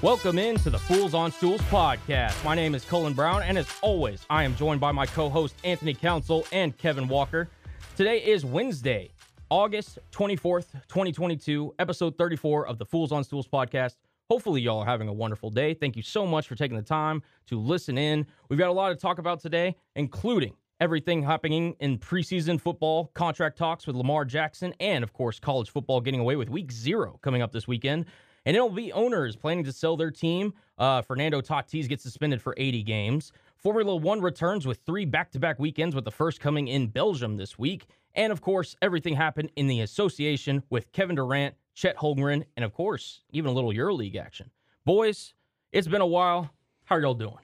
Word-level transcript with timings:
Welcome 0.00 0.38
into 0.38 0.70
the 0.70 0.78
Fools 0.78 1.12
on 1.12 1.32
Stools 1.32 1.60
podcast. 1.62 2.44
My 2.44 2.54
name 2.54 2.76
is 2.76 2.84
Colin 2.84 3.14
Brown, 3.14 3.42
and 3.42 3.58
as 3.58 3.66
always, 3.82 4.24
I 4.30 4.44
am 4.44 4.54
joined 4.54 4.80
by 4.80 4.92
my 4.92 5.06
co 5.06 5.28
host 5.28 5.56
Anthony 5.64 5.92
Council 5.92 6.46
and 6.52 6.78
Kevin 6.78 7.08
Walker. 7.08 7.48
Today 7.96 8.18
is 8.18 8.44
Wednesday, 8.44 9.10
August 9.50 9.98
24th, 10.12 10.70
2022, 10.86 11.74
episode 11.80 12.16
34 12.16 12.68
of 12.68 12.78
the 12.78 12.84
Fools 12.84 13.10
on 13.10 13.24
Stools 13.24 13.48
podcast. 13.48 13.96
Hopefully, 14.30 14.60
y'all 14.60 14.78
are 14.78 14.86
having 14.86 15.08
a 15.08 15.12
wonderful 15.12 15.50
day. 15.50 15.74
Thank 15.74 15.96
you 15.96 16.02
so 16.02 16.24
much 16.24 16.46
for 16.46 16.54
taking 16.54 16.76
the 16.76 16.82
time 16.84 17.20
to 17.48 17.58
listen 17.58 17.98
in. 17.98 18.24
We've 18.48 18.58
got 18.58 18.68
a 18.68 18.72
lot 18.72 18.90
to 18.90 18.94
talk 18.94 19.18
about 19.18 19.40
today, 19.40 19.74
including 19.96 20.52
everything 20.80 21.24
happening 21.24 21.74
in 21.80 21.98
preseason 21.98 22.60
football, 22.60 23.10
contract 23.14 23.58
talks 23.58 23.84
with 23.84 23.96
Lamar 23.96 24.24
Jackson, 24.24 24.72
and 24.78 25.02
of 25.02 25.12
course, 25.12 25.40
college 25.40 25.70
football 25.70 26.00
getting 26.00 26.20
away 26.20 26.36
with 26.36 26.48
week 26.48 26.70
zero 26.70 27.18
coming 27.20 27.42
up 27.42 27.50
this 27.50 27.66
weekend. 27.66 28.06
And 28.48 28.56
it'll 28.56 28.70
be 28.70 28.90
owners 28.92 29.36
planning 29.36 29.64
to 29.64 29.72
sell 29.72 29.94
their 29.94 30.10
team. 30.10 30.54
Uh, 30.78 31.02
Fernando 31.02 31.42
Tatis 31.42 31.86
gets 31.86 32.02
suspended 32.02 32.40
for 32.40 32.54
80 32.56 32.82
games. 32.82 33.30
Formula 33.58 33.94
One 33.94 34.22
returns 34.22 34.66
with 34.66 34.78
three 34.86 35.04
back 35.04 35.30
to 35.32 35.38
back 35.38 35.58
weekends, 35.58 35.94
with 35.94 36.06
the 36.06 36.10
first 36.10 36.40
coming 36.40 36.66
in 36.66 36.86
Belgium 36.86 37.36
this 37.36 37.58
week. 37.58 37.84
And 38.14 38.32
of 38.32 38.40
course, 38.40 38.74
everything 38.80 39.16
happened 39.16 39.50
in 39.56 39.66
the 39.66 39.82
association 39.82 40.62
with 40.70 40.90
Kevin 40.92 41.16
Durant, 41.16 41.56
Chet 41.74 41.98
Holmgren, 41.98 42.42
and 42.56 42.64
of 42.64 42.72
course, 42.72 43.20
even 43.32 43.50
a 43.50 43.52
little 43.52 43.70
EuroLeague 43.70 44.16
action. 44.16 44.50
Boys, 44.86 45.34
it's 45.70 45.86
been 45.86 46.00
a 46.00 46.06
while. 46.06 46.48
How 46.86 46.96
are 46.96 47.02
y'all 47.02 47.12
doing? 47.12 47.36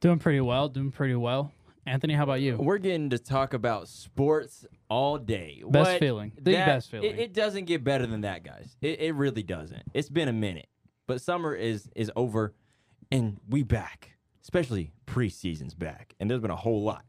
Doing 0.00 0.18
pretty 0.18 0.42
well. 0.42 0.68
Doing 0.68 0.90
pretty 0.90 1.14
well. 1.14 1.53
Anthony, 1.86 2.14
how 2.14 2.22
about 2.24 2.40
you? 2.40 2.56
We're 2.56 2.78
getting 2.78 3.10
to 3.10 3.18
talk 3.18 3.52
about 3.52 3.88
sports 3.88 4.64
all 4.88 5.18
day. 5.18 5.62
Best 5.68 5.90
What- 5.92 6.00
feeling. 6.00 6.32
The 6.36 6.52
that- 6.52 6.66
best 6.66 6.90
feeling. 6.90 7.10
It, 7.10 7.18
it 7.18 7.34
doesn't 7.34 7.66
get 7.66 7.84
better 7.84 8.06
than 8.06 8.22
that, 8.22 8.42
guys. 8.42 8.76
It, 8.80 9.00
it 9.00 9.14
really 9.14 9.42
doesn't. 9.42 9.82
It's 9.92 10.08
been 10.08 10.28
a 10.28 10.32
minute, 10.32 10.68
but 11.06 11.20
summer 11.20 11.54
is 11.54 11.88
is 11.94 12.10
over, 12.16 12.54
and 13.12 13.38
we 13.48 13.62
back. 13.62 14.12
Especially 14.42 14.92
preseason's 15.06 15.74
back, 15.74 16.14
and 16.20 16.30
there's 16.30 16.40
been 16.40 16.50
a 16.50 16.56
whole 16.56 16.82
lot. 16.82 17.04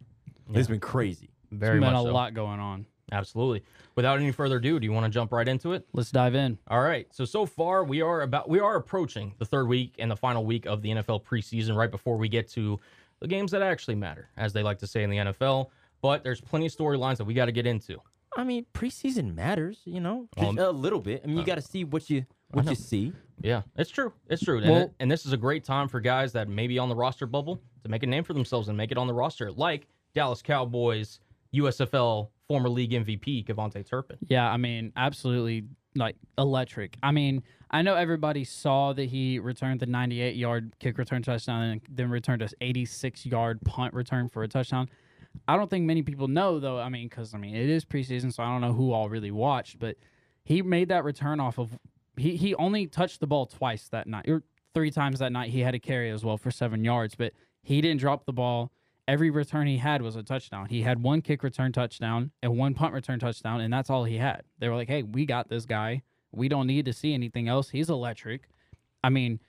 It's 0.53 0.67
been 0.67 0.79
crazy. 0.79 1.31
Very 1.51 1.79
There's 1.79 1.83
been 1.85 1.93
much 1.93 2.03
a 2.05 2.07
so. 2.07 2.13
lot 2.13 2.33
going 2.33 2.59
on. 2.59 2.85
Absolutely. 3.11 3.63
Without 3.95 4.19
any 4.19 4.31
further 4.31 4.57
ado, 4.57 4.79
do 4.79 4.85
you 4.85 4.91
want 4.91 5.05
to 5.05 5.09
jump 5.11 5.31
right 5.31 5.47
into 5.47 5.73
it? 5.73 5.85
Let's 5.93 6.11
dive 6.11 6.33
in. 6.35 6.57
All 6.67 6.81
right. 6.81 7.07
So 7.13 7.23
so 7.25 7.45
far 7.45 7.83
we 7.83 8.01
are 8.01 8.21
about 8.21 8.49
we 8.49 8.59
are 8.59 8.75
approaching 8.75 9.33
the 9.37 9.45
third 9.45 9.67
week 9.67 9.95
and 9.99 10.09
the 10.09 10.15
final 10.15 10.45
week 10.45 10.65
of 10.65 10.81
the 10.81 10.89
NFL 10.89 11.23
preseason 11.23 11.75
right 11.75 11.91
before 11.91 12.17
we 12.17 12.27
get 12.29 12.47
to 12.51 12.79
the 13.25 13.29
games 13.35 13.49
that 13.51 13.63
actually 13.63 13.95
matter, 13.95 14.29
as 14.37 14.53
they 14.53 14.61
like 14.61 14.77
to 14.79 14.87
say 14.87 15.01
in 15.01 15.09
the 15.09 15.17
NFL. 15.17 15.69
But 16.01 16.23
there's 16.23 16.39
plenty 16.41 16.67
of 16.67 16.71
storylines 16.75 17.17
that 17.17 17.25
we 17.25 17.33
got 17.33 17.45
to 17.45 17.51
get 17.51 17.65
into. 17.65 17.97
I 18.37 18.43
mean, 18.43 18.65
preseason 18.73 19.33
matters, 19.33 19.79
you 19.85 19.99
know, 19.99 20.27
Well, 20.37 20.49
um, 20.49 20.59
a 20.59 20.69
little 20.69 20.99
bit. 20.99 21.21
I 21.23 21.27
mean, 21.27 21.37
you 21.37 21.41
uh, 21.41 21.45
got 21.45 21.55
to 21.55 21.61
see 21.61 21.83
what 21.83 22.07
you 22.09 22.25
what 22.51 22.65
you 22.69 22.75
see. 22.75 23.13
Yeah, 23.41 23.63
it's 23.77 23.89
true. 23.89 24.13
It's 24.29 24.43
true. 24.43 24.59
And, 24.59 24.69
it- 24.71 24.91
and 24.99 25.09
this 25.11 25.25
is 25.25 25.33
a 25.33 25.37
great 25.37 25.63
time 25.63 25.87
for 25.87 25.99
guys 25.99 26.33
that 26.33 26.47
may 26.47 26.67
be 26.67 26.77
on 26.77 26.87
the 26.89 26.95
roster 26.95 27.25
bubble 27.25 27.61
to 27.83 27.89
make 27.89 28.03
a 28.03 28.07
name 28.07 28.23
for 28.23 28.33
themselves 28.33 28.67
and 28.67 28.77
make 28.77 28.91
it 28.91 28.97
on 28.97 29.07
the 29.07 29.13
roster, 29.13 29.51
like 29.51 29.87
Dallas 30.13 30.41
Cowboys 30.43 31.19
USFL 31.53 32.29
former 32.47 32.69
league 32.69 32.91
MVP 32.91 33.45
KaVontae 33.47 33.87
Turpin. 33.87 34.17
Yeah, 34.27 34.49
I 34.51 34.57
mean, 34.57 34.91
absolutely 34.95 35.65
like 35.95 36.15
electric. 36.37 36.97
I 37.01 37.11
mean, 37.11 37.43
I 37.71 37.81
know 37.81 37.95
everybody 37.95 38.43
saw 38.43 38.93
that 38.93 39.05
he 39.05 39.39
returned 39.39 39.79
the 39.79 39.85
98 39.85 40.35
yard 40.35 40.73
kick 40.79 40.97
return 40.97 41.23
touchdown 41.23 41.63
and 41.63 41.81
then 41.89 42.09
returned 42.09 42.41
a 42.41 42.49
86 42.61 43.25
yard 43.25 43.61
punt 43.65 43.93
return 43.93 44.29
for 44.29 44.43
a 44.43 44.47
touchdown. 44.47 44.89
I 45.47 45.57
don't 45.57 45.69
think 45.69 45.85
many 45.85 46.01
people 46.01 46.27
know 46.27 46.59
though. 46.59 46.79
I 46.79 46.89
mean, 46.89 47.07
because 47.07 47.33
I 47.33 47.37
mean, 47.37 47.55
it 47.55 47.69
is 47.69 47.85
preseason, 47.85 48.33
so 48.33 48.43
I 48.43 48.47
don't 48.47 48.61
know 48.61 48.73
who 48.73 48.91
all 48.91 49.09
really 49.09 49.31
watched, 49.31 49.79
but 49.79 49.97
he 50.43 50.61
made 50.61 50.89
that 50.89 51.03
return 51.03 51.39
off 51.39 51.57
of 51.57 51.77
he 52.17 52.35
he 52.35 52.55
only 52.55 52.87
touched 52.87 53.19
the 53.19 53.27
ball 53.27 53.45
twice 53.45 53.87
that 53.89 54.07
night 54.07 54.27
or 54.27 54.43
three 54.73 54.91
times 54.91 55.19
that 55.19 55.31
night. 55.31 55.49
He 55.49 55.61
had 55.61 55.75
a 55.75 55.79
carry 55.79 56.09
as 56.11 56.23
well 56.23 56.37
for 56.37 56.51
seven 56.51 56.83
yards, 56.83 57.15
but 57.15 57.33
he 57.63 57.81
didn't 57.81 57.99
drop 57.99 58.25
the 58.25 58.33
ball. 58.33 58.71
Every 59.07 59.29
return 59.29 59.67
he 59.67 59.77
had 59.77 60.01
was 60.01 60.15
a 60.15 60.23
touchdown. 60.23 60.67
He 60.67 60.81
had 60.81 61.01
one 61.03 61.21
kick 61.21 61.43
return 61.43 61.71
touchdown 61.71 62.31
and 62.41 62.57
one 62.57 62.73
punt 62.73 62.93
return 62.93 63.19
touchdown, 63.19 63.61
and 63.61 63.71
that's 63.71 63.89
all 63.89 64.03
he 64.03 64.17
had. 64.17 64.41
They 64.59 64.67
were 64.67 64.75
like, 64.75 64.87
"Hey, 64.87 65.03
we 65.03 65.25
got 65.25 65.47
this 65.47 65.65
guy. 65.65 66.01
We 66.31 66.49
don't 66.49 66.65
need 66.67 66.85
to 66.85 66.93
see 66.93 67.13
anything 67.13 67.47
else. 67.47 67.69
He's 67.69 67.89
electric." 67.89 68.49
I 69.03 69.09
mean, 69.09 69.39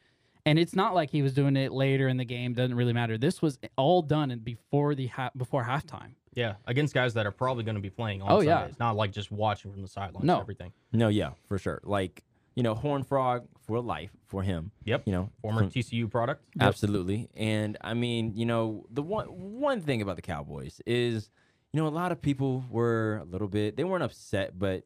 and 0.44 0.58
it's 0.58 0.76
not 0.76 0.94
like 0.94 1.10
he 1.10 1.22
was 1.22 1.32
doing 1.32 1.56
it 1.56 1.72
later 1.72 2.06
in 2.06 2.18
the 2.18 2.24
game. 2.26 2.52
Doesn't 2.52 2.76
really 2.76 2.92
matter. 2.92 3.16
This 3.16 3.40
was 3.40 3.58
all 3.76 4.02
done 4.02 4.38
before 4.44 4.94
the 4.94 5.06
ha- 5.06 5.30
before 5.36 5.64
halftime. 5.64 6.12
Yeah, 6.34 6.56
against 6.66 6.92
guys 6.92 7.14
that 7.14 7.24
are 7.26 7.32
probably 7.32 7.64
going 7.64 7.76
to 7.76 7.80
be 7.80 7.88
playing 7.88 8.20
on 8.20 8.30
Oh, 8.30 8.40
yeah. 8.40 8.58
Sundays, 8.60 8.78
not 8.78 8.94
like 8.94 9.10
just 9.10 9.30
watching 9.32 9.72
from 9.72 9.80
the 9.80 9.88
sidelines. 9.88 10.26
No. 10.26 10.34
and 10.34 10.42
everything. 10.42 10.72
No, 10.92 11.08
yeah, 11.08 11.30
for 11.46 11.56
sure. 11.58 11.80
Like 11.82 12.22
you 12.56 12.62
know, 12.62 12.74
Horn 12.74 13.04
Frog 13.04 13.46
for 13.66 13.80
life 13.80 14.10
for 14.26 14.42
him. 14.42 14.72
Yep. 14.84 15.02
You 15.06 15.12
know, 15.12 15.30
Former 15.42 15.60
from- 15.60 15.70
TCU 15.70 16.10
product. 16.10 16.42
Absolutely. 16.58 17.28
And 17.36 17.76
I 17.82 17.94
mean, 17.94 18.32
you 18.34 18.46
know, 18.46 18.86
the 18.90 19.02
one 19.02 19.26
one 19.26 19.80
thing 19.80 20.02
about 20.02 20.16
the 20.16 20.22
Cowboys 20.22 20.80
is, 20.86 21.30
you 21.72 21.80
know, 21.80 21.86
a 21.86 21.90
lot 21.90 22.10
of 22.10 22.20
people 22.20 22.64
were 22.70 23.20
a 23.22 23.24
little 23.24 23.46
bit 23.48 23.76
they 23.76 23.84
weren't 23.84 24.02
upset, 24.02 24.58
but 24.58 24.84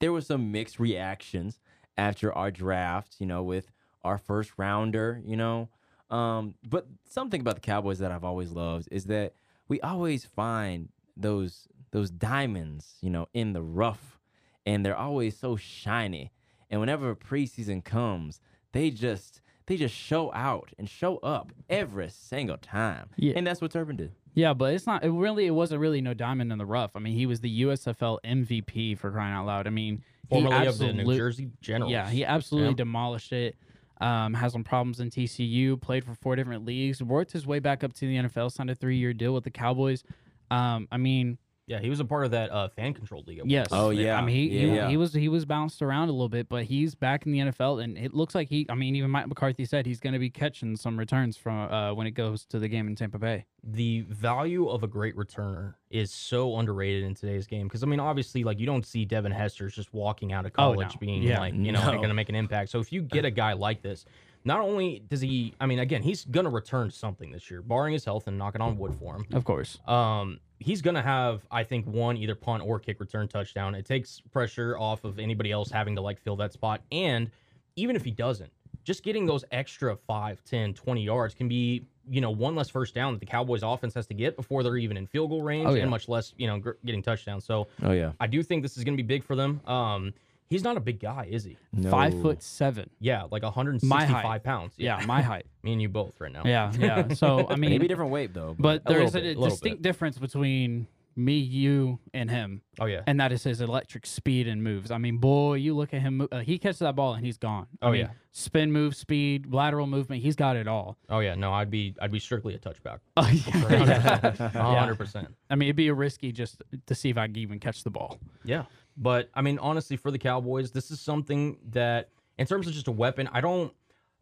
there 0.00 0.12
was 0.12 0.26
some 0.26 0.52
mixed 0.52 0.78
reactions 0.78 1.60
after 1.96 2.32
our 2.34 2.50
draft, 2.50 3.16
you 3.20 3.26
know, 3.26 3.42
with 3.42 3.70
our 4.02 4.18
first 4.18 4.52
rounder, 4.58 5.22
you 5.24 5.36
know. 5.36 5.68
Um, 6.10 6.56
but 6.68 6.86
something 7.08 7.40
about 7.40 7.54
the 7.54 7.60
Cowboys 7.60 8.00
that 8.00 8.10
I've 8.12 8.24
always 8.24 8.50
loved 8.50 8.88
is 8.90 9.04
that 9.06 9.34
we 9.68 9.80
always 9.80 10.24
find 10.24 10.88
those 11.16 11.68
those 11.92 12.10
diamonds, 12.10 12.94
you 13.00 13.08
know, 13.10 13.28
in 13.32 13.52
the 13.52 13.62
rough 13.62 14.18
and 14.66 14.84
they're 14.84 14.96
always 14.96 15.36
so 15.38 15.54
shiny. 15.56 16.32
And 16.74 16.80
whenever 16.80 17.14
preseason 17.14 17.84
comes, 17.84 18.40
they 18.72 18.90
just 18.90 19.40
they 19.66 19.76
just 19.76 19.94
show 19.94 20.32
out 20.34 20.72
and 20.76 20.90
show 20.90 21.18
up 21.18 21.52
every 21.70 22.10
single 22.10 22.56
time. 22.58 23.10
Yeah. 23.14 23.34
And 23.36 23.46
that's 23.46 23.60
what 23.60 23.70
Turpin 23.70 23.94
did. 23.94 24.10
Yeah, 24.34 24.54
but 24.54 24.74
it's 24.74 24.84
not. 24.88 25.04
It 25.04 25.10
really, 25.12 25.46
it 25.46 25.52
wasn't 25.52 25.80
really 25.80 26.00
no 26.00 26.14
diamond 26.14 26.50
in 26.50 26.58
the 26.58 26.66
rough. 26.66 26.96
I 26.96 26.98
mean, 26.98 27.14
he 27.14 27.26
was 27.26 27.40
the 27.40 27.62
USFL 27.62 28.18
MVP 28.24 28.98
for 28.98 29.12
crying 29.12 29.32
out 29.32 29.46
loud. 29.46 29.68
I 29.68 29.70
mean, 29.70 30.02
he 30.28 30.40
Formerly 30.42 30.66
of 30.66 30.78
the 30.78 30.92
New 30.92 31.16
Jersey 31.16 31.50
Generals. 31.60 31.92
Yeah, 31.92 32.10
he 32.10 32.24
absolutely 32.24 32.70
Yeah. 32.70 32.74
demolished 32.78 33.32
it. 33.32 33.54
Um, 34.00 34.34
has 34.34 34.50
some 34.52 34.64
problems 34.64 34.98
in 34.98 35.10
TCU. 35.10 35.80
Played 35.80 36.04
for 36.04 36.14
four 36.16 36.34
different 36.34 36.64
leagues. 36.64 37.00
Worked 37.00 37.30
his 37.30 37.46
way 37.46 37.60
back 37.60 37.84
up 37.84 37.92
to 37.92 38.00
the 38.00 38.16
NFL. 38.16 38.50
Signed 38.50 38.70
a 38.70 38.74
three-year 38.74 39.12
deal 39.14 39.32
with 39.32 39.44
the 39.44 39.52
Cowboys. 39.52 40.02
Um, 40.50 40.88
I 40.90 40.96
mean, 40.96 41.38
Yeah, 41.66 41.80
he 41.80 41.88
was 41.88 41.98
a 41.98 42.04
part 42.04 42.26
of 42.26 42.32
that 42.32 42.50
uh, 42.50 42.68
fan 42.68 42.92
controlled 42.92 43.26
league. 43.26 43.40
yes. 43.46 43.68
point. 43.68 43.80
Oh, 43.80 43.88
I 43.88 43.92
yeah. 43.94 44.20
mean, 44.20 44.34
he, 44.34 44.48
he- 44.50 44.74
Yeah. 44.74 44.88
he 44.90 44.98
was 44.98 45.14
he 45.14 45.28
was 45.28 45.46
bounced 45.46 45.80
around 45.80 46.10
a 46.10 46.12
little 46.12 46.28
bit, 46.28 46.46
but 46.48 46.64
he's 46.64 46.94
back 46.94 47.24
in 47.24 47.32
the 47.32 47.38
NFL, 47.38 47.82
and 47.82 47.96
it 47.96 48.12
looks 48.12 48.34
like 48.34 48.48
he. 48.50 48.66
I 48.68 48.74
mean, 48.74 48.94
even 48.96 49.10
Mike 49.10 49.28
McCarthy 49.28 49.64
said 49.64 49.86
he's 49.86 49.98
going 49.98 50.12
to 50.12 50.18
be 50.18 50.28
catching 50.28 50.76
some 50.76 50.98
returns 50.98 51.38
from 51.38 51.56
uh, 51.72 51.94
when 51.94 52.06
it 52.06 52.10
goes 52.10 52.44
to 52.46 52.58
the 52.58 52.68
game 52.68 52.86
in 52.86 52.94
Tampa 52.96 53.18
Bay. 53.18 53.46
the 53.62 54.02
value 54.10 54.68
of 54.68 54.82
a 54.82 54.86
great 54.86 55.16
returner 55.16 55.74
is 55.90 56.10
so 56.12 56.58
underrated 56.58 57.02
in 57.02 57.14
today's 57.14 57.46
game 57.46 57.66
because 57.66 57.82
I 57.82 57.86
mean, 57.86 58.00
obviously, 58.00 58.44
like 58.44 58.58
you 58.60 58.66
don't 58.66 58.84
see 58.84 59.06
Devin 59.06 59.32
Hester's 59.32 59.74
just 59.74 59.92
walking 59.94 60.32
out 60.34 60.44
of 60.44 60.52
Oh, 60.58 60.72
no. 60.74 60.80
college 60.80 60.98
being 60.98 61.22
Yeah. 61.22 61.40
like 61.40 61.54
you 61.54 61.72
know 61.72 61.80
No. 61.82 61.92
going 61.96 62.08
to 62.08 62.14
make 62.14 62.28
an 62.28 62.34
impact. 62.34 62.70
So 62.72 62.78
if 62.80 62.92
you 62.92 63.00
get 63.00 63.24
a 63.24 63.30
guy 63.30 63.54
like 63.54 63.80
this, 63.80 64.04
not 64.44 64.60
only 64.60 65.02
does 65.08 65.20
he, 65.20 65.54
I 65.60 65.66
mean, 65.66 65.78
again, 65.78 66.02
he's 66.02 66.24
going 66.24 66.44
to 66.44 66.50
return 66.50 66.90
something 66.90 67.30
this 67.30 67.50
year, 67.50 67.62
barring 67.62 67.92
his 67.94 68.04
health 68.04 68.26
and 68.26 68.36
knocking 68.36 68.60
on 68.60 68.76
wood 68.78 68.94
for 68.94 69.16
him. 69.16 69.24
Of 69.32 69.44
course. 69.44 69.78
Um, 69.86 70.38
he's 70.58 70.82
going 70.82 70.94
to 70.96 71.02
have, 71.02 71.46
I 71.50 71.64
think, 71.64 71.86
one 71.86 72.16
either 72.16 72.34
punt 72.34 72.62
or 72.62 72.78
kick 72.78 73.00
return 73.00 73.26
touchdown. 73.28 73.74
It 73.74 73.86
takes 73.86 74.20
pressure 74.20 74.76
off 74.78 75.04
of 75.04 75.18
anybody 75.18 75.50
else 75.50 75.70
having 75.70 75.94
to 75.96 76.02
like 76.02 76.20
fill 76.20 76.36
that 76.36 76.52
spot. 76.52 76.82
And 76.92 77.30
even 77.76 77.96
if 77.96 78.04
he 78.04 78.10
doesn't, 78.10 78.52
just 78.84 79.02
getting 79.02 79.24
those 79.24 79.44
extra 79.50 79.96
5, 79.96 80.44
10, 80.44 80.74
20 80.74 81.02
yards 81.02 81.32
can 81.34 81.48
be, 81.48 81.86
you 82.10 82.20
know, 82.20 82.30
one 82.30 82.54
less 82.54 82.68
first 82.68 82.94
down 82.94 83.14
that 83.14 83.20
the 83.20 83.24
Cowboys 83.26 83.62
offense 83.62 83.94
has 83.94 84.06
to 84.08 84.14
get 84.14 84.36
before 84.36 84.62
they're 84.62 84.76
even 84.76 84.98
in 84.98 85.06
field 85.06 85.30
goal 85.30 85.40
range 85.40 85.66
Oh, 85.70 85.72
yeah. 85.74 85.80
and 85.82 85.90
much 85.90 86.06
less, 86.06 86.34
you 86.36 86.46
know, 86.46 86.60
getting 86.84 87.00
touchdowns. 87.00 87.46
So 87.46 87.66
Oh 87.82 87.92
yeah. 87.92 88.12
I 88.20 88.26
do 88.26 88.42
think 88.42 88.62
this 88.62 88.76
is 88.76 88.84
going 88.84 88.94
to 88.94 89.02
be 89.02 89.06
big 89.06 89.24
for 89.24 89.36
them. 89.36 89.62
Um, 89.66 90.12
he's 90.50 90.62
not 90.64 90.76
a 90.76 90.80
big 90.80 91.00
guy, 91.00 91.28
is 91.30 91.44
he? 91.44 91.56
Five 91.90 92.20
foot 92.22 92.42
seven. 92.42 92.90
Yeah, 93.00 93.24
like 93.30 93.42
My 93.42 93.48
165 93.48 94.08
height. 94.08 94.42
pounds. 94.44 94.74
Yeah, 94.76 95.02
my 95.06 95.22
height. 95.22 95.46
Me 95.62 95.72
and 95.72 95.80
you 95.82 95.88
both 95.88 96.20
right 96.20 96.32
now. 96.32 96.42
Yeah, 96.44 96.72
yeah. 96.78 97.08
So 97.14 97.46
I 97.48 97.56
mean, 97.56 97.70
Maybe 97.70 97.86
a 97.86 97.88
different 97.88 98.10
weight 98.10 98.34
though. 98.34 98.54
But 98.58 98.82
A 98.86 98.92
little 98.92 99.10
there's 99.10 99.14
a, 99.14 99.20
bit, 99.20 99.36
a 99.38 99.48
distinct 99.50 99.82
bit. 99.82 99.88
difference 99.88 100.18
between 100.18 100.86
me, 101.16 101.34
you, 101.38 102.00
and 102.12 102.28
him, 102.28 102.60
Oh, 102.80 102.86
yeah. 102.86 103.02
and 103.06 103.20
that 103.20 103.30
is 103.30 103.44
his 103.44 103.60
electric 103.60 104.04
speed 104.04 104.48
and 104.48 104.64
moves. 104.64 104.90
I 104.90 104.98
mean, 104.98 105.18
boy, 105.18 105.54
you 105.54 105.72
look 105.76 105.94
at 105.94 106.02
him; 106.02 106.26
uh, 106.32 106.40
he 106.40 106.58
catches 106.58 106.80
that 106.80 106.96
ball 106.96 107.14
and 107.14 107.24
he's 107.24 107.38
gone. 107.38 107.68
I 107.80 107.86
Oh, 107.86 107.90
mean, 107.92 108.00
yeah. 108.00 108.08
spin 108.32 108.72
move, 108.72 108.96
speed, 108.96 109.54
lateral 109.54 109.86
movement. 109.86 110.22
He's 110.22 110.34
got 110.34 110.56
it 110.56 110.66
all. 110.66 110.98
Oh, 111.08 111.20
yeah. 111.20 111.36
No, 111.36 111.52
I'd 111.52 111.70
be, 111.70 111.94
I'd 112.02 112.10
be 112.10 112.18
strictly 112.18 112.56
a 112.56 112.58
touchback. 112.58 112.98
Oh, 113.16 113.28
yeah. 113.30 114.18
A 114.24 114.94
100%. 114.96 115.28
I 115.50 115.54
mean, 115.54 115.68
it'd 115.68 115.76
be 115.76 115.88
risky 115.92 116.32
just 116.32 116.62
to 116.86 116.94
see 116.96 117.10
if 117.10 117.16
I 117.16 117.28
can 117.28 117.36
even 117.36 117.60
catch 117.60 117.84
the 117.84 117.90
ball. 117.90 118.18
Yeah. 118.44 118.64
But 118.96 119.28
I 119.34 119.42
mean, 119.42 119.58
honestly, 119.58 119.96
for 119.96 120.10
the 120.10 120.18
Cowboys, 120.18 120.70
this 120.70 120.90
is 120.90 121.00
something 121.00 121.58
that, 121.70 122.10
in 122.38 122.46
terms 122.46 122.66
of 122.66 122.72
just 122.72 122.88
a 122.88 122.92
weapon, 122.92 123.28
I 123.32 123.40
don't. 123.40 123.72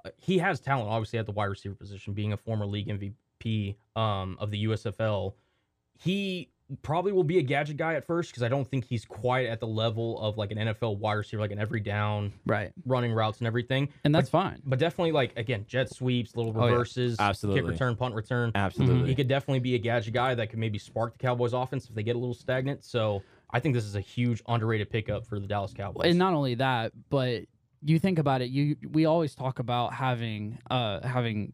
uh, 0.05 0.11
He 0.17 0.39
has 0.39 0.61
talent, 0.61 0.89
obviously, 0.89 1.19
at 1.19 1.27
the 1.27 1.33
wide 1.33 1.47
receiver 1.47 1.75
position, 1.75 2.15
being 2.15 2.33
a 2.33 2.37
former 2.37 2.67
league 2.67 2.89
MVP 2.89 3.77
um, 3.97 4.37
of 4.41 4.51
the 4.51 4.65
USFL. 4.65 5.35
He 5.99 6.49
probably 6.83 7.13
will 7.13 7.25
be 7.25 7.39
a 7.39 7.43
gadget 7.43 7.77
guy 7.77 7.95
at 7.95 8.07
first 8.07 8.31
because 8.31 8.43
I 8.43 8.49
don't 8.49 8.67
think 8.67 8.87
he's 8.87 9.05
quite 9.05 9.47
at 9.47 9.61
the 9.61 9.67
level 9.67 10.19
of 10.21 10.39
like 10.39 10.51
an 10.53 10.59
NFL 10.59 10.97
wide 10.99 11.15
receiver, 11.15 11.43
like 11.43 11.51
an 11.51 11.59
every 11.59 11.81
down 11.81 12.33
Right. 12.47 12.73
running 12.87 13.13
routes 13.13 13.39
and 13.39 13.47
everything. 13.47 13.91
And 14.05 14.15
that's 14.15 14.31
fine. 14.31 14.63
But 14.65 14.79
definitely 14.79 15.13
like 15.13 15.37
again, 15.39 15.67
jet 15.69 15.91
sweeps, 15.93 16.35
little 16.35 16.53
Oh, 16.57 16.65
yeah. 16.67 16.73
reverses, 16.73 17.19
kick 17.19 17.67
return, 17.67 17.95
punt 17.95 18.15
return. 18.15 18.53
Absolutely. 18.55 19.09
He 19.11 19.15
could 19.15 19.29
definitely 19.29 19.61
be 19.61 19.75
a 19.75 19.79
gadget 19.79 20.15
guy 20.15 20.35
that 20.35 20.49
could 20.49 20.59
maybe 20.59 20.79
spark 20.79 21.13
the 21.13 21.19
Cowboys 21.19 21.53
offense 21.53 21.89
if 21.91 21.95
they 21.95 22.03
get 22.03 22.17
a 22.17 22.19
little 22.19 22.35
stagnant. 22.35 22.85
So 22.85 23.23
I 23.53 23.61
think 23.61 23.75
this 23.75 23.85
is 23.85 23.95
a 23.97 24.01
huge 24.01 24.43
underrated 24.49 24.91
pickup 24.91 25.27
for 25.27 25.39
the 25.39 25.47
Dallas 25.47 25.73
Cowboys. 25.75 26.07
And 26.07 26.19
not 26.19 26.33
only 26.35 26.55
that, 26.57 26.93
but 27.11 27.43
you 27.85 27.99
think 27.99 28.19
about 28.19 28.41
it, 28.43 28.51
you 28.51 28.77
we 28.91 29.05
always 29.07 29.35
talk 29.35 29.59
about 29.59 29.93
having 29.93 30.59
uh 30.71 31.07
having 31.07 31.53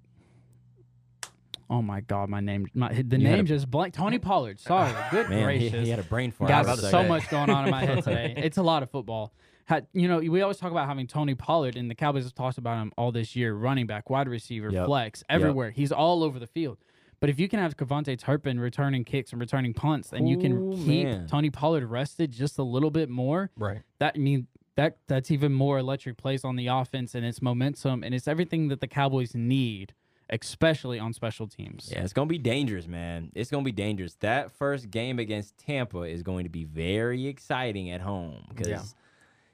Oh 1.71 1.83
my 1.83 2.01
god, 2.01 2.31
my 2.31 2.41
name 2.41 2.67
my 2.73 2.93
the 2.93 3.19
You 3.19 3.25
name 3.25 3.41
a- 3.41 3.49
just 3.49 3.71
blank 3.71 3.93
Tony 3.95 4.19
Pollard. 4.19 4.59
Sorry. 4.59 4.93
Good 5.11 5.29
Man, 5.29 5.39
he, 5.39 5.45
gracious. 5.69 5.85
he 5.85 5.91
had 5.91 5.99
a 5.99 6.03
brain 6.05 6.31
fart. 6.31 6.49
Got 6.49 6.65
I 6.67 6.71
was 6.71 6.79
about 6.79 6.87
to 6.87 6.91
so 6.91 7.03
say. 7.03 7.09
much 7.09 7.29
going 7.29 7.51
on 7.51 7.65
in 7.65 7.71
my 7.71 7.85
head 7.85 8.03
today. 8.05 8.35
It's 8.39 8.57
a 8.57 8.63
lot 8.63 8.83
of 8.83 8.91
football. 8.91 9.33
Had, 9.67 9.87
you 9.93 10.09
know, 10.09 10.17
we 10.19 10.41
always 10.41 10.57
talk 10.57 10.71
about 10.71 10.87
having 10.89 11.07
Tony 11.07 11.35
Pollard, 11.35 11.77
and 11.77 11.91
the 11.91 11.95
Cowboys 11.95 12.25
have 12.25 12.35
talked 12.35 12.57
about 12.57 12.81
him 12.81 12.91
all 12.97 13.13
this 13.13 13.37
year: 13.37 13.53
running 13.53 13.87
back, 13.87 14.09
wide 14.09 14.27
receiver, 14.27 14.71
Yep. 14.73 14.87
flex, 14.87 15.23
everywhere. 15.29 15.71
He's 15.71 15.93
all 15.93 16.23
over 16.25 16.39
the 16.39 16.47
field. 16.47 16.79
But 17.21 17.31
if 17.31 17.41
you 17.41 17.49
can 17.49 17.59
have 17.59 17.77
KaVontae 17.77 18.19
Turpin 18.19 18.61
returning 18.61 19.05
kicks 19.05 19.33
and 19.33 19.41
returning 19.41 19.75
punts, 19.75 20.13
and 20.13 20.29
you 20.29 20.37
can 20.39 20.53
Ooh, 20.53 20.77
keep 20.77 21.07
man. 21.07 21.27
Tony 21.27 21.51
Pollard 21.51 21.85
rested 21.85 22.31
just 22.31 22.59
a 22.59 22.63
little 22.63 22.91
bit 22.91 23.09
more, 23.09 23.51
right. 23.57 23.83
that 23.99 24.15
I 24.15 24.19
mean 24.19 24.47
that 24.77 24.99
that's 25.09 25.31
even 25.33 25.53
more 25.53 25.79
electric 25.79 26.17
plays 26.17 26.45
on 26.45 26.55
the 26.57 26.69
offense, 26.69 27.15
and 27.15 27.27
it's 27.27 27.43
momentum, 27.43 28.05
and 28.05 28.15
it's 28.15 28.29
everything 28.29 28.69
that 28.69 28.81
the 28.81 28.87
Cowboys 28.87 29.35
need, 29.35 29.93
especially 30.31 31.01
on 31.01 31.13
special 31.13 31.49
teams. 31.49 31.91
Yeah, 31.93 32.03
it's 32.05 32.13
gonna 32.13 32.29
be 32.29 32.39
dangerous, 32.39 32.87
man. 32.87 33.33
It's 33.35 33.51
gonna 33.51 33.65
be 33.65 33.73
dangerous. 33.73 34.15
That 34.21 34.53
first 34.53 34.91
game 34.91 35.19
against 35.19 35.59
Tampa 35.59 36.03
is 36.03 36.23
going 36.23 36.45
to 36.45 36.51
be 36.51 36.63
very 36.65 37.27
exciting 37.27 37.91
at 37.91 38.01
home 38.03 38.45
because, 38.49 38.69
Yeah. 38.69 38.83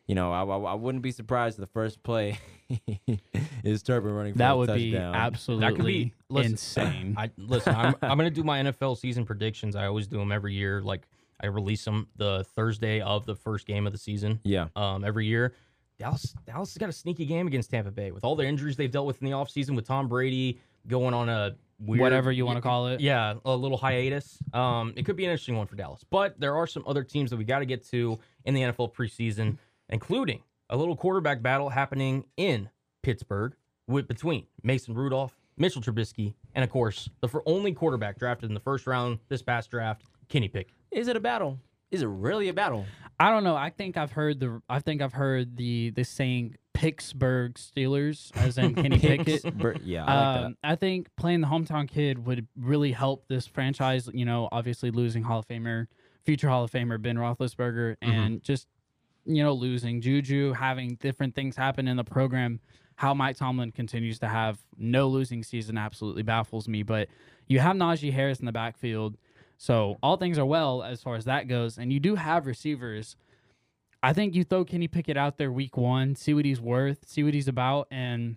You 0.07 0.15
know, 0.15 0.33
I, 0.33 0.43
I, 0.45 0.59
I 0.73 0.75
wouldn't 0.75 1.03
be 1.03 1.11
surprised 1.13 1.57
if 1.59 1.61
the 1.61 1.67
first 1.73 2.03
play 2.03 2.39
is 3.65 3.83
Turpin 3.83 4.11
running 4.13 4.33
for 4.35 4.39
That 4.39 4.53
a 4.53 4.57
would 4.57 4.75
be 4.75 4.93
touchdown. 4.93 5.15
absolutely 5.15 6.13
listen, 6.29 6.53
insane. 6.53 7.15
I 7.17 7.31
listen. 7.37 7.75
I'm, 7.75 7.95
I'm 8.03 8.17
gonna 8.19 8.31
do 8.31 8.45
my 8.45 8.61
NFL 8.63 8.99
season 8.99 9.25
predictions. 9.25 9.77
I 9.77 9.87
always 9.87 10.07
do 10.07 10.19
them 10.19 10.33
every 10.33 10.55
year. 10.55 10.81
Like 10.83 11.07
I 11.43 11.47
release 11.47 11.85
them 11.85 12.09
the 12.17 12.45
Thursday 12.55 13.01
of 13.01 13.27
the 13.27 13.35
first 13.35 13.67
game 13.67 13.87
of 13.87 13.93
the 13.93 13.99
season. 13.99 14.41
Yeah, 14.45 14.69
Um, 14.77 15.05
every 15.05 15.27
year. 15.27 15.55
Dallas 15.99 16.35
Dallas 16.45 16.71
has 16.75 16.79
got 16.79 16.89
a 16.89 16.93
sneaky 16.93 17.25
game 17.25 17.47
against 17.47 17.71
Tampa 17.71 17.93
Bay 17.93 18.11
with 18.11 18.25
all 18.25 18.35
the 18.35 18.45
injuries 18.45 18.77
they've 18.77 18.91
dealt 18.91 19.07
with 19.07 19.23
in 19.23 19.27
the 19.27 19.33
offseason 19.33 19.77
with 19.77 19.87
Tom 19.87 20.09
Brady 20.09 20.59
going 20.89 21.15
on 21.15 21.29
a 21.29 21.55
weird 21.79 22.01
Whatever 22.01 22.33
you 22.33 22.45
want 22.45 22.57
to 22.57 22.61
call 22.63 22.89
it. 22.89 23.01
Yeah, 23.01 23.35
a 23.45 23.55
little 23.55 23.77
hiatus. 23.79 24.39
Um, 24.53 24.93
it 24.97 25.05
could 25.07 25.15
be 25.17 25.25
an 25.25 25.31
interesting 25.31 25.57
one 25.57 25.69
for 25.69 25.77
Dallas, 25.77 26.05
but 26.11 26.39
there 26.41 26.57
are 26.57 26.67
some 26.67 26.83
other 26.87 27.05
teams 27.05 27.31
that 27.31 27.37
we 27.37 27.45
got 27.45 27.61
to 27.61 27.67
get 27.67 27.87
to 27.91 28.19
in 28.45 28.55
the 28.55 28.63
NFL 28.63 28.93
preseason, 28.93 29.57
including 29.89 30.43
a 30.71 30.77
little 30.77 30.97
quarterback 30.97 31.43
battle 31.43 31.69
happening 31.69 32.25
in 32.37 32.71
Pittsburgh 33.03 33.55
with 33.87 34.09
between 34.09 34.47
Mason 34.63 34.95
Rudolph, 34.95 35.39
Mitchell 35.57 35.83
Trubisky, 35.83 36.35
and 36.55 36.65
of 36.65 36.71
course 36.71 37.09
the 37.21 37.29
for 37.29 37.43
only 37.47 37.73
quarterback 37.73 38.19
drafted 38.19 38.49
in 38.51 38.55
the 38.55 38.61
first 38.61 38.87
round 38.87 39.19
this 39.29 39.43
past 39.43 39.71
draft, 39.71 40.03
Kenny 40.29 40.49
Pickett. 40.49 40.75
is 40.91 41.09
it 41.09 41.17
a 41.17 41.21
battle? 41.21 41.59
Is 41.91 42.03
it 42.03 42.07
really 42.09 42.49
a 42.49 42.53
battle? 42.55 42.87
I 43.21 43.31
don't 43.31 43.45
know. 43.45 43.55
I 43.55 43.71
think 43.71 43.97
I've 43.97 44.11
heard 44.13 44.41
the 44.41 44.61
I 44.69 44.81
think 44.81 45.01
I've 45.03 45.13
heard 45.13 45.57
the 45.57 45.91
the 45.91 46.03
saying 46.03 46.57
Pittsburgh 46.73 47.55
Steelers 47.55 48.37
as 48.37 48.59
in 48.59 48.75
Kenny 48.75 48.99
Pickett. 49.27 49.45
Yeah, 49.85 50.05
I 50.05 50.35
like 50.37 50.45
Um, 50.47 50.57
I 50.65 50.75
think 50.75 51.09
playing 51.17 51.41
the 51.41 51.47
hometown 51.47 51.89
kid 51.89 52.27
would 52.27 52.49
really 52.57 52.91
help 52.91 53.29
this 53.29 53.47
franchise. 53.47 54.09
You 54.13 54.25
know, 54.25 54.49
obviously 54.51 54.91
losing 54.91 55.23
Hall 55.23 55.39
of 55.39 55.47
Famer, 55.47 55.87
future 56.25 56.49
Hall 56.49 56.65
of 56.65 56.71
Famer 56.73 57.01
Ben 57.01 57.17
Roethlisberger, 57.17 57.97
and 58.03 58.43
just 58.43 58.67
you 59.25 59.43
know 59.43 59.53
losing 59.53 60.01
Juju, 60.01 60.53
having 60.53 60.97
different 60.97 61.35
things 61.35 61.57
happen 61.57 61.89
in 61.89 61.97
the 61.97 62.05
program. 62.05 62.61
How 62.97 63.13
Mike 63.13 63.37
Tomlin 63.37 63.73
continues 63.73 64.19
to 64.21 64.29
have 64.29 64.59
no 64.79 65.09
losing 65.09 65.43
season 65.43 65.77
absolutely 65.77 66.23
baffles 66.23 66.69
me. 66.69 66.83
But 66.83 67.09
you 67.49 67.59
have 67.59 67.77
Najee 67.77 68.13
Harris 68.13 68.39
in 68.39 68.47
the 68.47 68.53
backfield, 68.53 69.17
so 69.57 69.99
all 70.03 70.17
things 70.17 70.39
are 70.39 70.47
well 70.47 70.83
as 70.83 71.03
far 71.03 71.17
as 71.17 71.25
that 71.25 71.49
goes. 71.49 71.79
And 71.79 71.93
you 71.93 72.01
do 72.01 72.15
have 72.15 72.47
receivers. 72.47 73.17
I 74.03 74.13
think 74.13 74.35
you 74.35 74.45
throw 74.45 74.65
Kenny 74.65 74.87
Pickett 74.87 75.17
out 75.17 75.39
there 75.39 75.51
week 75.51 75.77
one, 75.77 76.15
see 76.15 76.35
what 76.35 76.45
he's 76.45 76.61
worth, 76.61 77.09
see 77.09 77.23
what 77.25 77.33
he's 77.33 77.49
about, 77.49 77.89
and 77.91 78.37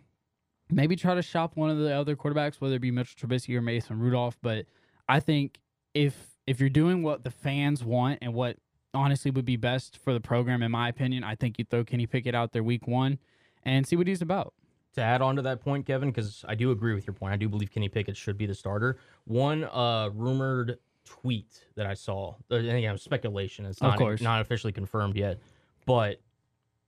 maybe 0.71 0.95
try 0.95 1.13
to 1.13 1.21
shop 1.21 1.55
one 1.55 1.69
of 1.69 1.77
the 1.77 1.93
other 1.93 2.15
quarterbacks, 2.15 2.55
whether 2.59 2.75
it 2.75 2.81
be 2.81 2.91
Mitchell 2.91 3.27
Trubisky 3.27 3.55
or 3.55 3.61
Mason 3.61 3.99
Rudolph. 3.99 4.37
But 4.41 4.65
I 5.07 5.19
think 5.19 5.59
if 5.93 6.15
if 6.45 6.59
you're 6.59 6.69
doing 6.69 7.03
what 7.03 7.23
the 7.23 7.31
fans 7.31 7.83
want 7.83 8.19
and 8.21 8.33
what 8.33 8.57
honestly 8.93 9.31
would 9.31 9.45
be 9.45 9.55
best 9.57 9.97
for 9.97 10.13
the 10.13 10.19
program, 10.21 10.63
in 10.63 10.71
my 10.71 10.89
opinion, 10.89 11.23
I 11.23 11.35
think 11.35 11.59
you 11.59 11.65
throw 11.65 11.83
Kenny 11.83 12.05
Pickett 12.07 12.35
out 12.35 12.51
there 12.51 12.63
week 12.63 12.87
one 12.87 13.19
and 13.63 13.85
see 13.85 13.95
what 13.95 14.07
he's 14.07 14.21
about. 14.21 14.53
to 14.95 15.01
add 15.01 15.21
on 15.21 15.35
to 15.35 15.41
that 15.43 15.61
point, 15.61 15.85
Kevin, 15.85 16.09
because 16.09 16.43
I 16.47 16.55
do 16.55 16.71
agree 16.71 16.95
with 16.95 17.05
your 17.05 17.13
point. 17.13 17.31
I 17.33 17.37
do 17.37 17.47
believe 17.47 17.71
Kenny 17.71 17.89
Pickett 17.89 18.17
should 18.17 18.37
be 18.37 18.47
the 18.47 18.55
starter. 18.55 18.97
One 19.25 19.63
uh, 19.65 20.09
rumored 20.13 20.79
tweet 21.05 21.65
that 21.75 21.85
I 21.85 21.93
saw, 21.93 22.35
uh, 22.49 22.55
and 22.55 22.69
again, 22.69 22.97
speculation. 22.97 23.65
It's 23.65 23.81
not 23.81 23.99
not 24.21 24.41
officially 24.41 24.73
confirmed 24.73 25.15
yet, 25.15 25.39
but 25.85 26.19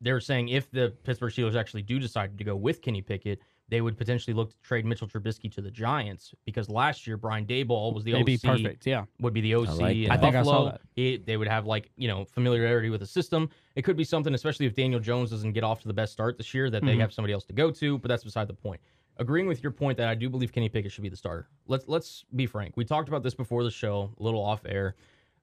they're 0.01 0.19
saying 0.19 0.49
if 0.49 0.71
the 0.71 0.93
Pittsburgh 1.03 1.31
Steelers 1.31 1.55
actually 1.55 1.83
do 1.83 1.99
decide 1.99 2.37
to 2.37 2.43
go 2.43 2.55
with 2.55 2.81
Kenny 2.81 3.01
Pickett, 3.01 3.41
they 3.69 3.81
would 3.81 3.97
potentially 3.97 4.33
look 4.33 4.49
to 4.49 4.55
trade 4.61 4.85
Mitchell 4.85 5.07
Trubisky 5.07 5.51
to 5.53 5.61
the 5.61 5.69
Giants 5.71 6.33
because 6.45 6.69
last 6.69 7.05
year 7.07 7.17
Brian 7.17 7.45
Daboll 7.45 7.93
was 7.93 8.03
the 8.03 8.11
It'd 8.11 8.21
OC 8.21 8.25
be 8.25 8.37
perfect. 8.37 8.85
Yeah. 8.87 9.05
would 9.19 9.33
be 9.33 9.41
the 9.41 9.55
OC 9.55 9.79
like 9.79 9.95
in. 9.97 10.11
I 10.11 10.17
think 10.17 10.35
I 10.35 10.41
saw 10.43 10.51
Buffalo. 10.51 10.71
that. 10.71 10.81
He- 10.95 11.17
they 11.17 11.37
would 11.37 11.47
have 11.47 11.65
like 11.65 11.89
you 11.95 12.07
know 12.07 12.25
familiarity 12.25 12.89
with 12.89 12.99
the 13.01 13.05
system. 13.07 13.49
It 13.75 13.83
could 13.83 13.95
be 13.97 14.03
something, 14.03 14.33
especially 14.33 14.65
if 14.65 14.73
Daniel 14.75 14.99
Jones 14.99 15.29
doesn't 15.29 15.53
get 15.53 15.63
off 15.63 15.81
to 15.81 15.87
the 15.87 15.93
best 15.93 16.11
start 16.13 16.37
this 16.37 16.53
year, 16.53 16.69
that 16.69 16.83
they 16.83 16.95
Mhm. 16.95 16.99
have 17.01 17.13
somebody 17.13 17.33
else 17.33 17.45
to 17.45 17.53
go 17.53 17.71
to. 17.71 17.97
But 17.99 18.07
that's 18.09 18.23
beside 18.23 18.47
the 18.47 18.53
point. 18.53 18.81
Agreeing 19.17 19.47
with 19.47 19.61
your 19.61 19.71
point 19.73 19.97
that 19.97 20.07
I 20.07 20.15
do 20.15 20.29
believe 20.29 20.51
Kenny 20.53 20.69
Pickett 20.69 20.91
should 20.91 21.01
be 21.03 21.09
the 21.09 21.15
starter. 21.17 21.47
Let's 21.67 21.87
let's 21.87 22.25
be 22.35 22.45
frank. 22.45 22.75
We 22.77 22.85
talked 22.85 23.09
about 23.09 23.21
this 23.23 23.33
before 23.35 23.63
the 23.63 23.71
show, 23.71 24.11
a 24.19 24.23
little 24.23 24.41
off 24.41 24.65
air. 24.65 24.95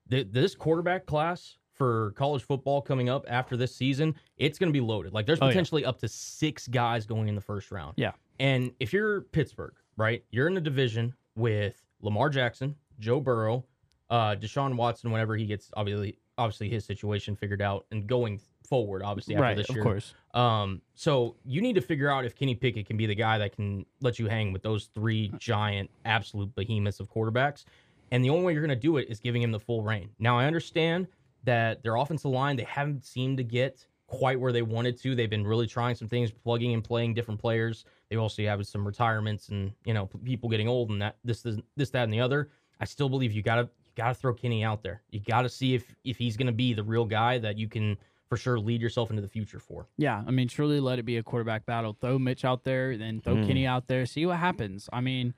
Th- 0.09 0.27
This 0.31 0.55
quarterback 0.55 1.05
class 1.05 1.57
for 1.77 2.11
college 2.11 2.43
football 2.43 2.81
coming 2.81 3.09
up 3.09 3.25
after 3.27 3.55
this 3.55 3.75
season, 3.75 4.15
it's 4.37 4.57
going 4.57 4.69
to 4.69 4.73
be 4.73 4.81
loaded. 4.81 5.13
Like 5.13 5.25
there's 5.25 5.39
Oh, 5.41 5.45
yeah. 5.45 5.51
potentially 5.51 5.85
up 5.85 5.99
to 5.99 6.07
six 6.07 6.67
guys 6.67 7.05
going 7.05 7.27
in 7.27 7.35
the 7.35 7.41
first 7.41 7.71
round. 7.71 7.93
Yeah. 7.97 8.11
And 8.39 8.71
if 8.79 8.93
you're 8.93 9.21
Pittsburgh, 9.21 9.73
right, 9.95 10.23
you're 10.31 10.47
in 10.47 10.57
a 10.57 10.61
division 10.61 11.13
with 11.35 11.81
Lamar 12.01 12.29
Jackson, 12.29 12.75
Joe 12.99 13.19
Burrow, 13.19 13.65
uh, 14.09 14.35
Deshaun 14.35 14.75
Watson, 14.75 15.11
whenever 15.11 15.35
he 15.35 15.45
gets 15.45 15.71
obviously 15.75 16.17
obviously 16.37 16.69
his 16.69 16.85
situation 16.85 17.35
figured 17.35 17.61
out 17.61 17.85
and 17.91 18.05
going 18.05 18.39
forward, 18.67 19.01
obviously 19.01 19.35
after 19.35 19.43
right. 19.43 19.57
this 19.57 19.69
year. 19.69 19.79
Of 19.79 19.83
course. 19.83 20.13
Um, 20.33 20.81
so 20.93 21.35
you 21.45 21.61
need 21.61 21.73
to 21.75 21.81
figure 21.81 22.09
out 22.09 22.25
if 22.25 22.35
Kenny 22.35 22.53
Pickett 22.53 22.85
can 22.85 22.95
be 22.97 23.05
the 23.07 23.15
guy 23.15 23.37
that 23.39 23.55
can 23.55 23.85
let 24.01 24.19
you 24.19 24.27
hang 24.27 24.51
with 24.53 24.61
those 24.61 24.89
three 24.93 25.31
giant, 25.39 25.89
absolute 26.05 26.53
behemoths 26.53 26.99
of 26.99 27.09
quarterbacks. 27.09 27.65
And 28.11 28.23
the 28.23 28.29
only 28.29 28.45
way 28.45 28.53
you're 28.53 28.61
going 28.61 28.77
to 28.77 28.81
do 28.81 28.97
it 28.97 29.07
is 29.09 29.19
giving 29.19 29.41
him 29.41 29.51
the 29.51 29.59
full 29.59 29.81
reign. 29.81 30.09
Now 30.19 30.37
I 30.37 30.45
understand 30.45 31.07
that 31.47 31.81
their 31.81 31.95
offensive 31.95 32.29
line 32.31 32.55
they 32.55 32.63
haven't 32.63 33.03
seemed 33.05 33.37
to 33.37 33.43
get 33.43 33.85
quite 34.05 34.39
where 34.39 34.53
they 34.53 34.61
wanted 34.61 34.97
to. 35.01 35.15
They've 35.15 35.29
been 35.29 35.45
really 35.45 35.67
trying 35.67 35.95
some 35.95 36.07
things, 36.07 36.31
plugging 36.31 36.73
and 36.73 36.83
playing 36.83 37.13
different 37.13 37.41
players. 37.41 37.83
They 38.09 38.15
also 38.15 38.41
have 38.43 38.65
some 38.67 38.85
retirements 38.85 39.49
and 39.49 39.73
you 39.85 39.93
know 39.93 40.05
people 40.23 40.47
getting 40.49 40.67
old 40.67 40.89
and 40.91 41.01
that 41.01 41.17
this 41.25 41.41
this, 41.41 41.57
this 41.75 41.89
that 41.89 42.03
and 42.03 42.13
the 42.13 42.21
other. 42.21 42.49
I 42.79 42.85
still 42.85 43.09
believe 43.09 43.33
you 43.33 43.41
gotta 43.41 43.63
you 43.63 43.91
gotta 43.95 44.13
throw 44.13 44.33
Kenny 44.33 44.63
out 44.63 44.83
there. 44.83 45.01
You 45.09 45.19
gotta 45.19 45.49
see 45.49 45.73
if 45.73 45.83
if 46.03 46.17
he's 46.17 46.37
gonna 46.37 46.51
be 46.51 46.73
the 46.73 46.83
real 46.83 47.05
guy 47.05 47.39
that 47.39 47.57
you 47.57 47.67
can 47.67 47.97
for 48.29 48.37
sure 48.37 48.59
lead 48.59 48.81
yourself 48.81 49.09
into 49.09 49.21
the 49.21 49.27
future 49.27 49.59
for. 49.59 49.87
Yeah, 49.97 50.21
I 50.27 50.31
mean, 50.31 50.47
truly 50.49 50.79
let 50.81 50.99
it 50.99 51.03
be 51.03 51.17
a 51.17 51.23
quarterback 51.23 51.65
battle. 51.65 51.95
Throw 51.99 52.19
Mitch 52.19 52.43
out 52.43 52.63
there, 52.65 52.97
then 52.97 53.21
throw 53.21 53.35
Mm. 53.35 53.47
Kenny 53.47 53.65
out 53.65 53.87
there. 53.87 54.05
See 54.05 54.25
what 54.25 54.37
happens. 54.37 54.89
I 54.91 54.99
mean, 55.01 55.33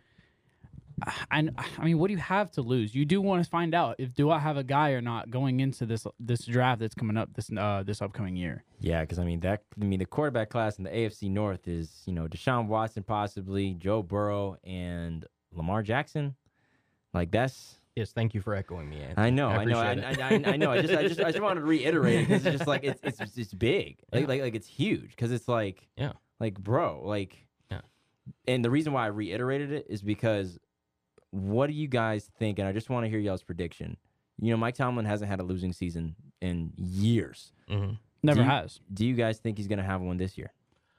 I, 1.31 1.47
I 1.77 1.85
mean, 1.85 1.97
what 1.99 2.07
do 2.07 2.13
you 2.13 2.19
have 2.19 2.51
to 2.51 2.61
lose? 2.61 2.93
You 2.93 3.05
do 3.05 3.21
want 3.21 3.43
to 3.43 3.49
find 3.49 3.73
out 3.73 3.95
if 3.99 4.13
do 4.15 4.29
I 4.29 4.39
have 4.39 4.57
a 4.57 4.63
guy 4.63 4.91
or 4.91 5.01
not 5.01 5.29
going 5.29 5.59
into 5.59 5.85
this 5.85 6.05
this 6.19 6.45
draft 6.45 6.79
that's 6.81 6.95
coming 6.95 7.17
up 7.17 7.33
this 7.33 7.49
uh 7.55 7.83
this 7.85 8.01
upcoming 8.01 8.35
year. 8.35 8.63
Yeah, 8.79 9.01
because 9.01 9.19
I 9.19 9.25
mean 9.25 9.39
that. 9.41 9.63
I 9.81 9.85
mean 9.85 9.99
the 9.99 10.05
quarterback 10.05 10.49
class 10.49 10.77
in 10.77 10.83
the 10.83 10.89
AFC 10.89 11.29
North 11.29 11.67
is 11.67 12.03
you 12.05 12.13
know 12.13 12.27
Deshaun 12.27 12.67
Watson 12.67 13.03
possibly, 13.03 13.73
Joe 13.73 14.01
Burrow, 14.03 14.57
and 14.63 15.25
Lamar 15.53 15.83
Jackson. 15.83 16.35
Like 17.13 17.31
that's. 17.31 17.75
Yes, 17.95 18.11
thank 18.13 18.33
you 18.33 18.39
for 18.39 18.55
echoing 18.55 18.89
me. 18.89 19.01
Anthony. 19.01 19.27
I 19.27 19.29
know, 19.29 19.49
I, 19.49 19.65
know, 19.65 19.79
I, 19.79 19.91
appreciate 19.91 20.21
I. 20.45 20.51
I, 20.51 20.53
I 20.53 20.57
know. 20.57 20.71
I 20.71 20.81
just, 20.81 20.93
I 20.93 21.07
just, 21.07 21.19
I 21.19 21.31
just 21.31 21.41
wanted 21.43 21.61
to 21.61 21.65
reiterate 21.65 22.21
it 22.21 22.27
because 22.29 22.45
it's 22.45 22.57
just 22.59 22.67
like 22.67 22.85
it's, 22.85 22.99
it's, 23.03 23.19
it's 23.37 23.53
big, 23.53 23.97
like, 24.13 24.21
Yeah. 24.21 24.27
like, 24.27 24.41
like 24.41 24.55
it's 24.55 24.67
huge. 24.67 25.09
Because 25.09 25.33
it's 25.33 25.49
like, 25.49 25.85
Yeah. 25.97 26.13
like 26.39 26.57
bro, 26.57 27.01
like, 27.03 27.45
Yeah. 27.69 27.81
And 28.47 28.63
the 28.63 28.69
reason 28.69 28.93
why 28.93 29.03
I 29.03 29.07
reiterated 29.07 29.73
it 29.73 29.87
is 29.89 30.01
because, 30.01 30.57
what 31.31 31.67
do 31.67 31.73
you 31.73 31.87
guys 31.87 32.29
think? 32.39 32.59
And 32.59 32.67
I 32.67 32.71
just 32.71 32.89
want 32.89 33.05
to 33.05 33.09
hear 33.09 33.19
y'all's 33.19 33.43
prediction. 33.43 33.97
You 34.41 34.51
know, 34.51 34.57
Mike 34.57 34.75
Tomlin 34.75 35.05
hasn't 35.05 35.29
had 35.29 35.39
a 35.39 35.43
losing 35.43 35.73
season 35.73 36.15
in 36.41 36.71
years. 36.77 37.51
Mhm. 37.69 37.97
Never 38.23 38.39
Do 38.39 38.43
you- 38.43 38.49
has. 38.49 38.79
Do 38.93 39.05
you 39.05 39.15
guys 39.15 39.39
think 39.39 39.57
he's 39.57 39.67
gonna 39.67 39.83
have 39.83 40.01
one 40.01 40.17
this 40.17 40.37
year? 40.37 40.51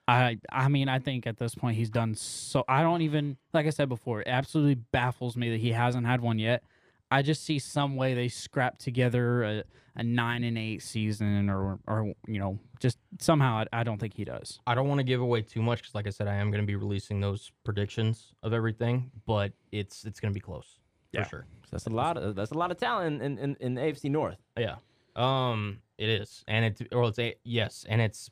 I 0.09 0.39
I 0.51 0.69
mean, 0.69 0.89
I 0.89 0.99
think 0.99 1.27
at 1.27 1.37
this 1.39 1.55
point 1.55 1.77
he's 1.77 1.91
done 1.91 2.15
so. 2.15 2.65
I 2.69 2.83
don't 2.83 3.03
even 3.03 3.37
like 3.55 3.67
I 3.67 3.71
said 3.71 3.89
before. 3.89 4.21
It 4.23 4.29
absolutely 4.29 4.75
baffles 4.77 5.37
me 5.37 5.51
that 5.51 5.61
he 5.61 5.73
hasn't 5.73 6.07
had 6.07 6.21
one 6.21 6.39
yet. 6.39 6.63
I 7.11 7.23
just 7.23 7.45
see 7.45 7.59
some 7.59 7.97
way 7.97 8.15
they 8.15 8.29
scrap 8.29 8.79
together 8.79 9.43
a, 9.43 9.65
a 9.97 10.03
nine 10.03 10.45
and 10.45 10.57
eight 10.57 10.83
season, 10.83 11.51
or 11.51 11.79
or 11.87 12.13
you 12.27 12.39
know, 12.39 12.59
just 12.79 12.99
somehow. 13.19 13.65
I, 13.73 13.81
I 13.81 13.83
don't 13.83 13.99
think 13.99 14.15
he 14.15 14.25
does. 14.25 14.61
I 14.67 14.75
don't 14.75 14.89
want 14.89 14.99
to 15.01 15.05
give 15.05 15.21
away 15.21 15.43
too 15.43 15.63
much 15.63 15.81
because, 15.81 15.95
like 15.95 16.07
I 16.07 16.11
said, 16.11 16.29
I 16.29 16.35
am 16.37 16.51
going 16.51 16.63
to 16.63 16.67
be 16.67 16.77
releasing 16.77 17.21
those 17.21 17.51
predictions 17.65 18.33
of 18.43 18.53
everything, 18.53 19.11
but 19.27 19.53
it's 19.73 20.05
it's 20.05 20.21
going 20.21 20.33
to 20.33 20.35
be 20.35 20.41
close 20.41 20.79
Yeah. 21.13 21.25
for 21.25 21.29
sure. 21.31 21.47
That's 21.71 21.87
a 21.87 21.91
lot 21.91 22.17
of 22.17 22.35
that's 22.35 22.51
a 22.53 22.59
lot 22.59 22.71
of 22.71 22.77
talent 22.79 23.23
in, 23.23 23.39
in, 23.39 23.57
in 23.61 23.75
the 23.75 23.81
AFC 23.81 24.11
North. 24.11 24.39
Yeah. 24.59 24.77
Um, 25.17 25.79
it 25.99 26.09
is, 26.09 26.45
and 26.49 26.65
it 26.65 26.89
or 26.93 27.05
it's 27.09 27.19
a 27.19 27.35
yes, 27.45 27.85
and 27.89 28.01
it's 28.01 28.31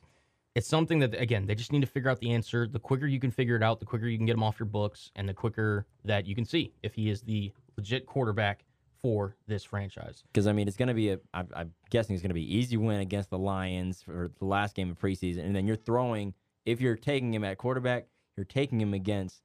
it's 0.55 0.67
something 0.67 0.99
that 0.99 1.13
again 1.19 1.45
they 1.45 1.55
just 1.55 1.71
need 1.71 1.81
to 1.81 1.87
figure 1.87 2.09
out 2.09 2.19
the 2.19 2.31
answer. 2.31 2.67
The 2.67 2.79
quicker 2.79 3.05
you 3.07 3.19
can 3.19 3.31
figure 3.31 3.55
it 3.55 3.63
out, 3.63 3.79
the 3.79 3.85
quicker 3.85 4.07
you 4.07 4.17
can 4.17 4.25
get 4.25 4.33
him 4.35 4.43
off 4.43 4.59
your 4.59 4.65
books, 4.67 5.11
and 5.15 5.27
the 5.27 5.33
quicker 5.33 5.85
that 6.05 6.25
you 6.25 6.35
can 6.35 6.45
see 6.45 6.71
if 6.83 6.93
he 6.95 7.09
is 7.09 7.21
the 7.21 7.51
legit 7.77 8.05
quarterback 8.05 8.63
for 9.01 9.35
this 9.47 9.63
franchise. 9.63 10.23
Because 10.27 10.47
I 10.47 10.53
mean, 10.53 10.67
it's 10.67 10.77
going 10.77 10.87
to 10.87 10.93
be 10.93 11.11
a. 11.11 11.19
I'm, 11.33 11.47
I'm 11.55 11.73
guessing 11.89 12.13
it's 12.13 12.21
going 12.21 12.29
to 12.29 12.35
be 12.35 12.55
easy 12.55 12.77
win 12.77 12.99
against 12.99 13.29
the 13.29 13.37
Lions 13.37 14.01
for 14.01 14.31
the 14.39 14.45
last 14.45 14.75
game 14.75 14.89
of 14.91 14.99
preseason, 14.99 15.45
and 15.45 15.55
then 15.55 15.67
you're 15.67 15.75
throwing. 15.75 16.33
If 16.65 16.81
you're 16.81 16.95
taking 16.95 17.33
him 17.33 17.43
at 17.43 17.57
quarterback, 17.57 18.07
you're 18.35 18.45
taking 18.45 18.79
him 18.79 18.93
against 18.93 19.41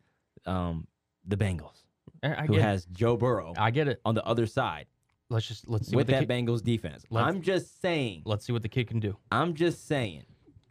um, 0.47 0.87
the 1.27 1.37
Bengals, 1.37 1.85
I, 2.23 2.43
I 2.43 2.47
who 2.47 2.55
has 2.55 2.87
Joe 2.87 3.17
Burrow 3.17 3.55
I 3.57 3.71
get 3.71 3.89
it. 3.89 4.01
on 4.05 4.15
the 4.15 4.25
other 4.25 4.47
side 4.47 4.87
Let's 5.31 5.49
just 5.49 5.69
let's 5.69 5.89
see 5.89 5.97
with 5.97 6.03
what 6.03 6.07
the 6.07 6.13
that 6.27 6.29
kid, 6.29 6.47
Bengals 6.47 6.63
defense. 6.63 7.05
I'm 7.15 7.41
just 7.41 7.81
saying. 7.81 8.23
let's 8.25 8.45
see 8.45 8.53
what 8.53 8.63
the 8.63 8.69
kid 8.69 8.89
can 8.89 9.01
do. 9.01 9.17
I'm 9.33 9.55
just 9.55 9.87
saying. 9.87 10.25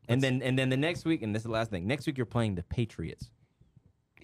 And 0.07 0.21
then 0.21 0.41
and 0.41 0.57
then 0.57 0.69
the 0.69 0.77
next 0.77 1.05
week, 1.05 1.23
and 1.23 1.33
this 1.33 1.41
is 1.41 1.45
the 1.45 1.51
last 1.51 1.71
thing. 1.71 1.87
Next 1.87 2.05
week 2.05 2.17
you're 2.17 2.25
playing 2.25 2.55
the 2.55 2.63
Patriots. 2.63 3.29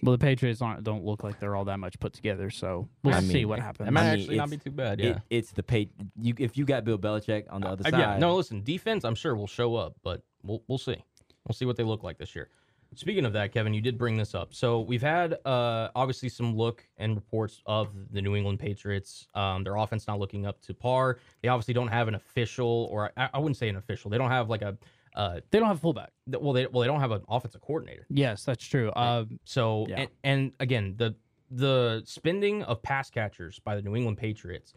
Well, 0.02 0.12
the 0.12 0.18
Patriots 0.18 0.62
aren't 0.62 0.82
don't 0.84 1.04
look 1.04 1.22
like 1.24 1.38
they're 1.38 1.54
all 1.56 1.64
that 1.66 1.78
much 1.78 1.98
put 2.00 2.12
together, 2.12 2.50
so 2.50 2.88
we'll 3.04 3.14
I 3.14 3.20
see 3.20 3.34
mean, 3.34 3.48
what 3.48 3.58
That 3.58 3.64
happens. 3.64 3.90
might 3.90 4.00
I 4.00 4.10
mean, 4.12 4.20
actually 4.20 4.36
not 4.36 4.50
be 4.50 4.56
too 4.56 4.70
bad. 4.70 5.00
It- 5.00 5.04
Yeah. 5.04 5.18
it's 5.30 5.52
the 5.52 5.62
pay. 5.62 5.90
You 6.20 6.34
if 6.38 6.56
you 6.56 6.64
got 6.64 6.84
Bill 6.84 6.98
Belichick 6.98 7.44
on 7.50 7.60
the 7.60 7.68
other 7.68 7.82
Uh, 7.86 7.90
side. 7.90 7.98
yeah. 8.00 8.18
No, 8.18 8.34
listen. 8.36 8.62
Defense, 8.62 9.04
I'm 9.04 9.14
sure 9.14 9.34
will 9.36 9.46
show 9.46 9.76
up, 9.76 9.96
but 10.02 10.22
we'll 10.42 10.62
we'll 10.68 10.78
see. 10.78 10.96
We'll 11.46 11.54
see 11.54 11.64
what 11.66 11.76
they 11.76 11.82
look 11.84 12.02
like 12.02 12.18
this 12.18 12.34
year. 12.34 12.48
Speaking 12.96 13.24
of 13.24 13.32
that, 13.34 13.52
Kevin, 13.52 13.72
you 13.72 13.80
did 13.80 13.96
bring 13.96 14.16
this 14.16 14.34
up. 14.34 14.52
So 14.52 14.80
we've 14.80 15.00
had 15.02 15.34
uh, 15.46 15.90
obviously 15.94 16.28
some 16.28 16.56
look 16.56 16.84
and 16.96 17.14
reports 17.14 17.62
of 17.64 17.88
the 18.10 18.20
New 18.20 18.34
England 18.34 18.58
Patriots. 18.58 19.28
Um, 19.34 19.62
their 19.62 19.76
offense 19.76 20.08
not 20.08 20.18
looking 20.18 20.44
up 20.44 20.60
to 20.62 20.74
par. 20.74 21.18
They 21.40 21.48
obviously 21.48 21.72
don't 21.72 21.86
have 21.88 22.08
an 22.08 22.16
official, 22.16 22.88
or 22.90 23.12
I, 23.16 23.30
I 23.34 23.38
wouldn't 23.38 23.58
say 23.58 23.68
an 23.68 23.76
official. 23.76 24.10
They 24.10 24.18
don't 24.18 24.30
have 24.32 24.50
like 24.50 24.62
a 24.62 24.76
uh, 25.14 25.40
they 25.50 25.58
don't 25.58 25.68
have 25.68 25.76
a 25.76 25.80
fullback. 25.80 26.10
well, 26.26 26.52
they 26.52 26.66
well 26.66 26.80
they 26.82 26.86
don't 26.86 27.00
have 27.00 27.10
an 27.10 27.22
offensive 27.28 27.60
coordinator. 27.60 28.06
Yes, 28.10 28.44
that's 28.44 28.64
true. 28.64 28.90
Uh, 28.90 29.24
So 29.44 29.86
Yeah. 29.88 30.00
and, 30.02 30.10
and 30.24 30.52
again, 30.60 30.94
the 30.96 31.14
the 31.50 32.02
spending 32.04 32.62
of 32.62 32.80
pass 32.82 33.10
catchers 33.10 33.58
by 33.58 33.74
the 33.74 33.82
New 33.82 33.96
England 33.96 34.18
Patriots, 34.18 34.72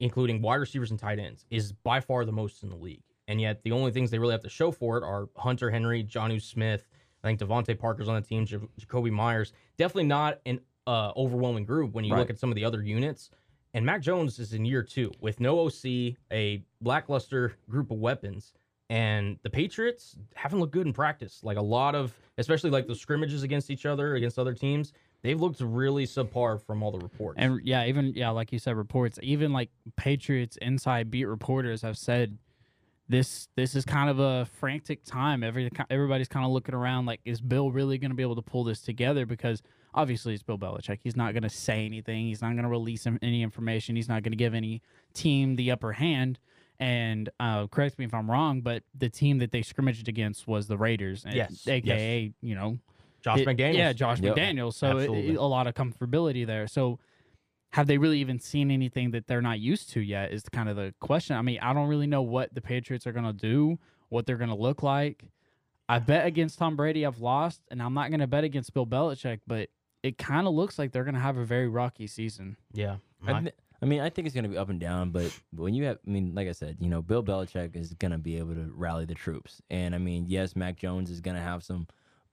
including 0.00 0.42
wide 0.42 0.56
receivers 0.56 0.90
and 0.90 1.00
tight 1.00 1.18
ends, 1.18 1.44
is 1.50 1.72
by 1.72 2.00
far 2.00 2.24
the 2.24 2.32
most 2.32 2.62
in 2.62 2.68
the 2.68 2.76
league. 2.76 3.02
And 3.28 3.40
yet 3.40 3.62
the 3.62 3.72
only 3.72 3.90
things 3.92 4.10
they 4.10 4.18
really 4.18 4.32
have 4.32 4.42
to 4.42 4.48
show 4.50 4.70
for 4.70 4.98
it 4.98 5.04
are 5.04 5.28
Hunter 5.36 5.70
Henry, 5.70 6.02
Jonnu 6.04 6.42
Smith, 6.42 6.86
I 7.22 7.28
think 7.28 7.40
DeVante 7.40 7.78
Parker's 7.78 8.08
on 8.08 8.16
the 8.16 8.20
team, 8.26 8.44
J- 8.44 8.58
Jakobi 8.80 9.10
Meyers. 9.10 9.52
Definitely 9.78 10.08
not 10.08 10.40
an 10.46 10.60
uh, 10.86 11.12
overwhelming 11.16 11.64
group 11.64 11.92
when 11.92 12.04
you 12.04 12.12
Right. 12.12 12.18
look 12.20 12.30
at 12.30 12.38
some 12.38 12.50
of 12.50 12.56
the 12.56 12.64
other 12.64 12.82
units. 12.82 13.30
And 13.72 13.86
Mac 13.86 14.00
Jones 14.02 14.38
is 14.40 14.52
in 14.52 14.64
year 14.64 14.82
two 14.82 15.12
with 15.20 15.38
no 15.38 15.60
OC, 15.60 16.16
a 16.32 16.64
lackluster 16.82 17.52
group 17.68 17.90
of 17.92 17.98
weapons. 17.98 18.52
And 18.90 19.38
the 19.44 19.50
Patriots 19.50 20.16
haven't 20.34 20.58
looked 20.58 20.72
good 20.72 20.84
in 20.84 20.92
practice. 20.92 21.40
Like 21.44 21.56
a 21.56 21.62
lot 21.62 21.94
of, 21.94 22.12
especially 22.38 22.70
like 22.70 22.88
the 22.88 22.94
scrimmages 22.96 23.44
against 23.44 23.70
each 23.70 23.86
other, 23.86 24.16
against 24.16 24.36
other 24.36 24.52
teams, 24.52 24.92
they've 25.22 25.40
looked 25.40 25.60
really 25.60 26.06
subpar 26.06 26.60
from 26.60 26.82
all 26.82 26.90
the 26.90 26.98
reports. 26.98 27.36
And 27.38 27.60
yeah, 27.62 27.86
even 27.86 28.12
yeah, 28.14 28.30
like 28.30 28.52
you 28.52 28.58
said, 28.58 28.76
reports. 28.76 29.20
Even 29.22 29.52
like 29.52 29.70
Patriots 29.96 30.58
inside 30.60 31.08
beat 31.08 31.26
reporters 31.26 31.82
have 31.82 31.96
said 31.96 32.36
this 33.08 33.48
this 33.54 33.76
is 33.76 33.84
kind 33.84 34.10
of 34.10 34.18
a 34.18 34.48
frantic 34.58 35.04
time. 35.04 35.44
Every 35.44 35.70
everybody's 35.88 36.28
kind 36.28 36.44
of 36.44 36.50
looking 36.50 36.74
around 36.74 37.06
like, 37.06 37.20
is 37.24 37.40
Bill 37.40 37.70
really 37.70 37.96
going 37.96 38.10
to 38.10 38.16
be 38.16 38.24
able 38.24 38.36
to 38.36 38.42
pull 38.42 38.64
this 38.64 38.80
together? 38.80 39.24
Because 39.24 39.62
obviously 39.94 40.34
it's 40.34 40.42
Bill 40.42 40.58
Belichick. 40.58 40.98
He's 41.00 41.16
not 41.16 41.32
going 41.32 41.44
to 41.44 41.48
say 41.48 41.86
anything. 41.86 42.26
He's 42.26 42.42
not 42.42 42.54
going 42.54 42.64
to 42.64 42.68
release 42.68 43.06
any 43.22 43.44
information. 43.44 43.94
He's 43.94 44.08
not 44.08 44.24
going 44.24 44.32
to 44.32 44.36
give 44.36 44.52
any 44.52 44.82
team 45.14 45.54
the 45.54 45.70
upper 45.70 45.92
hand. 45.92 46.40
And 46.80 47.28
uh, 47.38 47.66
correct 47.68 47.98
me 47.98 48.06
if 48.06 48.14
I'm 48.14 48.28
wrong, 48.30 48.62
but 48.62 48.82
the 48.98 49.08
team 49.10 49.38
that 49.38 49.52
they 49.52 49.60
scrimmaged 49.62 50.08
against 50.08 50.48
was 50.48 50.66
the 50.66 50.78
Raiders, 50.78 51.24
and- 51.24 51.34
Yes, 51.34 51.68
aka 51.68 52.32
you 52.40 52.54
know 52.54 52.78
Josh 53.22 53.40
it- 53.40 53.46
McDaniels. 53.46 53.74
Yeah, 53.76 53.92
Josh 53.92 54.20
Yep. 54.20 54.34
McDaniels. 54.34 54.74
So 54.74 54.96
it- 54.98 55.10
it- 55.10 55.36
a 55.36 55.42
lot 55.42 55.66
of 55.66 55.74
comfortability 55.74 56.46
there. 56.46 56.66
So 56.66 56.98
have 57.74 57.86
they 57.86 57.98
really 57.98 58.18
even 58.18 58.38
seen 58.40 58.70
anything 58.70 59.10
that 59.10 59.26
they're 59.26 59.42
not 59.42 59.60
used 59.60 59.90
to 59.90 60.00
yet? 60.00 60.32
Is 60.32 60.42
kind 60.48 60.68
of 60.70 60.76
the 60.76 60.94
question. 61.00 61.36
I 61.36 61.42
mean, 61.42 61.58
I 61.60 61.72
don't 61.74 61.86
really 61.88 62.06
know 62.06 62.22
what 62.22 62.54
the 62.54 62.62
Patriots 62.62 63.06
are 63.06 63.12
going 63.12 63.26
to 63.26 63.32
do, 63.34 63.78
what 64.08 64.24
they're 64.26 64.38
going 64.38 64.50
to 64.50 64.56
look 64.56 64.82
like. 64.82 65.26
I 65.88 65.98
bet 65.98 66.24
against 66.26 66.58
Tom 66.58 66.76
Brady, 66.76 67.04
I've 67.04 67.20
lost, 67.20 67.60
and 67.70 67.82
I'm 67.82 67.92
not 67.94 68.10
going 68.10 68.20
to 68.20 68.26
bet 68.26 68.42
against 68.44 68.72
Bill 68.72 68.86
Belichick, 68.86 69.40
but 69.46 69.68
it 70.02 70.16
kind 70.18 70.46
of 70.46 70.54
looks 70.54 70.78
like 70.78 70.92
they're 70.92 71.04
going 71.04 71.14
to 71.14 71.20
have 71.20 71.36
a 71.36 71.44
very 71.44 71.68
rocky 71.68 72.06
season. 72.06 72.56
Yeah. 72.72 72.96
I, 73.26 73.32
My- 73.32 73.40
th- 73.42 73.54
I 73.82 73.86
mean, 73.86 74.00
I 74.00 74.10
think 74.10 74.26
it's 74.26 74.34
going 74.34 74.44
to 74.44 74.50
be 74.50 74.58
up 74.58 74.68
and 74.68 74.78
down, 74.78 75.10
but 75.10 75.34
when 75.54 75.74
you 75.74 75.84
have, 75.84 75.98
I 76.06 76.10
mean, 76.10 76.34
like 76.34 76.48
I 76.48 76.52
said, 76.52 76.76
you 76.80 76.90
know, 76.90 77.00
Bill 77.00 77.22
Belichick 77.22 77.74
is 77.74 77.94
going 77.94 78.12
to 78.12 78.18
be 78.18 78.36
able 78.36 78.54
to 78.54 78.70
rally 78.74 79.06
the 79.06 79.14
troops. 79.14 79.62
And 79.70 79.94
I 79.94 79.98
mean, 79.98 80.26
yes, 80.28 80.54
Mac 80.54 80.76
Jones 80.76 81.10
is 81.10 81.20
going 81.20 81.36
to 81.36 81.42
have 81.42 81.62
some 81.62 81.86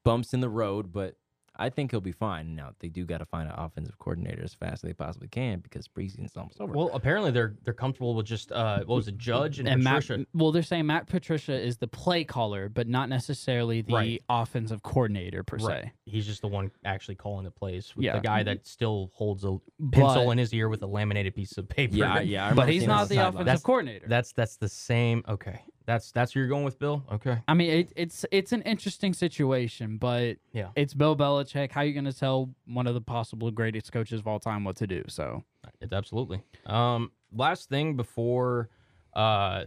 bumps 0.04 0.34
in 0.34 0.42
the 0.42 0.50
road, 0.50 0.92
but 0.92 1.16
I 1.60 1.70
think 1.70 1.92
he'll 1.92 2.02
be 2.02 2.12
fine. 2.12 2.56
Now, 2.56 2.72
they 2.80 2.88
do 2.90 3.06
got 3.06 3.18
to 3.20 3.26
find 3.26 3.50
an 3.50 3.56
offensive 3.58 3.98
coordinator 4.00 4.44
as 4.44 4.54
fast 4.54 4.76
as 4.76 4.82
they 4.82 4.94
possibly 4.94 5.28
can 5.28 5.60
because 5.60 5.88
preseason's 5.88 6.36
almost 6.38 6.62
over. 6.62 6.74
well, 6.74 6.90
apparently 6.94 7.32
they're 7.32 7.56
they're 7.64 7.74
comfortable 7.74 8.14
with 8.16 8.26
just 8.26 8.52
uh, 8.52 8.78
what 8.86 8.96
was 8.96 9.08
it, 9.08 9.18
Judge 9.18 9.60
and, 9.60 9.68
And 9.68 9.84
Matt, 9.84 10.10
well, 10.34 10.52
they're 10.52 10.64
saying 10.64 10.86
Matt 10.86 11.08
Patricia 11.08 11.54
is 11.60 11.78
the 11.78 11.88
play 11.88 12.24
caller, 12.24 12.70
but 12.70 12.88
not 12.88 13.10
necessarily 13.10 13.82
the 13.82 13.94
Right. 13.94 14.24
offensive 14.30 14.84
coordinator 14.84 15.44
per 15.44 15.58
Right. 15.58 15.84
se. 15.86 15.92
He's 16.06 16.26
just 16.26 16.42
the 16.42 16.48
one 16.48 16.72
actually 16.86 17.16
calling 17.16 17.44
the 17.46 17.52
plays. 17.52 17.96
With 17.96 18.06
Yeah. 18.06 18.14
The 18.14 18.22
guy 18.22 18.44
that 18.44 18.66
still 18.68 19.12
holds 19.14 19.44
a 19.44 19.58
pencil 19.92 20.26
But- 20.26 20.32
in 20.32 20.38
his 20.38 20.54
ear 20.54 20.70
with 20.70 20.82
a 20.84 20.88
laminated 20.88 21.36
piece 21.36 21.58
of 21.58 21.68
paper. 21.68 21.96
yeah, 21.96 22.20
yeah. 22.20 22.48
I 22.50 22.54
But 22.54 22.70
he's 22.70 22.82
seeing 22.82 22.90
that 22.90 22.94
on 22.94 23.00
not 23.02 23.10
the 23.10 23.16
sideline. 23.16 23.28
offensive 23.30 23.46
That's- 23.46 23.64
coordinator. 23.64 24.08
That's 24.08 24.32
that's 24.34 24.58
the 24.58 24.70
same. 24.70 25.24
Okay, 25.28 25.62
that's 25.88 26.12
that's 26.12 26.36
where 26.36 26.44
you're 26.44 26.50
going 26.50 26.66
with 26.66 26.78
Bill. 26.78 27.04
Okay, 27.14 27.40
I 27.48 27.54
mean, 27.56 27.72
it, 27.72 27.94
it's 27.96 28.26
it's 28.32 28.52
an 28.52 28.62
interesting 28.64 29.14
situation, 29.14 29.98
but 29.98 30.38
Yeah. 30.52 30.68
it's 30.76 30.94
Bill 30.94 31.16
Belichick. 31.18 31.72
How 31.72 31.82
you 31.82 31.94
going 31.94 32.06
to 32.06 32.14
tell 32.14 32.54
one 32.66 32.86
of 32.86 32.94
the 32.94 33.02
possible 33.02 33.50
greatest 33.50 33.92
coaches 33.92 34.20
of 34.20 34.28
all 34.28 34.40
time 34.40 34.64
what 34.64 34.76
to 34.76 34.86
do? 34.86 35.04
So 35.08 35.44
it's 35.82 35.94
absolutely. 35.94 36.44
Um, 36.68 37.12
last 37.34 37.70
thing 37.70 37.96
before, 37.96 38.70
uh, 39.14 39.64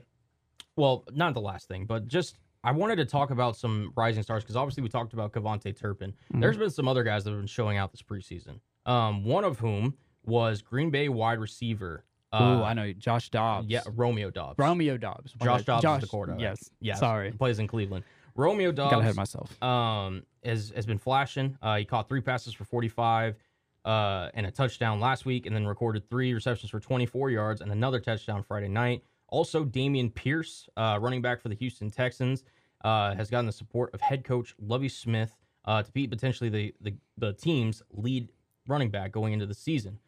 well, 0.77 1.05
not 1.13 1.35
the 1.35 1.41
last 1.41 1.67
thing, 1.69 1.87
but 1.87 2.07
just 2.07 2.37
I 2.63 2.73
wanted 2.73 2.97
to 2.97 3.07
talk 3.07 3.31
about 3.31 3.57
some 3.57 3.93
rising 3.97 4.23
stars 4.23 4.43
because 4.45 4.57
obviously 4.57 4.83
we 4.83 4.91
talked 4.91 5.15
about 5.15 5.33
KaVontae 5.33 5.77
Turpin. 5.77 6.13
There's 6.31 6.59
been 6.59 6.71
some 6.71 6.87
other 6.87 7.03
guys 7.03 7.25
that 7.25 7.31
have 7.31 7.41
been 7.41 7.47
showing 7.47 7.79
out 7.79 7.91
this 7.91 8.03
preseason. 8.03 8.61
Um, 8.87 9.25
one 9.25 9.45
of 9.45 9.59
whom 9.59 9.95
was 10.25 10.61
Green 10.61 10.91
Bay 10.91 11.09
wide 11.09 11.39
receiver. 11.39 12.05
Uh, 12.33 12.61
oh, 12.61 12.65
I 12.65 12.75
know 12.75 12.93
Josh 12.93 13.29
Dobbs. 13.31 13.67
Yeah, 13.69 13.83
Romeo 13.95 14.31
Doubs. 14.31 14.59
Romeo 14.59 14.97
Doubs. 14.97 15.33
Josh. 15.43 15.65
Dobbs 15.65 15.85
is 15.85 16.01
the 16.03 16.07
quarterback. 16.07 16.41
Yes. 16.41 16.71
Yes. 16.81 17.01
Sorry. 17.01 17.33
Plays 17.33 17.59
in 17.59 17.67
Cleveland. 17.67 18.05
Romeo 18.37 18.71
Doubs. 18.73 18.93
Got 18.93 19.01
ahead 19.01 19.11
of 19.11 19.17
myself. 19.17 19.63
um, 19.63 20.23
has 20.45 20.73
has 20.77 20.87
been 20.87 20.99
flashing. 20.99 21.59
Uh, 21.61 21.77
he 21.77 21.85
caught 21.85 22.09
three 22.09 22.21
passes 22.21 22.55
for 22.55 22.65
45 22.65 23.37
uh, 23.85 24.29
and 24.35 24.47
a 24.47 24.51
touchdown 24.51 25.01
last 25.01 25.25
week, 25.25 25.47
and 25.47 25.55
then 25.57 25.67
recorded 25.67 26.09
three 26.09 26.33
receptions 26.33 26.71
for 26.71 26.79
24 26.81 27.31
yards 27.31 27.61
and 27.61 27.73
another 27.73 27.99
touchdown 28.01 28.43
Friday 28.43 28.69
night. 28.69 29.03
Also, 29.29 29.65
Dameon 29.65 30.13
Pierce, 30.15 30.69
uh, 30.77 30.99
running 31.01 31.23
back 31.23 31.41
for 31.41 31.49
the 31.49 31.55
Houston 31.57 31.91
Texans, 31.91 32.43
uh, 32.85 33.15
has 33.15 33.31
gotten 33.31 33.47
the 33.47 33.53
support 33.53 33.93
of 33.95 34.01
head 34.01 34.25
coach 34.25 34.55
Lovie 34.61 34.89
Smith 34.89 35.37
uh, 35.65 35.83
to 35.83 35.91
be 35.93 36.07
potentially 36.07 36.49
the, 36.51 36.75
the 36.81 36.95
the 37.19 37.33
team's 37.33 37.83
lead 37.93 38.29
running 38.67 38.91
back 38.91 39.13
going 39.13 39.33
into 39.33 39.47
the 39.47 39.55
season. 39.55 39.99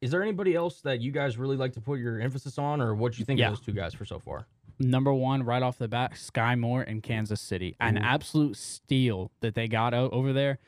Is 0.00 0.10
there 0.12 0.22
anybody 0.22 0.54
else 0.54 0.80
that 0.82 1.00
you 1.00 1.10
guys 1.10 1.36
really 1.36 1.56
like 1.56 1.72
to 1.72 1.80
put 1.80 1.98
your 1.98 2.20
emphasis 2.20 2.58
on, 2.58 2.80
or 2.80 2.94
what 2.94 3.12
do 3.12 3.18
you 3.18 3.24
think 3.24 3.40
Yeah. 3.40 3.48
of 3.48 3.56
those 3.56 3.64
two 3.64 3.72
guys 3.72 3.94
for 3.94 4.04
so 4.04 4.18
far? 4.18 4.46
Number 4.78 5.12
one, 5.12 5.42
right 5.42 5.62
off 5.62 5.76
the 5.78 5.88
bat, 5.88 6.16
Sky 6.16 6.54
Moore 6.54 6.82
in 6.84 7.00
Kansas 7.00 7.40
City. 7.40 7.74
An 7.80 7.98
absolute 7.98 8.56
steal 8.56 9.32
that 9.40 9.54
they 9.56 9.66
got 9.66 9.92
o- 9.92 10.08
over 10.10 10.32
there. 10.32 10.58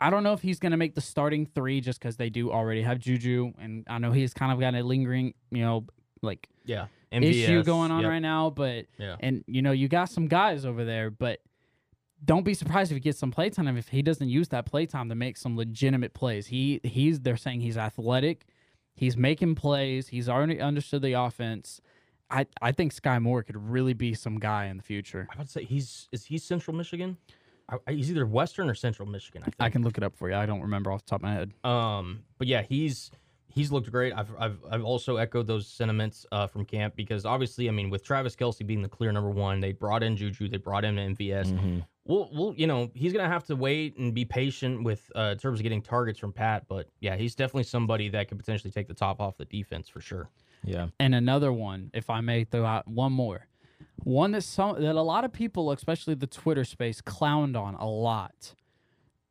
I 0.00 0.10
don't 0.10 0.22
know 0.22 0.34
if 0.34 0.42
he's 0.42 0.58
going 0.58 0.72
to 0.72 0.76
make 0.76 0.94
the 0.94 1.00
starting 1.00 1.46
three 1.46 1.80
just 1.80 1.98
because 1.98 2.16
they 2.16 2.28
do 2.28 2.52
already 2.52 2.82
have 2.82 2.98
Juju. 2.98 3.54
And 3.58 3.84
I 3.88 3.98
know 3.98 4.12
he's 4.12 4.34
kind 4.34 4.52
of 4.52 4.60
got 4.60 4.74
a 4.74 4.82
lingering, 4.82 5.32
you 5.50 5.62
know, 5.62 5.86
like 6.20 6.48
Yeah, 6.66 6.86
issue 7.10 7.64
going 7.64 7.90
on 7.90 8.02
yep, 8.02 8.10
right 8.10 8.18
now. 8.20 8.50
But 8.50 8.86
Yeah. 8.98 9.16
and 9.20 9.42
you 9.46 9.62
know 9.62 9.72
you 9.72 9.88
got 9.88 10.10
some 10.10 10.28
guys 10.28 10.64
over 10.66 10.84
there, 10.84 11.10
but 11.10 11.40
don't 12.24 12.44
be 12.44 12.52
surprised 12.54 12.92
if 12.92 12.96
he 12.96 13.00
gets 13.00 13.18
some 13.18 13.30
playtime 13.30 13.76
if 13.76 13.88
he 13.88 14.02
doesn't 14.02 14.28
use 14.28 14.48
that 14.48 14.66
playtime 14.66 15.08
to 15.08 15.14
make 15.14 15.36
some 15.36 15.56
legitimate 15.56 16.12
plays. 16.14 16.48
He 16.48 16.80
he's 16.84 17.20
they're 17.20 17.36
saying 17.36 17.60
he's 17.62 17.78
athletic, 17.78 18.44
he's 18.98 19.16
making 19.16 19.54
plays, 19.54 20.08
he's 20.08 20.28
already 20.28 20.60
understood 20.60 21.02
the 21.02 21.12
offense. 21.14 21.80
I 22.30 22.46
I 22.60 22.72
think 22.72 22.92
Sky 22.92 23.18
Moore 23.18 23.42
could 23.42 23.56
really 23.56 23.94
be 23.94 24.12
some 24.14 24.38
guy 24.38 24.66
in 24.66 24.76
the 24.76 24.82
future. 24.82 25.28
I 25.34 25.38
would 25.38 25.48
say 25.48 25.64
he's 25.64 26.08
is 26.12 26.26
he 26.26 26.36
Central 26.38 26.76
Michigan? 26.76 27.16
I, 27.70 27.76
I- 27.86 27.92
he's 27.92 28.10
either 28.10 28.26
Western 28.26 28.68
or 28.68 28.74
Central 28.74 29.08
Michigan. 29.08 29.42
I 29.42 29.46
think. 29.46 29.56
I 29.60 29.70
can 29.70 29.82
look 29.82 29.96
it 29.96 30.04
up 30.04 30.14
for 30.16 30.28
you. 30.28 30.34
I 30.36 30.44
don't 30.46 30.60
remember 30.62 30.92
off 30.92 31.04
the 31.04 31.10
top 31.10 31.20
of 31.20 31.22
my 31.24 31.32
head. 31.32 31.52
Um, 31.64 32.24
but 32.36 32.46
yeah, 32.48 32.62
he's 32.62 33.10
he's 33.50 33.72
looked 33.72 33.90
great. 33.90 34.12
I've, 34.14 34.30
I've 34.38 34.58
I've 34.70 34.84
also 34.84 35.16
echoed 35.16 35.46
those 35.46 35.66
sentiments 35.66 36.26
uh, 36.32 36.46
from 36.46 36.64
camp 36.66 36.94
because 36.96 37.24
obviously, 37.24 37.66
I 37.68 37.72
mean, 37.72 37.88
with 37.88 38.04
Travis 38.04 38.36
Kelce 38.36 38.66
being 38.66 38.82
the 38.82 38.88
clear 38.90 39.10
number 39.12 39.30
one, 39.30 39.60
they 39.60 39.72
brought 39.72 40.02
in 40.02 40.16
Juju, 40.16 40.48
they 40.48 40.58
brought 40.58 40.84
in 40.84 40.96
MVS. 40.96 41.46
Mhm. 41.52 41.84
We'll, 42.08 42.28
we'll, 42.32 42.54
you 42.54 42.66
know, 42.66 42.90
he's 42.94 43.12
gonna 43.12 43.28
have 43.28 43.44
to 43.44 43.54
wait 43.54 43.96
and 43.98 44.12
be 44.14 44.24
patient 44.24 44.82
with 44.82 45.08
uh, 45.14 45.30
in 45.32 45.38
terms 45.38 45.60
of 45.60 45.62
getting 45.62 45.82
targets 45.82 46.18
from 46.18 46.32
Pat. 46.32 46.64
But 46.66 46.88
yeah, 47.00 47.16
he's 47.16 47.34
definitely 47.36 47.64
somebody 47.64 48.08
that 48.08 48.28
could 48.28 48.38
potentially 48.38 48.70
take 48.72 48.88
the 48.88 48.94
top 48.94 49.20
off 49.20 49.36
the 49.36 49.44
defense 49.44 49.88
for 49.88 50.00
sure. 50.00 50.30
Yeah. 50.64 50.88
And 50.98 51.14
another 51.14 51.52
one, 51.52 51.90
if 51.94 52.10
I 52.10 52.20
may 52.22 52.44
throw 52.44 52.64
out 52.64 52.88
one 52.88 53.12
more, 53.12 53.46
one 54.04 54.32
that 54.32 54.42
some 54.42 54.80
that 54.80 54.96
a 54.96 55.02
lot 55.02 55.24
of 55.24 55.32
people, 55.32 55.70
especially 55.70 56.14
the 56.14 56.26
Twitter 56.26 56.64
space, 56.64 57.00
clowned 57.00 57.56
on 57.60 57.74
a 57.74 57.86
lot. 57.86 58.54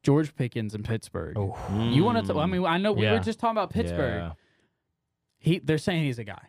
George 0.03 0.33
Pickens 0.35 0.73
in 0.73 0.83
Pittsburgh. 0.83 1.35
oh. 1.37 1.57
You 1.89 2.03
want 2.03 2.25
to? 2.27 2.39
I 2.39 2.45
mean, 2.45 2.63
I 2.65 2.77
know 2.77 2.93
we 2.93 3.03
Yeah. 3.03 3.13
were 3.13 3.19
just 3.19 3.39
talking 3.39 3.57
about 3.57 3.71
Pittsburgh. 3.71 4.21
Yeah. 4.21 4.31
He, 5.39 5.59
they're 5.59 5.77
saying 5.79 6.03
he's 6.05 6.19
a 6.19 6.23
guy, 6.23 6.47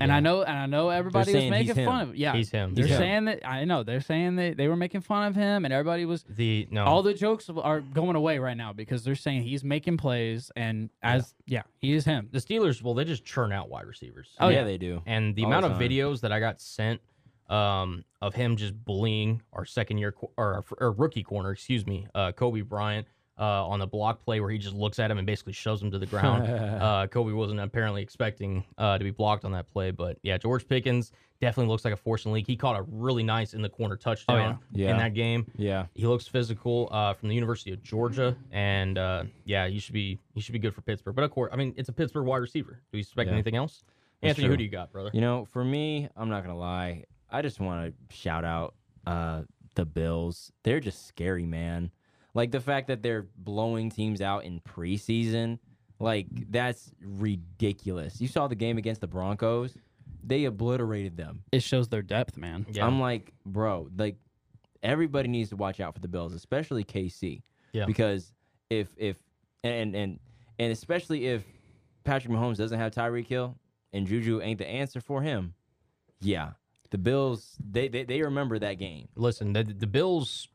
and 0.00 0.08
Yeah. 0.10 0.16
I 0.16 0.20
know, 0.20 0.42
and 0.42 0.58
I 0.58 0.66
know 0.66 0.88
everybody 0.88 1.32
was 1.34 1.44
making 1.50 1.74
fun 1.74 1.84
him. 1.84 1.88
of. 1.88 2.08
Him. 2.10 2.14
Yeah, 2.16 2.32
He's 2.34 2.50
him. 2.50 2.74
They're 2.74 2.84
He's 2.86 2.94
him. 2.94 2.98
saying 3.00 3.24
that 3.26 3.46
I 3.48 3.64
know 3.64 3.82
they're 3.82 4.00
saying 4.00 4.36
that 4.36 4.56
they 4.56 4.66
were 4.68 4.76
making 4.76 5.02
fun 5.02 5.26
of 5.28 5.36
him, 5.36 5.64
and 5.64 5.72
everybody 5.72 6.04
was. 6.04 6.24
The 6.28 6.66
no, 6.70 6.84
All 6.84 7.02
the 7.02 7.14
jokes 7.14 7.48
are 7.48 7.80
going 7.80 8.16
away 8.16 8.38
right 8.38 8.56
now 8.56 8.72
because 8.72 9.04
they're 9.04 9.14
saying 9.14 9.42
he's 9.42 9.62
making 9.62 9.96
plays, 9.98 10.50
and 10.56 10.90
as 11.02 11.34
yeah, 11.46 11.62
he 11.78 11.92
is 11.92 12.04
him. 12.04 12.28
the 12.32 12.38
Steelers. 12.38 12.82
Well, 12.82 12.94
they 12.94 13.04
just 13.04 13.24
churn 13.24 13.52
out 13.52 13.68
wide 13.68 13.86
receivers. 13.86 14.30
Oh, 14.40 14.48
yeah, 14.48 14.58
yeah. 14.58 14.64
they 14.64 14.78
do. 14.78 15.02
and 15.06 15.34
the 15.36 15.44
All 15.44 15.50
the 15.50 15.56
amount 15.58 15.72
of 15.72 15.80
videos 15.80 16.20
that 16.22 16.32
I 16.32 16.40
got 16.40 16.60
sent 16.60 17.00
um, 17.48 18.04
of 18.22 18.34
him 18.34 18.56
just 18.56 18.74
bullying 18.84 19.42
our 19.52 19.64
second 19.66 19.98
year 19.98 20.14
or, 20.36 20.54
our- 20.54 20.64
or 20.78 20.92
rookie 20.92 21.22
corner, 21.22 21.50
excuse 21.52 21.86
me, 21.86 22.06
uh, 22.14 22.32
Coby 22.32 22.66
Bryant 22.66 23.06
uh, 23.38 23.66
on 23.66 23.80
the 23.80 23.86
block 23.86 24.24
play 24.24 24.40
where 24.40 24.50
he 24.50 24.58
just 24.58 24.74
looks 24.74 24.98
at 24.98 25.10
him 25.10 25.18
and 25.18 25.26
basically 25.26 25.52
shoves 25.52 25.82
him 25.82 25.90
to 25.90 25.98
the 25.98 26.06
ground. 26.06 26.44
uh, 26.48 27.06
Coby 27.10 27.34
wasn't 27.34 27.60
apparently 27.60 28.02
expecting 28.02 28.64
uh, 28.78 28.98
to 28.98 29.04
be 29.04 29.10
blocked 29.10 29.44
on 29.44 29.52
that 29.52 29.70
play, 29.72 29.90
but 29.90 30.18
yeah, 30.22 30.38
George 30.38 30.66
Pickens 30.68 31.12
definitely 31.40 31.70
looks 31.70 31.84
like 31.84 31.94
a 31.94 31.96
force 31.96 32.24
in 32.24 32.30
the 32.30 32.34
league. 32.34 32.46
He 32.46 32.56
caught 32.56 32.78
a 32.78 32.82
really 32.88 33.22
nice 33.22 33.54
in 33.54 33.62
the 33.62 33.68
corner 33.68 33.96
touchdown 33.96 34.58
yeah. 34.72 34.90
in 34.90 34.98
that 34.98 35.14
game. 35.14 35.50
Yeah. 35.56 35.86
He 35.94 36.06
looks 36.06 36.26
physical 36.26 36.88
uh, 36.92 37.14
from 37.14 37.28
the 37.28 37.34
University 37.34 37.72
of 37.72 37.82
Georgia, 37.82 38.36
and 38.52 38.98
uh, 38.98 39.24
yeah, 39.44 39.66
he 39.66 39.78
should 39.78 39.94
be 39.94 40.18
he 40.34 40.40
should 40.40 40.52
be 40.52 40.58
good 40.58 40.74
for 40.74 40.82
Pittsburgh. 40.82 41.14
But 41.14 41.24
of 41.24 41.30
course, 41.30 41.50
I 41.52 41.56
mean, 41.56 41.74
it's 41.76 41.88
a 41.88 41.92
Pittsburgh 41.92 42.26
wide 42.26 42.38
receiver. 42.38 42.80
Do 42.92 42.98
you 42.98 43.02
expect 43.02 43.28
Yeah. 43.28 43.34
anything 43.34 43.56
else? 43.56 43.82
That's 44.22 44.38
Anthony, 44.38 44.48
who 44.48 44.56
do 44.56 44.64
you 44.64 44.70
got, 44.70 44.92
brother? 44.92 45.10
You 45.12 45.20
know, 45.20 45.46
for 45.52 45.64
me, 45.64 46.08
I'm 46.16 46.28
not 46.28 46.42
gonna 46.44 46.56
lie. 46.56 47.04
I 47.30 47.42
just 47.42 47.60
want 47.60 47.92
to 47.92 48.16
shout 48.16 48.44
out 48.44 48.74
uh, 49.06 49.42
the 49.74 49.84
Bills. 49.84 50.52
They're 50.62 50.80
just 50.80 51.06
scary, 51.06 51.46
man. 51.46 51.90
Like 52.34 52.50
the 52.50 52.60
fact 52.60 52.88
that 52.88 53.02
they're 53.02 53.26
blowing 53.36 53.90
teams 53.90 54.20
out 54.20 54.44
in 54.44 54.60
preseason, 54.60 55.58
like 56.00 56.26
that's 56.50 56.90
ridiculous. 57.00 58.20
You 58.20 58.28
saw 58.28 58.48
the 58.48 58.56
game 58.56 58.76
against 58.76 59.00
the 59.00 59.06
Broncos; 59.06 59.76
they 60.22 60.44
obliterated 60.44 61.16
them. 61.16 61.44
It 61.52 61.62
shows 61.62 61.88
their 61.88 62.02
depth, 62.02 62.36
man. 62.36 62.66
Yeah. 62.70 62.86
I'm 62.86 63.00
like, 63.00 63.32
bro, 63.46 63.88
like 63.96 64.16
everybody 64.82 65.28
needs 65.28 65.50
to 65.50 65.56
watch 65.56 65.80
out 65.80 65.94
for 65.94 66.00
the 66.00 66.08
Bills, 66.08 66.34
especially 66.34 66.84
KC. 66.84 67.42
Yeah. 67.72 67.86
Because 67.86 68.32
if 68.70 68.88
if 68.96 69.16
and 69.62 69.94
and 69.94 70.20
and 70.58 70.72
especially 70.72 71.26
if 71.26 71.44
Patrick 72.04 72.32
Mahomes 72.32 72.56
doesn't 72.56 72.78
have 72.78 72.92
Tyreek 72.92 73.26
Hill 73.26 73.56
and 73.92 74.06
Juju 74.06 74.40
ain't 74.42 74.58
the 74.58 74.66
answer 74.66 75.00
for 75.00 75.22
him, 75.22 75.54
yeah, 76.20 76.50
the 76.90 76.98
Bills 76.98 77.56
they 77.58 77.88
they, 77.88 78.04
they 78.04 78.22
remember 78.22 78.58
that 78.58 78.74
game. 78.74 79.08
Listen, 79.16 79.52
the 79.52 79.64
the 79.64 79.86
Bills. 79.86 80.48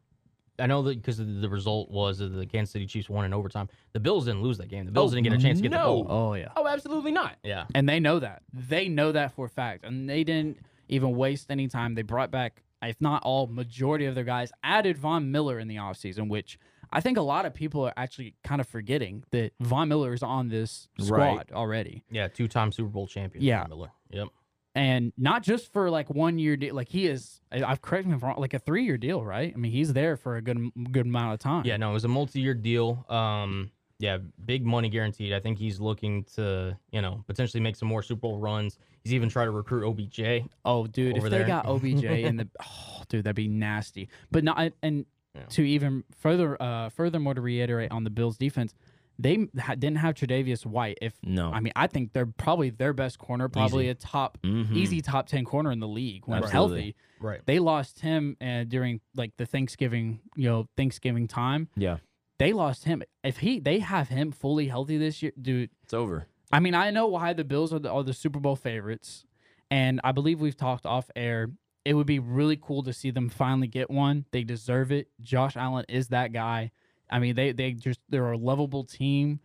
I 0.60 0.66
know 0.68 0.82
that 0.84 0.96
because 0.98 1.18
the, 1.18 1.24
the 1.24 1.50
result 1.50 1.90
was 1.92 2.20
that 2.20 2.30
the 2.30 2.46
Kansas 2.46 2.72
City 2.74 2.86
Chiefs 2.86 3.10
won 3.10 3.26
in 3.26 3.34
overtime. 3.34 3.70
The 3.94 4.00
Bills 4.00 4.26
didn't 4.26 4.42
lose 4.42 4.58
that 4.58 4.70
game. 4.70 4.86
The 4.86 4.92
Bills 4.92 5.12
Oh, 5.12 5.16
didn't 5.16 5.26
get 5.30 5.34
a 5.34 5.42
chance 5.42 5.60
to 5.60 5.64
get 5.64 5.72
the 5.72 5.78
no. 5.78 6.04
ball. 6.04 6.08
Oh 6.30 6.34
yeah. 6.36 6.50
Oh, 6.56 6.68
absolutely 6.68 7.12
not. 7.12 7.36
Yeah, 7.44 7.66
And 7.76 7.88
they 7.88 8.00
know 8.00 8.20
that. 8.20 8.42
They 8.54 8.88
know 8.90 9.12
that 9.12 9.34
for 9.34 9.46
a 9.46 9.50
fact. 9.50 9.84
And 9.86 10.10
they 10.10 10.24
didn't 10.24 10.58
even 10.88 11.16
waste 11.16 11.50
any 11.52 11.68
time. 11.68 11.96
They 11.96 12.02
brought 12.02 12.32
back, 12.32 12.64
if 12.82 13.00
not 13.00 13.24
all, 13.24 13.48
majority 13.48 14.06
of 14.06 14.16
their 14.16 14.24
guys, 14.24 14.52
added 14.64 14.98
Von 14.98 15.32
Miller 15.32 15.60
in 15.60 15.68
the 15.68 15.76
offseason, 15.78 16.30
which 16.30 16.58
I 16.92 17.02
think 17.02 17.18
a 17.18 17.22
lot 17.22 17.46
of 17.46 17.54
people 17.54 17.84
are 17.86 17.94
actually 17.96 18.34
kind 18.44 18.60
of 18.60 18.68
forgetting 18.68 19.24
that 19.32 19.52
Von 19.60 19.88
Miller 19.90 20.12
is 20.14 20.24
on 20.24 20.50
this 20.50 20.88
squad 21.00 21.18
Right. 21.18 21.52
already. 21.54 22.04
yeah, 22.10 22.28
two-time 22.28 22.72
Super 22.72 22.90
Bowl 22.90 23.06
champion. 23.06 23.44
Yeah. 23.44 23.62
Von 23.62 23.70
Miller. 23.70 23.92
Yep. 24.12 24.28
And 24.76 25.12
not 25.18 25.42
just 25.44 25.74
for 25.74 25.90
like 25.90 26.10
one 26.10 26.38
year 26.40 26.56
deal. 26.56 26.76
Like 26.76 26.90
he 26.90 27.08
is, 27.08 27.42
I've 27.52 27.82
correct 27.82 28.08
me 28.08 28.14
if 28.16 28.24
I'm 28.24 28.30
wrong, 28.30 28.40
like 28.40 28.54
a 28.54 28.60
three 28.60 28.84
year 28.86 28.98
deal, 28.98 29.24
right? 29.24 29.52
I 29.54 29.58
mean, 29.58 29.72
he's 29.72 29.94
there 29.94 30.16
for 30.16 30.38
a 30.38 30.42
good 30.42 30.58
good 30.92 31.06
amount 31.08 31.34
of 31.34 31.40
time. 31.40 31.66
Yeah, 31.66 31.78
no, 31.78 31.90
it 31.90 31.94
was 31.94 32.06
a 32.06 32.10
multi-year 32.10 32.54
deal. 32.54 33.06
Um, 33.10 33.72
yeah, 33.98 34.20
big 34.46 34.66
money 34.66 34.88
guaranteed. 34.88 35.34
I 35.34 35.40
think 35.42 35.58
he's 35.58 35.80
looking 35.82 36.24
to, 36.36 36.78
you 36.92 37.02
know, 37.02 37.24
potentially 37.28 37.60
make 37.62 37.76
some 37.76 37.88
more 37.90 38.02
Super 38.04 38.22
Bowl 38.22 38.38
runs. 38.38 38.78
He's 39.04 39.14
even 39.14 39.28
tried 39.28 39.46
to 39.46 39.52
recruit 39.52 39.86
OBJ. 39.90 40.48
Oh, 40.64 40.88
dude, 40.88 41.18
if 41.18 41.24
they 41.24 41.30
there. 41.30 41.48
got 41.48 41.66
OBJ 41.66 42.04
in 42.06 42.38
the, 42.38 42.48
oh, 42.64 43.02
dude, 43.10 43.26
that'd 43.26 43.36
be 43.36 43.48
nasty. 43.50 44.08
But 44.32 44.44
not, 44.46 44.72
and 44.84 45.06
Yeah. 45.36 45.42
to 45.50 45.64
even 45.68 46.04
further, 46.18 46.62
uh, 46.62 46.90
furthermore, 46.90 47.34
to 47.34 47.42
reiterate 47.42 47.92
on 47.92 48.04
the 48.06 48.10
Bills' 48.10 48.38
defense, 48.38 48.74
they 49.22 49.48
ha- 49.60 49.76
didn't 49.76 49.98
have 49.98 50.16
Tre'Davious 50.16 50.66
White. 50.66 50.98
If 51.02 51.14
No. 51.24 51.52
I 51.52 51.60
mean, 51.60 51.74
I 51.76 51.88
think 51.88 52.14
they're 52.14 52.26
probably 52.26 52.70
their 52.70 52.94
best 52.94 53.20
corner, 53.20 53.50
probably 53.50 53.86
Easy. 53.86 53.90
a 53.92 53.96
top, 53.96 54.38
Mhm. 54.44 54.74
easy 54.74 55.02
top 55.02 55.28
ten 55.28 55.44
corner 55.46 55.72
in 55.72 55.80
the 55.82 55.88
league 55.88 56.24
when 56.26 56.42
Absolutely. 56.44 56.80
healthy. 56.82 56.96
Right. 57.20 57.42
They 57.46 57.60
lost 57.60 58.00
him 58.00 58.38
uh, 58.42 58.64
during 58.64 59.02
like 59.16 59.34
the 59.38 59.46
Thanksgiving, 59.46 60.22
you 60.38 60.48
know, 60.50 60.68
Thanksgiving 60.78 61.28
time. 61.28 61.68
Yeah, 61.76 61.98
They 62.38 62.54
lost 62.54 62.86
him. 62.86 63.04
If 63.24 63.40
he, 63.40 63.60
they 63.60 63.80
have 63.80 64.08
him 64.08 64.32
fully 64.32 64.70
healthy 64.70 64.98
this 64.98 65.22
year, 65.22 65.34
dude. 65.40 65.70
it's 65.84 65.94
over. 65.94 66.28
I 66.52 66.62
mean, 66.62 66.74
I 66.74 66.90
know 66.90 67.06
why 67.08 67.34
the 67.34 67.44
Bills 67.44 67.74
are 67.74 67.80
the, 67.80 67.92
are 67.92 68.04
the 68.04 68.14
Super 68.14 68.40
Bowl 68.40 68.56
favorites, 68.56 69.26
and 69.70 70.00
I 70.04 70.14
believe 70.14 70.40
we've 70.40 70.56
talked 70.58 70.86
off 70.86 71.12
air. 71.16 71.52
It 71.86 71.94
would 71.96 72.08
be 72.08 72.20
really 72.20 72.56
cool 72.56 72.82
to 72.84 72.94
see 72.94 73.12
them 73.12 73.28
finally 73.30 73.68
get 73.68 73.90
one. 73.92 74.26
They 74.32 74.44
deserve 74.44 74.92
it. 74.92 75.10
Josh 75.22 75.58
Allen 75.58 75.86
is 75.90 76.08
that 76.10 76.32
guy. 76.32 76.72
I 77.10 77.20
mean, 77.20 77.36
they 77.36 77.52
they 77.52 77.74
just 77.74 78.00
they're 78.10 78.32
a 78.32 78.38
lovable 78.38 78.84
team, 78.84 79.40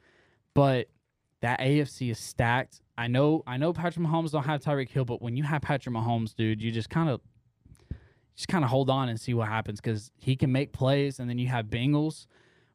but 0.55 0.89
that 1.41 1.61
AFC 1.61 2.11
is 2.11 2.19
stacked. 2.19 2.81
I 2.97 3.09
know 3.09 3.43
I 3.47 3.57
know 3.57 3.73
Patrick 3.73 4.07
Mahomes 4.07 4.31
don't 4.33 4.45
have 4.45 4.61
Tyreek 4.63 4.89
Hill, 4.89 5.05
but 5.05 5.21
when 5.23 5.37
you 5.37 5.43
have 5.45 5.63
Patrick 5.63 5.95
Mahomes, 5.95 6.35
dude, 6.35 6.63
you 6.63 6.71
just 6.71 6.91
kind 6.91 7.09
of 7.09 7.21
just 8.37 8.49
kind 8.49 8.65
of 8.65 8.71
hold 8.71 8.91
on 8.91 9.09
and 9.09 9.21
see 9.21 9.33
what 9.35 9.49
happens 9.49 9.81
because 9.81 10.11
he 10.17 10.37
can 10.37 10.51
make 10.53 10.73
plays, 10.73 11.19
and 11.19 11.29
then 11.29 11.39
you 11.39 11.49
have 11.49 11.67
Bengals. 11.67 12.27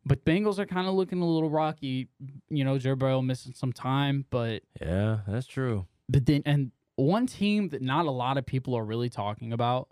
But 0.05 0.23
Bengals 0.25 0.57
are 0.59 0.65
kind 0.65 0.87
of 0.87 0.93
looking 0.93 1.21
a 1.21 1.25
little 1.27 1.49
rocky. 1.49 2.07
You 2.49 2.63
know, 2.63 2.77
Joe 2.77 2.95
Burrow 2.95 3.21
missing 3.21 3.53
some 3.53 3.73
time, 3.73 4.25
but 4.29 4.63
Yeah, 4.81 5.19
that's 5.27 5.45
true. 5.47 5.85
but 6.07 6.25
then 6.25 6.41
and 6.45 6.71
one 6.95 7.27
team 7.27 7.69
that 7.69 7.81
not 7.81 8.05
a 8.05 8.11
lot 8.11 8.37
of 8.37 8.45
people 8.45 8.75
are 8.77 8.83
really 8.83 9.09
talking 9.09 9.53
about 9.53 9.87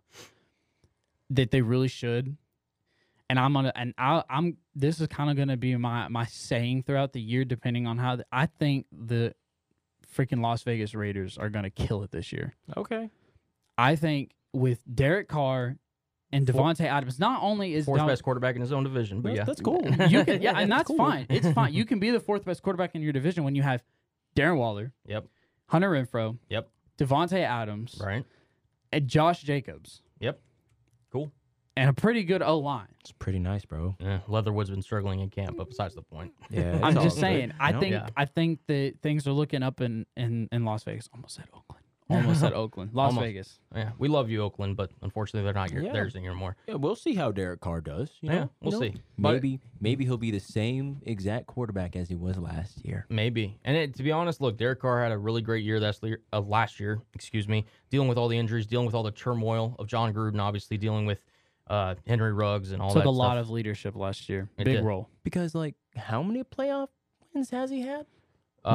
that 1.29 1.51
they 1.51 1.61
really 1.61 1.87
should. 1.87 2.37
And 3.29 3.37
I'm 3.39 3.53
gonna 3.53 3.73
and 3.75 3.93
I, 3.97 4.23
I'm 4.29 4.57
this 4.79 5.01
is 5.01 5.07
kind 5.07 5.29
of 5.29 5.35
gonna 5.35 5.57
be 5.57 5.75
my 5.75 6.07
my 6.07 6.25
saying 6.25 6.83
throughout 6.83 7.13
the 7.13 7.21
year, 7.21 7.43
depending 7.43 7.87
on 7.87 7.97
how 7.97 8.17
the, 8.17 8.25
I 8.31 8.45
think 8.45 8.85
the 8.91 9.33
freaking 10.15 10.41
Las 10.41 10.63
Vegas 10.63 10.93
Raiders 10.93 11.37
are 11.37 11.49
gonna 11.49 11.69
kill 11.69 12.03
it 12.03 12.11
this 12.11 12.31
year. 12.31 12.53
Okay. 12.77 13.09
I 13.77 13.95
think 13.95 14.31
with 14.53 14.79
Derek 14.93 15.27
Carr 15.27 15.77
and 16.31 16.45
Davante 16.45 16.81
Adams, 16.85 17.19
not 17.19 17.41
only 17.41 17.73
is 17.73 17.85
Fourth 17.85 17.99
Don- 17.99 18.07
best 18.07 18.23
quarterback 18.23 18.55
in 18.55 18.61
his 18.61 18.71
own 18.71 18.83
division, 18.83 19.21
but 19.21 19.33
yeah, 19.33 19.43
That's 19.45 19.61
cool. 19.61 19.81
you 20.09 20.23
can 20.25 20.41
yeah, 20.41 20.53
and 20.59 20.71
that's 20.71 20.87
Cool. 20.87 20.97
fine. 20.97 21.25
It's 21.29 21.47
fine. 21.53 21.73
You 21.73 21.85
can 21.85 21.99
be 21.99 22.09
the 22.11 22.19
fourth 22.19 22.45
best 22.45 22.61
quarterback 22.63 22.95
in 22.95 23.01
your 23.01 23.13
division 23.13 23.43
when 23.43 23.55
you 23.55 23.63
have 23.63 23.83
Darren 24.35 24.57
Waller, 24.57 24.93
Yep. 25.07 25.25
Hunter 25.67 25.89
Renfrow, 25.91 26.37
Yep. 26.49 26.69
Davante 26.97 27.39
Adams, 27.39 27.99
Right. 28.03 28.23
and 28.91 29.07
Josh 29.07 29.41
Jacobs, 29.43 30.01
Yep. 30.19 30.39
Cool. 31.77 31.81
and 31.81 31.89
a 31.89 31.93
pretty 31.93 32.23
good 32.23 32.41
O 32.41 32.57
line. 32.59 32.87
It's 33.01 33.11
pretty 33.11 33.39
nice, 33.39 33.63
bro. 33.65 33.95
Yeah, 33.99 34.19
Leatherwood's 34.27 34.69
been 34.69 34.81
struggling 34.81 35.19
in 35.21 35.29
camp, 35.29 35.57
but 35.57 35.69
besides 35.69 35.95
the 35.95 36.01
point. 36.01 36.33
Yeah, 36.49 36.79
I'm 36.83 36.93
just 36.95 37.17
all 37.17 37.21
saying. 37.21 37.53
I 37.59 37.71
think 37.73 37.91
Yeah. 37.93 38.07
I 38.17 38.25
think 38.25 38.59
that 38.67 38.95
things 39.01 39.27
are 39.27 39.31
looking 39.33 39.63
up 39.63 39.81
in 39.81 40.05
in 40.15 40.49
in 40.51 40.65
Las 40.65 40.83
Vegas. 40.83 41.09
Almost 41.13 41.35
said 41.35 41.45
Oakland. 41.53 41.83
Almost 42.09 42.39
said 42.39 42.53
Oakland. 42.63 42.91
Las 42.93 43.09
Almost. 43.09 43.25
Vegas. 43.25 43.59
Yeah, 43.75 43.91
we 43.97 44.07
love 44.07 44.29
you, 44.29 44.41
Oakland, 44.41 44.77
but 44.77 44.91
unfortunately 45.01 45.43
they're 45.43 45.53
not 45.53 45.71
your, 45.73 45.83
Yeah. 45.83 45.91
theirs 45.91 46.15
anymore. 46.15 46.55
Yeah, 46.65 46.75
we'll 46.75 46.95
see 46.95 47.15
how 47.15 47.31
Derek 47.33 47.59
Carr 47.59 47.81
does. 47.81 48.11
You 48.21 48.29
Yeah, 48.29 48.39
know? 48.39 48.49
we'll 48.61 48.73
You 48.75 48.79
know? 48.79 48.85
see. 48.95 49.01
But- 49.19 49.33
Maybe 49.33 49.59
maybe 49.81 50.05
he'll 50.05 50.15
be 50.17 50.31
the 50.31 50.39
same 50.39 51.01
exact 51.05 51.47
quarterback 51.47 51.97
as 51.97 52.07
he 52.07 52.15
was 52.15 52.37
last 52.37 52.85
year. 52.85 53.05
Maybe. 53.09 53.59
And 53.65 53.75
it, 53.75 53.93
to 53.95 54.03
be 54.03 54.11
honest, 54.13 54.39
look, 54.39 54.57
Derek 54.57 54.79
Carr 54.79 55.03
had 55.03 55.11
a 55.11 55.17
really 55.17 55.41
great 55.41 55.65
year 55.65 55.81
last 55.81 56.01
year, 56.01 56.21
uh, 56.31 56.39
last 56.39 56.79
year, 56.79 57.01
excuse 57.13 57.45
me, 57.47 57.65
dealing 57.89 58.07
with 58.07 58.17
all 58.17 58.29
the 58.29 58.37
injuries, 58.37 58.65
dealing 58.67 58.85
with 58.85 58.95
all 58.95 59.03
the 59.03 59.11
turmoil 59.11 59.75
of 59.77 59.87
Jon 59.87 60.13
Gruden, 60.13 60.39
obviously 60.41 60.77
dealing 60.77 61.05
with 61.05 61.21
uh, 61.69 61.95
Henry 62.05 62.31
Ruggs 62.33 62.71
and 62.71 62.81
all 62.81 62.89
Took 62.89 62.95
that 62.95 62.99
Took 63.01 63.07
a 63.07 63.09
lot 63.11 63.33
stuff. 63.35 63.45
of 63.45 63.49
leadership 63.49 63.95
last 63.95 64.29
year. 64.29 64.49
It 64.57 64.65
Big 64.65 64.75
did. 64.77 64.83
role. 64.85 65.09
Because 65.23 65.53
like 65.55 65.75
how 65.95 66.23
many 66.23 66.43
playoff 66.43 66.89
wins 67.33 67.49
has 67.51 67.69
he 67.69 67.81
had? 67.81 68.05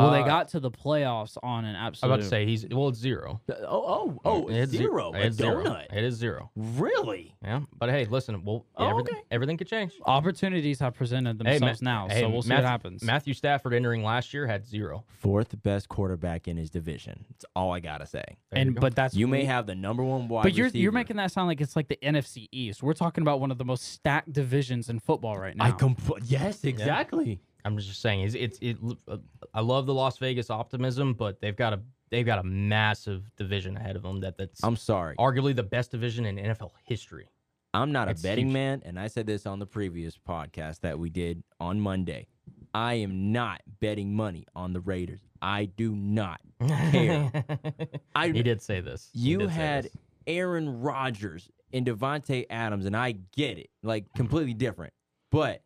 Well, 0.01 0.11
they 0.11 0.21
Uh, 0.23 0.27
got 0.27 0.49
to 0.49 0.61
the 0.61 0.71
playoffs 0.71 1.37
on 1.43 1.65
an 1.65 1.77
absolute. 1.77 1.83
I'm 1.83 1.87
absolute. 1.87 2.09
about 2.13 2.23
to 2.23 2.29
say 2.29 2.47
he's 2.47 2.67
well, 2.69 2.89
it's 2.89 2.99
zero. 2.99 3.41
Oh, 3.51 3.65
oh, 3.67 4.21
oh, 4.25 4.49
It's 4.49 4.71
ze- 4.73 4.79
zero. 4.79 5.13
A 5.15 5.19
It's 5.27 5.37
zero. 5.37 5.65
donut. 5.65 5.93
It 5.93 6.05
is 6.05 6.15
zero. 6.17 6.51
Really? 6.57 7.35
Yeah, 7.43 7.61
but 7.79 7.91
hey, 7.91 8.05
listen, 8.07 8.45
well, 8.45 8.65
Oh, 8.77 8.89
everything, 8.89 9.15
okay. 9.15 9.25
everything 9.31 9.57
could 9.57 9.67
change. 9.69 9.93
opportunities 10.07 10.79
have 10.81 10.95
presented 10.95 11.41
Hey, 11.45 11.59
themselves 11.59 11.83
Ma- 11.83 11.91
now, 11.91 12.09
hey, 12.09 12.21
so 12.21 12.29
we'll 12.31 12.43
see 12.43 12.49
Matthew, 12.51 12.63
what 12.65 12.71
happens. 12.71 13.03
Matthew 13.03 13.35
Stafford 13.35 13.75
entering 13.75 14.03
last 14.03 14.33
year 14.33 14.47
had 14.47 14.67
zero. 14.67 15.05
Fourth 15.09 15.61
best 15.63 15.89
quarterback 15.89 16.49
in 16.49 16.57
his 16.57 16.71
division. 16.71 17.25
That's 17.31 17.45
all 17.57 17.73
I 17.73 17.81
gotta 17.81 18.07
say. 18.07 18.23
There 18.51 18.61
you 18.61 18.67
and 18.69 18.75
go. 18.75 18.81
but 18.81 18.95
that's 18.95 19.15
You 19.15 19.27
may 19.27 19.45
have 19.45 19.67
the 19.67 19.75
number 19.75 20.03
one 20.05 20.29
wide 20.29 20.43
but 20.45 20.55
you're 20.55 20.69
you're 20.69 20.93
making 20.93 21.17
that 21.17 21.31
sound 21.33 21.49
like 21.49 21.61
it's 21.61 21.77
like 21.77 21.89
the 21.89 21.99
NFC 22.03 22.49
East. 22.53 22.83
We're 22.83 22.93
talking 22.95 23.23
about 23.23 23.41
one 23.41 23.51
of 23.51 23.59
the 23.59 23.65
most 23.65 23.85
stacked 23.85 24.33
divisions 24.33 24.89
in 24.89 24.99
football 25.01 25.39
right 25.39 25.57
now. 25.57 25.65
I 25.67 25.71
compl- 25.73 26.21
yes, 26.25 26.65
exactly. 26.65 27.41
I'm 27.65 27.79
just 27.79 28.01
saying, 28.01 28.21
it's, 28.23 28.35
it's 28.35 28.59
it. 28.61 28.77
uh, 29.09 29.19
I 29.55 29.61
love 29.61 29.87
the 29.87 29.95
Las 29.95 30.19
Vegas 30.19 30.51
optimism, 30.51 31.15
but 31.15 31.41
they've 31.41 31.57
got 31.57 31.73
a 31.73 31.81
they've 32.11 32.27
got 32.27 32.39
a 32.39 32.43
massive 32.43 33.31
division 33.37 33.77
ahead 33.77 33.97
of 33.97 34.03
them. 34.03 34.21
That 34.21 34.37
that's 34.37 34.63
I'm 34.63 34.77
sorry. 34.77 35.17
arguably 35.17 35.55
the 35.55 35.63
best 35.63 35.91
division 35.91 36.27
in 36.27 36.37
NFL 36.37 36.71
history. 36.85 37.29
I'm 37.75 37.91
not 37.91 38.09
a 38.11 38.15
betting 38.15 38.47
huge. 38.47 38.53
man, 38.53 38.83
and 38.85 39.01
I 39.01 39.07
said 39.07 39.27
this 39.27 39.47
on 39.47 39.59
the 39.59 39.67
previous 39.67 40.19
podcast 40.19 40.81
that 40.81 40.99
we 40.99 41.09
did 41.09 41.43
on 41.59 41.81
Monday. 41.81 42.27
I 42.75 42.95
am 42.95 43.33
not 43.33 43.61
betting 43.81 44.15
money 44.15 44.47
on 44.55 44.73
the 44.73 44.81
Raiders. 44.81 45.21
I 45.41 45.67
do 45.67 45.95
not 45.95 46.41
care. 46.61 47.31
I 48.15 48.29
he 48.29 48.43
did 48.43 48.63
say 48.63 48.81
this. 48.81 49.11
You 49.13 49.39
did 49.39 49.51
had 49.51 49.85
this. 49.85 49.93
Aaron 50.27 50.81
Rodgers 50.81 51.51
and 51.73 51.87
Davante 51.87 52.47
Adams, 52.51 52.87
and 52.87 52.97
I 52.97 53.13
get 53.35 53.59
it, 53.59 53.71
like 53.83 54.07
completely 54.15 54.55
different. 54.55 54.93
But, 55.31 55.63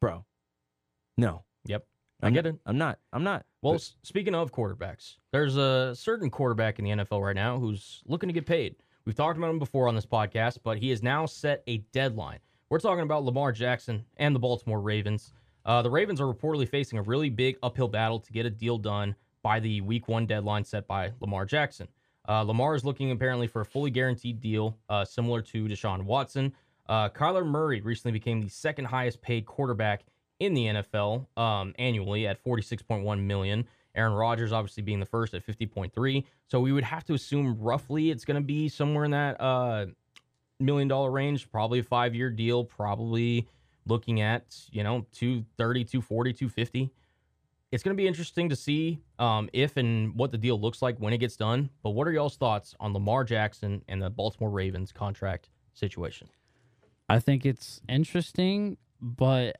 bro, 0.00 0.24
no, 1.18 1.42
Yep, 1.66 1.84
I 2.22 2.26
I'm 2.28 2.32
get 2.32 2.46
it. 2.46 2.54
I'm 2.64 2.78
not. 2.78 2.98
I'm 3.12 3.22
not. 3.24 3.44
Well, 3.60 3.74
But- 3.74 3.90
speaking 4.02 4.34
of 4.34 4.52
quarterbacks, 4.52 5.16
there's 5.32 5.56
a 5.58 5.94
certain 5.94 6.30
quarterback 6.30 6.78
in 6.78 6.84
the 6.86 6.92
NFL 6.92 7.20
right 7.22 7.36
now 7.36 7.58
who's 7.58 8.02
looking 8.06 8.28
to 8.30 8.32
get 8.32 8.46
paid. 8.46 8.76
We've 9.04 9.14
talked 9.14 9.36
about 9.36 9.50
him 9.50 9.58
before 9.58 9.86
on 9.88 9.94
this 9.94 10.06
podcast, 10.06 10.58
but 10.62 10.78
he 10.78 10.88
has 10.90 11.02
now 11.02 11.26
set 11.26 11.62
a 11.66 11.78
deadline. 11.92 12.38
We're 12.70 12.78
talking 12.80 13.02
about 13.02 13.24
Lamar 13.24 13.52
Jackson 13.52 14.04
and 14.16 14.34
the 14.34 14.38
Baltimore 14.38 14.80
Ravens. 14.80 15.32
Uh, 15.64 15.82
the 15.82 15.90
Ravens 15.90 16.20
are 16.20 16.32
reportedly 16.32 16.68
facing 16.68 16.98
a 16.98 17.02
really 17.02 17.28
big 17.30 17.58
uphill 17.62 17.88
battle 17.88 18.20
to 18.20 18.32
get 18.32 18.46
a 18.46 18.50
deal 18.50 18.78
done 18.78 19.14
by 19.42 19.60
the 19.60 19.80
week 19.82 20.08
one 20.08 20.26
deadline 20.26 20.64
set 20.64 20.86
by 20.86 21.12
Lamar 21.20 21.44
Jackson. 21.44 21.88
Uh, 22.28 22.42
Lamar 22.42 22.74
is 22.74 22.84
looking 22.84 23.10
apparently 23.10 23.46
for 23.46 23.60
a 23.62 23.64
fully 23.66 23.90
guaranteed 23.90 24.40
deal, 24.40 24.78
uh, 24.88 25.04
similar 25.04 25.40
to 25.42 25.66
Deshaun 25.66 26.02
Watson. 26.02 26.52
Uh, 26.88 27.08
Kyler 27.08 27.46
Murray 27.46 27.80
recently 27.80 28.12
became 28.12 28.40
the 28.42 28.48
second 28.48 28.86
highest 28.86 29.20
paid 29.22 29.44
quarterback 29.46 30.04
in 30.40 30.54
the 30.54 30.66
NFL 30.66 31.26
um, 31.36 31.74
annually 31.78 32.26
at 32.26 32.42
46.1 32.42 33.20
million. 33.20 33.66
Aaron 33.94 34.12
Rodgers 34.12 34.52
obviously 34.52 34.82
being 34.82 35.00
the 35.00 35.06
first 35.06 35.34
at 35.34 35.44
50.3. 35.44 36.24
So 36.46 36.60
we 36.60 36.72
would 36.72 36.84
have 36.84 37.04
to 37.06 37.14
assume 37.14 37.56
roughly 37.58 38.10
it's 38.10 38.24
going 38.24 38.40
to 38.40 38.46
be 38.46 38.68
somewhere 38.68 39.04
in 39.04 39.10
that 39.10 39.40
uh, 39.40 39.86
million 40.60 40.88
dollar 40.88 41.10
range, 41.10 41.50
probably 41.50 41.80
a 41.80 41.82
five 41.82 42.14
year 42.14 42.30
deal, 42.30 42.64
probably 42.64 43.48
looking 43.86 44.20
at, 44.20 44.56
you 44.70 44.84
know, 44.84 45.06
230, 45.12 45.84
240, 45.84 46.32
250. 46.32 46.92
It's 47.70 47.82
going 47.82 47.94
to 47.94 48.00
be 48.00 48.06
interesting 48.06 48.48
to 48.48 48.56
see 48.56 49.00
um, 49.18 49.50
if 49.52 49.76
and 49.76 50.14
what 50.14 50.32
the 50.32 50.38
deal 50.38 50.58
looks 50.58 50.80
like 50.80 50.96
when 50.98 51.12
it 51.12 51.18
gets 51.18 51.36
done. 51.36 51.68
But 51.82 51.90
what 51.90 52.06
are 52.08 52.12
y'all's 52.12 52.36
thoughts 52.36 52.74
on 52.80 52.94
Lamar 52.94 53.24
Jackson 53.24 53.82
and 53.88 54.00
the 54.00 54.08
Baltimore 54.08 54.50
Ravens 54.50 54.90
contract 54.90 55.50
situation? 55.74 56.28
I 57.10 57.18
think 57.18 57.44
it's 57.44 57.80
interesting, 57.88 58.78
but 59.00 59.56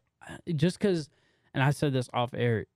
just 0.54 0.78
because, 0.78 1.08
and 1.54 1.62
I 1.62 1.70
said 1.70 1.92
this 1.92 2.08
off 2.12 2.34
air, 2.34 2.66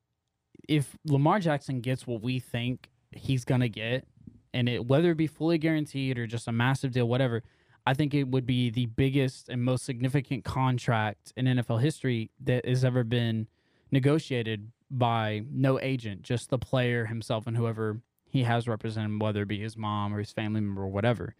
if 0.68 0.96
Lamar 1.06 1.40
Jackson 1.40 1.80
gets 1.80 2.06
what 2.06 2.22
we 2.22 2.38
think 2.38 2.90
he's 3.10 3.44
gonna 3.44 3.68
get, 3.68 4.06
and 4.54 4.68
it 4.68 4.86
whether 4.86 5.10
it 5.10 5.16
be 5.16 5.26
fully 5.26 5.58
guaranteed 5.58 6.18
or 6.18 6.26
just 6.26 6.48
a 6.48 6.52
massive 6.52 6.92
deal, 6.92 7.08
whatever, 7.08 7.42
I 7.86 7.94
think 7.94 8.14
it 8.14 8.28
would 8.28 8.46
be 8.46 8.70
the 8.70 8.86
biggest 8.86 9.48
and 9.48 9.62
most 9.62 9.84
significant 9.84 10.44
contract 10.44 11.32
in 11.36 11.46
NFL 11.46 11.80
history 11.80 12.30
that 12.44 12.66
has 12.66 12.84
ever 12.84 13.02
been 13.02 13.48
negotiated 13.90 14.70
by 14.90 15.44
no 15.50 15.80
agent, 15.80 16.22
just 16.22 16.50
the 16.50 16.58
player 16.58 17.06
himself 17.06 17.46
and 17.46 17.56
whoever 17.56 18.00
he 18.28 18.44
has 18.44 18.68
represented, 18.68 19.20
whether 19.20 19.42
it 19.42 19.48
be 19.48 19.60
his 19.60 19.76
mom 19.76 20.14
or 20.14 20.18
his 20.18 20.32
family 20.32 20.60
member 20.60 20.82
or 20.82 20.88
whatever. 20.88 21.34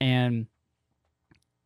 And 0.00 0.46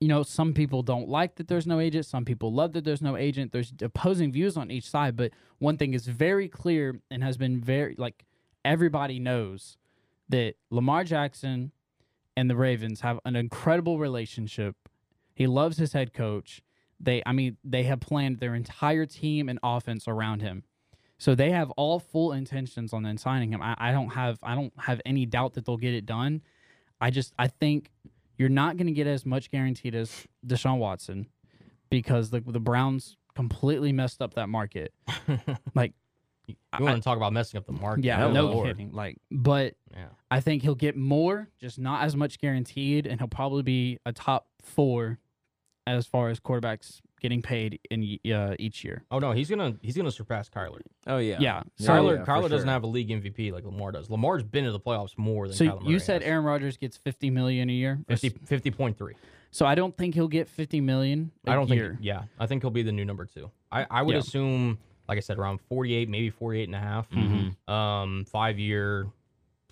you 0.00 0.08
know, 0.08 0.22
some 0.22 0.52
people 0.52 0.82
don't 0.82 1.08
like 1.08 1.36
that 1.36 1.48
there's 1.48 1.66
no 1.66 1.80
agent. 1.80 2.04
Some 2.04 2.24
people 2.24 2.52
love 2.52 2.72
that 2.74 2.84
there's 2.84 3.00
no 3.00 3.16
agent. 3.16 3.52
There's 3.52 3.72
opposing 3.80 4.30
views 4.30 4.56
on 4.56 4.70
each 4.70 4.88
side. 4.88 5.16
But 5.16 5.32
one 5.58 5.78
thing 5.78 5.94
is 5.94 6.06
very 6.06 6.48
clear 6.48 7.00
and 7.10 7.24
has 7.24 7.36
been 7.38 7.60
very, 7.60 7.94
like, 7.96 8.24
everybody 8.64 9.18
knows 9.18 9.78
that 10.28 10.54
Lamar 10.70 11.04
Jackson 11.04 11.72
and 12.36 12.50
the 12.50 12.56
Ravens 12.56 13.00
have 13.00 13.18
an 13.24 13.36
incredible 13.36 13.98
relationship. 13.98 14.76
He 15.34 15.46
loves 15.46 15.78
his 15.78 15.94
head 15.94 16.12
coach. 16.12 16.62
They, 17.00 17.22
I 17.24 17.32
mean, 17.32 17.56
they 17.64 17.84
have 17.84 18.00
planned 18.00 18.38
their 18.38 18.54
entire 18.54 19.06
team 19.06 19.48
and 19.48 19.58
offense 19.62 20.06
around 20.06 20.42
him. 20.42 20.64
So 21.18 21.34
they 21.34 21.50
have 21.50 21.70
all 21.72 21.98
full 21.98 22.32
intentions 22.32 22.92
on 22.92 23.02
then 23.02 23.16
signing 23.16 23.52
him. 23.52 23.62
I, 23.62 23.74
I 23.78 23.92
don't 23.92 24.10
have, 24.10 24.38
I 24.42 24.54
don't 24.54 24.72
have 24.78 25.00
any 25.06 25.24
doubt 25.24 25.54
that 25.54 25.64
they'll 25.64 25.78
get 25.78 25.94
it 25.94 26.04
done. 26.04 26.42
I 27.00 27.10
just, 27.10 27.32
I 27.38 27.48
think 27.48 27.90
you're 28.38 28.48
not 28.48 28.76
going 28.76 28.86
to 28.86 28.92
get 28.92 29.06
as 29.06 29.24
much 29.26 29.50
guaranteed 29.50 29.94
as 29.94 30.26
Deshaun 30.46 30.78
Watson 30.78 31.26
because 31.90 32.30
the 32.30 32.40
the 32.40 32.60
Browns 32.60 33.16
completely 33.34 33.92
messed 33.92 34.20
up 34.22 34.34
that 34.34 34.48
market. 34.48 34.92
Like, 35.74 35.92
You 36.46 36.54
want 36.78 36.96
to 36.96 37.02
talk 37.02 37.16
about 37.16 37.32
messing 37.32 37.58
up 37.58 37.66
the 37.66 37.72
market? 37.72 38.04
yeah, 38.04 38.24
Oh, 38.26 38.32
no 38.32 38.46
Lord. 38.46 38.68
kidding. 38.68 38.92
Like, 38.92 39.18
but 39.30 39.74
Yeah. 39.94 40.06
I 40.30 40.40
think 40.40 40.62
he'll 40.62 40.74
get 40.74 40.96
more, 40.96 41.48
just 41.60 41.78
not 41.78 42.02
as 42.04 42.16
much 42.16 42.38
guaranteed, 42.38 43.06
and 43.06 43.20
he'll 43.20 43.28
probably 43.28 43.62
be 43.62 43.98
a 44.06 44.12
top 44.12 44.46
four 44.62 45.18
as 45.86 46.06
far 46.06 46.30
as 46.30 46.40
quarterbacks 46.40 47.00
getting 47.20 47.40
paid 47.42 47.80
in 47.90 48.18
uh, 48.32 48.54
each 48.58 48.84
year. 48.84 49.02
Oh 49.10 49.18
no, 49.18 49.32
he's 49.32 49.48
gonna 49.50 49.76
he's 49.82 49.96
gonna 49.96 50.10
surpass 50.10 50.48
Kyler. 50.48 50.80
Oh 51.06 51.18
yeah. 51.18 51.36
Yeah. 51.40 51.40
Yeah, 51.40 51.62
So, 51.86 51.92
Kyler 51.92 52.18
yeah, 52.18 52.24
for 52.24 52.30
Kyler 52.30 52.42
doesn't 52.50 52.60
sure. 52.66 52.72
have 52.72 52.82
a 52.84 52.86
league 52.86 53.08
MVP 53.08 53.52
like 53.52 53.64
Lamar 53.64 53.92
does. 53.92 54.10
Lamar's 54.10 54.42
been 54.42 54.64
to 54.64 54.72
the 54.72 54.80
playoffs 54.80 55.16
more 55.16 55.48
than 55.48 55.56
so 55.56 55.64
Kyler 55.64 55.82
Murray 55.82 55.92
you 55.92 55.98
said 55.98 56.22
has. 56.22 56.28
Aaron 56.30 56.44
Rodgers 56.44 56.76
gets 56.76 56.96
50 56.96 57.30
million 57.30 57.70
a 57.70 57.72
year. 57.72 57.98
50 58.08 58.30
50.3. 58.30 59.12
So 59.50 59.64
I 59.64 59.74
don't 59.74 59.96
think 59.96 60.14
he'll 60.14 60.28
get 60.28 60.48
50 60.48 60.80
million. 60.82 61.30
I 61.46 61.52
I 61.52 61.54
don't 61.54 61.68
year. 61.70 61.90
think 61.92 62.00
yeah, 62.02 62.24
I 62.38 62.46
think 62.46 62.62
he'll 62.62 62.70
be 62.70 62.82
the 62.82 62.92
new 62.92 63.04
number 63.04 63.24
2. 63.26 63.50
I 63.72 63.86
I 63.90 64.02
would 64.02 64.14
Yeah. 64.14 64.20
assume 64.20 64.78
like 65.08 65.16
I 65.18 65.20
said 65.20 65.38
around 65.38 65.60
48, 65.68 66.08
maybe 66.08 66.30
48 66.30 66.64
and 66.68 66.74
a 66.74 66.80
half. 66.80 67.08
Mhm. 67.10 67.68
Um 67.68 68.24
5 68.26 68.58
year 68.58 69.06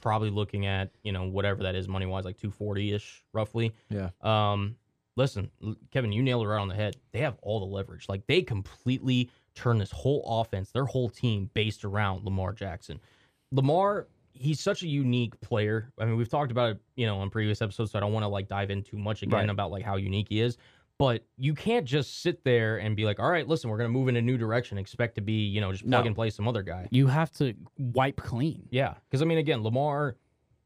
probably 0.00 0.28
looking 0.30 0.66
at, 0.66 0.90
you 1.02 1.12
know, 1.12 1.24
whatever 1.24 1.62
that 1.62 1.74
is 1.74 1.88
money 1.88 2.04
wise 2.04 2.24
like 2.26 2.36
240ish 2.38 3.22
roughly. 3.32 3.72
Yeah. 3.88 4.10
Um, 4.20 4.76
listen, 5.16 5.50
Kevin, 5.90 6.12
you 6.12 6.22
nailed 6.22 6.44
it 6.44 6.48
right 6.48 6.60
on 6.60 6.68
the 6.68 6.74
head. 6.74 6.96
They 7.12 7.20
have 7.20 7.36
all 7.42 7.60
the 7.60 7.66
leverage. 7.66 8.08
Like 8.08 8.26
they 8.26 8.42
completely 8.42 9.30
turn 9.54 9.78
this 9.78 9.90
whole 9.90 10.22
offense, 10.26 10.70
their 10.70 10.84
whole 10.86 11.08
team 11.08 11.50
based 11.54 11.84
around 11.84 12.24
Lamar 12.24 12.52
Jackson. 12.52 13.00
Lamar, 13.52 14.08
he's 14.32 14.58
such 14.60 14.82
a 14.82 14.88
unique 14.88 15.38
player. 15.40 15.92
I 15.98 16.04
mean, 16.04 16.16
we've 16.16 16.28
talked 16.28 16.50
about 16.50 16.70
it, 16.70 16.78
you 16.96 17.06
know, 17.06 17.18
on 17.18 17.30
previous 17.30 17.62
episodes, 17.62 17.92
so 17.92 17.98
I 17.98 18.00
don't 18.00 18.12
want 18.12 18.24
to 18.24 18.28
like 18.28 18.48
dive 18.48 18.70
in 18.70 18.82
too 18.82 18.96
much 18.98 19.22
again 19.22 19.38
Right. 19.40 19.50
about 19.50 19.70
like 19.70 19.84
how 19.84 19.96
unique 19.96 20.26
he 20.30 20.40
is. 20.40 20.56
But 20.98 21.24
you 21.36 21.54
can't 21.54 21.84
just 21.84 22.22
sit 22.22 22.44
there 22.44 22.78
and 22.78 22.94
be 22.94 23.04
like, 23.04 23.18
all 23.18 23.28
right, 23.30 23.46
listen, 23.48 23.68
we're 23.68 23.76
gonna 23.78 23.88
move 23.88 24.06
in 24.08 24.14
a 24.16 24.22
new 24.22 24.38
direction, 24.38 24.78
expect 24.78 25.16
to 25.16 25.20
be, 25.20 25.32
you 25.46 25.60
know, 25.60 25.72
just 25.72 25.82
plug 25.82 26.04
No. 26.04 26.06
and 26.06 26.14
play 26.14 26.30
some 26.30 26.46
other 26.46 26.62
guy. 26.62 26.86
You 26.92 27.08
have 27.08 27.32
to 27.32 27.54
wipe 27.78 28.16
clean. 28.16 28.68
Yeah, 28.70 28.94
because 29.10 29.20
I 29.20 29.24
mean, 29.24 29.38
again, 29.38 29.62
Lamar, 29.64 30.16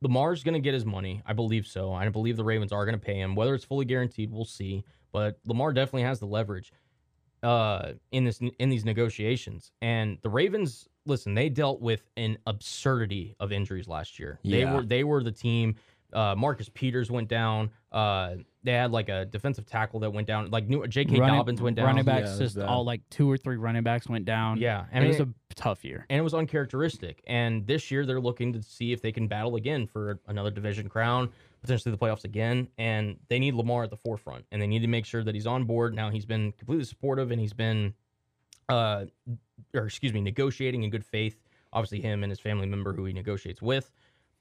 Lamar's 0.00 0.44
going 0.44 0.54
to 0.54 0.60
get 0.60 0.74
his 0.74 0.86
money. 0.86 1.22
I 1.26 1.32
believe 1.32 1.66
so. 1.66 1.92
I 1.92 2.08
believe 2.08 2.36
the 2.36 2.44
Ravens 2.44 2.72
are 2.72 2.84
going 2.84 2.98
to 2.98 3.04
pay 3.04 3.18
him. 3.18 3.34
Whether 3.34 3.54
it's 3.54 3.64
fully 3.64 3.84
guaranteed, 3.84 4.30
we'll 4.30 4.44
see. 4.44 4.84
But 5.12 5.38
Lamar 5.46 5.72
definitely 5.72 6.02
has 6.02 6.20
the 6.20 6.26
leverage 6.26 6.72
uh, 7.42 7.92
in 8.12 8.24
this 8.24 8.40
in 8.58 8.68
these 8.68 8.84
negotiations. 8.84 9.72
And 9.82 10.18
the 10.22 10.28
Ravens, 10.28 10.88
listen, 11.06 11.34
they 11.34 11.48
dealt 11.48 11.80
with 11.80 12.04
an 12.16 12.38
absurdity 12.46 13.34
of 13.40 13.52
injuries 13.52 13.88
last 13.88 14.18
year. 14.18 14.38
Yeah. 14.42 14.56
They 14.56 14.72
were 14.72 14.82
they 14.82 15.04
were 15.04 15.22
the 15.22 15.32
team. 15.32 15.76
Uh, 16.12 16.34
Marcus 16.36 16.70
Peters 16.72 17.10
went 17.10 17.28
down. 17.28 17.70
Uh, 17.92 18.36
they 18.68 18.74
had 18.74 18.92
like 18.92 19.08
a 19.08 19.24
defensive 19.24 19.64
tackle 19.64 20.00
that 20.00 20.10
went 20.10 20.26
down. 20.26 20.50
Like 20.50 20.68
new 20.68 20.86
J.K. 20.86 21.18
Running- 21.18 21.34
Dobbins 21.36 21.62
went 21.62 21.76
down. 21.76 21.86
Running 21.86 22.06
Yeah, 22.06 22.12
backs, 22.20 22.28
it 22.28 22.30
was 22.32 22.38
just 22.40 22.56
bad. 22.56 22.66
all 22.66 22.84
like 22.84 23.00
two 23.08 23.30
or 23.30 23.38
three 23.38 23.56
running 23.56 23.82
backs 23.82 24.06
went 24.10 24.26
down. 24.26 24.58
Yeah, 24.58 24.80
and 24.92 25.02
and 25.02 25.04
it 25.04 25.08
was 25.08 25.20
a 25.20 25.28
tough 25.54 25.86
year. 25.86 26.04
and 26.10 26.18
it 26.18 26.22
was 26.22 26.34
uncharacteristic. 26.34 27.22
And 27.26 27.66
this 27.66 27.90
year 27.90 28.04
they're 28.04 28.20
looking 28.20 28.52
to 28.52 28.62
see 28.62 28.92
if 28.92 29.00
they 29.00 29.10
can 29.10 29.26
battle 29.26 29.56
again 29.56 29.86
for 29.86 30.20
another 30.26 30.50
division 30.50 30.86
crown, 30.90 31.30
potentially 31.62 31.90
the 31.92 31.98
playoffs 31.98 32.24
again. 32.24 32.68
And 32.76 33.16
they 33.28 33.38
need 33.38 33.54
Lamar 33.54 33.84
at 33.84 33.90
the 33.90 33.96
forefront, 33.96 34.44
and 34.52 34.60
they 34.60 34.66
need 34.66 34.82
to 34.82 34.86
make 34.88 35.06
sure 35.06 35.24
that 35.24 35.34
he's 35.34 35.46
on 35.46 35.64
board. 35.64 35.94
Now 35.94 36.10
he's 36.10 36.26
been 36.26 36.52
completely 36.52 36.84
supportive, 36.84 37.30
and 37.30 37.40
he's 37.40 37.54
been, 37.54 37.94
uh, 38.68 39.06
or 39.74 39.86
excuse 39.86 40.12
me, 40.12 40.20
negotiating 40.20 40.82
in 40.82 40.90
good 40.90 41.06
faith. 41.06 41.40
Obviously, 41.72 42.00
him 42.00 42.22
and 42.22 42.30
his 42.30 42.40
family 42.40 42.66
member 42.66 42.92
who 42.92 43.04
he 43.06 43.12
negotiates 43.14 43.60
with. 43.62 43.90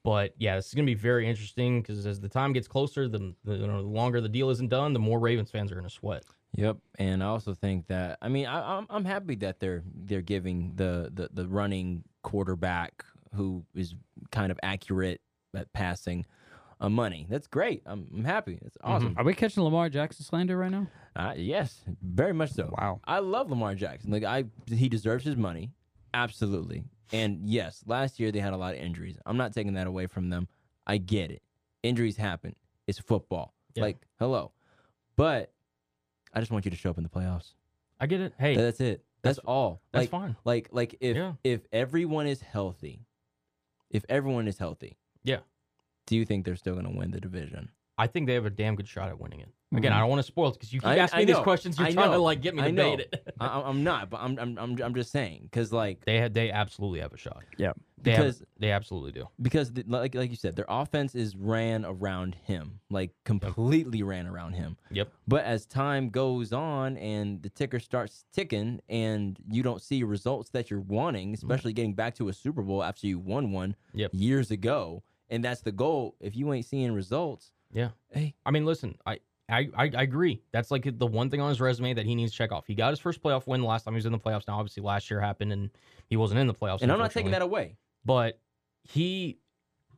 But 0.04 0.34
yeah, 0.38 0.56
this 0.56 0.68
is 0.68 0.74
going 0.74 0.86
to 0.86 0.90
be 0.90 0.98
very 0.98 1.28
interesting 1.28 1.82
because 1.82 2.06
as 2.06 2.20
the 2.20 2.28
time 2.28 2.52
gets 2.52 2.68
closer, 2.68 3.08
the, 3.08 3.34
the, 3.44 3.56
you 3.56 3.66
know, 3.66 3.82
the 3.82 3.88
longer 3.88 4.20
the 4.20 4.28
deal 4.28 4.50
isn't 4.50 4.68
done, 4.68 4.92
the 4.92 4.98
more 4.98 5.18
Ravens 5.18 5.50
fans 5.50 5.70
are 5.70 5.74
going 5.74 5.88
to 5.88 5.94
sweat. 5.94 6.24
Yep, 6.52 6.78
and 6.98 7.22
I 7.22 7.26
also 7.26 7.52
think 7.52 7.88
that 7.88 8.18
I 8.22 8.28
mean 8.28 8.46
I, 8.46 8.78
I'm 8.78 8.86
I'm 8.88 9.04
happy 9.04 9.34
that 9.36 9.60
they're 9.60 9.82
they're 9.94 10.22
giving 10.22 10.72
the 10.76 11.10
the 11.12 11.28
the 11.30 11.46
running 11.46 12.04
quarterback 12.22 13.04
who 13.34 13.64
is 13.74 13.94
kind 14.30 14.50
of 14.50 14.58
accurate 14.62 15.20
at 15.54 15.70
passing 15.74 16.24
uh, 16.80 16.88
money. 16.88 17.26
That's 17.28 17.46
great. 17.46 17.82
I'm 17.84 18.06
I'm 18.14 18.24
happy. 18.24 18.58
It's 18.62 18.78
awesome. 18.82 19.14
Are 19.18 19.24
we 19.24 19.34
catching 19.34 19.62
Lamar 19.62 19.90
Jackson 19.90 20.24
slander 20.24 20.56
right 20.56 20.70
now? 20.70 20.86
Uh, 21.14 21.34
yes, 21.36 21.82
very 22.02 22.32
much 22.32 22.52
so. 22.52 22.72
Wow. 22.78 23.00
I 23.04 23.18
love 23.18 23.50
Lamar 23.50 23.74
Jackson. 23.74 24.10
Like 24.10 24.24
I, 24.24 24.44
he 24.68 24.88
deserves 24.88 25.24
his 25.24 25.36
money, 25.36 25.72
absolutely. 26.14 26.84
And 27.12 27.48
yes, 27.48 27.82
last 27.86 28.20
year 28.20 28.30
they 28.32 28.40
had 28.40 28.52
a 28.52 28.56
lot 28.56 28.74
of 28.74 28.80
injuries. 28.80 29.16
I'm 29.26 29.36
not 29.36 29.52
taking 29.52 29.74
that 29.74 29.86
away 29.86 30.06
from 30.06 30.30
them. 30.30 30.48
I 30.86 30.98
get 30.98 31.30
it. 31.30 31.42
Injuries 31.82 32.16
happen. 32.16 32.54
It's 32.86 32.98
football. 32.98 33.54
Yeah. 33.74 33.82
Like 33.84 33.98
hello, 34.18 34.52
but 35.16 35.52
I 36.34 36.40
just 36.40 36.50
want 36.50 36.64
you 36.64 36.70
to 36.70 36.76
show 36.76 36.90
up 36.90 36.96
in 36.98 37.04
the 37.04 37.08
playoffs. 37.10 37.52
I 38.00 38.06
get 38.06 38.20
it. 38.20 38.34
Hey, 38.38 38.56
That's 38.56 38.80
it. 38.80 39.04
That's, 39.22 39.38
all. 39.40 39.82
that's 39.92 40.04
like, 40.04 40.10
fine. 40.10 40.36
Like 40.44 40.68
like 40.70 40.96
if 41.00 41.16
Yeah. 41.16 41.32
if 41.44 41.62
everyone 41.72 42.26
is 42.26 42.40
healthy, 42.40 43.00
if 43.90 44.04
everyone 44.08 44.46
is 44.48 44.58
healthy, 44.58 44.96
Yeah. 45.24 45.40
Do 46.06 46.16
you 46.16 46.24
think 46.24 46.44
they're 46.46 46.56
still 46.56 46.74
going 46.74 46.86
to 46.90 46.96
win 46.96 47.10
the 47.10 47.20
division? 47.20 47.68
I 47.98 48.06
think 48.06 48.26
they 48.26 48.34
have 48.34 48.46
a 48.46 48.50
damn 48.50 48.76
good 48.76 48.88
shot 48.88 49.08
at 49.08 49.18
winning 49.20 49.40
it. 49.40 49.48
Again, 49.76 49.92
Mhm. 49.92 49.96
I 49.96 50.00
don't 50.00 50.08
want 50.08 50.20
to 50.20 50.22
spoil 50.22 50.48
it 50.48 50.52
because 50.54 50.72
you 50.72 50.80
keep 50.80 50.88
I- 50.88 50.96
asking 50.96 51.16
I 51.18 51.20
me 51.20 51.24
these 51.26 51.36
know. 51.36 51.42
questions. 51.42 51.76
You're 51.78 51.88
I 51.88 51.92
trying 51.92 52.06
to 52.08 52.12
know. 52.16 52.22
like 52.22 52.40
get 52.40 52.54
me 52.54 52.62
I 52.62 52.66
to 52.66 52.72
know. 52.72 52.96
bait 52.96 53.00
it. 53.12 53.34
I, 53.40 53.46
I'm- 53.48 53.64
I'm 53.66 53.84
not, 53.84 54.08
but 54.08 54.20
I'm 54.22 54.38
I'm 54.38 54.56
I'm, 54.58 54.80
I'm 54.82 54.94
just 54.94 55.10
saying 55.10 55.42
because 55.42 55.72
like 55.74 56.04
they 56.06 56.16
had, 56.16 56.32
they 56.32 56.50
absolutely 56.50 57.00
have 57.00 57.12
a 57.12 57.18
shot. 57.18 57.42
Yeah. 57.58 57.72
They 58.00 58.12
have- 58.12 58.20
Because- 58.20 58.42
they 58.58 58.70
absolutely 58.70 59.12
do. 59.12 59.28
because 59.42 59.72
the, 59.72 59.84
like 59.86 60.14
like 60.14 60.30
you 60.30 60.36
said, 60.36 60.56
their 60.56 60.64
offense 60.70 61.14
is 61.14 61.36
ran 61.36 61.84
around 61.84 62.34
him, 62.36 62.80
like 62.88 63.10
completely 63.24 64.02
ran 64.02 64.26
around 64.26 64.54
him. 64.54 64.78
Yep. 64.90 65.12
But 65.26 65.44
as 65.44 65.66
time 65.66 66.08
goes 66.08 66.52
on 66.54 66.96
and 66.96 67.42
the 67.42 67.50
ticker 67.50 67.78
starts 67.80 68.24
ticking, 68.32 68.80
and 68.88 69.38
you 69.50 69.62
don't 69.62 69.82
see 69.82 70.02
results 70.02 70.48
that 70.50 70.70
you're 70.70 70.80
wanting, 70.80 71.34
especially 71.34 71.74
getting 71.74 71.92
back 71.94 72.14
to 72.14 72.28
a 72.28 72.32
Super 72.32 72.62
Bowl 72.62 72.82
after 72.82 73.06
you 73.06 73.18
won 73.18 73.52
one 73.52 73.76
Yep. 73.92 74.12
years 74.14 74.50
ago, 74.50 75.02
and 75.28 75.44
that's 75.44 75.60
the 75.60 75.72
goal. 75.72 76.14
If 76.20 76.36
you 76.36 76.50
ain't 76.54 76.64
seeing 76.64 76.92
results, 76.92 77.52
Yeah. 77.72 77.90
hey, 78.10 78.34
I 78.46 78.50
mean, 78.50 78.64
listen, 78.64 78.96
I, 79.06 79.18
I, 79.48 79.68
I 79.76 79.90
I 79.96 80.02
agree. 80.02 80.42
That's 80.52 80.70
like 80.70 80.98
the 80.98 81.06
one 81.06 81.30
thing 81.30 81.40
on 81.40 81.48
his 81.48 81.60
resume 81.60 81.94
that 81.94 82.06
he 82.06 82.14
needs 82.14 82.32
to 82.32 82.38
check 82.38 82.52
off. 82.52 82.66
He 82.66 82.74
got 82.74 82.90
his 82.90 82.98
first 83.00 83.22
playoff 83.22 83.46
win 83.46 83.62
last 83.62 83.84
time 83.84 83.94
he 83.94 83.96
was 83.96 84.06
in 84.06 84.12
the 84.12 84.18
playoffs. 84.18 84.46
Now, 84.48 84.58
obviously, 84.58 84.82
last 84.82 85.10
year 85.10 85.20
happened 85.20 85.52
and 85.52 85.70
he 86.08 86.16
wasn't 86.16 86.40
in 86.40 86.46
the 86.46 86.54
playoffs. 86.54 86.82
and 86.82 86.92
I'm 86.92 86.98
not 86.98 87.10
taking 87.12 87.30
that 87.32 87.42
away. 87.42 87.76
But 88.04 88.38
he, 88.84 89.38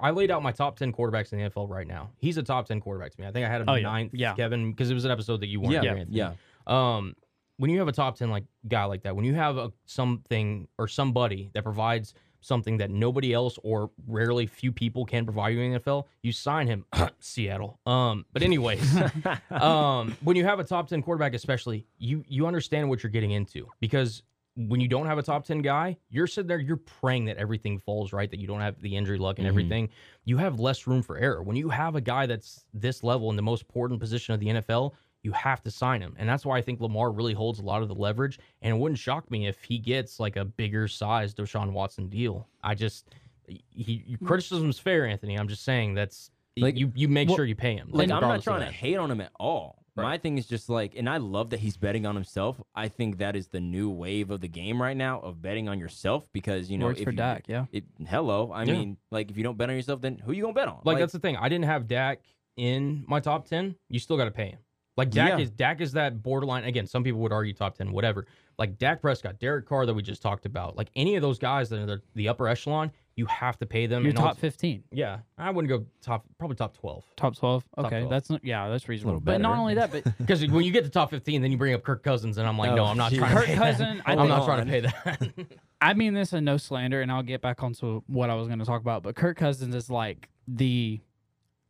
I 0.00 0.10
laid 0.10 0.30
out 0.30 0.42
my 0.42 0.52
top 0.52 0.76
10 0.78 0.92
quarterbacks 0.92 1.32
in 1.32 1.38
the 1.42 1.50
NFL 1.50 1.68
right 1.68 1.86
now. 1.86 2.10
He's 2.16 2.36
a 2.38 2.42
top 2.42 2.66
10 2.66 2.80
quarterback 2.80 3.12
to 3.12 3.20
me. 3.20 3.26
I 3.26 3.32
think 3.32 3.46
I 3.46 3.50
had 3.50 3.60
him 3.60 3.68
Oh, 3.68 3.74
yeah. 3.74 3.82
ninth, 3.82 4.14
Yeah. 4.14 4.34
Kevin, 4.34 4.70
because 4.72 4.90
it 4.90 4.94
was 4.94 5.04
an 5.04 5.10
episode 5.10 5.40
that 5.42 5.48
you 5.48 5.60
weren't 5.60 5.74
Yeah, 5.74 5.94
here, 5.94 6.06
yeah. 6.08 6.32
Um, 6.66 7.14
when 7.58 7.70
you 7.70 7.78
have 7.80 7.88
a 7.88 7.92
top 7.92 8.16
10 8.16 8.30
like 8.30 8.44
guy 8.68 8.84
like 8.84 9.02
that, 9.02 9.14
when 9.14 9.24
you 9.24 9.34
have 9.34 9.58
a 9.58 9.70
something 9.84 10.66
or 10.78 10.88
somebody 10.88 11.50
that 11.54 11.62
provides 11.62 12.14
something 12.40 12.78
that 12.78 12.90
nobody 12.90 13.32
else 13.32 13.58
or 13.62 13.90
rarely 14.06 14.46
few 14.46 14.72
people 14.72 15.04
can 15.04 15.24
provide 15.24 15.50
you 15.50 15.60
in 15.60 15.72
the 15.72 15.78
NFL, 15.80 16.04
you 16.22 16.32
sign 16.32 16.66
him. 16.66 16.84
Seattle. 17.20 17.78
Um, 17.86 18.24
but 18.32 18.42
anyways, 18.42 18.82
um, 19.50 20.16
when 20.22 20.36
you 20.36 20.44
have 20.44 20.58
a 20.60 20.64
top 20.64 20.88
10 20.88 21.02
quarterback, 21.02 21.34
especially, 21.34 21.86
you 21.98 22.24
you 22.28 22.46
understand 22.46 22.88
what 22.88 23.02
you're 23.02 23.10
getting 23.10 23.32
into 23.32 23.66
because 23.80 24.22
when 24.56 24.80
you 24.80 24.88
don't 24.88 25.06
have 25.06 25.16
a 25.16 25.22
top 25.22 25.44
10 25.44 25.62
guy, 25.62 25.96
you're 26.10 26.26
sitting 26.26 26.48
there, 26.48 26.58
you're 26.58 26.76
praying 26.76 27.24
that 27.26 27.36
everything 27.36 27.78
falls 27.78 28.12
right, 28.12 28.30
that 28.30 28.40
you 28.40 28.46
don't 28.46 28.60
have 28.60 28.80
the 28.82 28.96
injury 28.96 29.16
luck 29.16 29.38
and 29.38 29.46
Mhm. 29.46 29.50
everything. 29.50 29.88
You 30.24 30.38
have 30.38 30.58
less 30.58 30.86
room 30.86 31.02
for 31.02 31.16
error. 31.16 31.42
When 31.42 31.56
you 31.56 31.68
have 31.70 31.94
a 31.94 32.00
guy 32.00 32.26
that's 32.26 32.64
this 32.74 33.02
level 33.04 33.30
in 33.30 33.36
the 33.36 33.42
most 33.42 33.62
important 33.62 34.00
position 34.00 34.34
of 34.34 34.40
the 34.40 34.48
NFL, 34.48 34.92
you 35.22 35.32
have 35.32 35.62
to 35.62 35.70
sign 35.70 36.00
him. 36.00 36.14
And 36.18 36.28
that's 36.28 36.46
why 36.46 36.58
I 36.58 36.62
think 36.62 36.80
Lamar 36.80 37.10
really 37.10 37.34
holds 37.34 37.58
a 37.58 37.62
lot 37.62 37.82
of 37.82 37.88
the 37.88 37.94
leverage. 37.94 38.38
And 38.62 38.74
it 38.74 38.78
wouldn't 38.78 38.98
shock 38.98 39.30
me 39.30 39.46
if 39.46 39.62
he 39.62 39.78
gets 39.78 40.18
like 40.18 40.36
a 40.36 40.44
bigger 40.44 40.88
size 40.88 41.34
Deshaun 41.34 41.72
Watson 41.72 42.08
deal. 42.08 42.48
I 42.62 42.74
just, 42.74 43.10
he, 43.46 43.62
he 43.74 44.16
mm. 44.16 44.26
criticism's 44.26 44.78
fair, 44.78 45.06
Anthony. 45.06 45.38
I'm 45.38 45.48
just 45.48 45.64
saying 45.64 45.94
that's, 45.94 46.30
Like- 46.56 46.76
you, 46.76 46.92
you 46.94 47.08
make 47.08 47.28
Well, 47.28 47.36
sure 47.36 47.44
you 47.44 47.54
pay 47.56 47.74
him. 47.74 47.90
Like 47.92 48.10
I'm 48.10 48.20
not 48.20 48.42
trying 48.42 48.66
to 48.66 48.72
hate 48.72 48.96
on 48.96 49.10
him 49.10 49.20
at 49.20 49.32
all. 49.38 49.76
Right. 49.96 50.04
My 50.04 50.18
thing 50.18 50.38
is 50.38 50.46
just 50.46 50.68
like, 50.68 50.94
and 50.96 51.08
I 51.08 51.16
love 51.16 51.50
that 51.50 51.58
he's 51.58 51.76
betting 51.76 52.06
on 52.06 52.14
himself. 52.14 52.60
I 52.76 52.86
think 52.86 53.18
that 53.18 53.34
is 53.34 53.48
the 53.48 53.60
new 53.60 53.90
wave 53.90 54.30
of 54.30 54.40
the 54.40 54.48
game 54.48 54.80
right 54.80 54.96
now 54.96 55.18
of 55.20 55.42
betting 55.42 55.68
on 55.68 55.80
yourself 55.80 56.28
because 56.32 56.70
you 56.70 56.78
know 56.78 56.86
Works 56.86 57.00
if 57.00 57.04
for 57.04 57.10
you- 57.10 57.16
Dak, 57.16 57.44
yeah. 57.48 57.66
It, 57.72 57.84
hello, 58.06 58.52
I 58.52 58.62
Yeah. 58.62 58.72
mean, 58.74 58.96
like 59.10 59.30
if 59.32 59.36
you 59.36 59.42
don't 59.42 59.58
bet 59.58 59.68
on 59.68 59.74
yourself, 59.74 60.00
then 60.00 60.16
who 60.18 60.32
you 60.32 60.42
gonna 60.42 60.54
bet 60.54 60.68
on? 60.68 60.80
Like, 60.84 60.98
that's 60.98 61.12
the 61.12 61.18
thing. 61.18 61.36
I 61.36 61.48
didn't 61.48 61.64
have 61.64 61.88
Dak 61.88 62.20
in 62.56 63.04
my 63.08 63.18
top 63.18 63.46
ten. 63.46 63.74
You 63.88 63.98
still 63.98 64.16
got 64.16 64.26
to 64.26 64.30
pay 64.30 64.50
him. 64.50 64.58
Like 65.00 65.10
Dak 65.10 65.30
Yeah. 65.30 65.38
is 65.38 65.50
Dak 65.50 65.80
is 65.80 65.92
that 65.92 66.22
borderline. 66.22 66.64
Again, 66.64 66.86
some 66.86 67.02
people 67.02 67.20
would 67.20 67.32
argue 67.32 67.54
top 67.54 67.74
ten, 67.76 67.90
whatever. 67.90 68.26
Like 68.58 68.76
Dak 68.78 69.00
Prescott, 69.00 69.38
Derek 69.40 69.66
Carr 69.66 69.86
that 69.86 69.94
we 69.94 70.02
just 70.02 70.20
talked 70.20 70.44
about. 70.44 70.76
Like 70.76 70.90
any 70.94 71.16
of 71.16 71.22
those 71.22 71.38
guys 71.38 71.70
that 71.70 71.78
are 71.80 71.86
the, 71.86 72.02
the 72.14 72.28
upper 72.28 72.46
echelon, 72.46 72.90
you 73.16 73.24
have 73.24 73.56
to 73.60 73.64
pay 73.66 73.86
them. 73.86 74.04
You're 74.04 74.12
top 74.12 74.26
also- 74.28 74.40
15, 74.40 74.84
yeah, 74.92 75.20
I 75.38 75.50
wouldn't 75.50 75.70
go 75.70 75.86
top. 76.02 76.26
Probably 76.38 76.56
top 76.56 76.76
twelve. 76.76 77.04
top 77.16 77.34
12. 77.36 77.64
Top 77.76 77.86
Okay, 77.86 78.00
12. 78.00 78.10
that's 78.10 78.28
not, 78.28 78.44
yeah, 78.44 78.68
that's 78.68 78.86
reasonable. 78.88 79.14
little 79.14 79.24
But 79.24 79.40
not 79.40 79.56
only 79.56 79.74
that, 79.76 79.90
but 79.90 80.04
Because 80.18 80.46
when 80.46 80.62
you 80.64 80.72
get 80.72 80.84
to 80.84 80.90
top 80.90 81.08
fifteen, 81.08 81.40
then 81.40 81.50
you 81.50 81.56
bring 81.56 81.72
up 81.72 81.82
Kirk 81.82 82.02
Cousins, 82.02 82.36
and 82.36 82.46
I'm 82.46 82.58
like, 82.58 82.72
Oh, 82.72 82.76
no, 82.76 82.84
I'm 82.84 82.98
not 82.98 83.10
geez. 83.10 83.20
trying 83.20 83.30
to 83.30 83.36
Kirk 83.38 83.46
pay 83.46 83.54
that. 83.54 83.72
Cousin, 83.72 84.02
I 84.04 84.12
I'm 84.12 84.18
think- 84.18 84.28
not 84.28 84.44
trying 84.44 84.64
to 84.66 84.70
pay 84.70 84.80
that. 84.80 85.58
I 85.80 85.94
mean 85.94 86.12
this 86.12 86.34
in 86.34 86.44
no 86.44 86.58
slander, 86.58 87.00
and 87.00 87.10
I'll 87.10 87.22
get 87.22 87.40
back 87.40 87.62
onto 87.62 88.02
what 88.06 88.28
I 88.28 88.34
was 88.34 88.46
going 88.48 88.58
to 88.58 88.66
talk 88.66 88.82
about. 88.82 89.02
But 89.02 89.16
Kirk 89.16 89.38
Cousins 89.38 89.74
is 89.74 89.88
like 89.88 90.28
the 90.46 91.00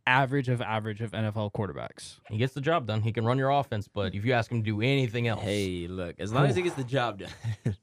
average 0.07 0.49
of 0.49 0.61
average 0.61 1.01
of 1.01 1.13
NFL 1.13 1.53
quarterbacks. 1.53 2.17
he 2.29 2.39
gets 2.39 2.55
the 2.55 2.61
job 2.61 2.87
done. 2.87 3.01
He 3.03 3.13
can 3.13 3.25
run 3.25 3.39
your 3.39 3.51
offense, 3.51 3.89
but 3.89 4.15
if 4.15 4.25
you 4.25 4.33
ask 4.33 4.51
him 4.51 4.63
to 4.63 4.65
do 4.65 4.81
anything 4.81 5.29
else, 5.29 5.41
Hey, 5.43 5.87
look, 5.89 6.19
as 6.19 6.33
long 6.33 6.47
as 6.47 6.57
he 6.57 6.63
gets 6.63 6.77
the 6.77 6.85
job 6.85 7.19
done, 7.21 7.31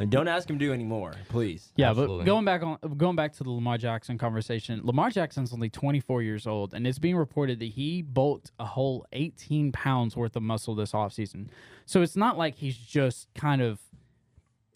and 0.00 0.10
don't 0.10 0.28
ask 0.28 0.48
him 0.48 0.58
to 0.58 0.64
do 0.64 0.72
any 0.72 0.84
more, 0.84 1.12
please. 1.28 1.72
Yeah, 1.76 1.90
Absolutely. 1.90 2.18
but 2.18 2.24
going 2.26 2.44
back 2.46 2.62
on 2.62 2.78
going 2.96 3.16
back 3.16 3.32
to 3.34 3.44
the 3.44 3.50
Lamar 3.50 3.76
Jackson 3.76 4.16
conversation, 4.16 4.80
Lamar 4.82 5.10
Jackson's 5.10 5.52
only 5.52 5.68
24 5.68 6.22
years 6.22 6.46
old, 6.46 6.72
and 6.72 6.86
it's 6.86 6.98
being 6.98 7.16
reported 7.16 7.58
that 7.60 7.66
he 7.70 8.00
bulked 8.02 8.50
a 8.58 8.64
whole 8.64 9.04
18 9.12 9.72
pounds 9.72 10.16
worth 10.16 10.36
of 10.36 10.42
muscle 10.42 10.74
this 10.74 10.92
offseason. 10.92 11.48
So 11.84 12.00
it's 12.02 12.16
not 12.16 12.38
like 12.38 12.54
he's 12.56 12.76
just 12.78 13.28
kind 13.34 13.60
of, 13.60 13.80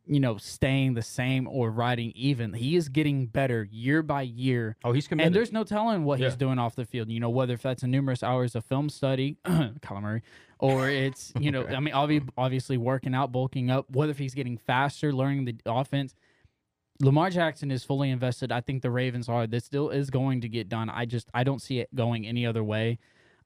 you 0.06 0.20
know, 0.20 0.36
staying 0.36 0.94
the 0.94 1.02
same 1.02 1.48
or 1.48 1.70
riding 1.70 2.12
even. 2.14 2.52
He 2.52 2.76
is 2.76 2.88
getting 2.88 3.26
better 3.26 3.68
year 3.70 4.02
by 4.02 4.22
year. 4.22 4.76
oh, 4.84 4.92
he's 4.92 5.08
committed. 5.08 5.26
And 5.26 5.34
there's 5.34 5.52
no 5.52 5.64
telling 5.64 6.04
what 6.04 6.20
he's 6.20 6.36
doing 6.36 6.58
off 6.58 6.76
the 6.76 6.84
field. 6.84 7.10
You 7.10 7.20
know, 7.20 7.30
whether 7.30 7.54
if 7.54 7.62
that's 7.62 7.82
a 7.82 7.86
numerous 7.86 8.22
hours 8.22 8.54
of 8.54 8.64
film 8.64 8.88
study, 8.88 9.38
Kyler 9.44 10.02
Murray, 10.02 10.22
or 10.58 10.88
it's 10.88 11.32
you 11.40 11.50
know, 11.50 11.66
I 11.66 11.80
mean, 11.80 11.94
obvi- 11.94 12.28
obviously 12.38 12.76
working 12.76 13.14
out, 13.14 13.32
bulking 13.32 13.70
up. 13.70 13.90
Whether 13.90 14.12
if 14.12 14.18
he's 14.18 14.34
getting 14.34 14.56
faster, 14.56 15.12
learning 15.12 15.44
the 15.46 15.56
offense. 15.66 16.14
Lamar 17.00 17.28
Jackson 17.28 17.70
is 17.70 17.84
fully 17.84 18.08
invested. 18.08 18.50
I 18.50 18.62
think 18.62 18.80
the 18.80 18.90
Ravens 18.90 19.28
are. 19.28 19.46
This 19.46 19.66
still 19.66 19.90
is 19.90 20.08
going 20.08 20.40
to 20.40 20.48
get 20.48 20.68
done. 20.70 20.88
I 20.88 21.04
just 21.04 21.28
I 21.34 21.44
don't 21.44 21.60
see 21.60 21.80
it 21.80 21.94
going 21.94 22.26
any 22.26 22.46
other 22.46 22.64
way. 22.64 22.98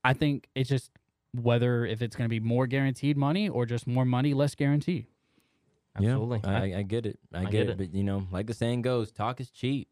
I 0.05 0.13
think 0.13 0.49
it's 0.55 0.69
just 0.69 0.93
whether 1.35 1.85
if 1.85 2.01
it's 2.03 2.15
going 2.17 2.27
to 2.27 2.31
be 2.31 2.41
more 2.41 2.67
guaranteed 2.67 3.17
money 3.17 3.49
or 3.49 3.67
just 3.67 3.87
more 3.87 4.05
money, 4.05 4.35
less 4.35 4.55
guarantee. 4.55 5.07
Absolutely. 5.97 6.41
Yeah, 6.45 6.59
I, 6.59 6.79
I 6.79 6.83
get 6.83 7.07
it. 7.07 7.19
I, 7.33 7.43
get, 7.43 7.51
get 7.51 7.61
it. 7.63 7.71
it. 7.71 7.79
But 7.79 7.95
you 7.95 8.05
know, 8.05 8.27
like 8.31 8.47
the 8.47 8.55
saying 8.55 8.83
goes, 8.83 9.11
talk 9.13 9.41
is 9.41 9.51
cheap. 9.51 9.89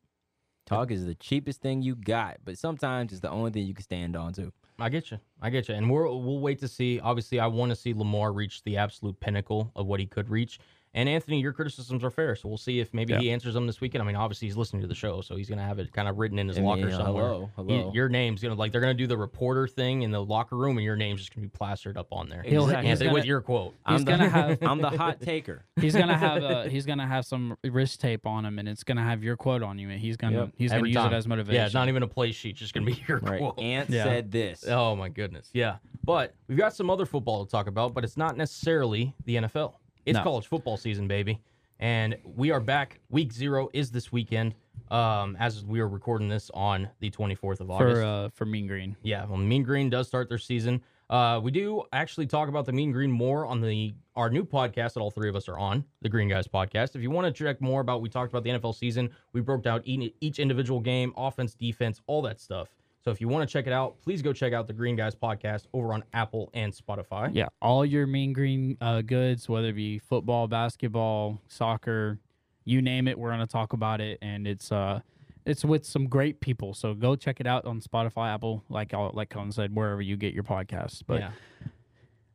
Talk 0.66 0.90
is 0.90 1.06
the 1.06 1.14
cheapest 1.14 1.62
thing 1.62 1.80
you 1.80 1.94
got, 1.94 2.38
but 2.44 2.58
sometimes 2.58 3.12
it's 3.12 3.22
the 3.22 3.30
only 3.30 3.50
thing 3.50 3.66
you 3.66 3.72
can 3.72 3.82
stand 3.82 4.14
on 4.14 4.34
to. 4.34 4.52
I 4.78 4.90
get 4.90 5.10
you. 5.10 5.18
I 5.40 5.48
get 5.50 5.68
you. 5.68 5.74
And 5.74 5.90
we're, 5.90 6.04
we'll 6.04 6.40
wait 6.40 6.58
to 6.60 6.68
see. 6.68 7.00
Obviously, 7.00 7.40
I 7.40 7.46
want 7.46 7.70
to 7.70 7.76
see 7.76 7.94
Lamar 7.94 8.32
reach 8.32 8.62
the 8.64 8.76
absolute 8.76 9.18
pinnacle 9.18 9.72
of 9.74 9.86
what 9.86 9.98
he 9.98 10.06
could 10.06 10.28
reach. 10.28 10.60
And 10.98 11.08
Anthony, 11.08 11.40
your 11.40 11.52
criticisms 11.52 12.02
are 12.02 12.10
fair. 12.10 12.34
So 12.34 12.48
we'll 12.48 12.58
see 12.58 12.80
if 12.80 12.92
maybe 12.92 13.12
Yeah. 13.12 13.20
he 13.20 13.30
answers 13.30 13.54
them 13.54 13.68
this 13.68 13.80
weekend. 13.80 14.02
I 14.02 14.06
mean, 14.06 14.16
obviously, 14.16 14.48
he's 14.48 14.56
listening 14.56 14.82
to 14.82 14.88
the 14.88 14.96
show, 14.96 15.20
so 15.20 15.36
he's 15.36 15.48
going 15.48 15.58
to 15.60 15.64
have 15.64 15.78
it 15.78 15.92
kind 15.92 16.08
of 16.08 16.18
written 16.18 16.40
in 16.40 16.48
his 16.48 16.58
I 16.58 16.60
mean, 16.60 16.68
locker 16.68 16.88
uh, 16.88 16.96
somewhere. 16.96 17.24
hello, 17.24 17.40
You- 17.40 17.50
hello. 17.82 17.92
your 17.94 18.08
name's 18.08 18.42
going 18.42 18.52
to, 18.52 18.58
like, 18.58 18.72
they're 18.72 18.80
going 18.80 18.96
to 18.96 19.00
do 19.00 19.06
the 19.06 19.16
reporter 19.16 19.68
thing 19.68 20.02
in 20.02 20.10
the 20.10 20.20
locker 20.20 20.56
room, 20.56 20.76
and 20.76 20.84
your 20.84 20.96
name's 20.96 21.20
just 21.20 21.32
going 21.32 21.46
to 21.46 21.48
be 21.52 21.56
plastered 21.56 21.96
up 21.96 22.08
on 22.10 22.28
there. 22.28 22.42
He'll- 22.42 22.66
he's 22.66 22.74
Anthony, 22.74 23.10
gonna- 23.10 23.12
with 23.14 23.26
your 23.26 23.40
quote. 23.42 23.74
He's 23.86 24.00
I'm 24.00 24.04
the, 24.04 24.10
gonna 24.10 24.28
have- 24.28 24.58
I'm 24.62 24.80
the 24.80 24.90
hot 24.90 25.20
taker. 25.20 25.64
He's 25.80 25.94
gonna 25.94 26.18
have 26.18 26.42
a 26.42 26.68
he's 26.68 26.84
gonna 26.84 27.06
have 27.06 27.24
some 27.24 27.56
wrist 27.62 28.00
tape 28.00 28.26
on 28.26 28.44
him, 28.44 28.58
and 28.58 28.68
it's 28.68 28.82
gonna 28.82 29.04
have 29.04 29.22
your 29.22 29.36
quote 29.36 29.62
on 29.62 29.78
you, 29.78 29.90
and 29.90 30.00
he's 30.00 30.16
gonna 30.16 30.36
Yep. 30.36 30.50
he's 30.56 30.70
gonna 30.72 30.78
Every 30.80 30.90
use 30.90 31.04
it 31.04 31.12
as 31.12 31.28
motivation. 31.28 31.54
Yeah, 31.54 31.66
it's 31.66 31.74
not 31.74 31.86
even 31.88 32.02
a 32.02 32.08
play 32.08 32.32
sheet, 32.32 32.56
just 32.56 32.74
going 32.74 32.84
to 32.84 32.92
be 32.92 33.00
your 33.06 33.18
Right. 33.18 33.38
quote. 33.38 33.60
Ant 33.60 33.88
Yeah. 33.88 34.02
said 34.02 34.32
this. 34.32 34.66
Oh 34.66 34.96
my 34.96 35.08
goodness. 35.08 35.48
Yeah. 35.54 35.76
But 36.04 36.34
we've 36.48 36.58
got 36.58 36.74
some 36.74 36.90
other 36.90 37.06
football 37.06 37.44
to 37.44 37.50
talk 37.50 37.68
about, 37.68 37.94
but 37.94 38.02
it's 38.02 38.16
not 38.16 38.36
necessarily 38.36 39.14
the 39.24 39.36
NFL. 39.36 39.74
It's 40.08 40.16
No. 40.16 40.22
college 40.22 40.46
football 40.46 40.76
season, 40.76 41.06
baby. 41.06 41.40
And 41.80 42.16
we 42.24 42.50
are 42.50 42.60
back. 42.60 43.00
Week 43.10 43.32
zero 43.32 43.68
is 43.72 43.90
this 43.90 44.10
weekend. 44.10 44.54
Um, 44.90 45.36
as 45.38 45.64
we 45.64 45.80
are 45.80 45.88
recording 45.88 46.28
this 46.28 46.50
on 46.54 46.88
the 47.00 47.10
24th 47.10 47.60
of 47.60 47.70
August. 47.70 47.96
for 47.96 48.02
uh 48.02 48.28
for 48.30 48.46
Mean 48.46 48.66
Green. 48.66 48.96
Yeah, 49.02 49.26
well, 49.26 49.36
Mean 49.36 49.62
Green 49.62 49.90
does 49.90 50.08
start 50.08 50.28
their 50.28 50.38
season. 50.38 50.82
Uh, 51.10 51.40
we 51.42 51.50
do 51.50 51.82
actually 51.92 52.26
talk 52.26 52.48
about 52.48 52.64
the 52.66 52.72
Mean 52.72 52.90
Green 52.92 53.10
more 53.10 53.44
on 53.46 53.60
the 53.60 53.94
our 54.16 54.30
new 54.30 54.44
podcast 54.44 54.94
that 54.94 55.00
all 55.00 55.10
three 55.10 55.28
of 55.28 55.36
us 55.36 55.48
are 55.48 55.58
on, 55.58 55.84
the 56.02 56.08
Green 56.08 56.28
Guys 56.28 56.48
podcast. 56.48 56.96
If 56.96 57.02
you 57.02 57.10
want 57.10 57.26
to 57.26 57.44
check 57.44 57.60
more 57.60 57.80
about, 57.80 58.00
we 58.02 58.08
talked 58.08 58.32
about 58.32 58.44
the 58.44 58.50
NFL 58.50 58.74
season. 58.74 59.10
We 59.32 59.40
broke 59.40 59.62
down 59.62 59.82
each, 59.84 60.14
each 60.20 60.38
individual 60.38 60.80
game, 60.80 61.12
offense, 61.16 61.54
defense, 61.54 62.00
all 62.06 62.22
that 62.22 62.40
stuff. 62.40 62.68
So 63.08 63.12
if 63.12 63.22
you 63.22 63.28
want 63.28 63.48
to 63.48 63.50
check 63.50 63.66
it 63.66 63.72
out, 63.72 63.98
please 64.02 64.20
go 64.20 64.34
check 64.34 64.52
out 64.52 64.66
the 64.66 64.74
Green 64.74 64.94
Guys 64.94 65.14
podcast 65.14 65.62
over 65.72 65.94
on 65.94 66.04
Apple 66.12 66.50
and 66.52 66.74
Spotify. 66.74 67.30
Yeah, 67.32 67.46
all 67.62 67.82
your 67.82 68.06
mean 68.06 68.34
green 68.34 68.76
uh, 68.82 69.00
goods, 69.00 69.48
whether 69.48 69.68
it 69.68 69.76
be 69.76 69.98
football, 69.98 70.46
basketball, 70.46 71.40
soccer, 71.48 72.18
you 72.66 72.82
name 72.82 73.08
it, 73.08 73.18
we're 73.18 73.30
gonna 73.30 73.46
talk 73.46 73.72
about 73.72 74.02
it, 74.02 74.18
and 74.20 74.46
it's 74.46 74.70
uh, 74.70 75.00
it's 75.46 75.64
with 75.64 75.86
some 75.86 76.06
great 76.06 76.40
people. 76.40 76.74
So 76.74 76.92
go 76.92 77.16
check 77.16 77.40
it 77.40 77.46
out 77.46 77.64
on 77.64 77.80
Spotify, 77.80 78.34
Apple, 78.34 78.62
like 78.68 78.92
all, 78.92 79.10
like 79.14 79.30
Colin 79.30 79.52
said, 79.52 79.74
wherever 79.74 80.02
you 80.02 80.18
get 80.18 80.34
your 80.34 80.44
podcasts. 80.44 81.02
But 81.06 81.20
yeah. 81.20 81.30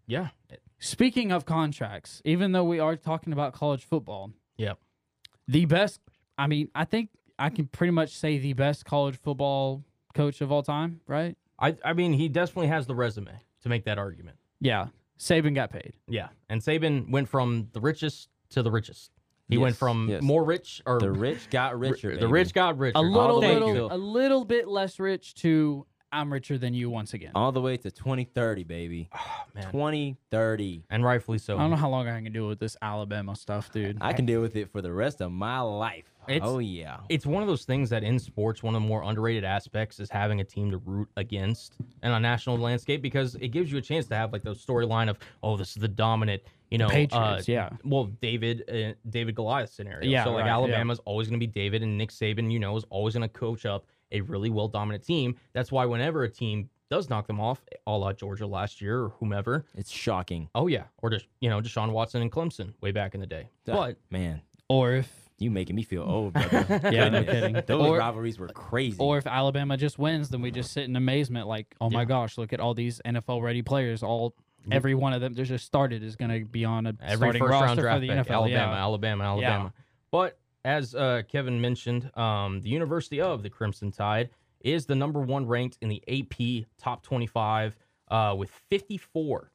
Yeah. 0.07 0.57
speaking 0.79 1.31
of 1.31 1.45
contracts, 1.45 2.19
even 2.25 2.51
though 2.51 2.63
we 2.63 2.79
are 2.79 2.95
talking 2.95 3.31
about 3.31 3.53
college 3.53 3.85
football, 3.85 4.31
yeah, 4.57 4.73
the 5.47 5.65
best. 5.65 6.01
I 6.35 6.47
mean, 6.47 6.69
I 6.73 6.85
think 6.85 7.09
I 7.37 7.51
can 7.51 7.67
pretty 7.67 7.91
much 7.91 8.09
say 8.17 8.39
the 8.39 8.53
best 8.53 8.85
college 8.85 9.19
football 9.19 9.83
coach 10.13 10.41
of 10.41 10.51
all 10.51 10.63
time, 10.63 11.01
right? 11.07 11.35
I 11.59 11.75
I 11.83 11.93
mean, 11.93 12.13
he 12.13 12.29
definitely 12.29 12.67
has 12.67 12.87
the 12.87 12.95
resume 12.95 13.31
to 13.61 13.69
make 13.69 13.85
that 13.85 13.97
argument. 13.97 14.37
Yeah, 14.59 14.87
Saban 15.19 15.55
got 15.55 15.69
paid. 15.69 15.93
Yeah. 16.07 16.29
And 16.49 16.61
Saban 16.61 17.09
went 17.09 17.29
from 17.29 17.69
the 17.73 17.79
richest 17.79 18.29
to 18.49 18.61
the 18.61 18.71
richest. 18.71 19.11
He 19.49 19.57
went 19.57 19.75
from 19.75 20.09
yes. 20.09 20.21
more 20.21 20.43
rich 20.43 20.81
or 20.85 20.99
The 20.99 21.11
rich 21.11 21.49
got 21.49 21.77
richer. 21.79 22.17
the 22.17 22.27
rich 22.27 22.53
got 22.53 22.77
richer. 22.77 22.97
A 22.97 23.01
little, 23.01 23.39
the 23.39 23.53
little, 23.59 23.93
a 23.93 23.97
little 23.97 24.45
bit 24.45 24.67
less 24.67 24.99
rich 24.99 25.35
to 25.35 25.85
I'm 26.11 26.31
richer 26.31 26.57
than 26.57 26.73
you 26.73 26.89
once 26.89 27.13
again. 27.13 27.31
all 27.35 27.51
the 27.51 27.61
way 27.61 27.75
to 27.77 27.91
2030, 27.91 28.63
baby. 28.63 29.09
Oh, 29.55 29.59
man. 29.59 29.71
2030. 29.71 30.85
And 30.89 31.03
rightfully 31.03 31.37
so. 31.37 31.57
I 31.57 31.61
don't 31.61 31.69
know 31.69 31.75
how 31.75 31.89
long 31.89 32.07
I 32.07 32.21
can 32.21 32.31
deal 32.31 32.47
with 32.47 32.59
this 32.59 32.75
Alabama 32.81 33.35
stuff, 33.35 33.71
dude. 33.71 33.97
I 34.01 34.13
can 34.13 34.25
deal 34.25 34.41
with 34.41 34.55
it 34.55 34.71
for 34.71 34.81
the 34.81 34.91
rest 34.91 35.21
of 35.21 35.31
my 35.31 35.59
life. 35.59 36.05
It's- 36.27 36.41
oh 36.47 36.59
yeah. 36.59 36.97
it's 37.09 37.25
one 37.25 37.41
of 37.43 37.47
those 37.47 37.65
things 37.65 37.89
that 37.89 38.03
in 38.03 38.17
sports, 38.19 38.61
one 38.63 38.75
of 38.75 38.81
the 38.81 38.87
more 38.87 39.03
underrated 39.03 39.43
aspects 39.43 39.99
is 39.99 40.09
having 40.09 40.39
a 40.41 40.43
team 40.43 40.71
to 40.71 40.77
root 40.77 41.09
against 41.17 41.75
in 42.01 42.11
a 42.11 42.19
national 42.19 42.57
landscape 42.57 43.01
because 43.01 43.35
it 43.35 43.49
gives 43.49 43.71
you 43.71 43.77
a 43.77 43.81
chance 43.81 44.07
to 44.07 44.15
have 44.15 44.31
like 44.33 44.43
the 44.43 44.53
storyline 44.53 45.09
of, 45.09 45.17
oh, 45.41 45.57
this 45.57 45.69
is 45.69 45.75
the 45.81 45.87
dominant, 45.87 46.41
you 46.71 46.77
know, 46.77 46.87
Patriots, 46.89 47.47
uh, 47.47 47.51
yeah. 47.51 47.69
Well, 47.83 48.05
David, 48.21 48.63
uh, 48.69 48.93
David 49.09 49.35
Goliath 49.35 49.69
scenario. 49.69 50.09
Yeah, 50.09 50.23
So 50.23 50.31
like 50.31 50.45
right, 50.45 50.69
yeah. 50.69 50.93
Always 51.05 51.27
going 51.27 51.39
to 51.39 51.45
be 51.45 51.51
David, 51.51 51.83
and 51.83 51.97
Nick 51.97 52.09
Saban, 52.09 52.51
you 52.51 52.59
know, 52.59 52.75
is 52.77 52.83
always 52.89 53.13
going 53.13 53.21
to 53.27 53.33
coach 53.33 53.65
up 53.65 53.85
a 54.11 54.21
really 54.21 54.49
well 54.49 54.67
dominant 54.67 55.03
team. 55.03 55.35
That's 55.53 55.71
why 55.71 55.85
whenever 55.85 56.23
a 56.23 56.29
team 56.29 56.69
does 56.89 57.09
knock 57.09 57.25
them 57.27 57.39
off, 57.39 57.61
a 57.87 57.91
la 57.91 58.13
Georgia 58.13 58.45
last 58.45 58.79
year 58.81 58.99
or 59.03 59.09
whomever, 59.19 59.65
It's 59.75 59.89
shocking. 59.89 60.49
oh 60.53 60.67
yeah, 60.67 60.83
or 61.01 61.09
just 61.09 61.25
you 61.41 61.49
know 61.49 61.59
Deshaun 61.61 61.91
Watson 61.91 62.21
and 62.21 62.31
Clemson 62.31 62.73
way 62.81 62.91
back 62.91 63.15
in 63.15 63.21
the 63.21 63.25
day. 63.27 63.49
Ah, 63.67 63.73
But 63.73 63.97
man, 64.11 64.41
Or 64.69 64.93
if 64.93 65.22
you 65.43 65.51
making 65.51 65.75
me 65.75 65.83
feel 65.83 66.01
old, 66.07 66.33
brother. 66.33 66.65
Yeah, 66.91 67.09
no 67.09 67.19
Goodness. 67.23 67.25
kidding. 67.41 67.63
Those 67.67 67.87
Or- 67.89 67.97
rivalries 67.99 68.39
were 68.39 68.47
crazy. 68.47 68.97
or 68.99 69.17
if 69.17 69.27
Alabama 69.27 69.77
just 69.77 69.99
wins, 69.99 70.29
then 70.29 70.41
we 70.41 70.49
just 70.51 70.71
sit 70.71 70.85
in 70.85 70.95
amazement, 70.95 71.47
like, 71.47 71.75
oh 71.79 71.89
my 71.89 72.01
Yeah. 72.01 72.05
gosh, 72.05 72.37
look 72.37 72.53
at 72.53 72.59
all 72.59 72.73
these 72.73 73.01
NFL 73.05 73.41
ready 73.41 73.61
players. 73.61 74.01
All 74.03 74.33
every 74.71 74.95
one 74.95 75.11
of 75.13 75.19
them 75.21 75.33
that 75.33 75.43
just 75.43 75.65
started 75.65 76.01
is 76.03 76.15
going 76.15 76.31
to 76.31 76.45
be 76.45 76.63
on 76.65 76.87
a 76.87 76.93
every 77.01 77.17
starting 77.17 77.41
first 77.41 77.51
roster 77.51 77.65
round 77.67 77.79
draft 77.81 77.95
for 77.97 77.99
the 78.01 78.07
pick, 78.07 78.17
NFL. 78.27 78.31
Alabama, 78.31 78.71
yeah. 78.73 78.81
Alabama, 78.81 79.23
Alabama. 79.25 79.73
But 80.09 80.39
as 80.65 80.95
uh, 80.95 81.23
Kevin 81.27 81.59
mentioned, 81.59 82.09
um, 82.17 82.61
the 82.61 82.69
University 82.69 83.19
of 83.19 83.43
the 83.43 83.49
Crimson 83.49 83.91
Tide 83.91 84.29
is 84.61 84.85
the 84.85 84.95
number 84.95 85.19
one 85.19 85.45
ranked 85.45 85.77
in 85.81 85.89
the 85.89 86.01
AP 86.07 86.65
top 86.77 87.03
25 87.03 87.75
uh, 88.09 88.33
with 88.37 88.49
54 88.69 89.51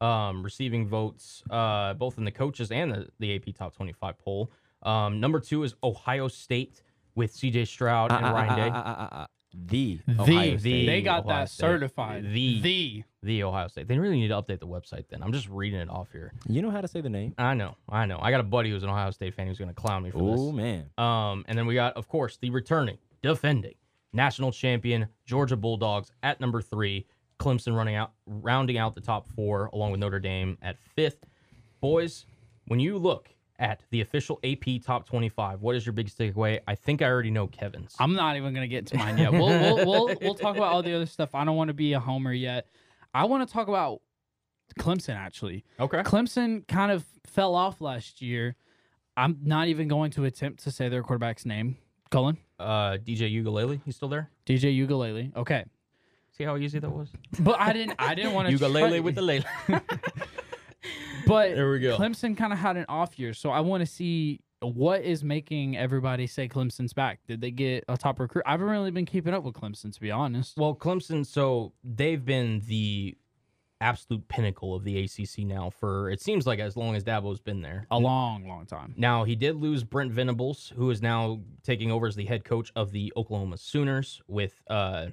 um, 0.00 0.42
receiving 0.42 0.86
votes, 0.86 1.42
uh, 1.50 1.94
both 1.94 2.18
in 2.18 2.24
the 2.24 2.30
coaches 2.30 2.70
and 2.70 2.92
the, 2.92 3.08
the 3.18 3.34
AP 3.34 3.54
top 3.56 3.74
25 3.74 4.18
poll. 4.18 4.50
Um, 4.86 5.20
number 5.20 5.40
two 5.40 5.62
is 5.64 5.74
Ohio 5.82 6.28
State 6.28 6.82
with 7.14 7.32
CJ 7.34 7.66
Stroud 7.66 8.12
and 8.12 8.22
Ryan 8.24 8.56
Day. 8.56 8.70
ah. 8.72 9.26
The 9.58 10.00
The, 10.06 10.12
Ohio 10.20 10.50
the- 10.52 10.58
State. 10.58 10.86
they 10.86 11.00
got 11.02 11.24
Ohio 11.24 11.38
that 11.40 11.48
State. 11.50 11.60
certified. 11.64 12.24
The- 12.24 12.60
the 12.60 13.04
The 13.22 13.42
Ohio 13.42 13.68
State. 13.68 13.88
They 13.88 13.98
really 13.98 14.20
need 14.20 14.28
to 14.28 14.34
update 14.34 14.60
the 14.60 14.66
website 14.66 15.08
then. 15.08 15.22
I'm 15.22 15.32
just 15.32 15.48
reading 15.48 15.80
it 15.80 15.88
off 15.88 16.12
here. 16.12 16.32
You 16.46 16.60
know 16.60 16.70
how 16.70 16.82
to 16.82 16.88
say 16.88 17.00
the 17.00 17.08
name? 17.08 17.34
I 17.38 17.54
know, 17.54 17.74
I 17.88 18.04
know. 18.04 18.18
I 18.20 18.30
got 18.30 18.40
a 18.40 18.44
buddy 18.44 18.70
who's 18.70 18.82
an 18.82 18.90
Ohio 18.90 19.10
State 19.12 19.34
fan 19.34 19.46
who's 19.46 19.56
going 19.58 19.70
to 19.70 19.74
clown 19.74 20.02
me 20.02 20.10
for 20.10 20.18
this. 20.30 20.38
Oh 20.40 20.52
man. 20.52 20.90
Um, 20.98 21.44
and 21.48 21.56
then 21.56 21.66
we 21.66 21.74
got, 21.74 21.94
of 21.96 22.06
course, 22.06 22.36
the 22.36 22.50
returning, 22.50 22.98
defending 23.22 23.74
national 24.12 24.52
champion 24.52 25.08
Georgia 25.24 25.56
Bulldogs 25.56 26.10
at 26.22 26.38
number 26.40 26.60
three. 26.60 27.06
Clemson 27.40 27.74
running 27.76 27.94
out, 27.96 28.12
rounding 28.26 28.78
out 28.78 28.94
the 28.94 29.00
top 29.00 29.26
four, 29.34 29.66
along 29.72 29.90
with 29.90 30.00
Notre 30.00 30.20
Dame 30.20 30.56
at 30.62 30.78
fifth. 30.94 31.24
Boys, 31.80 32.24
when 32.66 32.80
you 32.80 32.96
look 32.98 33.28
at 33.58 33.82
the 33.90 34.00
official 34.00 34.38
AP 34.44 34.82
top 34.84 35.06
25, 35.06 35.60
what 35.62 35.74
is 35.76 35.86
your 35.86 35.92
biggest 35.92 36.18
takeaway? 36.18 36.60
I 36.66 36.74
think 36.74 37.02
I 37.02 37.06
already 37.06 37.30
know 37.30 37.46
Kevin's. 37.46 37.94
I'm 37.98 38.14
not 38.14 38.36
even 38.36 38.52
gonna 38.54 38.66
get 38.68 38.86
to 38.88 38.96
mine 38.98 39.18
yet. 39.18 39.32
We'll 39.32 39.46
we'll 39.48 39.76
we'll, 39.86 40.14
we'll 40.20 40.34
talk 40.34 40.56
about 40.56 40.72
all 40.72 40.82
the 40.82 40.94
other 40.94 41.06
stuff. 41.06 41.34
I 41.34 41.44
don't 41.44 41.56
want 41.56 41.68
to 41.68 41.74
be 41.74 41.92
a 41.94 42.00
homer 42.00 42.32
yet. 42.32 42.66
I 43.14 43.24
want 43.24 43.46
to 43.48 43.52
talk 43.52 43.68
about 43.68 44.00
Clemson 44.78 45.16
actually. 45.16 45.64
okay. 45.80 46.02
Clemson 46.02 46.66
kind 46.68 46.92
of 46.92 47.04
fell 47.26 47.54
off 47.54 47.80
last 47.80 48.20
year. 48.20 48.56
I'm 49.16 49.38
not 49.42 49.68
even 49.68 49.88
going 49.88 50.10
to 50.12 50.24
attempt 50.24 50.64
to 50.64 50.70
say 50.70 50.88
their 50.90 51.02
quarterback's 51.02 51.46
name. 51.46 51.78
Cullen, 52.10 52.36
Uh, 52.60 52.98
DJ 52.98 53.32
Uiagalelei, 53.34 53.80
he's 53.84 53.96
still 53.96 54.08
there. 54.08 54.30
DJ 54.44 54.76
Uiagalelei. 54.78 55.34
Okay, 55.34 55.64
See 56.36 56.44
how 56.44 56.56
easy 56.58 56.78
that 56.78 56.90
was? 56.90 57.08
but 57.40 57.58
I 57.58 57.72
didn't. 57.72 57.94
I 57.98 58.14
didn't 58.14 58.34
want 58.34 58.48
to. 58.50 58.54
Ugalele 58.58 59.02
with 59.02 59.14
the 59.14 59.22
lele. 59.22 59.42
But 61.26 61.54
There 61.54 61.70
we 61.70 61.80
go. 61.80 61.96
Clemson 61.96 62.36
kind 62.36 62.52
of 62.52 62.58
had 62.58 62.76
an 62.76 62.86
off 62.88 63.18
year, 63.18 63.34
so 63.34 63.50
I 63.50 63.60
want 63.60 63.80
to 63.82 63.86
see 63.86 64.40
what 64.62 65.02
is 65.02 65.22
making 65.22 65.76
everybody 65.76 66.26
say 66.26 66.48
Clemson's 66.48 66.92
back. 66.92 67.20
Did 67.26 67.40
they 67.40 67.50
get 67.50 67.84
a 67.88 67.96
top 67.96 68.18
recruit? 68.18 68.44
I 68.46 68.52
haven't 68.52 68.68
really 68.68 68.90
been 68.90 69.06
keeping 69.06 69.34
up 69.34 69.44
with 69.44 69.54
Clemson 69.54 69.92
to 69.92 70.00
be 70.00 70.10
honest. 70.10 70.56
Well, 70.56 70.74
Clemson, 70.74 71.26
so 71.26 71.72
they've 71.84 72.24
been 72.24 72.62
the 72.66 73.16
absolute 73.82 74.26
pinnacle 74.28 74.74
of 74.74 74.84
the 74.84 75.04
ACC 75.04 75.40
now 75.40 75.68
for 75.68 76.08
it 76.10 76.18
seems 76.20 76.46
like 76.46 76.58
as 76.58 76.78
long 76.78 76.96
as 76.96 77.04
Dabo's 77.04 77.40
been 77.40 77.60
there. 77.60 77.86
A 77.90 77.98
long, 77.98 78.48
long 78.48 78.64
time. 78.66 78.94
Now 78.96 79.24
he 79.24 79.34
did 79.34 79.56
lose 79.56 79.84
Brent 79.84 80.12
Venables, 80.12 80.72
who 80.74 80.90
is 80.90 81.02
now 81.02 81.40
taking 81.62 81.90
over 81.90 82.06
as 82.06 82.16
the 82.16 82.24
head 82.24 82.44
coach 82.44 82.72
of 82.74 82.92
the 82.92 83.12
Oklahoma 83.16 83.58
Sooners. 83.58 84.22
With 84.26 84.54
uh, 84.68 85.08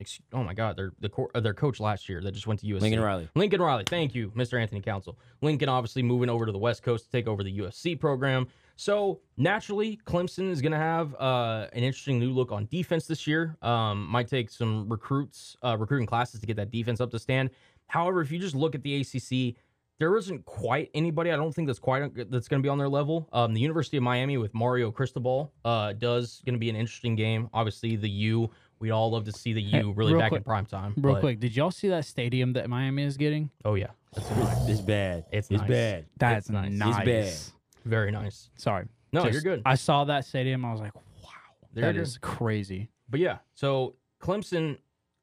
ex- 0.00 0.20
oh 0.32 0.42
my 0.42 0.54
God, 0.54 0.76
their 0.76 0.92
the 1.00 1.08
cor- 1.08 1.30
uh, 1.34 1.40
their 1.40 1.54
coach 1.54 1.80
last 1.80 2.08
year 2.08 2.20
that 2.22 2.32
just 2.32 2.46
went 2.46 2.60
to 2.60 2.66
USC. 2.66 2.80
Lincoln 2.80 3.00
Riley. 3.00 3.28
Lincoln 3.34 3.62
Riley. 3.62 3.84
Thank 3.86 4.14
you, 4.14 4.30
Mr. 4.36 4.60
Anthony 4.60 4.80
Council. 4.80 5.18
Lincoln 5.42 5.68
obviously 5.68 6.02
moving 6.02 6.28
over 6.30 6.46
to 6.46 6.52
the 6.52 6.58
West 6.58 6.82
Coast 6.82 7.06
to 7.06 7.10
take 7.10 7.26
over 7.26 7.42
the 7.42 7.58
USC 7.58 7.98
program. 7.98 8.46
So 8.76 9.20
naturally, 9.36 10.00
Clemson 10.06 10.50
is 10.50 10.62
going 10.62 10.72
to 10.72 10.78
have 10.78 11.14
uh, 11.16 11.66
an 11.74 11.82
interesting 11.82 12.18
new 12.18 12.30
look 12.32 12.50
on 12.50 12.66
defense 12.70 13.06
this 13.06 13.26
year. 13.26 13.56
Um, 13.60 14.06
might 14.06 14.26
take 14.26 14.50
some 14.50 14.88
recruits, 14.88 15.54
uh, 15.62 15.76
recruiting 15.76 16.06
classes 16.06 16.40
to 16.40 16.46
get 16.46 16.56
that 16.56 16.70
defense 16.70 16.98
up 16.98 17.10
to 17.10 17.18
stand. 17.18 17.50
However, 17.88 18.22
if 18.22 18.32
you 18.32 18.38
just 18.38 18.54
look 18.54 18.74
at 18.74 18.82
the 18.82 19.00
ACC, 19.02 19.56
there 20.00 20.16
isn't 20.16 20.46
quite 20.46 20.90
anybody. 20.94 21.30
I 21.30 21.36
don't 21.36 21.54
think 21.54 21.66
that's 21.66 21.78
quite 21.78 22.10
that's 22.30 22.48
going 22.48 22.62
to 22.62 22.66
be 22.66 22.70
on 22.70 22.78
their 22.78 22.88
level. 22.88 23.28
Um, 23.34 23.52
the 23.52 23.60
University 23.60 23.98
of 23.98 24.02
Miami 24.02 24.38
with 24.38 24.54
Mario 24.54 24.90
Cristobal 24.90 25.52
uh, 25.66 25.92
does 25.92 26.40
going 26.46 26.54
to 26.54 26.58
be 26.58 26.70
an 26.70 26.76
interesting 26.76 27.14
game. 27.14 27.50
Obviously, 27.52 27.96
the 27.96 28.08
U. 28.08 28.50
We 28.80 28.90
all 28.90 29.10
love 29.10 29.24
to 29.26 29.32
see 29.32 29.52
the 29.52 29.62
Hey, 29.62 29.80
U 29.80 29.92
really 29.92 30.12
real 30.14 30.20
back 30.20 30.30
quick- 30.30 30.40
in 30.40 30.44
prime 30.44 30.66
time. 30.66 30.94
Real 30.96 31.14
but- 31.14 31.20
quick, 31.20 31.38
did 31.40 31.54
y'all 31.54 31.70
see 31.70 31.88
that 31.88 32.04
stadium 32.06 32.54
that 32.54 32.68
Miami 32.68 33.02
is 33.04 33.16
getting? 33.16 33.50
Oh 33.64 33.74
yeah, 33.74 33.88
It's, 34.16 34.26
it's 34.68 34.80
bad. 34.80 35.26
It's 35.30 35.50
it's 35.50 35.60
nice. 35.60 35.68
bad. 35.68 36.06
That's 36.16 36.48
nice. 36.50 36.70
nice. 36.72 36.96
It's 36.96 37.04
bad. 37.44 37.52
very 37.84 38.10
nice. 38.10 38.50
Sorry. 38.56 38.86
No, 39.12 39.22
Just- 39.24 39.34
you're 39.34 39.42
good. 39.56 39.62
I 39.66 39.74
saw 39.74 40.04
that 40.04 40.24
stadium. 40.24 40.64
I 40.64 40.72
was 40.72 40.80
like, 40.80 40.94
wow, 40.94 41.30
You're 41.74 41.86
that 41.86 41.92
good. 41.94 42.02
is 42.02 42.16
crazy. 42.18 42.88
But 43.10 43.20
yeah, 43.20 43.38
so 43.54 43.96
Clemson, 44.22 44.78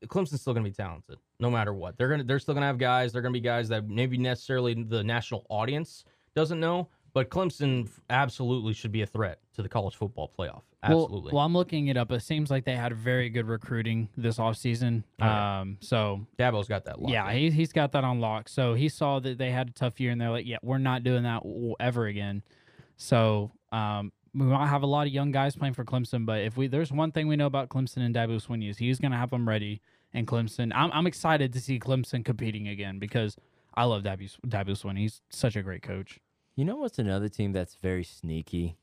Clemson's 0.05 0.41
still 0.41 0.53
going 0.53 0.63
to 0.65 0.69
be 0.69 0.75
talented 0.75 1.17
no 1.39 1.49
matter 1.49 1.73
what. 1.73 1.97
They're 1.97 2.09
gonna 2.09 2.23
they're 2.23 2.39
still 2.39 2.53
going 2.53 2.61
to 2.63 2.67
have 2.67 2.77
guys. 2.77 3.11
They're 3.11 3.21
going 3.21 3.33
to 3.33 3.39
be 3.39 3.43
guys 3.43 3.69
that 3.69 3.87
maybe 3.87 4.17
necessarily 4.17 4.73
the 4.75 5.03
national 5.03 5.45
audience 5.49 6.03
doesn't 6.35 6.59
know, 6.59 6.89
but 7.13 7.29
Clemson 7.29 7.89
absolutely 8.11 8.73
should 8.73 8.91
be 8.91 9.01
a 9.01 9.05
threat 9.07 9.39
to 9.55 9.63
the 9.63 9.69
college 9.69 9.95
football 9.95 10.31
playoff. 10.37 10.61
Absolutely. 10.83 11.21
Well, 11.21 11.33
well, 11.33 11.45
I'm 11.45 11.53
looking 11.53 11.87
it 11.87 11.97
up. 11.97 12.11
It 12.11 12.21
seems 12.21 12.51
like 12.51 12.65
they 12.65 12.75
had 12.75 12.95
very 12.95 13.29
good 13.29 13.47
recruiting 13.47 14.09
this 14.15 14.37
offseason. 14.37 15.03
Oh, 15.19 15.25
yeah. 15.25 15.59
Um, 15.61 15.77
so 15.81 16.27
Dabo's 16.37 16.67
got 16.67 16.85
that. 16.85 17.01
locked 17.01 17.11
yeah, 17.11 17.31
he, 17.31 17.49
he's 17.49 17.73
got 17.73 17.91
that 17.93 18.03
on 18.03 18.19
lock. 18.19 18.47
So 18.47 18.75
he 18.75 18.87
saw 18.87 19.19
that 19.19 19.37
they 19.37 19.51
had 19.51 19.69
a 19.69 19.71
tough 19.71 19.99
year, 19.99 20.11
and 20.11 20.21
they're 20.21 20.29
like, 20.29 20.45
yeah, 20.45 20.57
we're 20.61 20.77
not 20.77 21.03
doing 21.03 21.23
that 21.23 21.43
ever 21.79 22.05
again. 22.05 22.43
So 22.95 23.51
um, 23.71 24.11
we 24.33 24.45
might 24.45 24.67
have 24.67 24.83
a 24.83 24.87
lot 24.87 25.07
of 25.07 25.13
young 25.13 25.31
guys 25.31 25.55
playing 25.55 25.73
for 25.73 25.83
Clemson, 25.83 26.25
but 26.25 26.41
if 26.41 26.57
we 26.57 26.67
there's 26.67 26.91
one 26.91 27.11
thing 27.11 27.27
we 27.27 27.35
know 27.35 27.47
about 27.47 27.69
Clemson 27.69 27.97
and 27.97 28.13
Dabo 28.13 28.45
Swinney 28.45 28.69
is 28.69 28.77
he's 28.77 28.99
going 28.99 29.11
to 29.11 29.17
have 29.17 29.31
them 29.31 29.47
ready. 29.47 29.81
And 30.13 30.25
Clemson, 30.25 30.71
I'm, 30.73 30.89
I'm 30.93 31.05
excited 31.05 31.53
to 31.53 31.59
see 31.59 31.79
Clemson 31.79 32.23
competing 32.23 32.67
again 32.67 32.97
because 32.97 33.35
I 33.75 33.83
love 33.83 34.03
Dabo, 34.03 34.35
Dabo 34.47 34.69
Swinney. 34.69 34.99
He's 34.99 35.21
such 35.29 35.55
a 35.55 35.61
great 35.61 35.81
coach. 35.81 36.19
You 36.55 36.65
know 36.65 36.77
what's 36.77 36.97
another 36.97 37.29
team 37.29 37.51
that's 37.51 37.75
very 37.75 38.03
sneaky? 38.03 38.77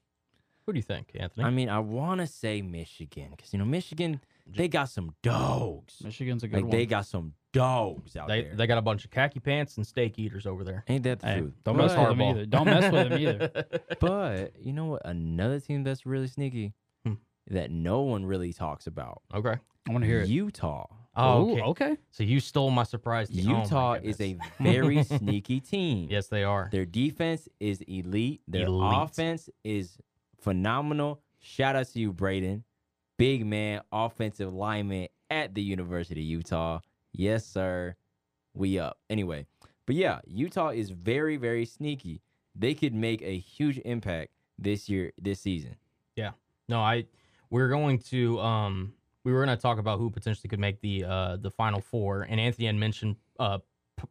Who 0.67 0.73
do 0.73 0.79
you 0.79 0.83
think, 0.83 1.11
Anthony? 1.15 1.45
I 1.45 1.51
mean, 1.51 1.69
I 1.69 1.79
want 1.79 2.21
to 2.21 2.27
say 2.27 2.63
Michigan 2.63 3.29
because 3.37 3.53
you 3.53 3.59
know 3.59 3.65
Michigan, 3.67 4.21
they 4.47 4.69
got 4.69 4.89
some 4.89 5.15
dogs. 5.23 6.01
Michigan's 6.03 6.43
a 6.43 6.49
good 6.49 6.57
Like 6.57 6.65
one. 6.65 6.71
they 6.71 6.87
got 6.87 7.07
some 7.07 7.35
dogs 7.53 8.17
out 8.17 8.29
they 8.29 8.43
there. 8.43 8.55
they 8.57 8.67
got 8.67 8.79
a 8.79 8.83
bunch 8.83 9.05
of 9.05 9.11
khaki 9.11 9.41
pants 9.41 9.77
and 9.77 9.87
steak 9.87 10.19
eaters 10.19 10.47
over 10.47 10.65
there. 10.65 10.83
Ain't 10.89 11.05
that 11.05 11.21
the 11.21 11.27
Hey, 11.27 11.39
truth? 11.41 11.53
don't 11.65 11.77
But- 11.77 11.83
mess 11.87 11.97
with 11.99 12.09
them 12.09 12.23
either. 12.23 12.47
Don't 12.47 12.65
mess 12.67 12.93
with 12.93 13.09
them 13.11 13.19
either. 13.21 13.65
But 14.01 14.53
you 14.61 14.73
know 14.73 14.87
what? 14.87 15.03
Another 15.07 15.61
team 15.61 15.85
that's 15.85 16.05
really 16.07 16.27
sneaky. 16.29 16.73
Hmm. 17.07 17.15
that 17.49 17.71
no 17.71 18.01
one 18.01 18.25
really 18.25 18.53
talks 18.55 18.87
about. 18.87 19.23
Okay. 19.35 19.57
I 19.89 19.93
want 19.93 20.03
to 20.03 20.09
hear 20.09 20.21
it. 20.21 20.29
Utah. 20.29 20.87
Oh, 21.17 21.53
okay. 21.53 21.63
okay. 21.63 21.97
So 22.11 22.25
you 22.25 22.41
stole 22.41 22.71
my 22.71 22.83
surprise. 22.85 23.29
team. 23.29 23.49
Oh, 23.51 23.53
my 23.53 23.63
Utah 23.63 23.93
is 24.03 24.21
a 24.21 24.37
very 24.61 25.05
sneaky 25.05 25.61
team. 25.61 26.09
Yes, 26.11 26.27
they 26.29 26.43
are. 26.43 26.69
Their 26.73 26.87
defense 26.87 27.49
is 27.61 27.83
elite. 27.83 28.41
Their 28.49 28.67
Elite. 28.67 28.93
offense 29.11 29.49
is 29.63 29.97
phenomenal. 30.45 31.23
Shout 31.41 31.75
out 31.75 31.89
to 31.89 31.99
you, 31.99 32.13
Braden. 32.13 32.65
Big 33.17 33.47
man, 33.47 33.81
offensive 33.91 34.53
lineman 34.53 35.09
at 35.31 35.55
the 35.55 35.63
University 35.63 36.21
of 36.21 36.27
Utah. 36.27 36.81
Yes, 37.13 37.47
sir. 37.47 37.97
We 38.53 38.79
up. 38.79 38.99
Anyway, 39.09 39.47
but 39.87 39.97
yeah, 39.97 40.21
Utah 40.27 40.69
is 40.69 40.91
very, 40.91 41.37
very 41.37 41.65
sneaky. 41.65 42.21
They 42.55 42.75
could 42.75 42.95
make 42.95 43.23
a 43.23 43.39
huge 43.39 43.79
impact 43.85 44.33
this 44.59 44.89
year, 44.89 45.13
this 45.21 45.41
season. 45.41 45.77
Yeah. 46.15 46.33
No, 46.69 46.81
I 46.81 47.07
we're 47.51 47.69
going 47.69 47.99
to 48.11 48.39
um 48.41 48.93
we 49.25 49.33
were 49.33 49.45
going 49.45 49.57
to 49.57 49.61
talk 49.61 49.79
about 49.79 49.99
who 49.99 50.11
potentially 50.11 50.49
could 50.49 50.61
make 50.61 50.81
the 50.81 51.05
uh 51.05 51.37
the 51.37 51.51
final 51.51 51.81
four 51.81 52.23
and 52.23 52.39
Anthony 52.41 52.67
had 52.67 52.77
mentioned 52.77 53.17
uh 53.39 53.59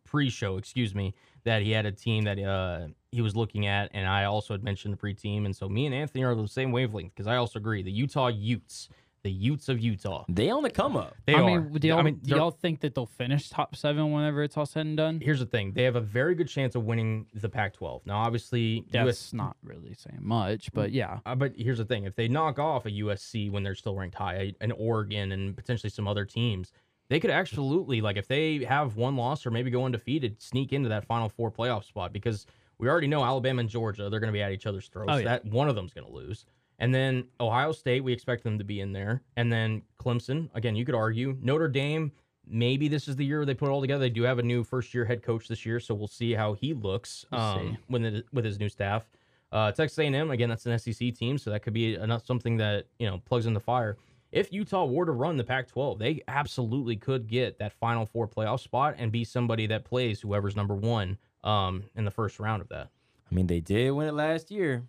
pre-show, 0.05 0.57
excuse 0.57 0.93
me, 0.95 1.13
that 1.45 1.61
he 1.61 1.71
had 1.71 1.85
a 1.85 1.91
team 1.91 2.23
that 2.23 2.39
uh 2.39 2.87
he 3.11 3.21
was 3.21 3.35
looking 3.35 3.67
at 3.67 3.91
and 3.93 4.07
I 4.07 4.25
also 4.25 4.53
had 4.53 4.63
mentioned 4.63 4.93
the 4.93 4.97
pre-team 4.97 5.45
and 5.45 5.55
so 5.55 5.69
me 5.69 5.85
and 5.85 5.93
Anthony 5.93 6.23
are 6.23 6.35
the 6.35 6.47
same 6.47 6.71
wavelength 6.71 7.13
because 7.13 7.27
I 7.27 7.35
also 7.35 7.59
agree 7.59 7.83
the 7.83 7.91
Utah 7.91 8.27
Utes, 8.27 8.89
the 9.21 9.31
Utes 9.31 9.69
of 9.69 9.79
Utah. 9.79 10.25
They 10.27 10.49
on 10.49 10.63
the 10.63 10.69
come 10.69 10.97
up. 10.97 11.15
They 11.25 11.35
I 11.35 11.41
are. 11.41 11.45
mean, 11.45 11.71
do 11.79 11.87
y'all, 11.87 11.99
I 11.99 12.01
mean, 12.01 12.19
do 12.23 12.35
y'all 12.35 12.51
think 12.51 12.81
that 12.81 12.95
they'll 12.95 13.05
finish 13.05 13.49
top 13.49 13.75
seven 13.75 14.11
whenever 14.11 14.41
it's 14.43 14.57
all 14.57 14.65
said 14.65 14.85
and 14.85 14.97
done? 14.97 15.19
here's 15.21 15.39
the 15.39 15.45
thing. 15.45 15.73
They 15.73 15.83
have 15.83 15.95
a 15.95 16.01
very 16.01 16.33
good 16.35 16.47
chance 16.49 16.75
of 16.75 16.83
winning 16.85 17.27
the 17.33 17.47
Pac-12. 17.49 18.01
Now 18.05 18.17
obviously 18.17 18.83
That's 18.91 19.07
US 19.07 19.33
not 19.33 19.55
really 19.63 19.93
saying 19.93 20.19
much, 20.21 20.73
but 20.73 20.91
yeah. 20.91 21.19
Uh, 21.25 21.35
but 21.35 21.53
here's 21.55 21.77
the 21.77 21.85
thing: 21.85 22.05
if 22.05 22.15
they 22.15 22.27
knock 22.27 22.57
off 22.57 22.85
a 22.85 22.89
USC 22.91 23.51
when 23.51 23.63
they're 23.63 23.75
still 23.75 23.95
ranked 23.95 24.15
high, 24.15 24.53
an 24.59 24.71
Oregon, 24.71 25.31
and 25.31 25.55
potentially 25.55 25.89
some 25.91 26.07
other 26.07 26.25
teams, 26.25 26.71
they 27.09 27.19
could 27.19 27.29
absolutely 27.29 28.01
like 28.01 28.17
if 28.17 28.27
they 28.27 28.63
have 28.63 28.95
one 28.95 29.15
loss 29.15 29.45
or 29.45 29.51
maybe 29.51 29.69
go 29.69 29.85
undefeated, 29.85 30.41
sneak 30.41 30.73
into 30.73 30.89
that 30.89 31.05
Final 31.05 31.29
Four 31.29 31.51
playoff 31.51 31.83
spot 31.83 32.13
because 32.13 32.45
we 32.77 32.89
already 32.89 33.07
know 33.07 33.23
Alabama 33.23 33.61
and 33.61 33.69
Georgia 33.69 34.09
they're 34.09 34.19
going 34.19 34.31
to 34.31 34.33
be 34.33 34.41
at 34.41 34.51
each 34.51 34.65
other's 34.65 34.87
throats. 34.87 35.11
Oh, 35.11 35.17
yeah. 35.17 35.25
That 35.25 35.45
one 35.45 35.69
of 35.69 35.75
them's 35.75 35.93
going 35.93 36.07
to 36.07 36.13
lose, 36.13 36.45
and 36.79 36.93
then 36.93 37.25
Ohio 37.39 37.71
State 37.71 38.03
we 38.03 38.13
expect 38.13 38.43
them 38.43 38.57
to 38.57 38.63
be 38.63 38.79
in 38.81 38.93
there, 38.93 39.21
and 39.35 39.51
then 39.51 39.81
Clemson 39.99 40.49
again. 40.53 40.75
You 40.75 40.85
could 40.85 40.95
argue 40.95 41.37
Notre 41.41 41.67
Dame. 41.67 42.11
Maybe 42.45 42.89
this 42.89 43.07
is 43.07 43.15
the 43.15 43.23
year 43.23 43.45
they 43.45 43.53
put 43.53 43.69
it 43.69 43.71
all 43.71 43.79
together. 43.79 44.01
They 44.01 44.09
do 44.09 44.23
have 44.23 44.37
a 44.37 44.43
new 44.43 44.65
first 44.65 44.93
year 44.93 45.05
head 45.05 45.23
coach 45.23 45.47
this 45.47 45.65
year, 45.65 45.79
so 45.79 45.93
we'll 45.93 46.09
see 46.09 46.33
how 46.33 46.53
he 46.53 46.73
looks 46.73 47.25
We'll 47.31 47.39
um, 47.39 47.77
it, 48.05 48.25
with 48.33 48.43
his 48.43 48.59
new 48.59 48.67
staff. 48.67 49.09
Uh, 49.53 49.71
Texas 49.71 49.99
A&M 49.99 50.31
again, 50.31 50.49
that's 50.49 50.65
an 50.65 50.77
SEC 50.79 51.13
team, 51.13 51.37
so 51.37 51.51
that 51.51 51.61
could 51.61 51.73
be 51.73 51.93
enough 51.93 52.25
something 52.25 52.57
that 52.57 52.87
you 52.97 53.07
know 53.07 53.21
plugs 53.25 53.45
in 53.45 53.53
the 53.53 53.59
fire. 53.59 53.97
If 54.33 54.51
Utah 54.51 54.85
were 54.85 55.05
to 55.05 55.11
run 55.11 55.37
the 55.37 55.43
Pac-12, 55.43 55.99
they 55.99 56.23
absolutely 56.27 56.95
could 56.95 57.27
get 57.27 57.59
that 57.59 57.71
Final 57.71 58.07
Four 58.07 58.27
playoff 58.27 58.61
spot 58.61 58.95
and 58.97 59.11
be 59.11 59.23
somebody 59.23 59.67
that 59.67 59.85
plays 59.85 60.21
whoever's 60.21 60.55
number 60.55 60.73
one 60.73 61.19
um, 61.43 61.83
in 61.95 62.03
the 62.03 62.11
first 62.11 62.39
round 62.39 62.63
of 62.63 62.69
that. 62.69 62.89
I 63.31 63.35
mean, 63.35 63.45
they 63.45 63.59
did 63.59 63.91
win 63.91 64.07
it 64.07 64.15
last 64.15 64.49
year. 64.49 64.83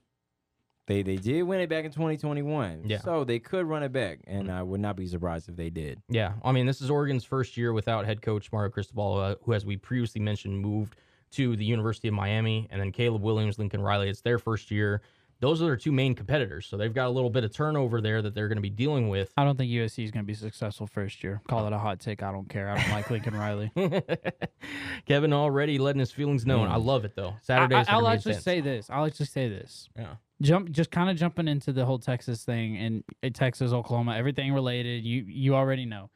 They 0.87 1.03
they 1.03 1.17
did 1.17 1.43
win 1.43 1.61
it 1.61 1.69
back 1.69 1.85
in 1.85 1.91
2021. 1.91 2.85
Yeah. 2.87 2.99
So 2.99 3.25
they 3.25 3.39
could 3.39 3.67
run 3.67 3.83
it 3.83 3.93
back, 3.93 4.21
and 4.27 4.51
I 4.51 4.63
would 4.63 4.81
not 4.81 4.97
be 4.97 5.07
surprised 5.07 5.49
if 5.49 5.57
they 5.57 5.71
did. 5.71 6.03
Yeah, 6.09 6.33
I 6.43 6.53
mean, 6.53 6.65
this 6.65 6.81
is 6.81 6.91
Oregon's 6.91 7.25
first 7.25 7.57
year 7.57 7.73
without 7.75 8.07
head 8.07 8.23
coach 8.23 8.51
Mario 8.51 8.71
Cristobal, 8.71 9.19
uh, 9.19 9.35
who, 9.43 9.53
as 9.53 9.67
we 9.67 9.77
previously 9.77 10.21
mentioned, 10.23 10.59
moved 10.59 10.97
to 11.33 11.57
the 11.57 11.65
University 11.65 12.09
of 12.09 12.15
Miami, 12.15 12.67
and 12.71 12.81
then 12.81 12.93
Caleb 12.93 13.23
Williams, 13.23 13.59
Lincoln 13.59 13.83
Riley. 13.83 14.09
It's 14.09 14.21
their 14.21 14.39
first 14.39 14.71
year. 14.71 15.03
Those 15.45 15.61
are 15.61 15.67
their 15.67 15.77
two 15.77 15.93
main 15.93 16.15
competitors, 16.15 16.65
so 16.65 16.79
they've 16.79 16.95
got 16.95 17.07
a 17.07 17.11
little 17.11 17.29
bit 17.29 17.45
of 17.45 17.53
turnover 17.53 18.01
there 18.01 18.23
that 18.23 18.35
they're 18.35 18.49
going 18.49 18.57
to 18.57 18.63
be 18.63 18.71
dealing 18.71 19.11
with. 19.11 19.31
I 19.37 19.45
don't 19.45 19.59
think 19.59 19.71
USC 19.71 20.03
is 20.03 20.11
going 20.11 20.25
to 20.25 20.27
be 20.27 20.33
successful 20.33 20.87
first 20.87 21.23
year. 21.23 21.43
Call 21.49 21.67
it 21.67 21.75
a 21.75 21.79
hot 21.79 22.01
take. 22.01 22.23
I 22.23 22.33
don't 22.33 22.49
care. 22.49 22.71
I 22.71 22.81
don't 22.81 22.91
like 22.93 23.11
Lincoln 23.11 23.37
Riley. 23.37 23.71
Kevin 25.07 25.35
already 25.35 25.77
letting 25.77 26.01
his 26.01 26.11
feelings 26.11 26.47
known. 26.47 26.69
I 26.69 26.77
Mm. 26.77 26.85
love 26.87 27.05
it 27.05 27.15
though. 27.15 27.29
I, 27.29 27.39
Saturdays. 27.43 27.87
I, 27.89 27.97
will 27.99 28.09
actually 28.09 28.31
intense. 28.33 28.45
say 28.45 28.61
this. 28.63 28.89
I'll 28.89 29.05
actually 29.05 29.27
say 29.27 29.49
this. 29.51 29.91
Yeah. 29.97 30.15
Jump, 30.41 30.71
just 30.71 30.91
kind 30.91 31.11
of 31.11 31.17
jumping 31.17 31.47
into 31.47 31.73
the 31.73 31.85
whole 31.85 31.99
Texas 31.99 32.43
thing 32.43 32.77
and 32.79 33.05
uh, 33.23 33.29
Texas, 33.33 33.73
Oklahoma, 33.73 34.17
everything 34.17 34.53
related. 34.55 35.05
You 35.05 35.25
you 35.29 35.55
already 35.55 35.85
know. 35.85 36.09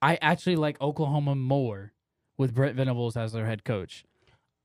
I 0.00 0.18
actually 0.22 0.56
like 0.56 0.80
Oklahoma 0.80 1.34
more 1.34 1.92
with 2.38 2.54
Brent 2.54 2.76
Venables 2.76 3.16
as 3.18 3.32
their 3.32 3.44
head 3.46 3.62
coach. 3.64 4.04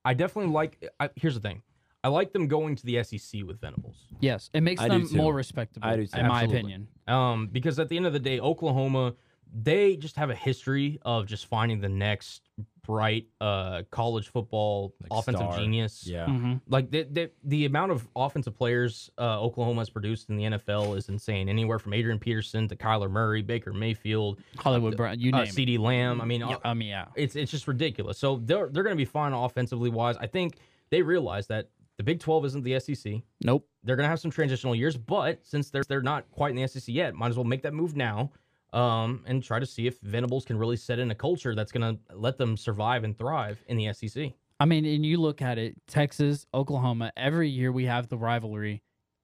I 0.05 0.13
definitely 0.13 0.53
like. 0.53 0.89
I, 0.99 1.09
here's 1.17 1.35
the 1.35 1.41
thing. 1.41 1.61
I 2.05 2.09
like 2.09 2.33
them 2.33 2.47
going 2.47 2.75
to 2.75 2.85
the 2.85 3.03
SEC 3.03 3.41
with 3.43 3.59
Venables. 3.59 3.95
Yes, 4.19 4.51
it 4.53 4.61
makes 4.61 4.79
I 4.79 4.89
do 4.89 4.99
them 4.99 5.09
too. 5.09 5.17
more 5.17 5.33
respectable. 5.33 5.87
I 5.87 5.95
do 5.95 6.05
too. 6.05 6.19
in 6.19 6.27
my 6.27 6.43
Absolutely. 6.43 6.59
opinion. 6.59 6.87
Um, 7.07 7.47
because 7.51 7.79
at 7.79 7.89
the 7.89 7.97
end 7.97 8.05
of 8.05 8.13
the 8.13 8.19
day, 8.19 8.39
Oklahoma, 8.39 9.15
they 9.51 9.95
just 9.95 10.15
have 10.17 10.29
a 10.29 10.35
history 10.35 10.99
of 11.03 11.25
just 11.25 11.47
finding 11.47 11.81
the 11.81 11.89
next 11.89 12.43
bright 12.85 13.25
uh 13.41 13.81
college 13.89 14.27
football 14.29 14.93
Like 15.01 15.09
offensive 15.19 15.47
star. 15.47 15.57
genius. 15.57 16.05
Yeah. 16.05 16.27
Mhm. 16.27 16.61
Like 16.67 16.91
the, 16.91 17.03
the 17.11 17.31
the 17.43 17.65
amount 17.65 17.91
of 17.91 18.07
offensive 18.15 18.53
players 18.55 19.09
uh, 19.17 19.41
Oklahoma 19.41 19.81
has 19.81 19.89
produced 19.89 20.29
in 20.29 20.37
the 20.37 20.43
NFL 20.43 20.95
is 20.95 21.09
insane. 21.09 21.49
Anywhere 21.49 21.79
from 21.79 21.93
Adrian 21.93 22.19
Peterson 22.19 22.67
to 22.67 22.75
Kyler 22.75 23.09
Murray, 23.09 23.41
Baker 23.41 23.73
Mayfield, 23.73 24.39
Hollywood 24.59 24.95
Brown, 24.95 25.19
you 25.19 25.31
name 25.31 25.41
uh, 25.41 25.43
it. 25.45 25.49
CeeDee 25.49 25.79
Lamb. 25.79 26.21
I 26.21 26.25
mean, 26.25 26.41
Yeah, 26.41 26.57
I 26.63 26.75
mean, 26.75 26.89
yeah. 26.89 27.05
it's 27.15 27.35
it's 27.35 27.49
just 27.49 27.67
ridiculous. 27.67 28.19
So 28.19 28.39
they're 28.43 28.67
they're 28.69 28.83
going 28.83 28.95
to 28.95 29.01
be 29.01 29.05
fine 29.05 29.33
offensively 29.33 29.89
wise. 29.89 30.15
I 30.17 30.27
think 30.27 30.57
they 30.91 31.01
realize 31.01 31.47
that 31.47 31.69
the 31.97 32.03
Big 32.03 32.19
12 32.19 32.45
isn't 32.45 32.63
the 32.63 32.79
SEC. 32.79 33.21
Nope. 33.43 33.67
They're 33.83 33.95
going 33.95 34.05
to 34.05 34.09
have 34.09 34.19
some 34.19 34.31
transitional 34.31 34.75
years, 34.75 34.97
but 34.97 35.45
since 35.45 35.69
they're 35.69 35.83
they're 35.87 36.01
not 36.01 36.29
quite 36.31 36.49
in 36.49 36.55
the 36.55 36.67
SEC 36.67 36.93
yet, 36.93 37.15
might 37.15 37.29
as 37.29 37.37
well 37.37 37.45
make 37.45 37.61
that 37.63 37.73
move 37.73 37.95
now. 37.95 38.31
Um, 38.73 39.23
and 39.25 39.41
try 39.41 39.59
to 39.59 39.65
see 39.65 39.87
if 39.87 40.01
Venables 40.01 40.43
can 40.43 40.57
really 40.57 40.75
set 40.75 40.99
in 40.99 41.09
a 41.09 41.15
culture 41.15 41.55
that's 41.55 41.71
going 41.71 41.95
to 41.95 42.15
let 42.17 42.37
them 42.37 42.57
survive 42.57 43.05
and 43.05 43.17
thrive 43.17 43.63
in 43.69 43.77
the 43.77 43.93
SEC. 43.93 44.33
I 44.59 44.65
mean, 44.65 44.85
and 44.85 45.05
you 45.05 45.17
look 45.17 45.41
at 45.41 45.57
it, 45.57 45.75
Texas, 45.87 46.45
Oklahoma, 46.53 47.13
every 47.15 47.47
year 47.47 47.71
we 47.71 47.85
have 47.85 48.09
the 48.09 48.17
rivalry. 48.17 48.81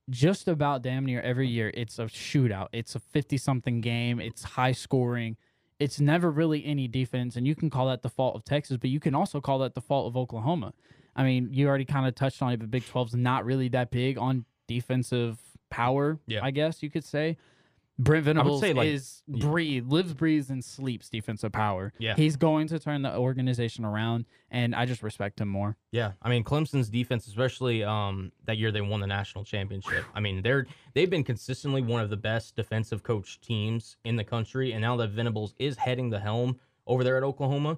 Just 0.09 0.47
about 0.47 0.83
damn 0.83 1.05
near 1.05 1.21
every 1.21 1.49
year, 1.49 1.71
it's 1.73 1.99
a 1.99 2.05
shootout. 2.05 2.67
It's 2.71 2.95
a 2.95 2.99
50 2.99 3.37
something 3.37 3.81
game. 3.81 4.21
It's 4.21 4.43
high 4.43 4.71
scoring. 4.71 5.35
It's 5.79 5.99
never 5.99 6.31
really 6.31 6.65
any 6.65 6.87
defense. 6.87 7.35
And 7.35 7.45
you 7.45 7.55
can 7.55 7.69
call 7.69 7.87
that 7.87 8.03
the 8.03 8.09
fault 8.09 8.35
of 8.35 8.45
Texas, 8.45 8.77
but 8.77 8.89
you 8.89 8.99
can 8.99 9.15
also 9.15 9.41
call 9.41 9.59
that 9.59 9.73
the 9.73 9.81
fault 9.81 10.07
of 10.07 10.15
Oklahoma. 10.15 10.73
I 11.15 11.23
mean, 11.23 11.49
you 11.51 11.67
already 11.67 11.85
kind 11.85 12.07
of 12.07 12.15
touched 12.15 12.41
on 12.41 12.51
it, 12.53 12.57
but 12.59 12.71
Big 12.71 12.83
12's 12.83 13.15
not 13.15 13.45
really 13.45 13.67
that 13.69 13.91
big 13.91 14.17
on 14.17 14.45
defensive 14.67 15.37
power, 15.69 16.19
Yeah. 16.27 16.39
I 16.43 16.51
guess 16.51 16.81
you 16.81 16.89
could 16.89 17.03
say. 17.03 17.37
Brent 17.99 18.25
Venables 18.25 18.61
say, 18.61 18.73
like, 18.73 18.87
is 18.87 19.21
breathe, 19.27 19.85
lives, 19.91 20.13
breathes, 20.15 20.49
and 20.49 20.63
sleeps 20.63 21.07
defensive 21.07 21.51
power. 21.51 21.93
Yeah. 21.99 22.15
He's 22.15 22.35
going 22.35 22.67
to 22.69 22.79
turn 22.79 23.03
the 23.03 23.15
organization 23.15 23.85
around, 23.85 24.25
and 24.49 24.73
I 24.73 24.85
just 24.87 25.03
respect 25.03 25.39
him 25.39 25.49
more. 25.49 25.77
Yeah, 25.91 26.13
I 26.21 26.29
mean 26.29 26.43
Clemson's 26.43 26.89
defense, 26.89 27.27
especially 27.27 27.83
um, 27.83 28.31
that 28.45 28.57
year 28.57 28.71
they 28.71 28.81
won 28.81 29.01
the 29.01 29.07
national 29.07 29.43
championship. 29.43 30.03
I 30.15 30.19
mean 30.19 30.41
they're 30.41 30.65
they've 30.95 31.09
been 31.11 31.23
consistently 31.23 31.81
one 31.83 32.01
of 32.01 32.09
the 32.09 32.17
best 32.17 32.55
defensive 32.55 33.03
coach 33.03 33.39
teams 33.39 33.97
in 34.03 34.15
the 34.15 34.23
country, 34.23 34.71
and 34.71 34.81
now 34.81 34.95
that 34.97 35.11
Venables 35.11 35.53
is 35.59 35.77
heading 35.77 36.09
the 36.09 36.19
helm 36.19 36.59
over 36.87 37.03
there 37.03 37.17
at 37.17 37.23
Oklahoma, 37.23 37.77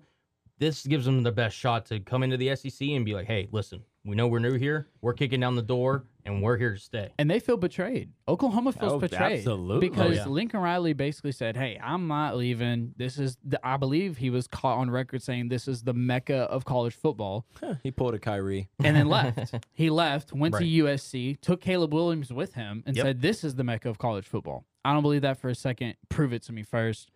this 0.64 0.86
gives 0.86 1.06
them 1.06 1.24
the 1.24 1.32
best 1.32 1.58
shot 1.58 1.86
to 1.88 2.00
come 2.00 2.24
into 2.24 2.38
the 2.38 2.56
SEC 2.56 2.88
and 2.90 3.04
be 3.04 3.14
like, 3.14 3.28
hey, 3.28 3.48
listen, 3.52 3.84
we 4.06 4.16
know 4.16 4.28
we're 4.28 4.40
new 4.40 4.54
here, 4.58 4.88
we're 5.02 5.14
kicking 5.14 5.40
down 5.42 5.56
the 5.56 5.62
door, 5.62 6.06
and 6.26 6.42
we're 6.42 6.58
here 6.58 6.74
to 6.74 6.80
stay. 6.80 7.12
and 7.20 7.30
they 7.30 7.40
feel 7.40 7.58
betrayed. 7.58 8.12
Oklahoma 8.30 8.72
feels 8.72 8.94
Oh, 8.94 9.00
betrayed 9.00 9.40
absolutely. 9.40 9.90
because 9.90 10.12
Oh, 10.12 10.22
yeah. 10.22 10.26
Lincoln 10.28 10.62
Riley 10.62 10.94
basically 10.94 11.34
said, 11.34 11.58
"Hey, 11.58 11.78
I'm 11.84 12.08
not 12.08 12.38
leaving. 12.38 12.94
This 12.96 13.20
is 13.20 13.38
the, 13.44 13.60
I 13.66 13.76
believe 13.76 14.18
he 14.18 14.30
was 14.30 14.48
caught 14.48 14.78
on 14.78 14.90
record 14.90 15.22
saying 15.22 15.50
this 15.50 15.68
is 15.68 15.84
the 15.84 15.94
mecca 15.94 16.38
of 16.50 16.64
college 16.64 16.96
football." 16.96 17.46
he 17.84 17.92
pulled 17.92 18.14
a 18.14 18.20
Kyrie. 18.20 18.70
And 18.84 18.96
then 18.96 19.08
left. 19.10 19.54
he 19.74 19.90
left, 19.90 20.32
went 20.32 20.54
Right. 20.54 20.62
to 20.62 20.66
USC, 20.86 21.40
took 21.42 21.60
Caleb 21.60 21.94
Williams 21.94 22.32
with 22.32 22.54
him, 22.54 22.84
and 22.86 22.96
Yep. 22.96 23.04
said, 23.06 23.22
"This 23.22 23.44
is 23.44 23.56
the 23.56 23.64
mecca 23.66 23.90
of 23.90 23.98
college 23.98 24.26
football." 24.26 24.64
I 24.86 24.94
don't 24.94 25.02
believe 25.02 25.24
that 25.24 25.38
for 25.40 25.50
a 25.50 25.56
second. 25.56 25.96
Prove 26.08 26.32
it 26.32 26.44
to 26.44 26.54
me 26.54 26.64
first. 26.64 27.12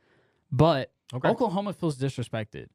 But 0.51 0.91
Okay. 1.13 1.29
Oklahoma 1.29 1.71
feels 1.71 1.97
disrespected. 1.97 2.67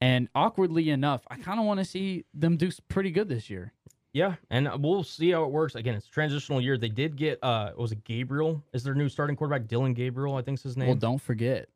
And 0.00 0.28
awkwardly 0.34 0.90
enough, 0.90 1.22
I 1.28 1.36
kind 1.36 1.58
of 1.58 1.66
want 1.66 1.78
to 1.80 1.84
see 1.84 2.24
them 2.34 2.56
do 2.56 2.70
pretty 2.88 3.10
good 3.10 3.28
this 3.28 3.48
year. 3.48 3.72
Yeah, 4.12 4.36
and 4.50 4.70
we'll 4.82 5.04
see 5.04 5.30
how 5.30 5.44
it 5.44 5.50
works. 5.50 5.74
Again, 5.74 5.94
it's 5.94 6.06
a 6.06 6.10
transitional 6.10 6.60
year. 6.60 6.78
They 6.78 6.88
did 6.88 7.16
get 7.16 7.38
uh, 7.42 7.72
was 7.76 7.92
it 7.92 8.02
Gabriel? 8.04 8.62
Is 8.72 8.82
their 8.82 8.94
new 8.94 9.08
starting 9.08 9.36
quarterback 9.36 9.68
Dillon 9.68 9.92
Gabriel? 9.94 10.36
I 10.36 10.42
think's 10.42 10.62
his 10.62 10.76
name. 10.76 10.88
Well, 10.88 10.96
don't 10.96 11.20
forget. 11.20 11.68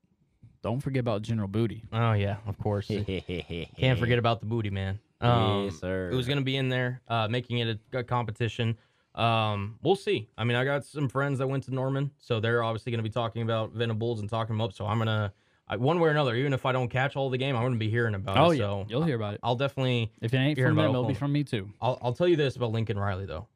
Don't 0.62 0.80
forget 0.80 1.00
about 1.00 1.22
General 1.22 1.48
Booty. 1.48 1.84
oh 1.92 2.12
yeah, 2.12 2.36
of 2.46 2.58
course. 2.58 2.86
Can't 3.78 3.98
forget 3.98 4.18
about 4.18 4.40
the 4.40 4.46
booty, 4.46 4.70
man. 4.70 4.98
Um, 5.20 5.64
yes, 5.64 5.78
sir. 5.78 6.10
It 6.10 6.14
was 6.14 6.26
going 6.26 6.38
to 6.38 6.44
be 6.44 6.56
in 6.56 6.68
there, 6.68 7.02
uh, 7.08 7.28
making 7.28 7.58
it 7.58 7.78
a, 7.92 7.98
a 7.98 8.04
competition. 8.04 8.76
Um, 9.14 9.78
we'll 9.82 9.96
see. 9.96 10.28
I 10.38 10.44
mean, 10.44 10.56
I 10.56 10.64
got 10.64 10.84
some 10.84 11.08
friends 11.08 11.38
that 11.40 11.46
went 11.46 11.64
to 11.64 11.74
Norman, 11.74 12.10
so 12.18 12.40
they're 12.40 12.62
obviously 12.62 12.90
going 12.92 13.00
to 13.00 13.08
be 13.08 13.12
talking 13.12 13.42
about 13.42 13.72
Venables 13.72 14.20
and 14.20 14.28
talking 14.30 14.54
them 14.54 14.60
up. 14.60 14.72
So 14.72 14.86
I'm 14.86 14.98
gonna, 14.98 15.32
I, 15.70 15.76
one 15.76 16.00
way 16.00 16.08
or 16.08 16.10
another, 16.10 16.34
even 16.34 16.52
if 16.52 16.66
I 16.66 16.72
don't 16.72 16.88
catch 16.88 17.14
all 17.16 17.30
the 17.30 17.38
game, 17.38 17.54
I'm 17.56 17.62
going 17.62 17.72
to 17.74 17.78
be 17.78 17.88
hearing 17.88 18.14
about 18.14 18.36
Oh 18.36 18.50
it. 18.50 18.56
yeah, 18.56 18.64
So 18.64 18.86
you'll 18.88 19.04
hear 19.04 19.14
about 19.16 19.34
it. 19.34 19.40
I'll 19.42 19.54
definitely, 19.56 20.10
If 20.20 20.34
it 20.34 20.38
ain't 20.38 20.58
hearing 20.58 20.72
from 20.72 20.78
about 20.80 20.86
them, 20.88 20.94
it'll 20.96 21.08
be 21.08 21.14
from 21.14 21.32
me 21.32 21.44
too. 21.44 21.70
I'll, 21.80 21.98
I'll 22.02 22.12
tell 22.12 22.26
you 22.28 22.36
this 22.36 22.56
about 22.56 22.72
Lincoln 22.72 22.98
Riley 22.98 23.24
though. 23.24 23.46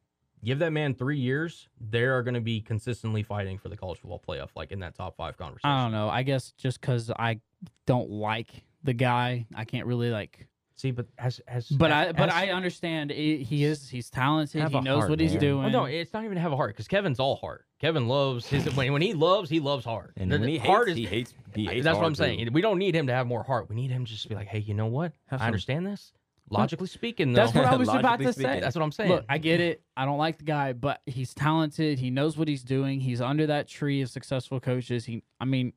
Give 0.45 0.59
that 0.61 0.73
man 0.73 0.95
three 0.95 1.19
years, 1.19 1.69
they 1.81 2.03
are 2.05 2.23
going 2.23 2.35
to 2.35 2.41
be 2.41 2.61
consistently 2.61 3.23
fighting 3.23 3.59
for 3.59 3.69
the 3.71 3.77
college 3.77 3.99
football 3.99 4.23
playoff, 4.27 4.51
like 4.55 4.73
in 4.73 4.79
that 4.81 4.95
top 4.95 5.17
five 5.17 5.37
conversation. 5.39 5.71
I 5.71 5.83
don't 5.83 5.93
know. 5.93 6.09
I 6.09 6.23
guess 6.23 6.53
just 6.59 6.81
because 6.81 7.11
I 7.19 7.41
don't 7.87 8.11
like 8.11 8.51
the 8.83 8.93
guy, 8.93 9.47
I 9.57 9.65
can't 9.65 9.87
really 9.87 10.11
like. 10.11 10.47
See, 10.77 10.91
but 10.91 11.07
as 11.19 11.41
as 11.49 11.69
But 11.69 11.91
as, 11.93 12.09
I 12.09 12.12
but 12.12 12.29
as- 12.29 12.35
I 12.35 12.47
understand 12.49 13.11
it, 13.11 13.43
he 13.45 13.65
is 13.65 13.89
he's 13.89 14.11
talented. 14.11 14.69
He 14.69 14.81
knows 14.81 14.99
heart, 15.01 15.11
what 15.11 15.21
he's 15.21 15.33
man. 15.33 15.41
doing. 15.41 15.62
Well, 15.62 15.71
no, 15.71 15.85
it's 15.87 16.12
not 16.12 16.25
even 16.25 16.37
have 16.37 16.53
a 16.53 16.57
heart 16.57 16.75
because 16.75 16.89
Kevin's 16.89 17.21
all 17.21 17.37
heart. 17.37 17.65
Kevin 17.85 18.09
loves 18.09 18.47
his 18.49 18.64
when, 18.74 18.91
when 18.95 19.03
he 19.03 19.12
loves, 19.12 19.51
he 19.51 19.61
loves 19.61 19.85
hard. 19.85 20.14
And 20.16 20.32
The- 20.32 20.39
when 20.39 20.49
he 20.49 20.55
the 20.55 20.61
hates, 20.61 20.68
heart 20.70 20.89
is 20.89 20.97
he 20.97 21.05
hates. 21.05 21.35
He 21.55 21.66
hates. 21.66 21.85
that's 21.85 21.99
what 21.99 22.07
I'm 22.07 22.14
saying. 22.14 22.47
too. 22.47 22.51
We 22.51 22.62
don't 22.62 22.78
need 22.78 22.95
him 22.97 23.09
to 23.09 23.12
have 23.12 23.26
more 23.26 23.43
heart. 23.43 23.68
We 23.68 23.76
need 23.76 23.91
him 23.91 24.07
just 24.07 24.22
to 24.22 24.28
be 24.30 24.35
like, 24.35 24.47
hey, 24.49 24.61
you 24.61 24.72
know 24.72 24.87
what? 24.87 25.12
I 25.30 25.37
understand 25.47 25.87
this. 25.87 26.12
Logically 26.49 26.87
speaking, 26.87 27.32
though, 27.35 27.43
That's 27.43 27.55
what 27.55 27.66
I 27.66 27.76
was 27.76 27.89
about 27.93 28.20
to 28.20 28.32
speaking. 28.32 28.53
say. 28.53 28.61
that's 28.61 28.74
what 28.74 28.82
I'm 28.82 28.93
saying. 28.93 29.11
Look, 29.11 29.24
I 29.28 29.37
get 29.37 29.61
it. 29.61 29.82
I 29.99 30.07
don't 30.07 30.16
like 30.18 30.39
the 30.39 30.45
guy, 30.45 30.72
but 30.72 31.03
he's 31.05 31.35
talented. 31.35 31.99
He 31.99 32.09
knows 32.11 32.39
what 32.39 32.49
he's 32.49 32.62
doing. 32.62 33.01
He's 33.01 33.20
under 33.20 33.47
that 33.49 33.68
tree 33.68 34.01
of 34.01 34.09
successful 34.09 34.61
coaches. 34.61 35.05
He, 35.05 35.22
I 35.39 35.45
mean, 35.45 35.74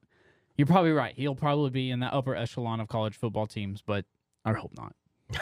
you're 0.57 0.67
probably 0.67 0.91
right. 0.91 1.13
He'll 1.15 1.35
probably 1.35 1.71
be 1.71 1.89
in 1.91 1.99
that 1.99 2.13
upper 2.13 2.35
echelon 2.35 2.79
of 2.79 2.87
college 2.87 3.15
football 3.17 3.47
teams, 3.47 3.81
but 3.85 4.05
I 4.45 4.53
hope 4.53 4.71
not. 4.77 4.93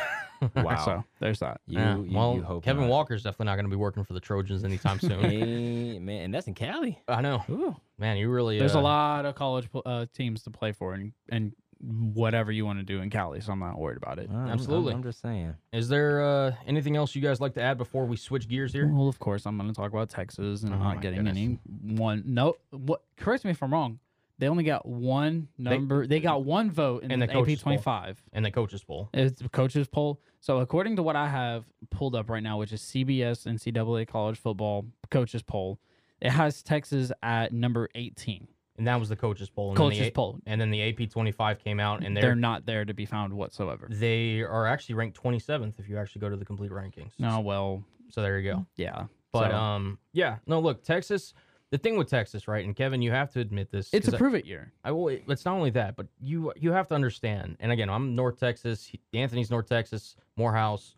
Wow. 0.54 0.84
So 0.86 1.04
there's 1.20 1.40
that. 1.40 1.62
You, 1.66 1.80
Yeah, 1.80 1.98
you- 1.98 2.16
well, 2.16 2.36
you 2.36 2.44
hope 2.44 2.64
Kevin 2.64 2.84
not. 2.84 2.90
Walker's 2.90 3.24
definitely 3.24 3.46
not 3.46 3.56
going 3.56 3.66
to 3.66 3.70
be 3.70 3.76
working 3.78 4.04
for 4.04 4.14
the 4.14 4.20
Trojans 4.20 4.64
anytime 4.64 5.00
soon. 5.00 5.20
Hey, 5.22 5.98
man, 5.98 6.24
and 6.26 6.34
that's 6.34 6.48
in 6.48 6.54
Cali. 6.54 7.02
I 7.08 7.22
know, 7.22 7.44
Ooh. 7.50 7.76
man. 7.98 8.18
You 8.18 8.30
really 8.30 8.60
There's 8.60 8.76
uh, 8.76 8.80
a 8.80 8.82
lot 8.82 9.26
of 9.26 9.34
college 9.36 9.70
uh, 9.86 10.06
teams 10.14 10.44
to 10.44 10.52
play 10.52 10.72
for, 10.74 10.94
and 10.94 11.14
and 11.30 11.54
whatever 11.80 12.52
you 12.52 12.66
want 12.66 12.80
to 12.80 12.84
do 12.84 13.02
in 13.02 13.10
Cali. 13.10 13.40
So 13.42 13.54
I'm 13.54 13.60
not 13.60 13.78
worried 13.80 13.98
about 13.98 14.20
it. 14.20 14.30
I'm- 14.30 14.40
I'm- 14.42 14.50
Absolutely. 14.50 14.94
I'm, 14.94 15.04
just 15.04 15.22
saying. 15.22 15.56
Is 15.74 15.88
there 15.88 16.22
uh, 16.22 16.52
anything 16.68 16.96
else 16.96 17.16
you 17.16 17.22
guys 17.22 17.40
like 17.40 17.54
to 17.56 17.62
add 17.62 17.78
before 17.78 18.06
we 18.06 18.18
switch 18.18 18.48
gears 18.48 18.74
here? 18.74 18.88
Well, 18.92 19.08
of 19.08 19.20
course, 19.20 19.46
I'm 19.46 19.58
going 19.58 19.70
to 19.70 19.76
talk 19.76 19.92
about 19.92 20.10
Texas 20.10 20.64
and 20.64 20.74
Oh 20.74 20.78
not 20.78 21.02
getting 21.02 21.24
goodness. 21.24 21.38
any 21.38 21.60
one. 21.96 22.24
No, 22.26 22.56
what? 22.72 23.02
Correct 23.18 23.46
me 23.46 23.52
if 23.52 23.64
I'm 23.64 23.72
wrong. 23.74 24.00
They 24.38 24.48
only 24.50 24.64
got 24.64 24.86
one 24.86 25.48
number. 25.58 26.06
They, 26.08 26.20
got 26.20 26.44
one 26.44 26.70
vote 26.70 27.04
in, 27.04 27.12
in 27.12 27.20
the, 27.20 27.28
the 27.28 27.40
AP 27.54 27.60
25. 27.60 28.22
And 28.34 28.44
the 28.46 28.52
coaches 28.52 28.84
poll. 28.84 29.10
It's 29.14 29.42
the 29.42 29.50
coaches 29.50 29.88
poll. 29.88 30.22
So 30.42 30.60
according 30.60 30.98
to 30.98 31.04
what 31.04 31.16
I 31.16 31.28
have 31.30 31.66
pulled 31.90 32.16
up 32.16 32.30
right 32.30 32.44
now, 32.44 32.58
which 32.58 32.74
is 32.74 32.82
CBS 32.82 33.48
NCAA 33.48 34.08
college 34.08 34.38
football 34.38 34.86
coaches 35.10 35.42
poll, 35.42 35.80
it 36.22 36.32
has 36.32 36.62
Texas 36.62 37.12
at 37.24 37.54
number 37.54 37.90
18. 37.96 38.48
And 38.78 38.88
that 38.88 39.00
was 39.00 39.08
the 39.08 39.16
coaches 39.16 39.50
poll. 39.50 39.70
And 39.70 39.78
then 39.78 39.86
Coaches 39.86 40.06
the, 40.08 40.12
poll. 40.12 40.40
And 40.46 40.60
then 40.60 40.70
the 40.70 40.82
AP 40.84 41.10
25 41.10 41.64
came 41.64 41.80
out, 41.80 42.04
and 42.04 42.16
They're 42.16 42.24
they're 42.24 42.36
not 42.36 42.66
there 42.66 42.84
to 42.84 42.94
be 42.94 43.06
found 43.06 43.34
whatsoever. 43.34 43.88
they 43.90 44.42
are 44.42 44.68
actually 44.68 44.96
ranked 44.96 45.22
27th 45.22 45.80
if 45.80 45.88
you 45.88 45.98
actually 45.98 46.20
go 46.20 46.30
to 46.30 46.36
the 46.36 46.44
complete 46.44 46.72
rankings. 46.72 47.12
No, 47.18 47.40
well, 47.40 47.84
So 48.10 48.22
there 48.22 48.38
you 48.38 48.52
go. 48.52 48.66
yeah. 48.76 49.06
But 49.32 49.52
So, 49.52 49.58
um, 49.58 49.98
yeah, 50.14 50.38
no, 50.46 50.60
look, 50.60 50.84
Texas. 50.84 51.34
The 51.72 51.78
thing 51.80 51.97
with 51.97 52.09
Texas, 52.09 52.47
right? 52.47 52.63
And 52.63 52.76
Kevin, 52.76 53.01
you 53.01 53.11
have 53.11 53.32
to 53.34 53.39
admit 53.39 53.72
this. 53.72 53.89
it's 53.91 54.07
a 54.07 54.18
prove 54.18 54.36
it 54.36 54.45
year. 54.45 54.72
I, 54.84 54.91
will. 54.91 55.07
It's 55.09 55.45
not 55.45 55.55
only 55.55 55.72
that, 55.72 55.95
but 55.95 56.07
you 56.22 56.53
you 56.55 56.72
have 56.72 56.88
to 56.89 56.95
understand. 56.95 57.57
And 57.59 57.72
again, 57.72 57.89
I'm 57.89 58.16
North 58.16 58.39
Texas. 58.39 58.91
Anthony's 59.13 59.49
North 59.49 59.68
Texas. 59.68 60.16
Morehouse. 60.38 60.95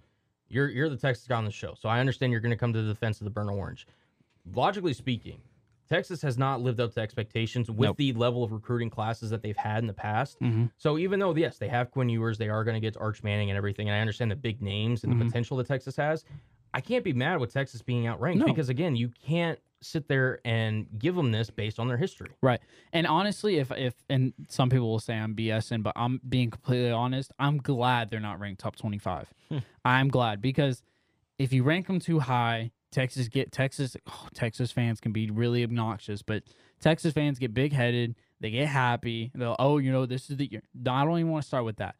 You're 0.49 0.69
you're 0.69 0.89
the 0.89 0.97
Texas 0.97 1.25
guy 1.27 1.35
on 1.37 1.45
the 1.45 1.51
show, 1.51 1.73
so 1.79 1.89
I 1.89 1.99
understand 1.99 2.31
you're 2.31 2.41
going 2.41 2.51
to 2.51 2.57
come 2.57 2.73
to 2.73 2.81
the 2.81 2.93
defense 2.93 3.19
of 3.21 3.25
the 3.25 3.29
burnt 3.31 3.49
orange. 3.49 3.87
Logically 4.53 4.93
speaking, 4.93 5.41
Texas 5.89 6.21
has 6.21 6.37
not 6.37 6.61
lived 6.61 6.79
up 6.79 6.93
to 6.93 7.01
expectations 7.01 7.69
with 7.69 7.87
Nope. 7.87 7.97
the 7.97 8.13
level 8.13 8.43
of 8.43 8.51
recruiting 8.51 8.89
classes 8.89 9.29
that 9.29 9.41
they've 9.41 9.57
had 9.57 9.79
in 9.79 9.87
the 9.87 9.93
past. 9.93 10.39
Mhm. 10.39 10.71
So 10.77 10.97
even 10.97 11.19
though 11.19 11.35
yes, 11.35 11.57
they 11.57 11.67
have 11.69 11.91
Quinn 11.91 12.07
Ewers, 12.09 12.37
they 12.37 12.47
are 12.49 12.63
going 12.63 12.75
to 12.75 12.79
get 12.81 12.95
Arch 12.97 13.23
Manning 13.23 13.49
and 13.49 13.57
everything, 13.57 13.89
and 13.89 13.95
I 13.95 13.99
understand 13.99 14.31
the 14.31 14.35
big 14.37 14.61
names 14.61 15.03
and 15.03 15.11
the 15.11 15.17
Mhm. 15.23 15.27
potential 15.27 15.57
that 15.57 15.67
Texas 15.67 15.95
has. 15.97 16.23
I 16.77 16.79
can't 16.79 17.03
be 17.03 17.11
mad 17.11 17.39
with 17.39 17.51
Texas 17.51 17.81
being 17.81 18.05
outranked 18.05 18.37
No. 18.37 18.45
because 18.45 18.69
again, 18.69 18.95
you 18.95 19.09
can't 19.25 19.57
sit 19.81 20.07
there 20.07 20.39
and 20.45 20.85
give 20.99 21.15
them 21.15 21.31
this 21.31 21.49
based 21.49 21.79
on 21.79 21.87
their 21.87 21.97
history. 21.97 22.29
Right. 22.39 22.59
And 22.93 23.07
honestly, 23.07 23.57
if 23.57 23.71
if 23.71 23.95
and 24.11 24.31
some 24.47 24.69
people 24.69 24.87
will 24.87 24.99
say 24.99 25.15
I'm 25.15 25.33
BSing, 25.35 25.81
but 25.81 25.93
I'm 25.95 26.21
being 26.29 26.51
completely 26.51 26.91
honest. 26.91 27.31
I'm 27.39 27.57
glad 27.57 28.11
they're 28.11 28.19
not 28.19 28.39
ranked 28.39 28.61
top 28.61 28.75
25. 28.75 29.33
Hmm. 29.49 29.57
I'm 29.83 30.09
glad 30.09 30.39
because 30.39 30.83
if 31.39 31.51
you 31.51 31.63
rank 31.63 31.87
them 31.87 31.99
too 31.99 32.19
high, 32.19 32.69
Texas 32.91 33.27
get 33.27 33.51
Texas 33.51 33.97
oh, 34.07 34.27
Texas 34.35 34.71
fans 34.71 34.99
can 34.99 35.11
be 35.11 35.31
really 35.31 35.63
obnoxious, 35.63 36.21
but 36.21 36.43
Texas 36.79 37.11
fans 37.11 37.39
get 37.39 37.55
big 37.55 37.73
headed. 37.73 38.13
They 38.39 38.51
get 38.51 38.67
happy. 38.67 39.31
They'll 39.33 39.55
oh 39.57 39.79
you 39.79 39.91
know 39.91 40.05
this 40.05 40.29
is 40.29 40.37
the 40.37 40.45
year. 40.45 40.61
I 40.87 41.03
don't 41.05 41.17
even 41.17 41.31
want 41.31 41.41
to 41.41 41.47
start 41.47 41.65
with 41.65 41.77
that. 41.77 41.95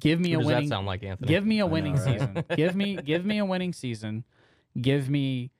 Give 0.00 0.20
me 0.20 0.32
Who 0.32 0.38
a 0.38 0.42
does 0.42 0.46
winning. 0.46 0.68
that 0.68 0.74
sound 0.74 0.86
like, 0.86 1.02
Anthony? 1.02 1.28
Give 1.28 1.44
me 1.44 1.60
a 1.60 1.64
I 1.64 1.66
know, 1.66 1.72
winning 1.72 1.94
right? 1.94 2.04
season. 2.20 2.44
give 2.56 2.76
me 2.76 2.96
give 2.96 3.24
me 3.24 3.38
a 3.38 3.44
winning 3.44 3.72
season. 3.72 4.24
Give 4.80 5.08
me 5.08 5.50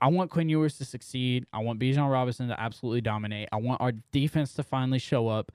I 0.00 0.08
want 0.08 0.30
Quinn 0.30 0.48
Ewers 0.48 0.78
to 0.78 0.84
succeed. 0.84 1.46
I 1.52 1.58
want 1.58 1.78
Bijan 1.78 2.10
Robinson 2.10 2.48
to 2.48 2.58
absolutely 2.58 3.00
dominate. 3.00 3.48
I 3.52 3.56
want 3.56 3.80
our 3.80 3.92
defense 4.12 4.54
to 4.54 4.62
finally 4.62 4.98
show 4.98 5.28
up. 5.28 5.52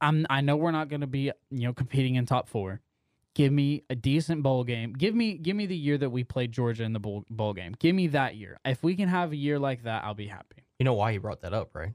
I'm 0.00 0.26
I 0.30 0.40
know 0.40 0.56
we're 0.56 0.70
not 0.70 0.88
going 0.88 1.02
to 1.02 1.06
be, 1.06 1.30
you 1.50 1.66
know, 1.66 1.72
competing 1.72 2.14
in 2.16 2.26
top 2.26 2.48
4. 2.48 2.80
Give 3.34 3.52
me 3.52 3.84
a 3.88 3.94
decent 3.94 4.42
bowl 4.42 4.64
game. 4.64 4.92
Give 4.92 5.14
me 5.14 5.34
give 5.34 5.54
me 5.56 5.66
the 5.66 5.76
year 5.76 5.98
that 5.98 6.10
we 6.10 6.24
played 6.24 6.50
Georgia 6.52 6.82
in 6.84 6.92
the 6.92 6.98
bowl, 6.98 7.24
bowl 7.30 7.52
game. 7.52 7.74
Give 7.78 7.94
me 7.94 8.08
that 8.08 8.34
year. 8.36 8.58
If 8.64 8.82
we 8.82 8.96
can 8.96 9.08
have 9.08 9.32
a 9.32 9.36
year 9.36 9.58
like 9.58 9.84
that, 9.84 10.04
I'll 10.04 10.14
be 10.14 10.26
happy. 10.26 10.64
You 10.78 10.84
know 10.84 10.94
why 10.94 11.12
he 11.12 11.18
brought 11.18 11.42
that 11.42 11.52
up, 11.52 11.74
right? 11.74 11.92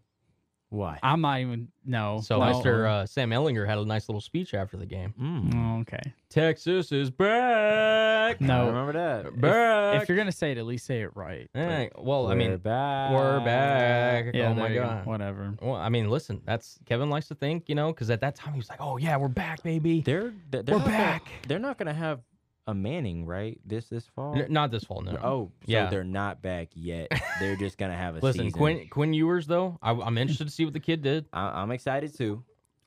Why? 0.70 1.00
I'm 1.04 1.22
not 1.22 1.40
even 1.40 1.70
no. 1.86 2.20
So 2.22 2.40
no. 2.40 2.46
Mr. 2.46 2.90
Uh, 2.90 3.06
Sam 3.06 3.30
Ehlinger 3.30 3.66
had 3.68 3.78
a 3.78 3.86
nice 3.86 4.10
little 4.10 4.20
speech 4.22 4.54
after 4.54 4.76
the 4.78 4.86
game. 4.86 5.14
Mm. 5.20 5.54
Oh, 5.78 5.82
okay. 5.82 6.14
Texas 6.30 6.92
is 6.92 7.10
back. 7.12 8.38
I 8.42 8.46
No. 8.46 8.68
remember 8.68 8.94
that. 8.94 9.40
back. 9.40 10.02
If 10.02 10.10
you're 10.10 10.16
going 10.16 10.26
to 10.28 10.32
say 10.32 10.52
it, 10.52 10.58
at 10.58 10.66
least 10.66 10.86
say 10.86 11.02
it 11.02 11.12
right. 11.16 11.50
but- 11.54 11.60
Eh, 11.62 11.90
well, 11.98 12.26
I 12.26 12.30
We're 12.32 12.36
mean, 12.36 12.58
back. 12.58 13.12
we're 13.12 13.40
back. 13.42 14.34
Yeah, 14.34 14.50
oh 14.50 14.54
my 14.56 14.64
there 14.64 14.70
you 14.74 14.80
go. 14.82 14.88
god. 14.88 15.06
Whatever. 15.06 15.54
Well, 15.62 15.76
I 15.76 15.90
mean, 15.90 16.10
listen, 16.10 16.42
that's 16.46 16.80
Kevin 16.86 17.10
likes 17.10 17.28
to 17.30 17.36
think, 17.36 17.70
you 17.70 17.76
know, 17.76 17.94
because 17.94 18.10
at 18.10 18.22
that 18.22 18.36
time 18.36 18.54
he 18.54 18.58
was 18.60 18.70
like, 18.70 18.82
"Oh 18.82 18.98
yeah, 18.98 19.16
we're 19.18 19.28
back, 19.28 19.64
baby." 19.64 20.02
They're 20.02 20.34
they're, 20.50 20.64
We're 20.68 20.74
not 20.80 20.86
gonna- 20.86 20.98
back. 20.98 21.28
they're 21.48 21.60
not 21.60 21.78
gonna 21.78 21.94
have 21.94 22.20
a 22.68 22.74
Manning, 22.74 23.26
right? 23.26 23.60
This 23.66 23.88
this 23.90 24.08
fall. 24.08 24.36
N- 24.36 24.48
not 24.52 24.72
this 24.72 24.84
fall, 24.84 25.02
no. 25.02 25.12
Oh, 25.24 25.52
so 25.62 25.72
Yeah. 25.72 25.90
they're 25.90 26.04
not 26.04 26.42
back 26.42 26.70
yet. 26.74 27.10
They're 27.40 27.56
just 27.56 27.78
gonna 27.78 27.96
have 27.96 28.16
a 28.16 28.20
listen, 28.24 28.46
season. 28.46 28.58
Quinn 28.58 28.88
Quinn 28.90 29.14
Ewers 29.14 29.46
though, 29.48 29.78
I, 29.82 29.92
I'm 29.92 30.18
interested 30.18 30.46
to 30.46 30.52
see 30.54 30.66
what 30.66 30.74
the 30.74 30.80
kid 30.80 31.02
did. 31.02 31.26
I, 31.32 31.62
I'm 31.62 31.72
excited 31.72 32.16
too. 32.18 32.44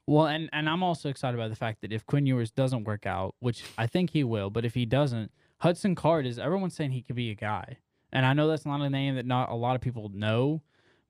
Well, 0.06 0.26
and, 0.26 0.48
and 0.54 0.70
I'm 0.70 0.82
also 0.82 1.10
excited 1.10 1.36
by 1.36 1.48
the 1.48 1.54
fact 1.54 1.82
that 1.82 1.92
if 1.92 2.06
Quinn 2.06 2.24
Ewers 2.24 2.50
doesn't 2.50 2.84
work 2.84 3.04
out, 3.04 3.34
which 3.40 3.62
I 3.76 3.86
think 3.86 4.08
he 4.10 4.24
will, 4.24 4.48
but 4.48 4.64
if 4.64 4.72
he 4.72 4.86
doesn't, 4.86 5.30
Hudson 5.58 5.94
Card 5.94 6.24
is 6.24 6.38
everyone's 6.38 6.74
saying 6.74 6.92
he 6.92 7.02
could 7.02 7.14
be 7.16 7.30
a 7.30 7.34
guy. 7.34 7.76
And 8.10 8.24
I 8.24 8.32
know 8.32 8.48
that's 8.48 8.64
not 8.64 8.80
a 8.80 8.88
name 8.88 9.16
that 9.16 9.26
not 9.26 9.50
a 9.50 9.54
lot 9.54 9.74
of 9.76 9.82
people 9.82 10.08
know, 10.14 10.62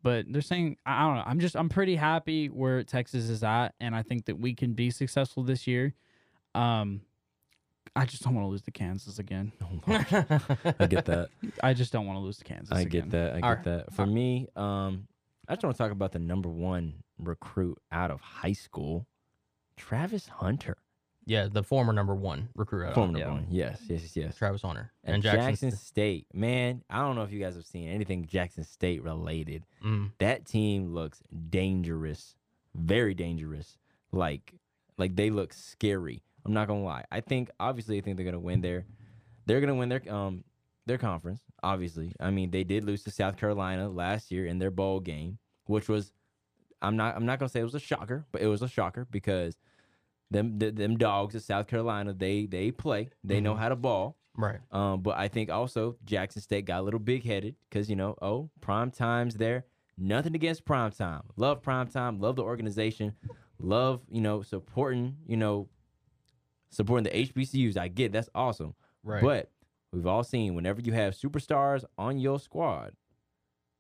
but 0.03 0.27
they're 0.29 0.43
saying 0.43 0.79
I 0.85 0.99
I 1.03 1.07
don't 1.07 1.14
know. 1.16 1.23
I'm 1.27 1.39
just 1.39 1.57
I'm 1.57 1.69
pretty 1.69 1.95
happy 1.95 2.49
where 2.49 2.83
Texas 2.83 3.29
is 3.31 3.45
at, 3.45 3.75
and 3.81 3.95
I 3.95 4.03
think 4.03 4.25
that 4.27 4.41
we 4.41 4.53
can 4.55 4.73
be 4.73 4.91
successful 4.91 5.45
this 5.45 5.66
year. 5.69 5.95
Um, 6.57 7.03
I 7.97 8.05
just 8.05 8.22
don't 8.22 8.34
want 8.34 8.45
to 8.47 8.51
lose 8.51 8.62
to 8.62 8.70
Kansas 8.70 9.18
again. 9.18 9.53
I 9.86 10.86
get 10.89 11.05
that. 11.07 11.28
I 11.62 11.74
just 11.74 11.93
don't 11.93 12.07
want 12.07 12.18
to 12.18 12.20
lose 12.22 12.39
to 12.39 12.45
Kansas. 12.45 12.70
I 12.72 12.80
again. 12.82 13.09
get 13.09 13.11
that. 13.11 13.32
I 13.32 13.36
get 13.36 13.45
Alright. 13.45 13.64
that. 13.64 13.93
For 13.95 14.07
me, 14.07 14.49
um, 14.57 15.07
I 15.49 15.55
just 15.55 15.64
want 15.64 15.76
to 15.76 15.82
talk 15.82 15.93
about 15.93 16.12
the 16.12 16.18
number 16.18 16.49
one 16.49 17.03
recruit 17.18 17.78
out 17.91 18.11
of 18.11 18.20
high 18.20 18.53
school, 18.53 19.07
Travis 19.76 20.28
Hunter. 20.28 20.76
yeah, 21.26 21.49
the 21.51 21.62
former 21.62 21.93
number 21.93 22.14
one 22.14 22.49
recruit, 22.55 22.84
out 22.84 22.89
of- 22.91 22.95
Former 22.95 23.18
yeah, 23.18 23.24
number 23.26 23.41
one. 23.43 23.51
Yes, 23.51 23.80
yes, 23.89 24.03
yes, 24.03 24.16
yes. 24.16 24.36
Travis 24.36 24.62
Hunter 24.62 24.93
At 25.05 25.14
and 25.14 25.22
Jackson, 25.22 25.47
Jackson. 25.51 25.70
State, 25.72 26.26
man, 26.32 26.82
I 26.91 27.01
don't 27.01 27.16
know 27.16 27.22
if 27.22 27.32
you 27.32 27.41
guys 27.41 27.55
have 27.57 27.64
seen 27.66 27.89
anything 27.89 28.26
Jackson 28.26 28.64
State 28.64 29.03
related. 29.03 29.64
Mm. 29.84 30.12
That 30.18 30.47
team 30.47 30.95
looks 30.95 31.22
dangerous, 31.51 32.34
very 32.74 33.14
dangerous. 33.14 33.76
Like, 34.12 34.55
like 34.97 35.16
they 35.16 35.30
look 35.30 35.53
scary. 35.53 36.22
I'm 36.49 36.55
not 36.55 36.67
gonna 36.67 36.83
lie. 36.83 37.05
I 37.13 37.21
think 37.21 37.51
obviously 37.61 37.99
I 37.99 38.01
think 38.01 38.17
they're 38.17 38.25
gonna 38.25 38.41
win 38.41 38.63
their, 38.63 38.87
they're 39.45 39.61
gonna 39.61 39.75
win 39.75 39.91
their 39.91 40.03
um 40.11 40.45
their 40.87 40.97
conference. 40.97 41.43
Obviously, 41.63 42.15
I 42.19 42.31
mean 42.31 42.51
they 42.51 42.65
did 42.65 42.85
lose 42.85 43.05
to 43.05 43.11
South 43.11 43.37
Carolina 43.37 43.87
last 43.91 44.33
year 44.33 44.47
in 44.47 44.59
their 44.59 44.71
bowl 44.71 44.99
game, 44.99 45.39
which 45.67 45.91
was, 45.91 46.11
I'm 46.81 46.97
not 46.97 47.17
I'm 47.17 47.27
not 47.27 47.39
gonna 47.39 47.51
say 47.51 47.61
it 47.61 47.65
was 47.65 47.75
a 47.75 47.81
shocker, 47.81 48.25
but 48.33 48.41
it 48.41 48.47
was 48.47 48.63
a 48.63 48.69
shocker 48.69 49.07
because 49.11 49.59
them 50.31 50.59
th- 50.59 50.75
them 50.75 50.97
dogs 50.97 51.35
at 51.35 51.43
South 51.43 51.67
Carolina 51.67 52.15
they 52.15 52.47
they 52.47 52.71
play 52.71 53.11
they 53.23 53.41
know 53.43 53.55
how 53.55 53.69
to 53.69 53.77
ball. 53.77 54.17
Right. 54.35 54.61
Um, 54.73 55.03
but 55.03 55.19
I 55.19 55.29
think 55.29 55.51
also 55.51 55.97
Jackson 56.07 56.41
State 56.41 56.65
got 56.65 56.81
a 56.81 56.83
little 56.83 57.01
big 57.01 57.25
headed 57.25 57.57
because 57.69 57.91
you 57.91 57.97
know, 57.97 58.17
oh, 58.23 58.49
prime 58.63 58.91
time's 58.91 59.35
there. 59.35 59.67
Nothing 59.99 60.35
against 60.35 60.65
prime 60.65 60.93
time. 60.93 61.25
Love 61.37 61.61
prime 61.61 61.89
time. 61.89 62.21
Love 62.21 62.37
the 62.37 62.45
organization. 62.45 63.13
Love 63.59 64.01
you 64.11 64.23
know 64.23 64.41
supporting 64.41 65.17
you 65.27 65.37
know 65.37 65.69
supporting 66.71 67.05
the 67.05 67.27
HBCUs. 67.27 67.77
I 67.77 67.89
get 67.89 68.12
that's 68.12 68.29
awesome. 68.35 68.75
Right. 69.03 69.23
But 69.23 69.51
we've 69.93 70.07
all 70.07 70.25
seen 70.25 70.55
whenever 70.55 70.81
you 70.81 70.93
have 70.93 71.14
superstars 71.14 71.85
on 71.97 72.19
your 72.19 72.39
squad, 72.39 72.93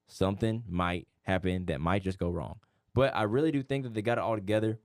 something 0.06 0.64
might 0.68 1.06
happen 1.22 1.66
that 1.66 1.80
might 1.80 2.02
just 2.02 2.18
go 2.18 2.30
wrong. 2.30 2.58
But 2.94 3.14
I 3.14 3.22
really 3.22 3.52
do 3.52 3.62
think 3.62 3.84
that 3.84 3.94
they 3.94 4.02
got 4.02 4.18
it 4.18 4.24
all 4.24 4.34
together. 4.34 4.78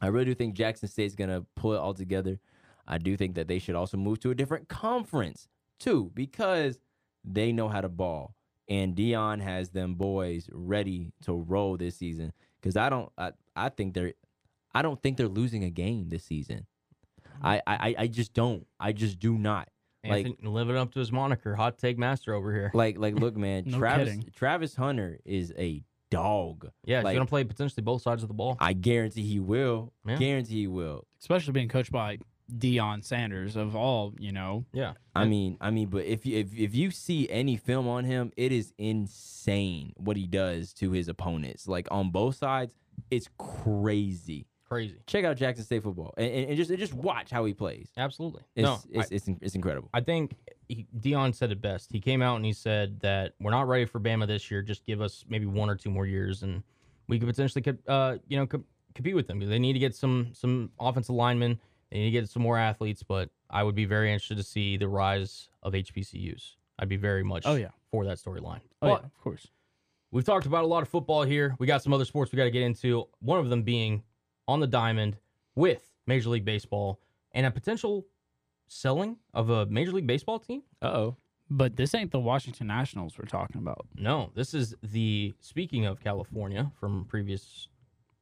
I 0.00 0.08
really 0.08 0.26
do 0.26 0.34
think 0.34 0.54
Jackson 0.54 0.88
State's 0.88 1.14
gonna 1.14 1.44
pull 1.56 1.74
it 1.74 1.78
all 1.78 1.94
together. 1.94 2.38
I 2.86 2.98
do 2.98 3.16
think 3.16 3.34
that 3.34 3.48
they 3.48 3.58
should 3.58 3.74
also 3.74 3.96
move 3.96 4.20
to 4.20 4.30
a 4.30 4.34
different 4.34 4.68
conference 4.68 5.48
too, 5.78 6.10
because 6.14 6.78
they 7.24 7.52
know 7.52 7.68
how 7.68 7.80
to 7.80 7.88
ball, 7.88 8.34
and 8.68 8.94
Deion 8.94 9.40
has 9.40 9.70
them 9.70 9.94
boys 9.94 10.48
ready 10.52 11.12
to 11.22 11.32
roll 11.32 11.76
this 11.76 11.96
season. 11.96 12.32
Because 12.60 12.76
I 12.76 12.88
don't, 12.88 13.10
I, 13.18 13.32
I 13.54 13.68
think 13.68 13.94
they're, 13.94 14.14
I 14.74 14.82
don't 14.82 15.02
think 15.02 15.16
they're 15.16 15.28
losing 15.28 15.64
a 15.64 15.70
game 15.70 16.08
this 16.08 16.24
season. 16.24 16.66
I, 17.42 17.62
I, 17.66 17.94
I 17.98 18.06
just 18.06 18.34
don't. 18.34 18.66
I 18.78 18.92
just 18.92 19.18
do 19.18 19.38
not. 19.38 19.68
Like- 20.06 20.26
Anthony 20.26 20.48
living 20.48 20.76
up 20.76 20.92
to 20.92 20.98
his 20.98 21.10
moniker, 21.10 21.54
hot 21.54 21.78
take 21.78 21.98
master 21.98 22.34
over 22.34 22.52
here. 22.52 22.70
Like, 22.74 22.98
like, 22.98 23.14
look, 23.14 23.36
man, 23.36 23.64
No 23.66 23.78
Travis, 23.78 24.10
kidding. 24.10 24.32
Travis 24.36 24.74
Hunter 24.74 25.18
is 25.24 25.52
a 25.56 25.82
dog. 26.10 26.70
Yeah, 26.84 27.02
he's 27.02 27.12
gonna 27.14 27.26
play 27.26 27.44
potentially 27.44 27.82
both 27.82 28.02
sides 28.02 28.22
of 28.22 28.28
the 28.28 28.34
ball. 28.34 28.56
I 28.60 28.72
guarantee 28.72 29.22
he 29.22 29.40
will. 29.40 29.92
Yeah. 30.06 30.16
Guarantee 30.16 30.60
he 30.60 30.66
will. 30.66 31.06
especially 31.20 31.52
being 31.52 31.68
coached 31.68 31.90
by 31.90 32.18
Deion 32.52 33.02
Sanders 33.02 33.56
of 33.56 33.74
all, 33.74 34.14
you 34.18 34.30
know. 34.30 34.66
Yeah, 34.72 34.92
I 35.14 35.24
mean, 35.24 35.56
I 35.60 35.70
mean, 35.70 35.88
but 35.88 36.04
if 36.04 36.26
you 36.26 36.38
if 36.38 36.54
if 36.54 36.74
you 36.74 36.90
see 36.90 37.28
any 37.30 37.56
film 37.56 37.88
on 37.88 38.04
him, 38.04 38.32
it 38.36 38.52
is 38.52 38.72
insane 38.78 39.94
what 39.96 40.16
he 40.16 40.26
does 40.26 40.72
to 40.74 40.90
his 40.90 41.08
opponents. 41.08 41.66
Like 41.66 41.88
on 41.90 42.10
both 42.10 42.36
sides, 42.36 42.74
it's 43.10 43.28
crazy. 43.38 44.46
Crazy. 44.66 44.96
Check 45.06 45.24
out 45.24 45.36
Jackson 45.36 45.64
State 45.64 45.82
football 45.82 46.14
and, 46.16 46.26
and, 46.26 46.48
and 46.48 46.56
just 46.56 46.70
and 46.70 46.78
just 46.78 46.94
watch 46.94 47.30
how 47.30 47.44
he 47.44 47.52
plays. 47.52 47.88
Absolutely. 47.96 48.42
It's 48.56 48.64
no, 48.64 48.78
it's, 48.90 49.10
it's 49.10 49.28
it's 49.42 49.54
incredible. 49.54 49.90
I 49.92 50.00
think 50.00 50.36
he, 50.68 50.86
Deion 50.98 51.34
said 51.34 51.52
it 51.52 51.60
best. 51.60 51.92
He 51.92 52.00
came 52.00 52.22
out 52.22 52.36
and 52.36 52.44
he 52.46 52.52
said 52.54 53.00
that 53.00 53.34
we're 53.40 53.50
not 53.50 53.68
ready 53.68 53.84
for 53.84 54.00
Bama 54.00 54.26
this 54.26 54.50
year. 54.50 54.62
Just 54.62 54.86
give 54.86 55.00
us 55.02 55.24
maybe 55.28 55.44
one 55.46 55.68
or 55.68 55.76
two 55.76 55.90
more 55.90 56.06
years, 56.06 56.42
and 56.42 56.62
we 57.08 57.18
could 57.18 57.28
potentially, 57.28 57.62
uh, 57.86 58.16
you 58.26 58.38
know, 58.38 58.46
co- 58.46 58.64
compete 58.94 59.14
with 59.14 59.26
them. 59.26 59.38
They 59.40 59.58
need 59.58 59.74
to 59.74 59.78
get 59.78 59.94
some 59.94 60.30
some 60.32 60.70
offensive 60.80 61.14
linemen. 61.14 61.60
They 61.90 61.98
need 61.98 62.04
to 62.06 62.10
get 62.20 62.28
some 62.30 62.42
more 62.42 62.56
athletes. 62.56 63.02
But 63.02 63.28
I 63.50 63.62
would 63.62 63.74
be 63.74 63.84
very 63.84 64.10
interested 64.12 64.38
to 64.38 64.42
see 64.44 64.78
the 64.78 64.88
rise 64.88 65.50
of 65.62 65.74
HBCUs. 65.74 66.56
I'd 66.78 66.88
be 66.88 66.96
very 66.96 67.22
much 67.22 67.42
Oh, 67.46 67.54
yeah. 67.54 67.68
for 67.90 68.04
that 68.06 68.16
storyline. 68.16 68.60
Oh, 68.82 68.88
But 68.88 68.88
yeah, 68.88 69.06
of 69.06 69.18
course. 69.22 69.46
We've 70.10 70.24
talked 70.24 70.46
about 70.46 70.64
a 70.64 70.66
lot 70.66 70.82
of 70.82 70.88
football 70.88 71.22
here. 71.22 71.54
We 71.58 71.66
got 71.66 71.82
some 71.82 71.92
other 71.92 72.04
sports 72.04 72.32
we 72.32 72.36
got 72.36 72.44
to 72.44 72.50
get 72.50 72.62
into. 72.62 73.08
One 73.20 73.38
of 73.40 73.50
them 73.50 73.62
being 73.62 74.02
on 74.46 74.60
the 74.60 74.66
diamond 74.66 75.16
with 75.54 75.90
Major 76.06 76.30
League 76.30 76.44
Baseball 76.44 77.00
and 77.32 77.46
a 77.46 77.50
potential 77.50 78.06
selling 78.68 79.16
of 79.32 79.50
a 79.50 79.66
Major 79.66 79.92
League 79.92 80.06
Baseball 80.06 80.38
team. 80.38 80.62
Uh 80.82 80.86
oh. 80.86 81.16
But 81.50 81.76
this 81.76 81.94
ain't 81.94 82.10
the 82.10 82.20
Washington 82.20 82.66
Nationals 82.68 83.18
we're 83.18 83.26
talking 83.26 83.58
about. 83.58 83.86
No, 83.94 84.30
this 84.34 84.54
is 84.54 84.74
the 84.82 85.34
speaking 85.40 85.84
of 85.84 86.00
California 86.00 86.72
from 86.80 87.04
previous 87.04 87.68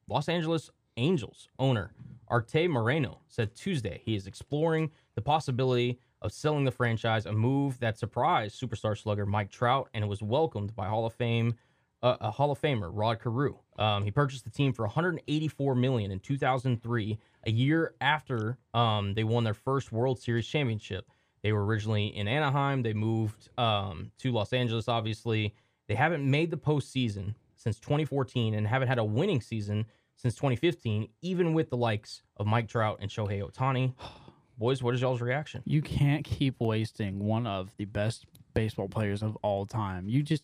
Los 0.09 0.27
Angeles 0.27 0.69
Angels 0.97 1.47
owner 1.57 1.91
Arte 2.27 2.67
Moreno 2.67 3.19
said 3.27 3.55
Tuesday 3.55 4.01
he 4.03 4.15
is 4.15 4.27
exploring 4.27 4.91
the 5.15 5.21
possibility 5.21 5.99
of 6.21 6.31
selling 6.31 6.63
the 6.63 6.71
franchise, 6.71 7.25
a 7.25 7.31
move 7.31 7.79
that 7.79 7.97
surprised 7.97 8.59
superstar 8.59 8.97
slugger 8.97 9.25
Mike 9.25 9.51
Trout 9.51 9.89
and 9.93 10.07
was 10.07 10.21
welcomed 10.21 10.75
by 10.75 10.87
Hall 10.87 11.05
of 11.05 11.13
Fame 11.13 11.55
uh, 12.03 12.17
a 12.19 12.31
Hall 12.31 12.51
of 12.51 12.61
Famer 12.61 12.91
Rod 12.93 13.19
Carew. 13.21 13.55
Um, 13.79 14.03
he 14.03 14.11
purchased 14.11 14.43
the 14.43 14.51
team 14.51 14.73
for 14.73 14.83
184 14.83 15.73
million 15.73 16.11
in 16.11 16.19
2003, 16.19 17.17
a 17.45 17.51
year 17.51 17.95
after 18.01 18.59
um, 18.73 19.13
they 19.15 19.23
won 19.23 19.43
their 19.45 19.53
first 19.53 19.91
World 19.91 20.19
Series 20.19 20.45
championship. 20.45 21.09
They 21.41 21.53
were 21.53 21.65
originally 21.65 22.07
in 22.07 22.27
Anaheim. 22.27 22.83
They 22.83 22.93
moved 22.93 23.49
um, 23.57 24.11
to 24.19 24.31
Los 24.31 24.53
Angeles, 24.53 24.87
obviously. 24.87 25.55
They 25.87 25.95
haven't 25.95 26.29
made 26.29 26.51
the 26.51 26.57
postseason 26.57 27.35
since 27.55 27.79
2014 27.79 28.53
and 28.53 28.67
haven't 28.67 28.89
had 28.89 28.99
a 28.99 29.03
winning 29.03 29.41
season 29.41 29.85
since 30.15 30.35
2015, 30.35 31.07
even 31.21 31.53
with 31.53 31.69
the 31.69 31.77
likes 31.77 32.21
of 32.37 32.45
Mike 32.45 32.67
Trout 32.67 32.99
and 33.01 33.09
Shohei 33.09 33.41
Ohtani. 33.41 33.93
Boys, 34.57 34.83
what 34.83 34.93
is 34.93 35.01
y'all's 35.01 35.21
reaction? 35.21 35.63
You 35.65 35.81
can't 35.81 36.23
keep 36.23 36.59
wasting 36.59 37.19
one 37.19 37.47
of 37.47 37.75
the 37.77 37.85
best 37.85 38.25
baseball 38.53 38.87
players 38.87 39.23
of 39.23 39.35
all 39.37 39.65
time. 39.65 40.07
You 40.07 40.21
just 40.21 40.43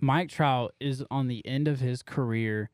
Mike 0.00 0.28
Trout 0.28 0.74
is 0.80 1.04
on 1.10 1.28
the 1.28 1.46
end 1.46 1.68
of 1.68 1.80
his 1.80 2.02
career 2.02 2.70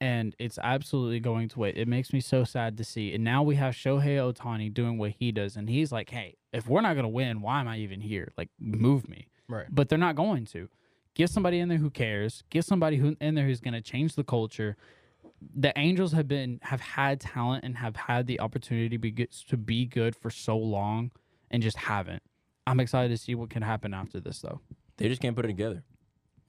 and 0.00 0.34
it's 0.40 0.58
absolutely 0.60 1.20
going 1.20 1.48
to 1.48 1.60
wait. 1.60 1.76
It 1.76 1.86
makes 1.86 2.12
me 2.12 2.20
so 2.20 2.42
sad 2.42 2.76
to 2.78 2.84
see. 2.84 3.14
And 3.14 3.22
now 3.22 3.44
we 3.44 3.54
have 3.54 3.72
Shohei 3.72 4.16
Ohtani 4.18 4.72
doing 4.74 4.98
what 4.98 5.12
he 5.12 5.30
does 5.30 5.56
and 5.56 5.68
he's 5.68 5.92
like, 5.92 6.10
"Hey, 6.10 6.36
if 6.52 6.66
we're 6.66 6.80
not 6.80 6.94
going 6.94 7.04
to 7.04 7.08
win, 7.08 7.40
why 7.40 7.60
am 7.60 7.68
I 7.68 7.78
even 7.78 8.00
here? 8.00 8.32
Like 8.36 8.48
move 8.58 9.08
me." 9.08 9.28
Right. 9.48 9.66
But 9.70 9.88
they're 9.88 9.98
not 9.98 10.16
going 10.16 10.44
to. 10.46 10.68
Get 11.14 11.30
somebody 11.30 11.60
in 11.60 11.68
there 11.68 11.78
who 11.78 11.90
cares. 11.90 12.42
Get 12.50 12.64
somebody 12.64 12.96
who 12.96 13.16
in 13.20 13.34
there 13.34 13.44
who's 13.44 13.60
going 13.60 13.74
to 13.74 13.80
change 13.80 14.14
the 14.14 14.24
culture. 14.24 14.76
The 15.54 15.72
Angels 15.78 16.12
have 16.12 16.26
been 16.26 16.58
have 16.62 16.80
had 16.80 17.20
talent 17.20 17.64
and 17.64 17.76
have 17.76 17.94
had 17.94 18.26
the 18.26 18.40
opportunity 18.40 18.88
to 18.88 18.98
be 18.98 19.10
good, 19.10 19.30
to 19.48 19.56
be 19.56 19.86
good 19.86 20.16
for 20.16 20.30
so 20.30 20.56
long 20.56 21.12
and 21.50 21.62
just 21.62 21.76
haven't. 21.76 22.22
I'm 22.66 22.80
excited 22.80 23.10
to 23.10 23.16
see 23.16 23.34
what 23.34 23.50
can 23.50 23.62
happen 23.62 23.94
after 23.94 24.18
this 24.18 24.40
though. 24.40 24.60
They 24.96 25.08
just 25.08 25.20
can't 25.20 25.36
put 25.36 25.44
it 25.44 25.48
together. 25.48 25.84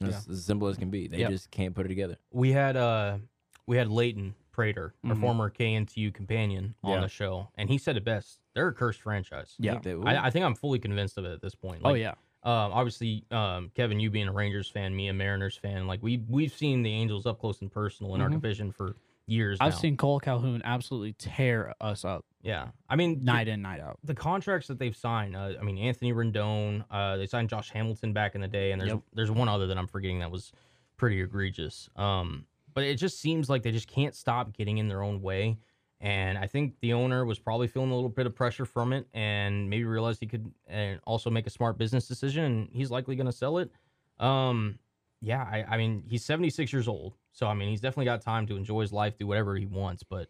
It's 0.09 0.27
as 0.27 0.45
simple 0.45 0.67
as 0.67 0.77
can 0.77 0.89
be. 0.89 1.07
They 1.07 1.19
Yep. 1.19 1.29
just 1.31 1.51
can't 1.51 1.73
put 1.75 1.85
it 1.85 1.89
together. 1.89 2.17
we 2.31 2.51
had 2.51 2.75
uh 2.77 3.17
we 3.65 3.77
had 3.77 3.87
Leighton 3.89 4.35
Prater, 4.51 4.93
our 5.05 5.15
Mhm. 5.15 5.21
former 5.21 5.49
KNTU 5.49 6.11
companion, 6.13 6.75
on 6.83 6.91
Yeah. 6.93 6.99
the 7.01 7.07
show, 7.07 7.49
and 7.55 7.69
he 7.69 7.77
said 7.77 7.97
it 7.97 8.03
best. 8.03 8.39
They're 8.53 8.67
a 8.67 8.73
cursed 8.73 9.01
franchise. 9.01 9.55
Yeah. 9.57 9.79
They- 9.79 9.93
I, 9.95 10.25
I 10.27 10.29
think 10.29 10.45
I'm 10.45 10.53
fully 10.55 10.77
convinced 10.79 11.17
of 11.17 11.25
it 11.25 11.31
at 11.31 11.41
this 11.41 11.55
point. 11.55 11.81
oh 11.83 11.91
Like, 11.91 11.99
yeah. 12.01 12.13
Um, 12.43 12.73
obviously, 12.73 13.23
um, 13.31 13.71
Kevin, 13.73 13.99
you 14.01 14.09
being 14.09 14.27
a 14.27 14.31
Rangers 14.33 14.69
fan, 14.69 14.93
me 14.95 15.07
a 15.07 15.13
Mariners 15.13 15.55
fan, 15.55 15.87
like 15.87 16.03
we 16.03 16.17
we've 16.27 16.51
seen 16.53 16.83
the 16.83 16.91
Angels 16.91 17.25
up 17.25 17.39
close 17.39 17.61
and 17.61 17.71
personal 17.71 18.13
in 18.15 18.21
our 18.21 18.27
Mhm. 18.29 18.33
division 18.33 18.71
for 18.73 18.95
years. 19.25 19.57
I've 19.61 19.73
now. 19.73 19.79
seen 19.79 19.97
Kole 19.97 20.21
Calhoun 20.21 20.61
absolutely 20.63 21.13
tear 21.13 21.73
us 21.81 22.03
up 22.05 22.25
yeah. 22.43 22.67
I 22.89 22.97
mean, 22.97 23.23
night 23.23 23.47
in 23.47 23.61
night 23.61 23.79
out. 23.79 23.97
the 24.03 24.13
contracts 24.13 24.67
that 24.67 24.77
they've 24.77 24.95
signed. 24.95 25.35
Uh, 25.35 25.53
I 25.59 25.63
mean, 25.63 25.77
Anthony 25.77 26.11
Rendon. 26.11 26.83
Uh, 26.91 27.15
they 27.15 27.25
signed 27.25 27.49
Josh 27.49 27.71
Hamilton 27.71 28.11
back 28.11 28.35
in 28.35 28.41
the 28.41 28.49
day, 28.49 28.71
and 28.73 28.81
there's 28.81 28.91
Yep. 28.91 29.01
there's 29.13 29.31
one 29.31 29.47
other 29.47 29.65
that 29.67 29.77
I'm 29.77 29.87
forgetting 29.87 30.19
that 30.19 30.29
was 30.29 30.51
pretty 30.97 31.21
egregious. 31.21 31.89
Um, 31.95 32.45
but 32.73 32.83
it 32.83 32.95
just 32.95 33.19
seems 33.21 33.49
like 33.49 33.63
they 33.63 33.71
just 33.71 33.87
can't 33.87 34.13
stop 34.13 34.51
getting 34.55 34.77
in 34.77 34.89
their 34.89 35.01
own 35.01 35.21
way. 35.21 35.57
And 36.01 36.37
I 36.37 36.47
think 36.47 36.73
the 36.81 36.91
owner 36.91 37.23
was 37.23 37.39
probably 37.39 37.67
feeling 37.67 37.91
a 37.91 37.95
little 37.95 38.09
bit 38.09 38.25
of 38.27 38.35
pressure 38.35 38.65
from 38.65 38.91
it, 38.91 39.07
and 39.13 39.69
maybe 39.69 39.85
realized 39.85 40.19
he 40.19 40.27
could 40.27 40.51
and 40.67 40.99
also 41.05 41.29
make 41.29 41.47
a 41.47 41.49
smart 41.49 41.77
business 41.77 42.09
decision. 42.09 42.43
And 42.43 42.69
he's 42.73 42.91
likely 42.91 43.15
going 43.15 43.27
to 43.27 43.31
sell 43.31 43.57
it. 43.57 43.71
Um, 44.19 44.79
yeah, 45.21 45.43
I, 45.43 45.63
I 45.69 45.77
mean, 45.77 46.03
he's 46.05 46.25
76 46.25 46.73
years 46.73 46.89
old, 46.89 47.13
so 47.33 47.47
I 47.47 47.53
mean, 47.53 47.69
he's 47.69 47.81
definitely 47.81 48.05
got 48.05 48.21
time 48.21 48.47
to 48.47 48.55
enjoy 48.55 48.81
his 48.81 48.93
life, 48.93 49.17
do 49.17 49.27
whatever 49.27 49.55
he 49.57 49.65
wants. 49.65 50.03
But 50.03 50.29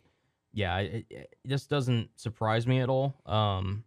yeah, 0.54 0.78
it, 0.80 1.06
it 1.10 1.36
just 1.48 1.70
doesn't 1.70 2.10
surprise 2.16 2.66
me 2.66 2.80
at 2.80 2.90
all. 2.90 3.16
Um, 3.26 3.84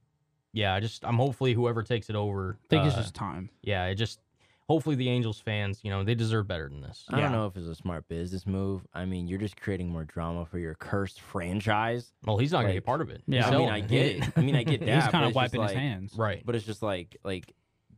yeah, 0.53 0.73
I 0.75 0.81
just 0.81 1.05
I'm 1.05 1.17
hopefully 1.17 1.53
whoever 1.55 1.83
takes 1.83 2.09
it 2.11 2.17
over. 2.17 2.59
I 2.65 2.67
think 2.69 2.87
it's 2.87 2.95
uh, 2.95 3.03
just 3.03 3.15
time. 3.15 3.51
yeah, 3.63 3.87
it 3.87 3.97
just 3.97 4.21
hopefully 4.69 4.97
the 4.97 5.09
Angels 5.09 5.39
fans, 5.39 5.81
you 5.85 5.91
know, 5.91 6.03
they 6.03 6.15
deserve 6.17 6.49
better 6.49 6.69
than 6.69 6.81
this. 6.81 7.05
I 7.09 7.17
Yeah. 7.19 7.23
don't 7.25 7.33
know 7.33 7.47
if 7.47 7.57
it's 7.57 7.69
a 7.69 7.75
smart 7.77 8.09
business 8.09 8.47
move. 8.47 8.85
I 8.93 9.05
mean, 9.05 9.29
you're 9.29 9.39
just 9.39 9.61
creating 9.61 9.89
more 9.91 10.03
drama 10.05 10.45
for 10.45 10.59
your 10.59 10.75
cursed 10.75 11.21
franchise. 11.21 12.13
Well, 12.25 12.37
he's 12.39 12.51
not 12.53 12.63
gonna 12.63 12.69
be 12.71 12.75
get 12.75 12.85
part 12.85 13.01
of 13.01 13.11
it. 13.11 13.23
Yeah. 13.29 13.45
He's 13.45 13.55
I 13.55 13.59
mean, 13.59 13.69
I 13.69 13.81
get 13.81 14.07
it. 14.07 14.25
I 14.37 14.41
mean, 14.41 14.57
I 14.57 14.63
get 14.65 14.81
that. 14.85 15.03
He's 15.03 15.11
kind 15.13 15.25
of 15.25 15.29
just 15.31 15.37
wiping 15.37 15.63
his 15.63 15.71
like- 15.71 15.77
hands. 15.79 16.15
right. 16.17 16.43
But 16.45 16.57
it's 16.57 16.65
just 16.67 16.83
like 16.83 17.17
like 17.23 17.55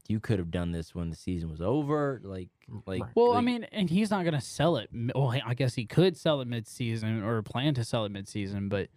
you 0.09 0.21
could 0.21 0.39
have 0.39 0.51
done 0.51 0.73
this 0.73 0.95
when 0.95 1.11
the 1.11 1.17
season 1.17 1.51
was 1.51 1.61
over. 1.61 2.21
Like 2.25 2.49
like. 2.87 3.03
Right. 3.03 3.11
Well, 3.15 3.35
I 3.35 3.41
mean, 3.41 3.65
and 3.73 3.89
he's 3.89 4.11
not 4.11 4.25
going 4.25 4.35
to 4.35 4.41
sell 4.41 4.79
it. 4.79 4.91
Well, 5.15 5.35
I 5.45 5.55
guess 5.55 5.75
he 5.75 5.85
could 5.85 6.17
sell 6.17 6.41
it 6.41 6.49
mid-season 6.49 7.23
or 7.23 7.43
plan 7.43 7.75
to 7.75 7.85
sell 7.85 8.05
it 8.05 8.11
mid-season, 8.11 8.69
but 8.69 8.89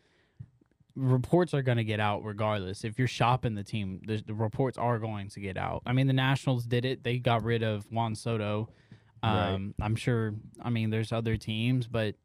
reports 0.96 1.54
are 1.54 1.62
going 1.62 1.78
to 1.78 1.84
get 1.84 2.00
out 2.00 2.24
regardless. 2.24 2.84
If 2.84 2.98
you're 2.98 3.08
shopping 3.08 3.56
the 3.56 3.64
team, 3.64 4.02
the, 4.06 4.24
the 4.26 4.34
reports 4.34 4.78
are 4.78 5.00
going 5.00 5.30
to 5.30 5.40
get 5.40 5.58
out. 5.58 5.84
I 5.86 5.94
mean, 5.94 6.08
the 6.08 6.14
Nationals 6.14 6.66
did 6.66 6.86
it. 6.86 7.04
They 7.04 7.18
got 7.18 7.44
rid 7.44 7.64
of 7.64 7.86
Juan 7.92 8.16
Soto. 8.16 8.70
Right. 9.24 9.54
Um, 9.54 9.76
I'm 9.82 9.96
sure. 9.96 10.34
I 10.62 10.70
mean, 10.70 10.90
there's 10.90 11.12
other 11.12 11.38
teams, 11.38 11.88
but 11.88 12.16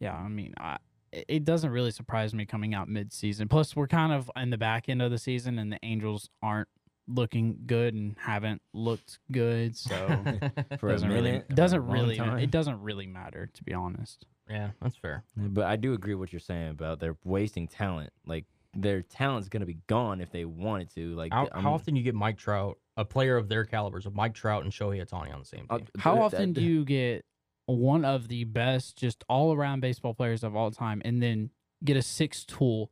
yeah, 0.00 0.14
I 0.14 0.28
mean, 0.28 0.54
I, 0.58 0.78
it 1.12 1.24
it 1.28 1.44
doesn't 1.44 1.70
really 1.70 1.90
surprise 1.90 2.34
me 2.34 2.44
coming 2.44 2.74
out 2.74 2.88
mid-season. 2.88 3.48
Plus, 3.48 3.74
we're 3.76 3.86
kind 3.86 4.12
of 4.12 4.30
in 4.36 4.50
the 4.50 4.58
back 4.58 4.88
end 4.88 5.00
of 5.00 5.10
the 5.10 5.18
season, 5.18 5.58
and 5.58 5.72
the 5.72 5.78
Angels 5.82 6.28
aren't 6.42 6.68
looking 7.08 7.58
good 7.66 7.94
and 7.94 8.16
haven't 8.18 8.62
looked 8.72 9.18
good. 9.32 9.76
So 9.76 9.94
for 10.78 10.90
doesn't 10.90 11.08
really 11.08 11.22
minute, 11.32 11.46
or 11.48 11.52
a 11.52 11.56
doesn't 11.56 11.80
long 11.86 11.90
really 11.90 12.16
time. 12.16 12.38
it 12.38 12.50
doesn't 12.50 12.80
really 12.82 13.06
matter 13.06 13.48
to 13.52 13.64
be 13.64 13.72
honest. 13.74 14.26
yeah, 14.48 14.70
that's 14.80 14.96
fair. 14.96 15.24
But 15.36 15.64
I 15.64 15.76
do 15.76 15.94
agree 15.94 16.14
with 16.14 16.28
what 16.28 16.32
you're 16.32 16.40
saying 16.40 16.70
about 16.70 17.00
they're 17.00 17.16
wasting 17.24 17.66
talent. 17.66 18.10
Like 18.26 18.44
their 18.74 19.02
talent's 19.02 19.48
gonna 19.48 19.66
be 19.66 19.78
gone 19.86 20.20
if 20.20 20.30
they 20.30 20.44
wanted 20.44 20.94
to. 20.94 21.14
Like 21.14 21.32
How, 21.32 21.48
how 21.54 21.72
often 21.72 21.96
you 21.96 22.02
get 22.02 22.14
Mike 22.14 22.36
Trout, 22.36 22.78
a 22.96 23.04
player 23.04 23.36
of 23.36 23.48
their 23.48 23.64
calibers, 23.64 24.06
of 24.06 24.14
Mike 24.14 24.34
Trout 24.34 24.62
and 24.64 24.72
Shohei 24.72 25.04
Ohtani 25.04 25.32
on 25.32 25.40
the 25.40 25.46
same 25.46 25.66
uh, 25.70 25.78
team? 25.78 25.88
How 25.98 26.14
th- 26.14 26.24
often 26.24 26.52
that- 26.52 26.60
do 26.60 26.66
you 26.66 26.84
get 26.84 27.24
one 27.66 28.04
of 28.04 28.28
the 28.28 28.44
best 28.44 28.96
just 28.96 29.24
all 29.28 29.52
around 29.52 29.80
baseball 29.80 30.14
players 30.14 30.42
of 30.42 30.56
all 30.56 30.70
time 30.70 31.02
and 31.04 31.22
then 31.22 31.50
get 31.84 31.96
a 31.96 32.02
six 32.02 32.44
tool 32.44 32.90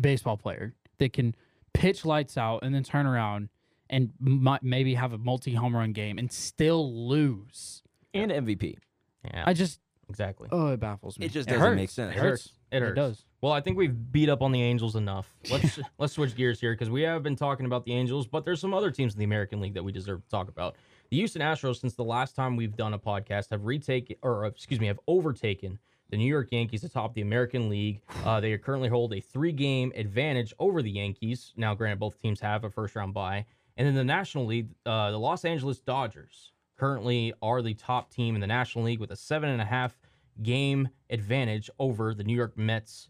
baseball 0.00 0.36
player 0.36 0.74
that 0.98 1.12
can 1.12 1.34
pitch 1.72 2.04
lights 2.04 2.36
out 2.36 2.62
and 2.62 2.74
then 2.74 2.82
turn 2.84 3.06
around 3.06 3.48
and 3.88 4.12
mi- 4.20 4.58
maybe 4.62 4.94
have 4.94 5.12
a 5.12 5.18
multi 5.18 5.54
home 5.54 5.74
run 5.76 5.92
game 5.92 6.18
and 6.18 6.30
still 6.30 7.08
lose? 7.08 7.82
and 8.12 8.30
MVP? 8.32 8.76
Yeah, 9.24 9.44
I 9.46 9.52
just 9.52 9.80
Exactly. 10.08 10.48
Oh, 10.50 10.68
it 10.72 10.80
baffles 10.80 11.16
me. 11.18 11.26
It 11.26 11.32
just 11.32 11.48
It 11.48 11.52
doesn't 11.52 11.64
hurts. 11.68 11.76
make 11.76 11.90
sense. 11.90 12.14
It 12.14 12.18
It 12.18 12.20
hurts. 12.20 12.52
hurts. 12.72 12.90
It 12.90 12.94
does. 12.96 13.24
Well, 13.40 13.52
I 13.52 13.60
think 13.60 13.78
we've 13.78 13.94
beat 14.12 14.28
up 14.28 14.42
on 14.42 14.50
the 14.50 14.60
Angels 14.60 14.96
enough. 14.96 15.32
Let's 15.50 15.78
let's 15.98 16.12
switch 16.14 16.34
gears 16.34 16.60
here 16.60 16.72
because 16.72 16.90
we 16.90 17.02
have 17.02 17.22
been 17.22 17.36
talking 17.36 17.64
about 17.66 17.84
the 17.84 17.92
Angels, 17.92 18.26
but 18.26 18.44
there's 18.44 18.60
some 18.60 18.74
other 18.74 18.90
teams 18.90 19.12
in 19.14 19.18
the 19.20 19.24
American 19.24 19.60
League 19.60 19.74
that 19.74 19.84
we 19.84 19.92
deserve 19.92 20.22
to 20.24 20.28
talk 20.28 20.48
about. 20.48 20.74
The 21.10 21.16
Houston 21.18 21.40
Astros, 21.42 21.80
since 21.80 21.94
the 21.94 22.02
last 22.04 22.34
time 22.34 22.56
we've 22.56 22.76
done 22.76 22.92
a 22.94 22.98
podcast, 22.98 23.50
have 23.50 23.64
retaken 23.64 24.16
or 24.22 24.44
uh, 24.44 24.48
excuse 24.48 24.80
me, 24.80 24.88
have 24.88 24.98
overtaken 25.06 25.78
the 26.10 26.16
New 26.16 26.26
York 26.26 26.48
Yankees 26.50 26.84
atop 26.84 27.14
the 27.14 27.20
American 27.22 27.68
League. 27.68 28.02
Uh, 28.24 28.40
they 28.40 28.56
currently 28.58 28.88
hold 28.88 29.14
a 29.14 29.20
three-game 29.20 29.92
advantage 29.94 30.52
over 30.58 30.82
the 30.82 30.90
Yankees. 30.90 31.52
Now, 31.56 31.74
granted, 31.74 32.00
both 32.00 32.20
teams 32.20 32.40
have 32.40 32.64
a 32.64 32.70
first-round 32.70 33.14
bye, 33.14 33.46
and 33.76 33.86
then 33.86 33.94
the 33.94 34.04
National 34.04 34.46
League, 34.46 34.68
uh, 34.84 35.12
the 35.12 35.18
Los 35.18 35.44
Angeles 35.44 35.78
Dodgers 35.78 36.52
currently 36.76 37.32
are 37.42 37.62
the 37.62 37.74
top 37.74 38.10
team 38.10 38.34
in 38.34 38.40
the 38.40 38.46
National 38.46 38.84
League 38.84 39.00
with 39.00 39.10
a 39.10 39.16
seven 39.16 39.50
and 39.50 39.60
a 39.60 39.64
half 39.64 39.98
game 40.42 40.88
advantage 41.10 41.70
over 41.78 42.14
the 42.14 42.24
New 42.24 42.34
York 42.34 42.56
Mets 42.56 43.08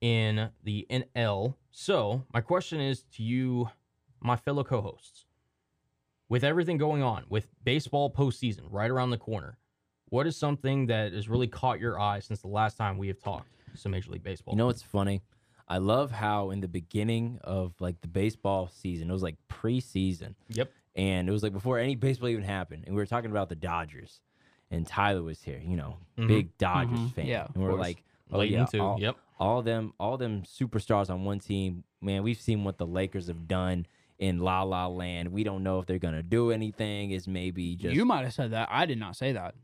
in 0.00 0.48
the 0.64 0.86
NL. 0.90 1.54
So, 1.70 2.24
my 2.32 2.40
question 2.40 2.80
is 2.80 3.02
to 3.14 3.22
you, 3.22 3.68
my 4.20 4.36
fellow 4.36 4.64
co 4.64 4.80
hosts. 4.80 5.26
With 6.28 6.44
everything 6.44 6.76
going 6.76 7.02
on, 7.02 7.24
with 7.28 7.48
baseball 7.64 8.12
postseason 8.12 8.64
right 8.70 8.90
around 8.90 9.10
the 9.10 9.18
corner, 9.18 9.56
what 10.10 10.26
is 10.26 10.36
something 10.36 10.86
that 10.86 11.12
has 11.12 11.28
really 11.28 11.46
caught 11.46 11.80
your 11.80 11.98
eye 12.00 12.20
since 12.20 12.40
the 12.40 12.48
last 12.48 12.76
time 12.76 12.98
we 12.98 13.08
have 13.08 13.18
talked 13.18 13.48
some 13.74 13.92
Major 13.92 14.10
League 14.12 14.22
Baseball? 14.22 14.54
You 14.54 14.58
know 14.58 14.66
what's 14.66 14.82
funny? 14.82 15.22
I 15.68 15.78
love 15.78 16.10
how 16.10 16.50
in 16.50 16.60
the 16.60 16.68
beginning 16.68 17.38
of 17.44 17.74
like 17.80 18.00
the 18.00 18.08
baseball 18.08 18.68
season, 18.72 19.10
it 19.10 19.12
was 19.12 19.22
like 19.22 19.36
preseason, 19.50 20.34
yep. 20.48 20.70
and 20.96 21.28
it 21.28 21.32
was 21.32 21.42
like 21.42 21.52
before 21.52 21.78
any 21.78 21.94
baseball 21.94 22.28
even 22.30 22.44
happened, 22.44 22.84
and 22.86 22.94
we 22.94 23.00
were 23.02 23.06
talking 23.06 23.30
about 23.30 23.48
the 23.50 23.54
Dodgers, 23.54 24.20
and 24.70 24.86
Tyler 24.86 25.22
was 25.22 25.42
here, 25.42 25.60
you 25.62 25.76
know, 25.76 25.98
Mhm. 26.16 26.28
big 26.28 26.58
Dodgers 26.58 26.98
Mhm. 26.98 27.12
fan, 27.12 27.26
Yeah, 27.26 27.46
and 27.46 27.56
of 27.56 27.62
we're 27.62 27.74
like, 27.74 28.02
oh 28.32 28.38
Leighton 28.38 28.60
yeah, 28.60 28.64
too. 28.66 28.80
all, 28.80 28.98
Yep. 29.00 29.16
all 29.38 29.62
them, 29.62 29.92
all 30.00 30.16
them 30.16 30.42
superstars 30.44 31.10
on 31.10 31.24
one 31.24 31.38
team, 31.38 31.84
man. 32.00 32.22
We've 32.22 32.40
seen 32.40 32.64
what 32.64 32.78
the 32.78 32.86
Lakers 32.86 33.26
have 33.28 33.46
done 33.46 33.84
in 34.18 34.38
La 34.40 34.62
La 34.62 34.86
Land. 34.86 35.28
We 35.32 35.44
don't 35.44 35.62
know 35.62 35.78
if 35.78 35.86
they're 35.86 35.98
gonna 35.98 36.22
do 36.22 36.50
anything. 36.50 37.10
It's 37.10 37.26
maybe 37.28 37.76
just 37.76 37.94
you 37.94 38.04
might 38.06 38.24
have 38.24 38.32
said 38.32 38.50
that. 38.52 38.68
I 38.70 38.86
did 38.86 38.98
not 38.98 39.16
say 39.16 39.32
that. 39.32 39.54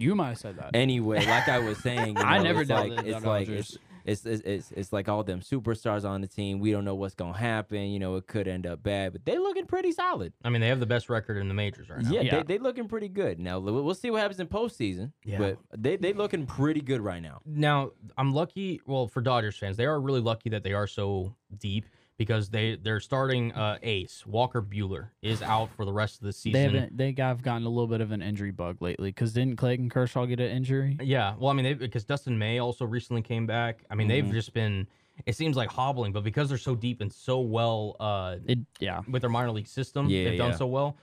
You 0.00 0.14
might 0.14 0.28
have 0.28 0.38
said 0.38 0.56
that. 0.58 0.70
anyway, 0.74 1.24
like 1.26 1.48
I 1.48 1.58
was 1.58 1.78
saying, 1.78 2.16
you 2.16 2.22
I 2.24 2.38
never 2.42 2.60
it's 2.62 2.68
doubted 2.68 2.96
like 2.96 3.04
the 3.04 3.16
it's 3.16 3.24
like 3.24 3.46
Dodgers. 3.46 3.78
it's, 4.04 4.24
it's 4.24 4.24
it's 4.24 4.42
it's 4.46 4.72
it's 4.72 4.92
like 4.92 5.08
all 5.08 5.22
them 5.22 5.40
superstars 5.40 6.08
on 6.08 6.20
the 6.22 6.26
team. 6.26 6.58
We 6.58 6.72
don't 6.72 6.84
know 6.84 6.94
what's 6.94 7.14
gonna 7.14 7.36
happen. 7.36 7.90
You 7.90 7.98
know, 7.98 8.16
it 8.16 8.26
could 8.26 8.48
end 8.48 8.66
up 8.66 8.82
bad, 8.82 9.12
but 9.12 9.24
they 9.24 9.38
looking 9.38 9.66
pretty 9.66 9.92
solid. 9.92 10.32
I 10.42 10.48
mean, 10.50 10.60
they 10.60 10.68
have 10.68 10.80
the 10.80 10.86
best 10.86 11.10
record 11.10 11.36
in 11.36 11.48
the 11.48 11.54
majors 11.54 11.90
right 11.90 12.02
now. 12.02 12.10
Yeah, 12.10 12.20
Yeah. 12.22 12.36
They, 12.42 12.56
they 12.56 12.58
looking 12.58 12.88
pretty 12.88 13.08
good. 13.08 13.38
Now 13.38 13.58
we'll 13.58 13.82
we'll 13.82 13.94
see 13.94 14.10
what 14.10 14.20
happens 14.20 14.40
in 14.40 14.46
postseason. 14.46 15.12
Yeah. 15.24 15.38
but 15.38 15.58
they 15.76 15.96
they 15.96 16.12
looking 16.12 16.46
pretty 16.46 16.80
good 16.80 17.02
right 17.02 17.22
now. 17.22 17.40
Now, 17.44 17.90
I'm 18.16 18.32
lucky. 18.32 18.80
Well, 18.86 19.08
for 19.08 19.20
Dodgers 19.20 19.58
fans, 19.58 19.76
they 19.76 19.86
are 19.86 20.00
really 20.00 20.20
lucky 20.20 20.50
that 20.50 20.64
they 20.64 20.72
are 20.72 20.86
so 20.86 21.34
deep 21.58 21.84
because 22.20 22.50
they 22.50 22.76
they're 22.76 23.00
starting 23.00 23.50
uh, 23.52 23.78
ace 23.82 24.26
Walker 24.26 24.60
Buehler 24.60 25.08
is 25.22 25.40
out 25.40 25.70
for 25.74 25.86
the 25.86 25.92
rest 25.92 26.16
of 26.16 26.20
the 26.20 26.26
They 26.26 26.32
season. 26.32 26.74
haven't. 26.74 26.94
They 26.98 27.14
have 27.16 27.40
gotten 27.42 27.64
a 27.64 27.68
little 27.70 27.86
bit 27.86 28.02
of 28.02 28.12
an 28.12 28.20
injury 28.20 28.50
bug 28.50 28.76
lately. 28.82 29.08
Because 29.08 29.32
didn't 29.32 29.56
Clayton 29.56 29.88
Kershaw 29.88 30.26
get 30.26 30.38
an 30.38 30.50
injury? 30.50 30.98
Yeah, 31.00 31.34
well, 31.38 31.48
I 31.50 31.54
mean, 31.54 31.64
they 31.64 31.72
because 31.72 32.04
Dustin 32.04 32.38
May 32.38 32.58
also 32.58 32.84
recently 32.84 33.22
came 33.22 33.46
back. 33.46 33.84
I 33.90 33.94
mean, 33.94 34.06
Mm-hmm. 34.06 34.26
they've 34.26 34.34
just 34.34 34.52
been. 34.52 34.86
It 35.24 35.34
seems 35.34 35.56
like 35.56 35.70
hobbling, 35.70 36.12
but 36.12 36.22
because 36.22 36.50
they're 36.50 36.58
so 36.58 36.74
deep 36.74 37.00
and 37.00 37.10
so 37.10 37.40
well 37.40 37.96
uh, 38.00 38.36
It. 38.46 38.58
Yeah. 38.80 39.00
with 39.08 39.22
their 39.22 39.30
minor 39.30 39.50
league 39.50 39.66
system, 39.66 40.06
Yeah, 40.10 40.24
they've 40.24 40.38
done 40.38 40.54
so 40.56 40.66
well. 40.66 40.98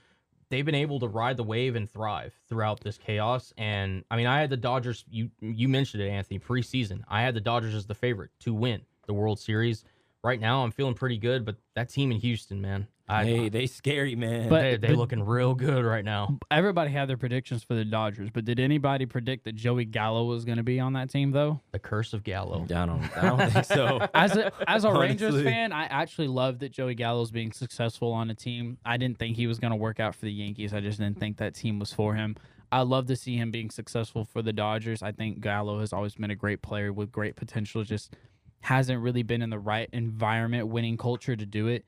They've 0.50 0.64
been 0.64 0.74
able 0.76 1.00
to 1.00 1.08
ride 1.08 1.36
the 1.36 1.42
wave 1.42 1.74
and 1.74 1.90
thrive 1.90 2.32
throughout 2.48 2.80
this 2.80 2.96
chaos. 2.96 3.52
And 3.58 4.04
I 4.08 4.16
mean, 4.16 4.26
I 4.26 4.40
had 4.40 4.50
the 4.50 4.56
Dodgers. 4.56 5.04
You 5.10 5.30
you 5.40 5.66
mentioned 5.68 6.00
it, 6.04 6.08
Anthony. 6.10 6.38
Preseason, 6.38 7.00
I 7.08 7.22
had 7.22 7.34
the 7.34 7.40
Dodgers 7.40 7.74
as 7.74 7.86
the 7.86 7.94
favorite 7.96 8.30
to 8.40 8.54
win 8.54 8.82
the 9.08 9.14
World 9.14 9.40
Series. 9.40 9.84
Right 10.24 10.40
now, 10.40 10.64
I'm 10.64 10.72
feeling 10.72 10.94
pretty 10.94 11.16
good, 11.18 11.44
but 11.44 11.56
that 11.76 11.88
team 11.90 12.10
in 12.10 12.18
Houston, 12.18 12.60
man, 12.60 12.88
I, 13.08 13.24
hey, 13.24 13.48
they 13.48 13.66
scary 13.66 14.16
man. 14.16 14.48
But- 14.48 14.62
they 14.62 14.88
they 14.88 14.94
looking 14.94 15.22
real 15.22 15.54
good 15.54 15.84
right 15.84 16.04
now. 16.04 16.38
Everybody 16.50 16.90
had 16.90 17.08
their 17.08 17.16
predictions 17.16 17.62
for 17.62 17.74
the 17.74 17.84
Dodgers, 17.84 18.28
but 18.30 18.44
did 18.44 18.58
anybody 18.58 19.06
predict 19.06 19.44
that 19.44 19.54
Joey 19.54 19.84
Gallo 19.84 20.24
was 20.24 20.44
going 20.44 20.58
to 20.58 20.64
be 20.64 20.80
on 20.80 20.92
that 20.94 21.08
team 21.08 21.30
though? 21.30 21.60
The 21.70 21.78
curse 21.78 22.12
of 22.12 22.24
Gallo. 22.24 22.64
I 22.64 22.86
don't 22.86 23.16
I 23.16 23.22
don't 23.22 23.52
think 23.52 23.64
so. 23.64 24.00
As 24.14 24.36
a 24.36 24.52
as 24.68 24.84
a 24.84 24.92
Rangers 24.92 25.42
fan, 25.42 25.72
I 25.72 25.84
actually 25.84 26.28
love 26.28 26.58
that 26.58 26.72
Joey 26.72 26.94
Gallo 26.96 27.22
is 27.22 27.30
being 27.30 27.52
successful 27.52 28.12
on 28.12 28.28
a 28.28 28.34
team. 28.34 28.76
I 28.84 28.96
didn't 28.96 29.18
think 29.18 29.36
he 29.36 29.46
was 29.46 29.58
going 29.58 29.70
to 29.70 29.76
work 29.76 30.00
out 30.00 30.14
for 30.14 30.24
the 30.24 30.32
Yankees. 30.32 30.74
I 30.74 30.80
just 30.80 30.98
didn't 30.98 31.20
think 31.20 31.36
that 31.38 31.54
team 31.54 31.78
was 31.78 31.92
for 31.92 32.14
him. 32.14 32.36
I 32.70 32.82
love 32.82 33.06
to 33.06 33.16
see 33.16 33.36
him 33.36 33.50
being 33.50 33.70
successful 33.70 34.24
for 34.24 34.42
the 34.42 34.52
Dodgers. 34.52 35.02
I 35.02 35.12
think 35.12 35.40
Gallo 35.40 35.80
has 35.80 35.92
always 35.92 36.16
been 36.16 36.30
a 36.30 36.36
great 36.36 36.60
player 36.60 36.92
with 36.92 37.10
great 37.10 37.36
potential. 37.36 37.82
Just 37.84 38.14
hasn't 38.60 39.00
really 39.00 39.22
been 39.22 39.42
in 39.42 39.50
the 39.50 39.58
right 39.58 39.88
environment, 39.92 40.68
winning 40.68 40.96
culture 40.96 41.36
to 41.36 41.46
do 41.46 41.68
it. 41.68 41.84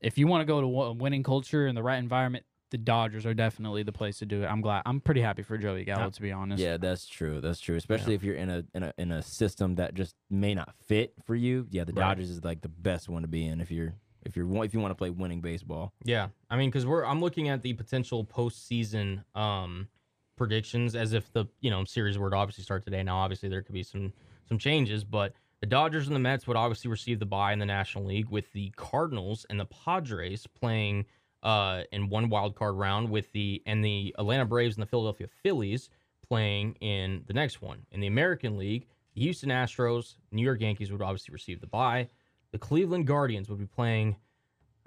If 0.00 0.18
you 0.18 0.26
want 0.26 0.42
to 0.42 0.44
go 0.46 0.60
to 0.60 0.82
a 0.82 0.92
winning 0.92 1.22
culture 1.22 1.66
in 1.66 1.74
the 1.74 1.82
right 1.82 1.98
environment, 1.98 2.44
the 2.70 2.78
Dodgers 2.78 3.26
are 3.26 3.34
definitely 3.34 3.82
the 3.82 3.92
place 3.92 4.18
to 4.18 4.26
do 4.26 4.42
it. 4.42 4.46
I'm 4.46 4.60
glad. 4.60 4.82
I'm 4.86 5.00
pretty 5.00 5.20
happy 5.20 5.42
for 5.42 5.58
Joey 5.58 5.84
Gallo, 5.84 6.08
to 6.08 6.22
be 6.22 6.30
honest. 6.30 6.62
Yeah, 6.62 6.76
that's 6.76 7.06
true. 7.06 7.40
That's 7.40 7.60
true. 7.60 7.76
Especially 7.76 8.14
if 8.14 8.22
you're 8.22 8.36
in 8.36 8.48
a, 8.48 8.64
in 8.74 8.82
a 8.84 8.94
in 8.96 9.12
a 9.12 9.22
system 9.22 9.74
that 9.74 9.94
just 9.94 10.14
may 10.30 10.54
not 10.54 10.74
fit 10.86 11.14
for 11.24 11.34
you. 11.34 11.66
Yeah, 11.70 11.84
the 11.84 11.92
Right. 11.92 12.10
Dodgers 12.10 12.30
is 12.30 12.44
like 12.44 12.62
the 12.62 12.68
best 12.68 13.08
one 13.08 13.22
to 13.22 13.28
be 13.28 13.46
in 13.46 13.60
if 13.60 13.70
you're 13.70 13.94
if 14.24 14.36
you're 14.36 14.64
if 14.64 14.72
you 14.72 14.80
want 14.80 14.92
to 14.92 14.94
play 14.94 15.10
winning 15.10 15.40
baseball. 15.40 15.92
Yeah, 16.04 16.28
I 16.48 16.56
mean, 16.56 16.70
because 16.70 16.86
we're 16.86 17.04
I'm 17.04 17.20
looking 17.20 17.48
at 17.48 17.62
the 17.62 17.72
potential 17.72 18.24
postseason 18.24 19.24
um, 19.34 19.88
predictions 20.36 20.94
as 20.94 21.12
if 21.12 21.32
the 21.32 21.46
you 21.60 21.70
know 21.70 21.84
series 21.84 22.18
were 22.18 22.30
to 22.30 22.36
obviously 22.36 22.62
start 22.64 22.84
today. 22.84 23.02
Now, 23.02 23.18
obviously, 23.18 23.48
there 23.48 23.62
could 23.62 23.74
be 23.74 23.82
some 23.82 24.12
some 24.48 24.58
changes, 24.58 25.02
but 25.02 25.32
the 25.60 25.66
Dodgers 25.66 26.06
and 26.06 26.16
the 26.16 26.20
Mets 26.20 26.46
would 26.46 26.56
obviously 26.56 26.90
receive 26.90 27.18
the 27.18 27.26
bye 27.26 27.52
in 27.52 27.58
the 27.58 27.66
National 27.66 28.04
League, 28.04 28.28
with 28.30 28.52
the 28.52 28.70
Cardinals 28.76 29.44
and 29.50 29.60
the 29.60 29.66
Padres 29.66 30.46
playing 30.46 31.04
uh, 31.42 31.82
in 31.92 32.08
one 32.08 32.28
wild 32.28 32.54
card 32.54 32.76
round, 32.76 33.10
with 33.10 33.30
the 33.32 33.62
and 33.66 33.84
the 33.84 34.14
Atlanta 34.18 34.44
Braves 34.44 34.76
and 34.76 34.82
the 34.82 34.86
Philadelphia 34.86 35.26
Phillies 35.42 35.90
playing 36.26 36.74
in 36.80 37.24
the 37.26 37.34
next 37.34 37.60
one. 37.60 37.86
In 37.90 38.00
the 38.00 38.06
American 38.06 38.56
League, 38.56 38.86
the 39.14 39.22
Houston 39.22 39.50
Astros, 39.50 40.16
New 40.30 40.42
York 40.42 40.60
Yankees 40.60 40.92
would 40.92 41.02
obviously 41.02 41.32
receive 41.32 41.60
the 41.60 41.66
bye. 41.66 42.08
The 42.52 42.58
Cleveland 42.58 43.06
Guardians 43.06 43.48
would 43.48 43.58
be 43.58 43.66
playing 43.66 44.16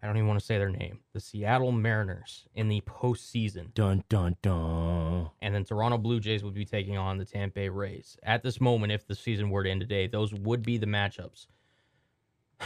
I 0.03 0.07
don't 0.07 0.17
even 0.17 0.27
want 0.27 0.41
to 0.41 0.45
say 0.45 0.57
their 0.57 0.69
name. 0.69 0.99
The 1.13 1.21
Seattle 1.21 1.71
Mariners 1.71 2.43
in 2.53 2.67
the 2.67 2.81
postseason. 2.81 3.73
Dun 3.73 4.03
dun 4.09 4.35
dun. 4.41 5.29
And 5.41 5.55
then 5.55 5.63
Toronto 5.63 5.97
Blue 5.97 6.19
Jays 6.19 6.43
would 6.43 6.53
be 6.53 6.65
taking 6.65 6.97
on 6.97 7.17
the 7.17 7.23
Tampa 7.23 7.53
Bay 7.53 7.69
Rays. 7.69 8.17
At 8.21 8.43
this 8.43 8.59
moment, 8.59 8.91
if 8.91 9.07
the 9.07 9.15
season 9.15 9.49
were 9.49 9.63
to 9.63 9.71
end 9.71 9.79
today, 9.79 10.07
those 10.07 10.33
would 10.33 10.61
be 10.61 10.77
the 10.77 10.87
matchups. 10.87 11.47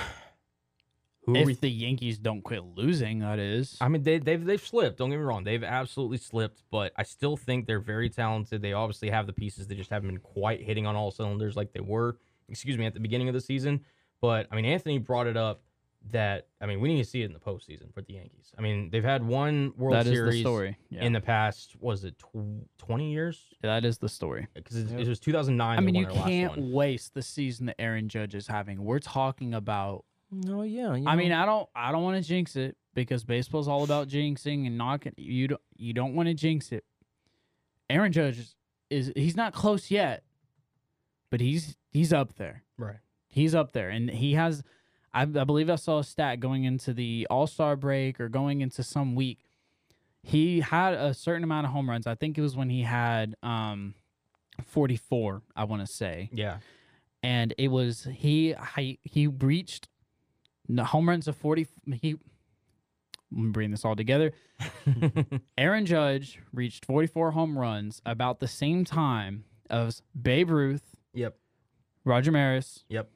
Who 1.27 1.35
are 1.35 1.45
we 1.45 1.51
If 1.51 1.61
the 1.61 1.69
Yankees 1.69 2.17
don't 2.17 2.41
quit 2.41 2.63
losing, 2.63 3.19
that 3.19 3.37
is. 3.37 3.77
I 3.81 3.87
mean, 3.87 4.01
they, 4.01 4.17
they've 4.17 4.43
they've 4.43 4.65
slipped. 4.65 4.97
Don't 4.97 5.11
get 5.11 5.17
me 5.17 5.23
wrong; 5.23 5.43
they've 5.43 5.63
absolutely 5.63 6.17
slipped. 6.17 6.63
But 6.71 6.91
I 6.95 7.03
still 7.03 7.37
think 7.37 7.67
they're 7.67 7.79
very 7.79 8.09
talented. 8.09 8.63
They 8.63 8.73
obviously 8.73 9.11
have 9.11 9.27
the 9.27 9.33
pieces. 9.33 9.67
They 9.67 9.75
just 9.75 9.91
haven't 9.91 10.09
been 10.09 10.19
quite 10.19 10.63
hitting 10.63 10.87
on 10.87 10.95
all 10.95 11.11
cylinders 11.11 11.55
like 11.55 11.71
they 11.71 11.81
were. 11.81 12.17
Excuse 12.49 12.79
me, 12.79 12.87
at 12.87 12.95
the 12.95 12.99
beginning 12.99 13.27
of 13.27 13.35
the 13.35 13.41
season. 13.41 13.81
But 14.21 14.47
I 14.51 14.55
mean, 14.55 14.65
Anthony 14.65 14.97
brought 14.97 15.27
it 15.27 15.37
up 15.37 15.61
that 16.11 16.47
I 16.61 16.65
mean 16.65 16.79
we 16.79 16.89
need 16.89 17.03
to 17.03 17.09
see 17.09 17.21
it 17.21 17.25
in 17.25 17.33
the 17.33 17.39
postseason 17.39 17.93
for 17.93 18.01
the 18.01 18.13
Yankees. 18.13 18.51
I 18.57 18.61
mean, 18.61 18.89
they've 18.91 19.03
had 19.03 19.25
one 19.25 19.73
World 19.77 19.95
That 19.95 20.07
is 20.07 20.13
Series 20.13 20.33
the 20.35 20.39
story. 20.41 20.77
Yeah. 20.89 21.03
in 21.03 21.13
the 21.13 21.21
past. 21.21 21.75
Was 21.79 22.03
it 22.03 22.17
tw- 22.19 22.67
twenty 22.77 23.11
years? 23.11 23.53
that 23.61 23.85
is 23.85 23.97
the 23.97 24.09
story. 24.09 24.47
Because 24.53 24.77
it, 24.77 24.91
it 24.91 25.07
was 25.07 25.19
two 25.19 25.31
thousand 25.31 25.57
nine. 25.57 25.77
I 25.77 25.81
mean, 25.81 25.95
you 25.95 26.05
won 26.05 26.13
their 26.13 26.21
last 26.21 26.29
can't 26.29 26.71
waste 26.71 27.13
the 27.13 27.21
season 27.21 27.65
that 27.67 27.79
Aaron 27.79 28.09
Judge 28.09 28.35
is 28.35 28.47
having. 28.47 28.83
We're 28.83 28.99
talking 28.99 29.53
about. 29.53 30.05
No, 30.31 30.61
yeah. 30.63 30.89
I 30.89 30.99
know. 30.99 31.15
mean, 31.15 31.31
I 31.31 31.45
don't. 31.45 31.69
I 31.75 31.91
don't 31.91 32.03
want 32.03 32.21
to 32.21 32.27
jinx 32.27 32.55
it 32.55 32.75
because 32.93 33.23
baseball's 33.23 33.67
all 33.67 33.83
about 33.83 34.07
jinxing 34.07 34.65
and 34.67 34.77
knocking. 34.77 35.13
You 35.17 35.47
don't. 35.49 35.61
You 35.75 35.93
don't 35.93 36.15
want 36.15 36.27
to 36.27 36.33
jinx 36.33 36.71
it. 36.71 36.83
Aaron 37.89 38.11
Judge 38.11 38.39
is, 38.39 38.55
is. 38.89 39.13
He's 39.15 39.37
not 39.37 39.53
close 39.53 39.89
yet, 39.89 40.23
but 41.29 41.39
he's 41.39 41.77
he's 41.91 42.11
up 42.11 42.35
there. 42.35 42.63
right. 42.77 42.97
He's 43.29 43.53
up 43.53 43.71
there, 43.73 43.89
and 43.89 44.09
he 44.09 44.33
has. 44.33 44.63
I, 45.13 45.21
I 45.23 45.25
believe 45.43 45.69
I 45.69 45.75
saw 45.75 45.99
a 45.99 46.03
stat 46.03 46.39
going 46.39 46.63
into 46.65 46.93
the 46.93 47.27
All 47.29 47.47
Star 47.47 47.75
break 47.75 48.19
or 48.19 48.29
going 48.29 48.61
into 48.61 48.83
some 48.83 49.15
week. 49.15 49.39
He 50.23 50.59
had 50.59 50.93
a 50.93 51.13
certain 51.13 51.43
amount 51.43 51.65
of 51.67 51.71
home 51.73 51.89
runs. 51.89 52.05
I 52.07 52.15
think 52.15 52.37
it 52.37 52.41
was 52.41 52.55
when 52.55 52.69
he 52.69 52.81
had 52.83 53.35
um, 53.41 53.93
forty 54.65 54.97
four. 54.97 55.41
I 55.55 55.63
want 55.63 55.85
to 55.85 55.91
say, 55.91 56.29
Yeah. 56.33 56.57
and 57.23 57.53
it 57.57 57.69
was 57.69 58.07
he 58.11 58.53
he, 58.75 58.99
he 59.03 59.27
reached 59.27 59.87
the 60.67 60.83
home 60.85 61.07
runs 61.07 61.27
of 61.27 61.35
forty. 61.37 61.67
He. 62.01 62.17
I'm 63.35 63.51
bringing 63.51 63.71
this 63.71 63.83
all 63.83 63.95
together. 63.95 64.31
Aaron 65.57 65.85
Judge 65.85 66.39
reached 66.53 66.85
44 66.85 67.31
home 67.31 67.57
runs 67.59 68.01
about 68.05 68.39
the 68.39 68.47
same 68.47 68.85
time 68.85 69.43
as 69.69 70.01
Babe 70.19 70.49
Ruth, 70.49 70.95
yep. 71.13 71.35
Roger 72.05 72.31
Maris, 72.31 72.85
Yep. 72.87 73.09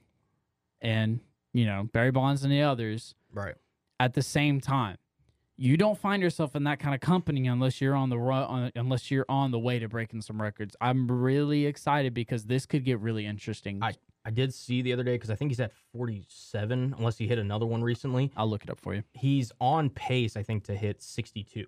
and 0.81 1.21
you 1.53 1.65
know 1.65 1.89
Barry 1.91 2.11
Bonds 2.11 2.43
and 2.43 2.51
the 2.51 2.61
others 2.61 3.15
Right. 3.33 3.55
at 3.99 4.13
the 4.13 4.21
same 4.21 4.59
time. 4.61 4.97
you 5.57 5.77
don't 5.77 5.97
find 5.99 6.23
yourself 6.23 6.55
in 6.55 6.63
that 6.63 6.79
kind 6.79 6.95
of 6.95 7.01
company 7.01 7.45
unless 7.47 7.79
you're 7.79 7.93
on 7.95 8.09
the 8.09 8.17
run, 8.17 8.43
on, 8.45 8.71
unless 8.75 9.11
you're 9.11 9.27
on 9.29 9.51
the 9.51 9.59
way 9.59 9.77
to 9.77 9.87
breaking 9.87 10.19
some 10.21 10.41
records. 10.41 10.75
I'm 10.81 11.07
really 11.11 11.67
excited 11.67 12.15
because 12.15 12.45
this 12.45 12.65
could 12.65 12.83
get 12.83 12.99
really 12.99 13.27
interesting. 13.27 13.83
I- 13.83 13.93
I 14.25 14.31
did 14.31 14.53
see 14.55 14.81
the 14.81 14.91
other 14.93 15.03
day 15.03 15.13
because 15.15 15.29
I 15.29 15.35
think 15.35 15.51
he's 15.51 15.59
at 15.59 15.71
47, 15.71 16.95
unless 16.97 17.17
he 17.17 17.27
hit 17.27 17.37
another 17.37 17.65
one 17.67 17.83
recently. 17.83 18.31
I'll 18.35 18.49
look 18.49 18.63
it 18.63 18.69
up 18.71 18.79
for 18.79 18.93
you. 18.95 19.03
He's 19.13 19.51
on 19.59 19.89
pace, 19.91 20.35
I 20.35 20.43
think, 20.43 20.63
to 20.65 20.75
hit 20.75 21.01
62. 21.03 21.65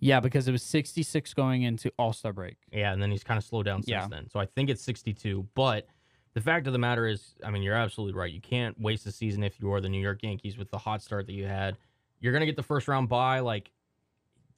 Yeah, 0.00 0.20
because 0.20 0.48
it 0.48 0.52
was 0.52 0.62
66 0.62 1.32
going 1.34 1.62
into 1.62 1.90
All 1.98 2.12
Star 2.12 2.32
break. 2.32 2.56
Yeah, 2.72 2.92
and 2.92 3.02
then 3.02 3.10
he's 3.10 3.24
kind 3.24 3.38
of 3.38 3.44
slowed 3.44 3.66
down 3.66 3.82
since 3.82 3.88
Yeah. 3.90 4.08
then. 4.08 4.28
So 4.30 4.40
I 4.40 4.46
think 4.46 4.70
it's 4.70 4.82
62. 4.82 5.46
But 5.54 5.86
the 6.34 6.40
fact 6.40 6.66
of 6.66 6.72
the 6.72 6.78
matter 6.78 7.06
is, 7.06 7.34
I 7.44 7.50
mean, 7.50 7.62
you're 7.62 7.74
absolutely 7.74 8.18
right. 8.18 8.32
You 8.32 8.40
can't 8.40 8.80
waste 8.80 9.04
the 9.04 9.12
season 9.12 9.42
if 9.42 9.60
you 9.60 9.72
are 9.72 9.80
the 9.80 9.88
New 9.88 10.00
York 10.00 10.22
Yankees 10.22 10.56
with 10.56 10.70
the 10.70 10.78
hot 10.78 11.02
start 11.02 11.26
that 11.26 11.32
you 11.32 11.46
had. 11.46 11.76
You're 12.20 12.32
going 12.32 12.40
to 12.40 12.46
get 12.46 12.56
the 12.56 12.62
first 12.62 12.86
round 12.86 13.08
bye. 13.08 13.40
Like, 13.40 13.70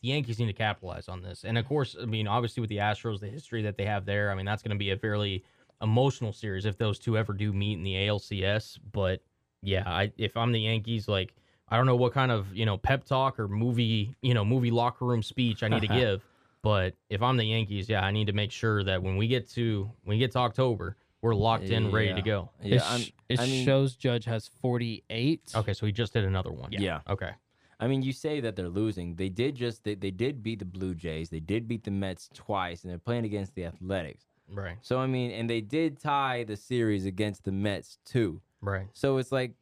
the 0.02 0.08
Yankees 0.08 0.38
need 0.38 0.46
to 0.46 0.52
capitalize 0.52 1.08
on 1.08 1.22
this. 1.22 1.44
And 1.44 1.56
of 1.56 1.66
course, 1.66 1.96
I 2.00 2.04
mean, 2.04 2.26
obviously 2.26 2.60
with 2.60 2.70
the 2.70 2.78
Astros, 2.78 3.20
the 3.20 3.28
history 3.28 3.62
that 3.62 3.76
they 3.76 3.86
have 3.86 4.04
there, 4.04 4.30
I 4.30 4.34
mean, 4.34 4.44
that's 4.44 4.62
going 4.62 4.72
to 4.72 4.78
be 4.78 4.90
a 4.90 4.96
fairly 4.96 5.44
emotional 5.80 6.32
series 6.32 6.66
if 6.66 6.76
those 6.76 6.98
two 6.98 7.16
ever 7.16 7.32
do 7.32 7.52
meet 7.52 7.74
in 7.74 7.84
the 7.84 7.94
ALCS. 7.94 8.78
But 8.92 9.22
yeah, 9.62 9.84
I, 9.86 10.12
if 10.18 10.36
I'm 10.36 10.52
the 10.52 10.60
Yankees, 10.60 11.08
like, 11.08 11.34
I 11.68 11.76
don't 11.76 11.86
know 11.86 11.96
what 11.96 12.12
kind 12.12 12.32
of, 12.32 12.54
you 12.54 12.66
know, 12.66 12.76
pep 12.76 13.04
talk 13.04 13.38
or 13.38 13.48
movie, 13.48 14.14
you 14.22 14.34
know, 14.34 14.44
movie 14.44 14.70
locker 14.70 15.06
room 15.06 15.22
speech 15.22 15.62
I 15.62 15.68
need 15.68 15.80
to 15.80 15.86
give. 16.00 16.22
But 16.62 16.94
if 17.08 17.22
I'm 17.22 17.36
the 17.36 17.44
Yankees, 17.44 17.88
yeah, 17.88 18.04
I 18.04 18.10
need 18.10 18.26
to 18.26 18.32
make 18.32 18.52
sure 18.52 18.84
that 18.84 19.02
when 19.02 19.16
we 19.16 19.26
get 19.26 19.48
to 19.50 19.90
when 20.04 20.16
we 20.16 20.18
get 20.18 20.32
to 20.32 20.38
October, 20.38 20.96
we're 21.22 21.34
locked 21.34 21.64
in, 21.64 21.90
ready 21.92 22.08
Yeah. 22.08 22.14
to 22.16 22.22
go. 22.22 22.50
Yeah, 22.62 22.74
it 22.76 22.82
I'm- 22.82 23.00
sh- 23.00 23.12
it 23.28 23.40
I 23.40 23.46
mean- 23.46 23.64
shows 23.64 23.96
Judge 23.96 24.24
has 24.26 24.48
48. 24.60 25.52
Okay, 25.54 25.72
so 25.72 25.86
he 25.86 25.92
just 25.92 26.12
did 26.12 26.24
another 26.24 26.50
one. 26.52 26.70
Yeah. 26.72 27.00
Okay. 27.08 27.30
I 27.80 27.88
mean, 27.88 28.02
you 28.02 28.12
say 28.12 28.40
that 28.40 28.54
they're 28.54 28.68
losing. 28.68 29.16
They 29.16 29.28
did 29.28 29.54
just 29.56 29.82
they, 29.84 29.94
they 29.96 30.10
did 30.12 30.42
beat 30.42 30.58
the 30.60 30.64
Blue 30.64 30.94
Jays. 30.94 31.30
They 31.30 31.40
did 31.40 31.66
beat 31.66 31.84
the 31.84 31.90
Mets 31.90 32.28
twice, 32.32 32.82
and 32.82 32.90
they're 32.90 32.98
playing 32.98 33.24
against 33.24 33.54
the 33.54 33.64
Athletics. 33.64 34.24
Right. 34.48 34.76
So 34.82 34.98
I 35.00 35.06
mean, 35.06 35.30
and 35.32 35.48
they 35.48 35.60
did 35.60 35.98
tie 35.98 36.44
the 36.44 36.56
series 36.56 37.06
against 37.06 37.44
the 37.44 37.52
Mets 37.52 37.98
too. 38.04 38.40
Right. 38.60 38.86
So 38.92 39.16
it's 39.16 39.32
like, 39.32 39.54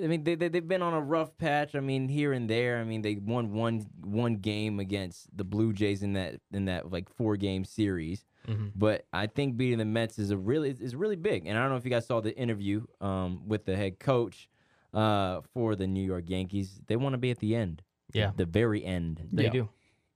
I 0.00 0.06
mean, 0.06 0.22
they, 0.22 0.36
they 0.36 0.48
they've 0.48 0.66
been 0.68 0.82
on 0.82 0.94
a 0.94 1.00
rough 1.00 1.36
patch. 1.38 1.74
I 1.74 1.80
mean, 1.80 2.08
here 2.08 2.32
and 2.32 2.48
there. 2.48 2.78
I 2.78 2.84
mean, 2.84 3.02
they 3.02 3.16
won 3.16 3.52
one 3.52 3.84
one 4.00 4.36
game 4.36 4.78
against 4.78 5.36
the 5.36 5.42
Blue 5.44 5.72
Jays 5.72 6.02
in 6.04 6.12
that 6.12 6.40
in 6.52 6.66
that 6.66 6.92
like 6.92 7.08
four 7.08 7.36
game 7.36 7.64
series. 7.64 8.24
Hmm 8.46 8.68
But 8.74 9.06
I 9.12 9.26
think 9.26 9.56
beating 9.56 9.78
the 9.78 9.84
Mets 9.84 10.18
is 10.18 10.30
a 10.30 10.36
really 10.36 10.70
is 10.70 10.94
really 10.96 11.16
big. 11.16 11.46
And 11.46 11.56
I 11.58 11.62
don't 11.62 11.70
know 11.70 11.76
if 11.76 11.84
you 11.84 11.90
guys 11.90 12.06
saw 12.06 12.20
the 12.20 12.36
interview 12.36 12.84
um, 13.00 13.46
with 13.46 13.64
the 13.66 13.76
head 13.76 13.98
coach 14.00 14.48
uh, 14.94 15.40
for 15.54 15.76
the 15.76 15.86
New 15.86 16.02
York 16.04 16.24
Yankees. 16.28 16.80
They 16.86 16.96
want 16.96 17.12
to 17.14 17.18
be 17.18 17.30
at 17.30 17.38
the 17.38 17.54
end. 17.54 17.82
Yeah. 18.12 18.32
the 18.36 18.44
very 18.46 18.84
end. 18.84 19.28
They 19.32 19.44
Yeah. 19.44 19.50
do. 19.50 19.68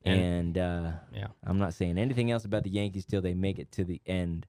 And- 0.05 0.21
And 0.21 0.59
uh, 0.59 0.93
Yeah. 1.15 1.29
I'm 1.45 1.59
not 1.59 1.75
saying 1.75 1.97
anything 1.99 2.31
else 2.31 2.45
about 2.45 2.65
the 2.65 2.71
Yankees 2.71 3.05
till 3.07 3.23
they 3.23 3.35
make 3.35 3.59
it 3.59 3.71
to 3.73 3.85
the 3.85 4.01
end. 4.07 4.47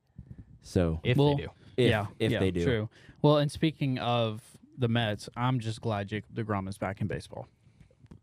So 0.61 0.99
If 1.03 1.17
Well, 1.17 1.35
they 1.35 1.43
do. 1.43 1.49
if 1.77 1.89
yeah, 1.89 2.05
if 2.19 2.31
yeah, 2.31 2.39
they 2.39 2.51
do, 2.51 2.63
True. 2.63 2.89
Well, 3.21 3.37
and 3.37 3.51
speaking 3.51 3.99
of 3.99 4.41
the 4.77 4.87
Mets, 4.87 5.29
I'm 5.37 5.59
just 5.59 5.79
glad 5.81 6.07
Jacob 6.07 6.33
DeGrom 6.33 6.67
is 6.67 6.77
back 6.77 7.01
in 7.01 7.07
baseball. 7.07 7.47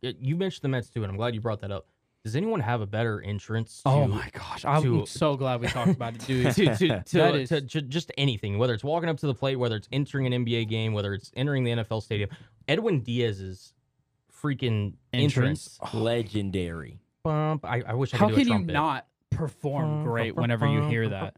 You 0.00 0.36
mentioned 0.36 0.62
the 0.62 0.68
Mets 0.68 0.90
too, 0.90 1.03
and 1.05 1.11
I'm 1.11 1.16
glad 1.16 1.34
you 1.34 1.40
brought 1.40 1.61
that 1.61 1.70
up. 1.70 1.86
Does 2.25 2.37
anyone 2.37 2.61
have 2.61 2.81
a 2.81 2.87
better 2.87 3.20
entrance? 3.20 3.83
Oh 3.85 3.91
to, 3.91 4.05
oh 4.05 4.09
my 4.09 4.29
gosh, 4.33 4.64
I'm 4.64 4.83
to- 4.83 5.07
so 5.07 5.37
glad 5.37 5.61
we 5.61 5.66
talked 5.66 5.91
about 5.91 6.14
it, 6.14 6.25
dude. 6.27 6.55
to, 6.55 6.77
to, 6.77 7.03
to, 7.05 7.16
That 7.18 7.35
is- 7.35 7.49
to 7.49 7.61
ju- 7.61 7.81
just 7.83 8.12
anything, 8.16 8.59
whether 8.59 8.75
it's 8.75 8.85
walking 8.85 9.09
up 9.09 9.18
to 9.18 9.27
the 9.27 9.35
plate, 9.35 9.57
whether 9.57 9.75
it's 9.77 9.89
entering 9.91 10.33
an 10.33 10.45
NBA 10.45 10.68
game, 10.68 10.93
whether 10.93 11.14
it's 11.14 11.33
entering 11.35 11.64
the 11.64 11.73
NFL 11.73 12.03
stadium. 12.03 12.31
Edwin 12.68 13.01
Diaz's 13.01 13.73
freaking 14.41 14.95
entrance, 15.12 15.79
Entrance. 15.79 15.79
Oh, 15.95 15.99
legendary. 15.99 17.01
bump. 17.25 17.64
I, 17.64 17.83
I 17.87 17.95
wish 17.95 18.14
I 18.14 18.18
How 18.18 18.29
could 18.29 18.37
do 18.37 18.45
can 18.45 18.53
a 18.53 18.59
you 18.61 18.66
not 18.66 19.07
perform 19.31 20.05
great 20.05 20.37
whenever 20.37 20.66
you 20.66 20.83
hear 20.83 21.09
that? 21.09 21.35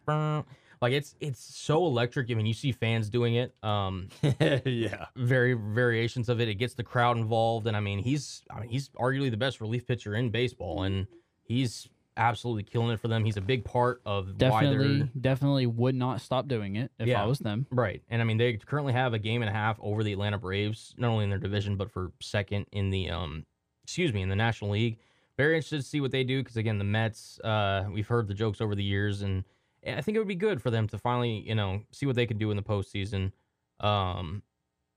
Like 0.84 0.92
it's 0.92 1.14
it's 1.20 1.40
so 1.40 1.86
electric. 1.86 2.30
I 2.30 2.34
mean, 2.34 2.46
you 2.46 2.54
see 2.54 2.72
fans 2.72 3.08
doing 3.08 3.34
it. 3.36 3.54
Um, 3.64 4.08
yeah. 4.64 5.06
very 5.16 5.54
variations 5.54 6.28
of 6.28 6.40
it. 6.40 6.48
It 6.48 6.56
gets 6.56 6.74
the 6.74 6.82
crowd 6.84 7.16
involved, 7.16 7.66
and 7.66 7.76
I 7.76 7.80
mean, 7.80 7.98
he's 7.98 8.42
I 8.50 8.60
mean, 8.60 8.68
he's 8.68 8.90
arguably 8.90 9.30
the 9.30 9.36
best 9.36 9.60
relief 9.60 9.86
pitcher 9.86 10.14
in 10.14 10.30
baseball, 10.30 10.82
and 10.82 11.06
he's 11.42 11.88
absolutely 12.16 12.62
killing 12.62 12.90
it 12.90 13.00
for 13.00 13.08
them. 13.08 13.24
He's 13.24 13.36
a 13.36 13.40
big 13.40 13.64
part 13.64 14.00
of 14.06 14.26
why 14.26 14.32
Definitely, 14.36 14.98
they're 14.98 15.08
definitely 15.20 15.66
would 15.66 15.94
not 15.94 16.20
stop 16.20 16.46
doing 16.46 16.76
it 16.76 16.92
if 16.98 17.08
Yeah. 17.08 17.22
I 17.22 17.26
was 17.26 17.40
them. 17.40 17.66
right. 17.70 18.02
And 18.08 18.20
I 18.22 18.24
mean, 18.24 18.36
they 18.36 18.52
currently 18.58 18.92
have 18.92 19.14
a 19.14 19.18
game 19.18 19.42
and 19.42 19.48
a 19.48 19.52
half 19.52 19.78
over 19.80 20.04
the 20.04 20.12
Atlanta 20.12 20.38
Braves, 20.38 20.94
not 20.96 21.08
only 21.08 21.24
in 21.24 21.30
their 21.30 21.40
division 21.40 21.76
but 21.76 21.90
for 21.90 22.12
second 22.20 22.66
in 22.70 22.90
the 22.90 23.10
um, 23.10 23.44
excuse 23.82 24.12
me, 24.12 24.22
in 24.22 24.28
the 24.28 24.36
National 24.36 24.70
League. 24.72 24.98
Very 25.36 25.56
interested 25.56 25.78
to 25.78 25.82
see 25.82 26.00
what 26.00 26.12
they 26.12 26.22
do 26.22 26.40
because 26.40 26.56
again, 26.56 26.78
the 26.78 26.84
Mets. 26.84 27.40
Uh, 27.40 27.86
we've 27.92 28.06
heard 28.06 28.28
the 28.28 28.34
jokes 28.34 28.60
over 28.60 28.76
the 28.76 28.84
years, 28.84 29.22
and 29.22 29.42
I 29.86 30.00
think 30.00 30.16
it 30.16 30.18
would 30.18 30.28
be 30.28 30.34
good 30.34 30.62
for 30.62 30.70
them 30.70 30.88
to 30.88 30.98
finally, 30.98 31.44
you 31.46 31.54
know, 31.54 31.82
see 31.92 32.06
what 32.06 32.16
they 32.16 32.26
can 32.26 32.38
do 32.38 32.50
in 32.50 32.56
the 32.56 32.62
postseason. 32.62 33.32
Um, 33.80 34.42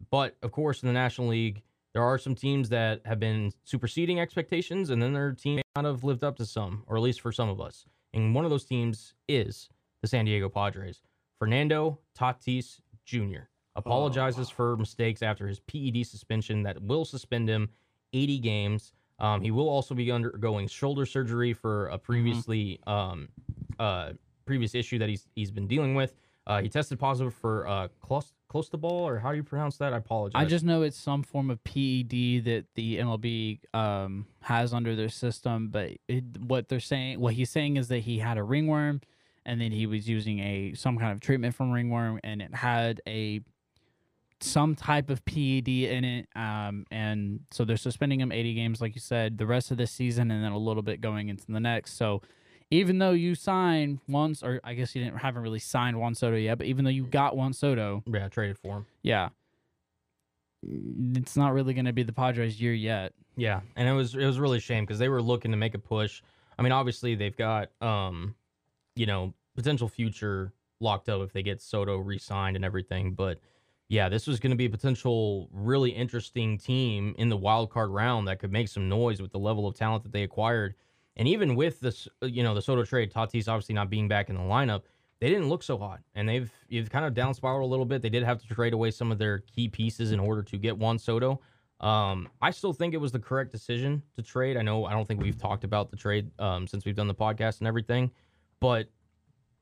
but 0.10 0.38
of 0.44 0.52
course, 0.52 0.84
in 0.84 0.88
the 0.88 0.94
National 0.94 1.28
League, 1.28 1.64
there 1.94 2.04
are 2.04 2.18
some 2.18 2.36
teams 2.36 2.70
that 2.70 3.02
have 3.06 3.20
been 3.20 3.52
superseding 3.64 4.20
expectations, 4.20 4.90
and 4.90 5.02
then 5.02 5.14
their 5.14 5.32
team 5.32 5.62
kind 5.76 5.88
of 5.88 6.04
lived 6.04 6.24
up 6.24 6.38
to 6.38 6.46
some, 6.46 6.84
or 6.88 6.96
at 6.96 7.02
least 7.02 7.22
for 7.22 7.32
some 7.32 7.50
of 7.50 7.60
us. 7.60 7.86
And 8.14 8.36
one 8.36 8.46
of 8.46 8.52
those 8.52 8.66
teams 8.66 9.16
is 9.28 9.70
the 10.02 10.08
San 10.08 10.26
Diego 10.26 10.50
Padres. 10.50 11.02
Fernando 11.40 12.00
Tatis 12.18 12.80
Jr. 13.06 13.46
apologizes 13.76 14.50
for 14.50 14.78
mistakes 14.78 15.22
after 15.22 15.48
his 15.48 15.60
PED 15.60 16.06
suspension 16.06 16.64
that 16.64 16.82
will 16.82 17.06
suspend 17.06 17.50
him 17.50 17.70
80 18.14 18.40
games. 18.40 18.94
Um, 19.20 19.42
he 19.42 19.52
will 19.52 19.70
also 19.70 19.96
be 19.96 20.12
undergoing 20.12 20.68
shoulder 20.68 21.06
surgery 21.06 21.54
for 21.54 21.88
a 21.88 21.98
previously 21.98 22.80
um, 22.86 23.30
uh, 23.80 24.14
previous 24.48 24.74
issue 24.74 24.98
that 25.00 25.10
he's 25.10 25.28
he's 25.36 25.52
been 25.52 25.68
dealing 25.68 25.94
with. 25.94 26.16
Uh, 26.48 26.62
he 26.62 26.70
tested 26.70 26.98
positive 26.98 27.36
for 27.36 27.68
uh, 27.68 27.90
close 28.02 28.32
close 28.48 28.70
to 28.70 28.78
ball, 28.78 29.06
or 29.06 29.20
how 29.20 29.32
do 29.32 29.38
you 29.38 29.44
pronounce 29.44 29.78
that? 29.78 29.94
I 29.94 29.98
apologize. 29.98 30.42
I 30.42 30.46
just 30.46 30.64
know 30.64 30.82
it's 30.82 30.98
some 30.98 31.22
form 31.22 31.50
of 31.50 31.62
PED 31.66 32.46
that 32.46 32.66
the 32.76 33.00
MLB 33.00 33.60
um, 33.74 34.26
has 34.42 34.74
under 34.74 34.96
their 34.96 35.10
system, 35.10 35.68
but 35.68 35.92
it, 36.08 36.24
what 36.40 36.70
they're 36.70 36.80
saying, 36.80 37.20
what 37.20 37.34
he's 37.34 37.50
saying 37.50 37.76
is 37.76 37.90
that 37.90 38.00
he 38.00 38.20
had 38.20 38.38
a 38.38 38.44
ringworm, 38.44 39.02
and 39.46 39.60
then 39.60 39.74
he 39.74 39.86
was 39.86 40.08
using 40.08 40.40
a 40.40 40.74
some 40.74 40.98
kind 40.98 41.12
of 41.12 41.20
treatment 41.20 41.54
from 41.54 41.72
ringworm, 41.72 42.22
and 42.24 42.42
it 42.42 42.56
had 42.56 43.02
a 43.06 43.42
some 44.40 44.74
type 44.74 45.10
of 45.10 45.26
PED 45.26 45.68
in 45.68 46.06
it, 46.06 46.30
um, 46.34 46.86
and 46.92 47.42
so 47.52 47.66
they're 47.66 47.76
suspending 47.76 48.22
him 48.22 48.32
80 48.32 48.54
games, 48.54 48.80
like 48.80 48.96
you 48.96 49.02
said, 49.02 49.38
the 49.38 49.48
rest 49.48 49.72
of 49.72 49.78
the 49.78 49.88
season, 49.88 50.32
and 50.32 50.42
then 50.42 50.54
a 50.54 50.58
little 50.58 50.84
bit 50.84 51.02
going 51.02 51.28
into 51.28 51.46
the 51.50 51.60
next. 51.60 51.98
So. 51.98 52.22
Even 52.70 53.00
though 53.00 53.12
you 53.12 53.34
signed 53.34 54.00
once, 54.10 54.44
or 54.44 54.60
I 54.64 54.74
guess 54.74 54.94
you 54.94 55.04
didn't 55.04 55.20
haven't 55.20 55.42
really 55.42 55.60
signed 55.60 56.00
Juan 56.00 56.16
Soto 56.16 56.36
yet, 56.36 56.58
but 56.58 56.68
even 56.68 56.84
though 56.84 56.92
you 56.92 57.06
got 57.06 57.38
Juan 57.38 57.54
Soto, 57.54 58.04
yeah 58.06 58.28
traded 58.28 58.58
for 58.58 58.78
him. 58.78 58.86
yeah. 59.04 59.30
It's 60.64 61.38
not 61.38 61.54
really 61.54 61.74
going 61.74 61.86
to 61.86 61.94
be 61.94 62.04
the 62.04 62.12
Padres' 62.12 62.60
year 62.60 62.74
yet. 62.74 63.14
Yeah, 63.36 63.62
and 63.76 63.88
it 63.88 63.94
was 63.94 64.16
it 64.16 64.26
was 64.26 64.40
really 64.40 64.58
a 64.58 64.62
shame 64.62 64.84
because 64.84 65.00
they 65.00 65.08
were 65.08 65.22
looking 65.22 65.52
to 65.52 65.58
make 65.58 65.76
a 65.76 65.80
push. 65.80 66.22
I 66.58 66.64
mean, 66.64 66.72
obviously 66.72 67.16
they've 67.16 67.38
got 67.38 67.70
um, 67.82 68.36
you 68.96 69.06
know, 69.06 69.34
potential 69.56 69.88
future 69.88 70.52
locked 70.80 71.08
up 71.08 71.22
if 71.22 71.32
they 71.32 71.44
get 71.44 71.62
Soto 71.62 71.98
re-signed 71.98 72.56
and 72.56 72.66
everything. 72.66 73.14
But 73.14 73.40
yeah, 73.88 74.10
this 74.10 74.28
was 74.28 74.40
going 74.40 74.52
to 74.52 74.58
be 74.58 74.66
a 74.66 74.70
potential 74.70 75.48
really 75.52 75.92
interesting 75.92 76.58
team 76.58 77.16
in 77.18 77.30
the 77.30 77.38
wild 77.38 77.70
card 77.70 77.92
round 77.92 78.28
that 78.28 78.40
could 78.40 78.52
make 78.52 78.68
some 78.68 78.90
noise 78.90 79.22
with 79.22 79.32
the 79.32 79.40
level 79.40 79.68
of 79.68 79.76
talent 79.76 80.04
that 80.04 80.12
they 80.12 80.24
acquired. 80.24 80.76
And 81.18 81.28
even 81.28 81.56
with 81.56 81.80
this, 81.80 82.08
you 82.22 82.44
know, 82.44 82.54
the 82.54 82.62
Soto 82.62 82.84
trade, 82.84 83.12
Tatis 83.12 83.48
obviously 83.48 83.76
not 83.76 83.90
being 83.90 84.08
back 84.08 84.30
in 84.30 84.36
the 84.36 84.42
lineup, 84.42 84.84
they 85.20 85.30
didn't 85.30 85.50
look 85.50 85.64
so 85.64 85.78
hot, 85.78 86.00
and 86.14 86.30
they've 86.30 86.52
you've 86.70 86.90
kind 86.92 87.04
of 87.04 87.14
down 87.14 87.34
spiral 87.34 87.68
a 87.68 87.70
little 87.72 87.86
bit. 87.86 88.02
They 88.02 88.10
did 88.10 88.24
have 88.24 88.40
to 88.42 88.48
trade 88.48 88.74
away 88.74 88.92
some 88.92 89.12
of 89.12 89.18
their 89.18 89.40
key 89.40 89.68
pieces 89.68 90.12
in 90.12 90.20
order 90.20 90.44
to 90.44 90.58
get 90.58 90.78
Juan 90.78 91.00
Soto. 91.00 91.42
Um, 91.80 92.30
I 92.42 92.52
still 92.52 92.74
think 92.74 92.94
it 92.94 92.98
was 92.98 93.12
the 93.12 93.20
correct 93.20 93.52
decision 93.52 94.02
to 94.16 94.22
trade. 94.22 94.58
I 94.58 94.62
know 94.62 94.86
I 94.86 94.94
don't 94.94 95.08
think 95.08 95.22
we've 95.22 95.38
talked 95.38 95.64
about 95.64 95.90
the 95.90 95.98
trade 95.98 96.30
um, 96.40 96.68
since 96.68 96.86
we've 96.86 96.96
done 96.96 97.08
the 97.08 97.16
podcast 97.16 97.60
and 97.60 97.68
everything, 97.68 98.12
but 98.60 98.90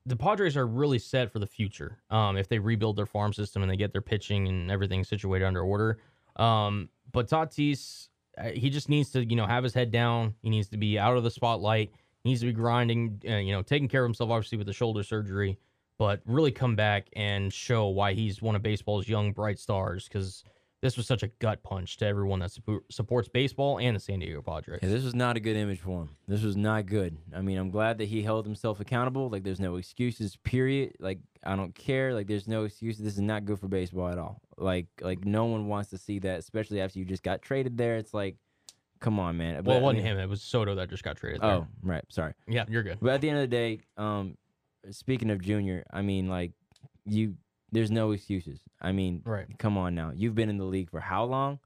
the 0.05 0.15
Padres 0.15 0.55
are 0.55 0.67
really 0.67 0.99
set 0.99 1.31
for 1.31 1.39
the 1.39 1.47
future. 1.47 1.99
Um, 2.09 2.37
if 2.37 2.47
they 2.47 2.59
rebuild 2.59 2.95
their 2.95 3.05
farm 3.05 3.33
system 3.33 3.63
and 3.63 3.71
they 3.71 3.77
get 3.77 3.91
their 3.91 4.01
pitching 4.01 4.47
and 4.47 4.69
everything 4.69 5.03
situated 5.03 5.45
under 5.45 5.61
order. 5.61 5.99
Um, 6.35 6.89
but 7.11 7.27
Tatis, 7.27 8.07
uh, 8.07 8.14
he 8.53 8.69
just 8.69 8.89
needs 8.89 9.11
to 9.11 9.23
you 9.23 9.35
know 9.35 9.45
have 9.45 9.63
his 9.63 9.73
head 9.73 9.91
down. 9.91 10.35
He 10.41 10.49
needs 10.49 10.69
to 10.69 10.77
be 10.77 10.97
out 10.99 11.17
of 11.17 11.23
the 11.23 11.31
spotlight. 11.31 11.91
He 12.23 12.29
needs 12.29 12.41
to 12.41 12.47
be 12.47 12.53
grinding. 12.53 13.21
Uh, 13.27 13.37
you 13.37 13.53
know, 13.53 13.61
taking 13.61 13.87
care 13.87 14.03
of 14.03 14.09
himself 14.09 14.29
obviously 14.29 14.57
with 14.57 14.67
the 14.67 14.73
shoulder 14.73 15.03
surgery, 15.03 15.57
but 15.97 16.21
really 16.25 16.51
come 16.51 16.75
back 16.75 17.07
and 17.15 17.51
show 17.53 17.87
why 17.87 18.13
he's 18.13 18.41
one 18.41 18.55
of 18.55 18.61
baseball's 18.63 19.07
young 19.07 19.31
bright 19.31 19.59
stars 19.59 20.07
because 20.07 20.43
this 20.85 20.97
was 20.97 21.07
such 21.07 21.23
a 21.23 21.27
gut 21.39 21.63
punch 21.63 21.97
to 21.97 22.05
everyone 22.05 22.39
that 22.39 22.51
suppo- 22.51 22.81
supports 22.91 23.27
baseball 23.27 23.79
and 23.79 23.95
the 23.95 23.99
San 23.99 24.19
Diego 24.19 24.41
Padres. 24.43 24.79
Yeah, 24.83 24.89
this 24.89 25.03
was 25.03 25.15
not 25.15 25.35
a 25.35 25.39
good 25.39 25.55
image 25.55 25.79
for 25.79 26.03
him. 26.03 26.09
This 26.27 26.43
was 26.43 26.55
not 26.55 26.85
good. 26.85 27.17
I 27.35 27.41
mean, 27.41 27.57
I'm 27.57 27.71
glad 27.71 27.97
that 27.97 28.05
he 28.05 28.21
held 28.21 28.45
himself 28.45 28.79
accountable. 28.79 29.29
Like, 29.29 29.43
there's 29.43 29.59
no 29.59 29.77
excuses. 29.77 30.35
Period. 30.35 30.95
Like, 30.99 31.19
I 31.43 31.55
don't 31.55 31.73
care. 31.73 32.13
Like, 32.13 32.27
there's 32.27 32.47
no 32.47 32.65
excuses. 32.65 33.03
This 33.03 33.15
is 33.15 33.21
not 33.21 33.45
good 33.45 33.59
for 33.59 33.67
baseball 33.67 34.09
at 34.09 34.19
all. 34.19 34.41
Like, 34.57 34.87
like 35.01 35.25
no 35.25 35.45
one 35.45 35.67
wants 35.67 35.89
to 35.89 35.97
see 35.97 36.19
that, 36.19 36.39
especially 36.39 36.81
after 36.81 36.99
you 36.99 37.05
just 37.05 37.23
got 37.23 37.41
traded 37.41 37.77
there. 37.77 37.97
It's 37.97 38.13
like, 38.13 38.37
come 38.99 39.19
on, 39.19 39.37
man. 39.37 39.63
well, 39.63 39.77
it 39.77 39.81
wasn't 39.81 40.03
mean- 40.03 40.13
him. 40.13 40.19
It 40.19 40.29
was 40.29 40.41
Soto 40.41 40.75
that 40.75 40.89
just 40.89 41.03
got 41.03 41.17
traded. 41.17 41.41
there. 41.41 41.49
Oh, 41.51 41.67
right. 41.83 42.03
Sorry. 42.09 42.33
yeah, 42.47 42.65
you're 42.69 42.83
good. 42.83 42.97
But 43.01 43.13
at 43.13 43.21
the 43.21 43.29
end 43.29 43.37
of 43.39 43.43
the 43.43 43.47
day, 43.55 43.79
um, 43.97 44.37
speaking 44.91 45.29
of 45.29 45.41
Junior, 45.41 45.83
I 45.91 46.01
mean, 46.01 46.27
like, 46.29 46.51
you, 47.05 47.35
there's 47.71 47.91
no 47.91 48.11
excuses. 48.11 48.59
I 48.81 48.91
mean, 48.93 49.21
Right. 49.25 49.47
come 49.59 49.77
on 49.77 49.93
now. 49.95 50.11
You've 50.15 50.35
been 50.35 50.49
in 50.49 50.57
the 50.57 50.65
league 50.65 50.89
for 50.89 50.99
how 51.01 51.25
long? 51.25 51.59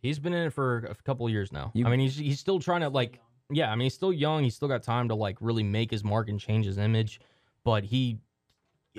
He's 0.00 0.18
been 0.18 0.34
in 0.34 0.46
it 0.48 0.52
for 0.52 0.78
a 0.90 0.94
couple 0.96 1.24
of 1.24 1.32
years 1.32 1.50
now. 1.50 1.70
You- 1.74 1.86
I 1.86 1.90
mean, 1.90 2.00
he's 2.00 2.16
he's 2.16 2.38
still 2.38 2.58
trying 2.58 2.82
to 2.82 2.90
like, 2.90 3.20
yeah. 3.50 3.70
I 3.72 3.74
mean, 3.74 3.84
he's 3.86 3.94
still 3.94 4.12
young. 4.12 4.44
He's 4.44 4.54
still 4.54 4.68
got 4.68 4.82
time 4.82 5.08
to 5.08 5.14
like 5.14 5.38
really 5.40 5.62
make 5.62 5.90
his 5.90 6.04
mark 6.04 6.28
and 6.28 6.38
change 6.38 6.66
his 6.66 6.76
image. 6.76 7.20
But 7.64 7.84
he, 7.84 8.18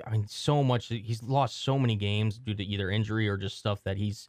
I 0.05 0.11
mean, 0.11 0.25
so 0.27 0.63
much. 0.63 0.87
He's 0.87 1.23
lost 1.23 1.63
so 1.63 1.77
many 1.79 1.95
games 1.95 2.37
due 2.37 2.53
to 2.53 2.63
either 2.63 2.89
injury 2.89 3.27
or 3.29 3.37
just 3.37 3.57
stuff 3.57 3.83
that 3.83 3.97
he's, 3.97 4.27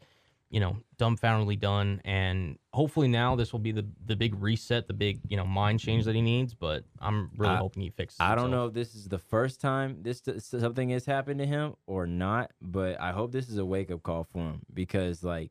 you 0.50 0.60
know, 0.60 0.76
dumbfoundedly 0.98 1.58
done. 1.58 2.00
And 2.04 2.58
hopefully 2.72 3.08
now 3.08 3.34
this 3.34 3.52
will 3.52 3.60
be 3.60 3.72
the 3.72 3.86
the 4.04 4.14
big 4.16 4.40
reset, 4.40 4.86
the 4.86 4.94
big 4.94 5.20
you 5.28 5.36
know 5.36 5.44
mind 5.44 5.80
change 5.80 6.04
that 6.04 6.14
he 6.14 6.22
needs. 6.22 6.54
But 6.54 6.84
I'm 7.00 7.30
really 7.36 7.54
I- 7.54 7.58
hoping 7.58 7.82
he 7.82 7.90
fixes. 7.90 8.20
I 8.20 8.34
don't 8.34 8.50
know 8.50 8.66
if 8.66 8.74
this 8.74 8.94
is 8.94 9.08
the 9.08 9.18
first 9.18 9.60
time 9.60 9.98
this 10.02 10.22
something 10.38 10.90
has 10.90 11.04
happened 11.06 11.40
to 11.40 11.46
him 11.46 11.74
or 11.86 12.06
not, 12.06 12.52
but 12.60 13.00
I 13.00 13.12
hope 13.12 13.32
this 13.32 13.48
is 13.48 13.58
a 13.58 13.64
wake 13.64 13.90
up 13.90 14.02
call 14.02 14.24
for 14.24 14.38
him 14.38 14.62
because 14.72 15.24
like 15.24 15.50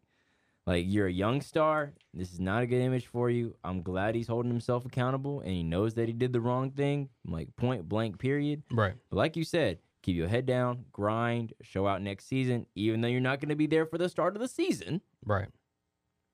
like 0.68 0.86
you're 0.88 1.08
a 1.08 1.12
young 1.12 1.42
star. 1.42 1.94
This 2.14 2.32
is 2.34 2.40
not 2.40 2.64
a 2.64 2.68
good 2.68 2.82
image 2.82 3.06
for 3.06 3.30
you. 3.30 3.56
I'm 3.64 3.82
glad 3.84 4.16
he's 4.16 4.28
holding 4.28 4.52
himself 4.52 4.86
accountable 4.86 5.42
and 5.42 5.52
he 5.52 5.64
knows 5.64 5.94
that 5.96 6.08
he 6.08 6.14
did 6.14 6.34
the 6.34 6.42
wrong 6.42 6.72
thing, 6.72 7.10
like 7.26 7.56
point 7.56 7.88
blank 7.88 8.18
period. 8.18 8.64
Right. 8.72 8.94
But 9.10 9.18
like 9.18 9.36
you 9.36 9.44
said, 9.44 9.80
keep 10.06 10.16
your 10.16 10.28
head 10.28 10.46
down, 10.46 10.86
grind, 10.92 11.54
show 11.62 11.88
out 11.88 12.02
next 12.02 12.28
season, 12.28 12.68
even 12.76 13.02
though 13.02 13.08
you're 13.08 13.20
not 13.20 13.40
going 13.40 13.50
to 13.50 13.56
be 13.56 13.66
there 13.66 13.86
for 13.88 13.98
the 13.98 14.08
start 14.08 14.36
of 14.36 14.42
the 14.42 14.48
season. 14.48 15.02
Right. 15.26 15.48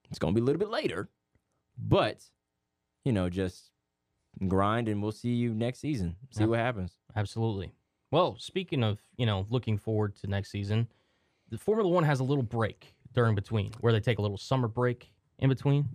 It's 0.10 0.20
going 0.20 0.34
to 0.34 0.40
be 0.40 0.42
a 0.42 0.46
little 0.46 0.60
bit 0.60 0.70
later. 0.70 1.10
But, 1.78 2.22
you 3.06 3.14
know, 3.14 3.30
just 3.30 3.72
grind 4.48 4.90
and 4.90 5.02
we'll 5.02 5.14
see 5.14 5.30
you 5.34 5.54
next 5.54 5.80
season. 5.80 6.18
See 6.32 6.42
Yeah. 6.44 6.48
what 6.48 6.60
happens. 6.60 6.98
Absolutely. 7.16 7.72
Well, 8.12 8.36
speaking 8.40 8.84
of, 8.84 9.00
you 9.16 9.26
know, 9.26 9.48
looking 9.50 9.78
forward 9.78 10.18
to 10.18 10.28
next 10.28 10.52
season, 10.52 10.90
the 11.50 11.58
Formula 11.58 11.90
One 11.90 12.04
has 12.04 12.20
a 12.20 12.26
little 12.26 12.44
break 12.44 12.94
during 13.14 13.36
between 13.36 13.72
where 13.80 13.94
they 13.94 14.02
take 14.02 14.20
a 14.20 14.22
little 14.22 14.38
summer 14.38 14.68
break 14.68 15.14
in 15.40 15.48
between. 15.48 15.88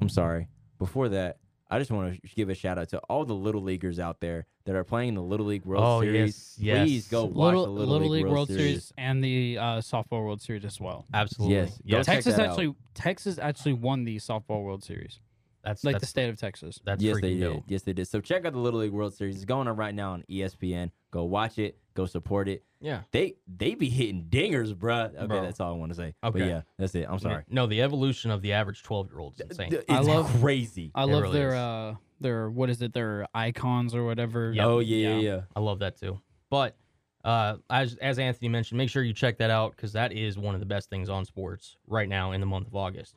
I'm 0.00 0.08
sorry. 0.08 0.48
Before 0.78 1.10
that, 1.10 1.38
I 1.70 1.78
just 1.78 1.90
want 1.90 2.14
to 2.22 2.28
give 2.34 2.48
a 2.48 2.54
shout 2.54 2.78
out 2.78 2.88
to 2.90 2.98
all 3.10 3.24
the 3.26 3.34
little 3.34 3.62
leaguers 3.62 3.98
out 3.98 4.20
there 4.20 4.46
that 4.64 4.74
are 4.74 4.84
playing 4.84 5.14
the 5.14 5.22
Little 5.22 5.46
League 5.46 5.64
World 5.66 5.84
Oh, 5.84 6.00
Series. 6.00 6.56
yes, 6.58 6.84
Please 6.86 7.08
go 7.08 7.24
watch 7.26 7.54
Little, 7.54 7.64
the 7.74 7.86
Little, 7.86 8.08
League, 8.08 8.26
World 8.26 8.48
Series. 8.48 8.92
and 8.96 9.22
the 9.22 9.58
uh, 9.58 9.62
Softball 9.78 10.24
World 10.24 10.40
Series 10.40 10.64
as 10.64 10.80
well. 10.80 11.04
Absolutely. 11.12 11.56
Yes. 11.56 11.80
Yes. 11.84 12.06
Texas 12.06 12.36
that 12.36 12.46
out. 12.46 12.50
actually 12.50 12.74
Texas 12.94 13.38
actually 13.38 13.74
won 13.74 14.04
the 14.04 14.16
Softball 14.16 14.62
World 14.64 14.82
Series, 14.82 15.20
That's 15.64 15.84
like 15.84 15.94
that's, 15.94 16.02
the 16.02 16.06
state 16.06 16.28
of 16.28 16.38
Texas. 16.38 16.80
that's 16.84 17.02
yes, 17.02 17.16
freaking 17.16 17.20
they 17.20 17.34
did. 17.34 17.62
Yes, 17.66 17.82
they 17.82 17.92
did. 17.92 18.08
So 18.08 18.20
check 18.20 18.44
out 18.44 18.52
the 18.52 18.58
Little 18.58 18.80
League 18.80 18.92
World 18.92 19.14
Series. 19.14 19.36
It's 19.36 19.44
going 19.44 19.68
on 19.68 19.76
right 19.76 19.94
now 19.94 20.12
on 20.12 20.24
ESPN. 20.30 20.90
Go 21.10 21.24
watch 21.24 21.58
it. 21.58 21.78
Go 21.94 22.06
support 22.06 22.48
it. 22.48 22.64
Yeah. 22.80 23.02
They 23.10 23.34
they 23.46 23.74
be 23.74 23.88
hitting 23.90 24.26
dingers, 24.30 24.74
bruh. 24.74 25.14
Okay, 25.16 25.26
Bro. 25.26 25.42
that's 25.42 25.60
all 25.60 25.72
I 25.72 25.76
want 25.76 25.90
to 25.90 25.96
say. 25.96 26.14
Okay. 26.22 26.38
But 26.38 26.42
yeah, 26.42 26.62
that's 26.78 26.94
it. 26.94 27.06
I'm 27.10 27.18
sorry. 27.18 27.44
No, 27.48 27.66
the 27.66 27.82
evolution 27.82 28.30
of 28.30 28.40
the 28.40 28.52
average 28.52 28.82
12 28.82 29.10
year 29.10 29.18
old 29.18 29.34
is 29.34 29.40
insane. 29.40 29.72
It's 29.72 29.84
I 29.88 30.00
love- 30.00 30.30
crazy. 30.40 30.92
I 30.94 31.04
love 31.04 31.22
really 31.22 31.38
their 31.38 31.48
is. 31.48 31.54
uh 31.54 31.94
their 32.20 32.50
what 32.50 32.70
is 32.70 32.82
it 32.82 32.92
their 32.92 33.26
icons 33.34 33.94
or 33.94 34.04
whatever. 34.04 34.52
Yep. 34.52 34.64
Oh 34.64 34.78
yeah, 34.78 35.08
yeah, 35.08 35.18
yeah. 35.18 35.40
I 35.56 35.60
love 35.60 35.80
that 35.80 35.98
too. 35.98 36.20
But 36.50 36.76
uh, 37.24 37.56
as 37.68 37.96
as 37.96 38.18
Anthony 38.18 38.48
mentioned, 38.48 38.78
make 38.78 38.90
sure 38.90 39.02
you 39.02 39.12
check 39.12 39.38
that 39.38 39.50
out 39.50 39.74
because 39.76 39.92
that 39.92 40.12
is 40.12 40.38
one 40.38 40.54
of 40.54 40.60
the 40.60 40.66
best 40.66 40.88
things 40.88 41.08
on 41.08 41.24
sports 41.24 41.76
right 41.86 42.08
now 42.08 42.32
in 42.32 42.40
the 42.40 42.46
month 42.46 42.68
of 42.68 42.76
August. 42.76 43.16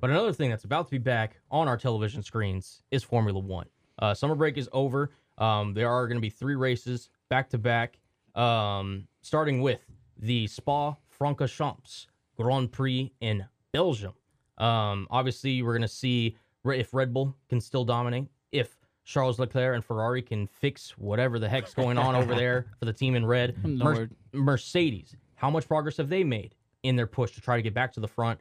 But 0.00 0.10
another 0.10 0.32
thing 0.32 0.50
that's 0.50 0.64
about 0.64 0.86
to 0.86 0.90
be 0.90 0.98
back 0.98 1.40
on 1.50 1.68
our 1.68 1.76
television 1.76 2.22
screens 2.22 2.82
is 2.90 3.02
Formula 3.02 3.38
One. 3.38 3.66
Uh, 3.98 4.14
summer 4.14 4.34
break 4.34 4.58
is 4.58 4.68
over. 4.72 5.10
Um, 5.38 5.74
there 5.74 5.88
are 5.90 6.06
going 6.06 6.16
to 6.16 6.22
be 6.22 6.30
three 6.30 6.54
races 6.54 7.08
back 7.28 7.48
to 7.50 7.58
back, 7.58 7.98
um, 8.34 9.06
starting 9.22 9.62
with 9.62 9.80
the 10.18 10.46
Spa 10.46 10.94
Francorchamps 11.18 12.06
Grand 12.36 12.72
Prix 12.72 13.12
in 13.20 13.44
Belgium. 13.72 14.12
Um, 14.58 15.06
obviously, 15.10 15.62
we're 15.62 15.72
going 15.72 15.82
to 15.82 15.88
see 15.88 16.36
if 16.64 16.94
Red 16.94 17.12
Bull 17.12 17.34
can 17.48 17.60
still 17.60 17.84
dominate, 17.84 18.28
if 18.52 18.76
Charles 19.04 19.38
Leclerc 19.38 19.74
and 19.74 19.84
Ferrari 19.84 20.20
can 20.22 20.46
fix 20.46 20.90
whatever 20.98 21.38
the 21.38 21.48
heck's 21.48 21.74
going 21.74 21.96
on 21.98 22.14
over 22.14 22.34
there 22.34 22.66
for 22.78 22.86
the 22.86 22.92
team 22.92 23.14
in 23.14 23.24
red. 23.24 23.56
Mer- 23.64 24.10
Mercedes, 24.32 25.16
how 25.36 25.50
much 25.50 25.68
progress 25.68 25.96
have 25.98 26.08
they 26.08 26.24
made 26.24 26.54
in 26.82 26.96
their 26.96 27.06
push 27.06 27.32
to 27.32 27.40
try 27.40 27.56
to 27.56 27.62
get 27.62 27.74
back 27.74 27.92
to 27.92 28.00
the 28.00 28.08
front? 28.08 28.40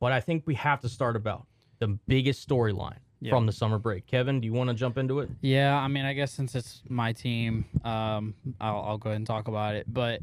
But 0.00 0.12
I 0.12 0.20
think 0.20 0.44
we 0.46 0.54
have 0.56 0.80
to 0.80 0.88
start 0.88 1.16
about 1.16 1.46
the 1.78 1.88
biggest 1.88 2.48
storyline 2.48 2.98
Yeah. 3.20 3.30
from 3.30 3.46
the 3.46 3.52
summer 3.52 3.78
break. 3.78 4.06
Kevin, 4.06 4.40
do 4.40 4.46
you 4.46 4.52
want 4.52 4.68
to 4.68 4.74
jump 4.74 4.98
into 4.98 5.20
it? 5.20 5.30
Yeah, 5.40 5.76
I 5.76 5.88
mean, 5.88 6.04
I 6.04 6.12
guess 6.12 6.32
since 6.32 6.54
it's 6.54 6.82
my 6.88 7.12
team, 7.12 7.64
um, 7.84 8.34
I'll, 8.60 8.82
I'll 8.82 8.98
go 8.98 9.10
ahead 9.10 9.16
and 9.18 9.26
talk 9.26 9.48
about 9.48 9.74
it. 9.74 9.92
But 9.92 10.20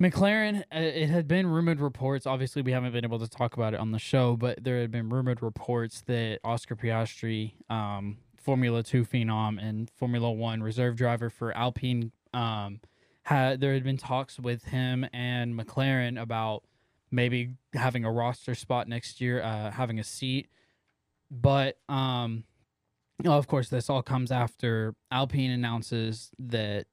McLaren, 0.00 0.60
uh, 0.72 0.78
it 0.78 1.08
had 1.10 1.26
been 1.26 1.46
rumored 1.46 1.80
reports. 1.80 2.26
Obviously, 2.26 2.62
we 2.62 2.70
haven't 2.72 2.92
been 2.92 3.04
able 3.04 3.18
to 3.18 3.28
talk 3.28 3.54
about 3.56 3.74
it 3.74 3.80
on 3.80 3.90
the 3.90 3.98
show, 3.98 4.36
but 4.36 4.62
there 4.62 4.80
had 4.80 4.90
been 4.92 5.08
rumored 5.08 5.42
reports 5.42 6.02
that 6.06 6.38
Oscar 6.44 6.76
Piastri, 6.76 7.52
um, 7.68 8.18
Formula 8.36 8.82
Two 8.84 9.04
phenom 9.04 9.58
and 9.60 9.90
Formula 9.90 10.30
One 10.30 10.62
reserve 10.62 10.94
driver 10.96 11.28
for 11.30 11.54
Alpine, 11.56 12.12
um, 12.32 12.80
had 13.24 13.60
there 13.60 13.74
had 13.74 13.82
been 13.84 13.96
talks 13.98 14.38
with 14.38 14.64
him 14.66 15.04
and 15.12 15.54
McLaren 15.58 16.18
about 16.20 16.62
maybe 17.10 17.54
having 17.74 18.04
a 18.04 18.10
roster 18.12 18.54
spot 18.54 18.88
next 18.88 19.20
year, 19.20 19.42
uh, 19.42 19.70
having 19.70 19.98
a 19.98 20.04
seat. 20.04 20.48
But 21.30 21.78
um, 21.88 22.44
Oh, 23.24 23.32
of 23.32 23.46
course, 23.48 23.68
this 23.68 23.90
all 23.90 24.02
comes 24.02 24.30
after 24.30 24.94
Alpine 25.10 25.50
announces 25.50 26.30
that. 26.38 26.86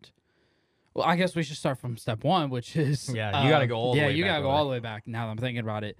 Well, 0.93 1.05
I 1.05 1.18
guess 1.18 1.36
we 1.36 1.43
should 1.43 1.57
start 1.57 1.78
from 1.78 1.97
step 1.97 2.24
one, 2.24 2.49
which 2.49 2.76
is 2.76 3.09
Yeah, 3.13 3.43
you 3.43 3.49
gotta 3.49 3.63
um, 3.63 3.70
go 3.70 3.76
all 3.76 3.91
the 3.93 3.99
yeah, 3.99 4.07
way 4.07 4.13
you 4.13 4.24
back 4.24 4.32
gotta 4.32 4.43
go 4.43 4.49
all 4.49 4.63
the 4.63 4.72
way 4.72 4.80
back. 4.80 5.07
Now 5.07 5.26
that 5.26 5.32
I'm 5.32 5.38
thinking 5.38 5.59
about 5.63 5.84
it, 5.84 5.97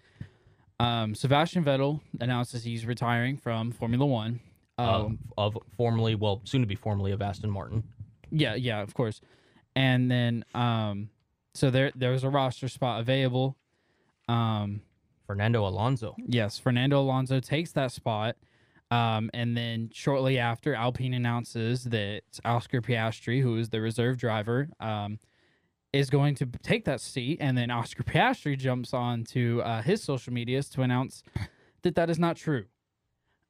um, 0.80 1.13
Sebastian 1.16 1.63
Vettel 1.63 1.99
announces 2.20 2.63
he's 2.63 2.86
retiring 2.86 3.38
from 3.38 3.72
Formula 3.72 4.05
One. 4.05 4.39
Uh, 4.78 5.05
Um, 5.05 5.20
of 5.38 5.57
formerly, 5.78 6.16
well, 6.16 6.41
soon 6.43 6.59
to 6.61 6.68
be 6.68 6.76
formerly 6.76 7.11
of 7.11 7.22
Aston 7.22 7.49
Martin. 7.49 7.84
yeah, 8.32 8.55
yeah, 8.55 8.82
of 8.82 8.93
course. 8.93 9.22
And 9.76 10.09
then, 10.11 10.43
um, 10.53 11.09
so 11.53 11.70
there 11.70 11.91
there 11.95 12.11
was 12.11 12.24
a 12.24 12.30
roster 12.30 12.68
spot 12.68 12.99
available. 12.99 13.55
Um, 14.28 14.82
Fernando 15.26 15.67
Alonso. 15.67 16.15
Yes, 16.28 16.59
Fernando 16.59 16.99
Alonso 16.99 17.39
takes 17.39 17.71
that 17.73 17.91
spot. 17.91 18.36
Um, 18.91 19.32
and 19.34 19.57
then 19.57 19.89
shortly 19.91 20.38
after, 20.38 20.76
Alpine 20.76 21.13
announces 21.15 21.86
that 21.86 22.21
Oscar 22.43 22.82
Piastri, 22.82 23.41
who 23.41 23.57
is 23.57 23.69
the 23.69 23.82
reserve 23.82 24.17
driver, 24.17 24.69
um, 24.80 25.19
is 25.91 26.09
going 26.09 26.36
to 26.36 26.45
take 26.61 26.86
that 26.86 27.01
seat. 27.01 27.39
And 27.41 27.57
then 27.57 27.71
Oscar 27.71 28.03
Piastri 28.03 28.57
jumps 28.57 28.93
on 28.93 29.23
to 29.26 29.61
uh, 29.63 29.82
his 29.82 30.03
social 30.03 30.34
medias 30.34 30.69
to 30.69 30.82
announce 30.84 31.23
that 31.82 31.95
that 31.95 32.09
is 32.09 32.19
not 32.19 32.38
true. 32.38 32.65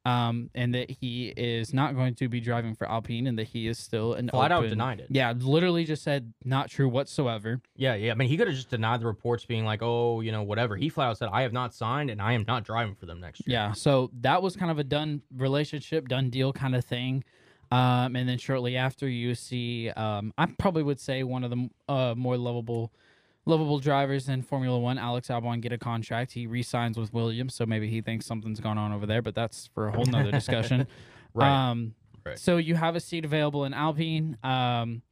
Um, 0.06 0.52
and 0.54 0.72
that 0.76 0.92
he 0.92 1.34
is 1.36 1.74
not 1.74 1.96
going 1.96 2.14
to 2.16 2.30
be 2.30 2.40
driving 2.40 2.76
for 2.76 2.88
Alpine 2.88 3.26
and 3.26 3.40
that 3.40 3.48
he 3.48 3.68
is 3.68 3.80
still 3.80 4.14
an 4.14 4.30
Flat 4.30 4.52
out 4.52 4.60
open- 4.60 4.70
denied 4.70 5.00
it. 5.00 5.08
Yeah, 5.10 5.34
literally 5.36 5.84
just 5.84 6.04
said 6.04 6.32
not 6.44 6.70
true 6.70 6.88
whatsoever. 6.88 7.60
Yeah, 7.76 7.96
yeah. 7.96 8.12
I 8.12 8.14
mean, 8.14 8.30
he 8.30 8.38
could 8.38 8.46
have 8.48 8.56
just 8.56 8.70
denied 8.70 9.02
the 9.02 9.08
reports, 9.08 9.46
being 9.46 9.66
like, 9.66 9.82
"Oh, 9.82 10.22
you 10.22 10.32
know, 10.32 10.44
whatever." 10.44 10.76
He 10.76 10.90
flat 10.90 11.10
out 11.10 11.18
said, 11.18 11.30
"I 11.32 11.42
have 11.42 11.54
not 11.54 11.74
signed, 11.74 12.12
and 12.12 12.22
I 12.22 12.34
am 12.34 12.46
not 12.48 12.64
driving 12.64 12.94
for 12.94 13.08
them 13.08 13.20
next 13.20 13.48
year." 13.48 13.54
Yeah, 13.56 13.72
so 13.74 14.12
that 14.22 14.44
was 14.44 14.56
kind 14.56 14.70
of 14.70 14.78
a 14.78 14.84
done 14.84 15.24
relationship, 15.36 16.08
done 16.08 16.30
deal 16.30 16.54
kind 16.54 16.76
of 16.76 16.86
thing. 16.86 17.24
Um, 17.72 18.16
and 18.16 18.30
then 18.30 18.38
shortly 18.38 18.78
after, 18.78 19.10
you 19.10 19.34
see, 19.34 19.90
um, 19.90 20.34
I 20.38 20.46
probably 20.46 20.84
would 20.84 21.00
say 21.00 21.24
one 21.24 21.44
of 21.44 21.50
the 21.50 21.70
uh, 21.90 22.14
more 22.16 22.38
lovable, 22.38 22.94
lovable 23.46 23.80
drivers 23.80 24.28
in 24.30 24.42
Formula 24.42 24.78
One, 24.80 24.98
Alex 24.98 25.28
Albon, 25.28 25.62
get 25.62 25.72
a 25.72 25.78
contract. 25.78 26.32
He 26.32 26.48
re-signs 26.48 26.98
with 26.98 27.14
Williams, 27.14 27.54
so 27.56 27.66
maybe 27.66 27.88
he 27.90 28.02
thinks 28.02 28.26
something's 28.26 28.60
going 28.60 28.78
on 28.78 28.92
over 28.92 29.06
there, 29.06 29.22
but 29.22 29.36
that's 29.36 29.68
for 29.68 29.88
a 29.88 29.92
whole 29.92 30.06
nother 30.06 30.32
discussion. 30.32 30.88
Right. 31.38 31.70
Um, 31.70 31.96
Right. 32.26 32.40
So 32.40 32.58
you 32.58 32.76
have 32.76 32.96
a 32.96 33.00
seat 33.00 33.24
available 33.24 33.66
in 33.66 33.74
Alpine. 33.74 34.38
Um, 34.44 35.04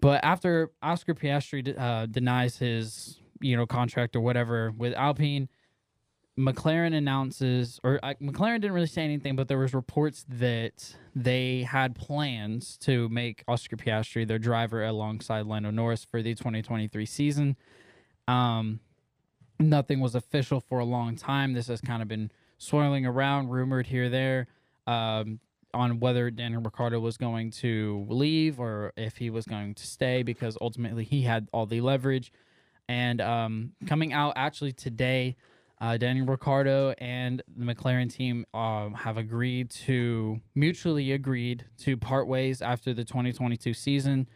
but 0.00 0.22
after 0.22 0.70
Oscar 0.82 1.14
Piastri 1.14 1.78
uh, 1.78 2.06
denies 2.06 2.58
his, 2.58 3.20
you 3.40 3.56
know, 3.56 3.66
contract 3.66 4.16
or 4.16 4.20
whatever 4.20 4.70
with 4.70 4.92
Alpine, 4.94 5.48
McLaren 6.40 6.94
announces, 6.94 7.78
or 7.84 8.00
uh, 8.02 8.14
McLaren 8.20 8.60
didn't 8.60 8.72
really 8.72 8.86
say 8.86 9.02
anything, 9.02 9.36
but 9.36 9.48
there 9.48 9.58
was 9.58 9.74
reports 9.74 10.24
that 10.28 10.96
they 11.14 11.62
had 11.62 11.94
plans 11.94 12.78
to 12.78 13.08
make 13.10 13.44
Oscar 13.46 13.76
Piastri 13.76 14.26
their 14.26 14.38
driver 14.38 14.82
alongside 14.82 15.46
Lando 15.46 15.70
Norris 15.70 16.04
for 16.04 16.22
the 16.22 16.34
2023 16.34 17.04
season. 17.04 17.56
Um, 18.26 18.80
nothing 19.58 20.00
was 20.00 20.14
official 20.14 20.60
for 20.60 20.78
a 20.78 20.84
long 20.84 21.14
time. 21.14 21.52
This 21.52 21.68
has 21.68 21.80
kind 21.80 22.00
of 22.00 22.08
been 22.08 22.30
swirling 22.58 23.04
around, 23.04 23.50
rumored 23.50 23.86
here 23.86 24.08
there, 24.08 24.46
um, 24.86 25.40
on 25.74 26.00
whether 26.00 26.30
Daniel 26.30 26.62
Ricciardo 26.62 27.00
was 27.00 27.16
going 27.16 27.50
to 27.50 28.06
leave 28.08 28.58
or 28.58 28.92
if 28.96 29.18
he 29.18 29.28
was 29.28 29.44
going 29.44 29.74
to 29.74 29.86
stay, 29.86 30.22
because 30.22 30.56
ultimately 30.60 31.04
he 31.04 31.22
had 31.22 31.48
all 31.52 31.66
the 31.66 31.82
leverage. 31.82 32.32
And 32.88 33.20
um, 33.20 33.72
coming 33.86 34.12
out 34.12 34.32
actually 34.36 34.72
today, 34.72 35.36
Uh, 35.80 35.96
Daniel 35.96 36.26
Ricciardo 36.26 36.94
and 36.98 37.42
the 37.56 37.64
McLaren 37.64 38.12
team 38.12 38.44
um, 38.52 38.92
have 38.92 39.16
agreed 39.16 39.70
to 39.70 40.38
mutually 40.54 41.12
agreed 41.12 41.64
to 41.78 41.96
part 41.96 42.26
ways 42.26 42.60
after 42.60 42.92
the 42.92 43.02
2022 43.02 43.72
season, 43.72 44.28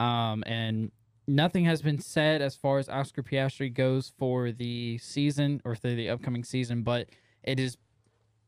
um, 0.00 0.42
and 0.46 0.90
nothing 1.28 1.64
has 1.64 1.80
been 1.80 2.00
said 2.00 2.42
as 2.42 2.56
far 2.56 2.78
as 2.78 2.88
Oscar 2.88 3.22
Piastri 3.22 3.72
goes 3.72 4.12
for 4.18 4.50
the 4.50 4.98
season 4.98 5.62
or 5.64 5.76
for 5.76 5.88
the 5.88 6.08
upcoming 6.08 6.42
season. 6.42 6.82
But 6.82 7.08
it 7.44 7.60
is 7.60 7.76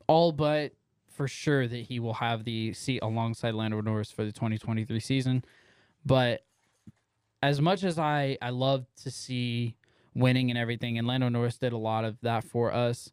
all 0.08 0.32
but 0.32 0.72
for 1.08 1.28
sure 1.28 1.68
that 1.68 1.82
he 1.82 2.00
will 2.00 2.14
have 2.14 2.42
the 2.42 2.72
seat 2.72 3.00
alongside 3.02 3.54
Lando 3.54 3.80
Norris 3.80 4.10
for 4.10 4.24
the 4.24 4.32
2023 4.32 4.98
season. 4.98 5.44
But 6.04 6.44
as 7.40 7.60
much 7.60 7.84
as 7.84 7.98
I 8.00 8.36
I 8.42 8.50
love 8.50 8.86
to 9.02 9.10
see 9.10 9.76
winning 10.14 10.50
and 10.50 10.58
everything, 10.58 10.98
and 10.98 11.06
Lando 11.06 11.28
Norris 11.28 11.56
did 11.58 11.72
a 11.72 11.78
lot 11.78 12.04
of 12.04 12.16
that 12.22 12.44
for 12.44 12.72
us, 12.72 13.10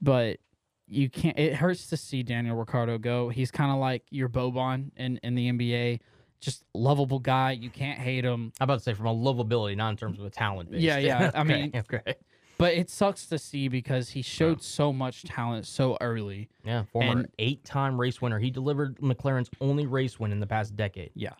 but 0.00 0.38
you 0.86 1.10
can't. 1.10 1.38
It 1.38 1.54
hurts 1.54 1.86
to 1.88 1.96
see 1.96 2.22
Daniel 2.22 2.56
Ricciardo 2.56 2.98
go. 2.98 3.28
He's 3.28 3.50
kind 3.50 3.70
of 3.70 3.78
like 3.78 4.04
your 4.10 4.28
Boban 4.28 4.90
in 4.96 5.18
in 5.22 5.34
the 5.34 5.50
NBA. 5.50 6.00
Just 6.40 6.62
lovable 6.72 7.18
guy. 7.18 7.52
You 7.52 7.68
can't 7.68 7.98
hate 7.98 8.24
him. 8.24 8.52
I'm 8.60 8.64
about 8.64 8.78
to 8.78 8.80
say 8.84 8.94
from 8.94 9.06
a 9.06 9.14
lovability, 9.14 9.76
not 9.76 9.90
in 9.90 9.96
terms 9.96 10.18
of 10.20 10.24
a 10.24 10.30
talent 10.30 10.70
base. 10.70 10.80
Yeah, 10.82 10.98
yeah. 10.98 11.30
I 11.34 11.40
Okay, 11.42 11.62
mean- 11.62 11.72
okay. 11.74 12.14
But 12.58 12.74
it 12.74 12.90
sucks 12.90 13.26
to 13.26 13.38
see 13.38 13.68
because 13.68 14.10
he 14.10 14.22
showed 14.22 14.62
so 14.62 14.92
much 14.92 15.22
talent 15.22 15.64
so 15.64 15.96
early. 16.00 16.48
Yeah, 16.64 16.84
former 16.92 17.20
And- 17.20 17.28
eight-time 17.38 18.00
race 18.00 18.20
winner. 18.20 18.38
He 18.40 18.50
delivered 18.50 18.98
McLaren's 18.98 19.48
only 19.60 19.86
race 19.86 20.18
win 20.18 20.32
in 20.32 20.40
the 20.40 20.46
past 20.46 20.74
decade. 20.74 21.10
Yeah, 21.14 21.34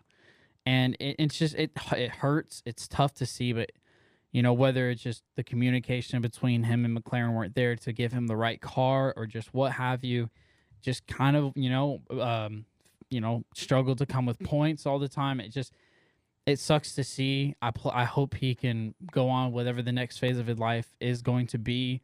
and 0.65 0.95
it, 0.99 1.15
it's 1.19 1.37
just 1.37 1.55
it 1.55 1.71
it 1.93 2.11
hurts. 2.11 2.61
It's 2.65 2.87
tough 2.87 3.13
to 3.15 3.25
see, 3.25 3.51
but 3.53 3.71
you 4.31 4.41
know 4.41 4.53
whether 4.53 4.89
it's 4.89 5.01
just 5.01 5.23
the 5.35 5.43
communication 5.43 6.21
between 6.21 6.63
him 6.63 6.85
and 6.85 6.97
McLaren 6.97 7.33
weren't 7.33 7.55
there 7.55 7.75
to 7.75 7.93
give 7.93 8.11
him 8.11 8.27
the 8.27 8.35
right 8.35 8.61
car 8.61 9.13
or 9.15 9.25
just 9.25 9.53
what 9.53 9.73
have 9.73 10.03
you, 10.03 10.29
just 10.81 11.07
kind 11.07 11.35
of 11.35 11.53
you 11.55 11.69
know 11.69 12.01
um, 12.21 12.65
you 13.09 13.21
know 13.21 13.43
struggled 13.55 13.97
to 13.99 14.05
come 14.05 14.25
with 14.25 14.39
points 14.39 14.85
all 14.85 14.99
the 14.99 15.09
time. 15.09 15.39
It 15.39 15.49
just 15.49 15.73
it 16.45 16.59
sucks 16.59 16.93
to 16.95 17.03
see. 17.03 17.55
I 17.61 17.71
pl- 17.71 17.91
I 17.93 18.05
hope 18.05 18.35
he 18.35 18.55
can 18.55 18.95
go 19.11 19.29
on 19.29 19.51
whatever 19.51 19.81
the 19.81 19.91
next 19.91 20.17
phase 20.17 20.37
of 20.37 20.47
his 20.47 20.59
life 20.59 20.95
is 20.99 21.21
going 21.21 21.47
to 21.47 21.57
be. 21.57 22.01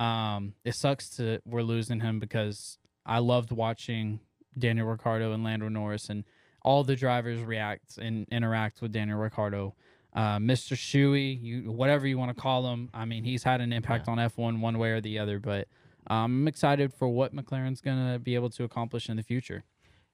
Um, 0.00 0.54
it 0.64 0.74
sucks 0.74 1.08
to 1.16 1.40
we're 1.44 1.62
losing 1.62 2.00
him 2.00 2.18
because 2.18 2.78
I 3.06 3.18
loved 3.18 3.52
watching 3.52 4.20
Daniel 4.58 4.86
Ricciardo 4.86 5.32
and 5.32 5.44
Lando 5.44 5.68
Norris 5.68 6.08
and 6.08 6.24
all 6.62 6.82
the 6.82 6.96
drivers 6.96 7.40
react 7.42 7.98
and 7.98 8.26
interact 8.30 8.80
with 8.80 8.92
Daniel 8.92 9.18
Ricciardo. 9.18 9.74
Uh, 10.14 10.38
Mr. 10.38 10.76
Shuey, 10.76 11.42
you 11.42 11.72
whatever 11.72 12.06
you 12.06 12.16
want 12.18 12.34
to 12.34 12.40
call 12.40 12.70
him. 12.72 12.88
I 12.94 13.04
mean, 13.04 13.24
he's 13.24 13.42
had 13.42 13.60
an 13.60 13.72
impact 13.72 14.06
on 14.08 14.18
F1 14.18 14.60
one 14.60 14.78
way 14.78 14.90
or 14.90 15.00
the 15.00 15.18
other, 15.18 15.40
but 15.40 15.66
um, 16.06 16.42
I'm 16.42 16.48
excited 16.48 16.92
for 16.94 17.08
what 17.08 17.34
McLaren's 17.34 17.80
gonna 17.80 18.18
be 18.18 18.34
able 18.36 18.50
to 18.50 18.64
accomplish 18.64 19.08
in 19.08 19.16
the 19.16 19.22
future. 19.22 19.64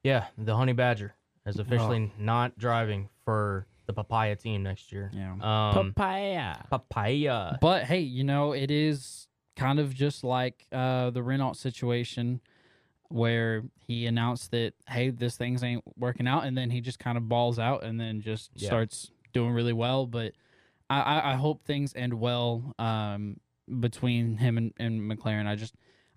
Yeah, 0.03 0.27
the 0.39 0.57
Honey 0.57 0.73
Badger 0.73 1.15
is 1.45 1.59
officially 1.59 2.13
not 2.19 2.57
driving 2.59 3.09
for 3.25 3.67
the 3.87 3.93
Papaya 3.93 4.37
team 4.37 4.63
next 4.63 4.91
year. 4.93 5.11
Yeah. 5.13 5.33
Um, 5.33 5.93
Papaya. 5.93 6.57
papaya. 6.71 7.59
But 7.61 7.85
hey, 7.85 8.01
you 8.01 8.25
know, 8.25 8.53
it 8.53 8.71
is 8.71 9.27
kind 9.57 9.79
of 9.79 9.93
just 9.95 10.25
like 10.25 10.65
uh, 10.73 11.11
the 11.11 11.23
Renault 11.23 11.55
situation 11.55 12.41
where 13.09 13.65
he 13.87 14.07
announced 14.07 14.53
that, 14.53 14.73
hey, 14.89 15.11
this 15.11 15.37
thing's 15.37 15.65
ain't 15.65 15.83
working 15.99 16.29
out. 16.29 16.45
And 16.45 16.57
then 16.57 16.71
he 16.71 16.81
just 16.81 17.01
kind 17.01 17.19
of 17.19 17.29
balls 17.29 17.59
out 17.59 17.83
and 17.83 17.99
then 18.01 18.21
just 18.21 18.51
Yeah. 18.55 18.69
starts 18.69 19.11
doing 19.33 19.53
really 19.53 19.73
well. 19.73 20.07
But 20.07 20.33
I, 20.89 21.33
I, 21.33 21.35
hope 21.37 21.65
things 21.65 21.93
end 21.95 22.15
well 22.15 22.75
um, 22.79 23.39
between 23.79 24.37
him 24.37 24.59
and, 24.59 24.73
and 24.79 25.01
McLaren. 25.01 25.47
I 25.47 25.55
just, 25.55 25.75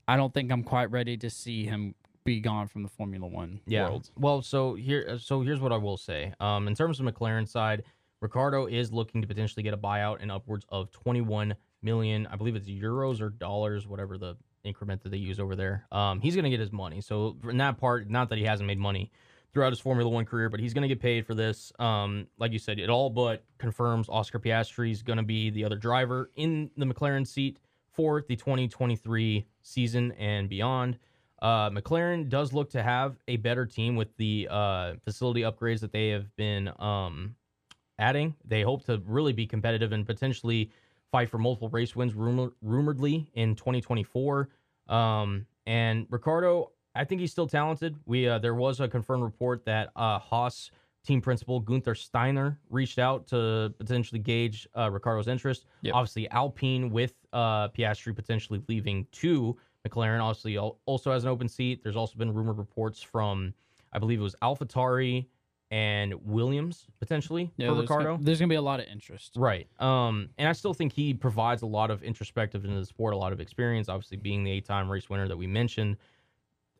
I 0.08 0.18
don't 0.18 0.34
think 0.34 0.52
I'm 0.52 0.64
quite 0.64 0.90
ready 0.90 1.16
to 1.18 1.30
see 1.30 1.66
him 1.66 1.94
be 2.24 2.40
gone 2.40 2.68
from 2.68 2.84
the 2.84 2.90
Formula 2.90 3.28
One 3.28 3.60
Yeah. 3.68 3.88
world. 3.88 4.10
Well, 4.18 4.42
so 4.42 4.76
here, 4.76 5.20
so 5.20 5.42
here's 5.42 5.60
what 5.60 5.72
I 5.72 5.78
will 5.78 5.98
say. 5.98 6.34
Um, 6.40 6.68
in 6.68 6.76
terms 6.76 7.00
of 7.00 7.06
McLaren 7.06 7.48
side, 7.48 7.84
Ricciardo 8.22 8.66
is 8.68 8.92
looking 8.92 9.22
to 9.22 9.28
potentially 9.28 9.64
get 9.64 9.74
a 9.74 9.78
buyout 9.78 10.22
in 10.22 10.32
upwards 10.32 10.66
of 10.70 10.90
21 10.92 11.56
million. 11.82 12.26
I 12.28 12.36
believe 12.38 12.56
it's 12.56 12.68
euros 12.68 13.22
or 13.22 13.30
dollars, 13.30 13.86
whatever 13.86 14.18
the 14.18 14.38
increment 14.64 15.04
that 15.04 15.10
they 15.10 15.18
use 15.18 15.40
over 15.40 15.56
there. 15.56 15.86
Um, 15.92 16.22
he's 16.22 16.36
gonna 16.36 16.50
get 16.50 16.62
his 16.62 16.72
money. 16.72 17.02
So 17.02 17.38
in 17.50 17.58
that 17.58 17.78
part, 17.78 18.10
not 18.10 18.30
that 18.30 18.38
he 18.38 18.46
hasn't 18.46 18.66
made 18.66 18.80
money 18.80 19.12
throughout 19.54 19.72
his 19.72 19.80
Formula 19.80 20.10
One 20.10 20.26
career, 20.26 20.50
but 20.50 20.60
he's 20.60 20.74
gonna 20.74 20.88
get 20.88 21.00
paid 21.00 21.26
for 21.26 21.36
this. 21.36 21.72
Um, 21.80 22.28
like 22.38 22.52
you 22.52 22.60
said, 22.60 22.80
it 22.80 22.90
all 22.90 23.10
but 23.10 23.44
confirms 23.58 24.10
Oscar 24.10 24.40
Piastri 24.40 24.92
is 24.92 25.04
gonna 25.04 25.24
be 25.24 25.50
the 25.50 25.64
other 25.64 25.76
driver 25.76 26.32
in 26.36 26.72
the 26.78 26.86
McLaren 26.86 27.28
seat 27.28 27.60
for 27.92 28.24
the 28.28 28.36
2023 28.36 29.46
season 29.62 30.12
and 30.14 30.50
beyond. 30.50 30.98
Uh, 31.42 31.70
McLaren 31.70 32.30
does 32.30 32.54
look 32.54 32.70
to 32.72 32.82
have 32.82 33.18
a 33.28 33.38
better 33.38 33.66
team 33.66 33.96
with 33.96 34.16
the 34.18 34.48
uh, 34.50 34.94
facility 35.04 35.42
upgrades 35.42 35.82
that 35.82 35.92
they 35.92 36.10
have 36.10 36.34
been 36.36 36.72
um, 36.80 37.36
adding. 38.00 38.36
They 38.46 38.62
hope 38.62 38.86
to 38.86 39.02
really 39.06 39.34
be 39.34 39.46
competitive 39.46 39.92
and 39.92 40.06
potentially 40.06 40.72
fight 41.12 41.30
for 41.30 41.38
multiple 41.38 41.70
race 41.70 41.96
wins, 41.96 42.14
rumor- 42.14 42.54
rumoredly 42.62 43.30
in 43.34 43.56
2024. 43.56 44.50
Um, 44.88 45.46
and 45.66 46.08
Ricciardo, 46.10 46.72
I 46.96 47.04
think 47.04 47.22
he's 47.22 47.32
still 47.32 47.48
talented. 47.48 47.96
We 48.06 48.28
uh, 48.28 48.40
there 48.40 48.56
was 48.56 48.80
a 48.80 48.88
confirmed 48.88 49.24
report 49.24 49.66
that 49.66 49.90
uh, 49.96 50.20
Haas 50.20 50.72
team 51.06 51.22
principal 51.22 51.60
Gunther 51.60 51.96
Steiner 51.96 52.60
reached 52.70 52.98
out 52.98 53.28
to 53.28 53.74
potentially 53.78 54.20
gauge 54.20 54.68
uh, 54.78 54.90
Ricciardo's 54.90 55.28
interest. 55.28 55.66
Yep. 55.82 55.96
Obviously, 55.96 56.30
Alpine 56.32 56.90
with 56.90 57.14
uh, 57.34 57.70
Piastri 57.70 58.16
potentially 58.16 58.62
leaving 58.68 59.06
to 59.12 59.58
McLaren 59.88 60.22
obviously 60.22 60.58
also 60.58 61.12
has 61.12 61.24
an 61.24 61.30
open 61.30 61.48
seat. 61.48 61.84
There's 61.84 61.96
also 61.96 62.18
been 62.18 62.34
rumored 62.34 62.58
reports 62.58 63.02
from, 63.02 63.54
I 63.92 64.00
believe 64.00 64.20
it 64.20 64.24
was 64.24 64.36
AlphaTauri 64.42 65.26
and 65.72 66.14
Williams 66.24 66.86
potentially 67.00 67.48
for 67.58 67.64
there's 67.64 67.78
Ricciardo. 67.80 68.14
Gonna, 68.14 68.24
there's 68.24 68.40
going 68.40 68.48
to 68.48 68.54
be 68.54 68.58
a 68.58 68.62
lot 68.62 68.80
of 68.80 68.86
interest. 68.86 69.34
Right. 69.36 69.68
Um, 69.80 70.30
and 70.38 70.48
I 70.48 70.54
still 70.54 70.74
think 70.74 70.94
he 70.94 71.14
provides 71.14 71.64
a 71.64 71.66
lot 71.66 71.92
of 71.92 72.04
introspective 72.04 72.64
into 72.64 72.80
the 72.80 72.86
sport, 72.86 73.14
a 73.14 73.18
lot 73.18 73.34
of 73.34 73.42
experience, 73.42 73.90
obviously 73.90 74.18
being 74.18 74.44
the 74.44 74.52
eight 74.52 74.66
time 74.66 74.90
race 74.90 75.10
winner 75.10 75.28
that 75.28 75.38
we 75.38 75.48
mentioned. 75.48 75.98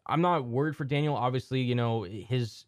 I'm 0.06 0.22
not 0.22 0.46
worried 0.46 0.76
for 0.76 0.84
Daniel. 0.86 1.16
Obviously, 1.16 1.62
you 1.62 1.76
know, 1.76 2.04
his 2.04 2.66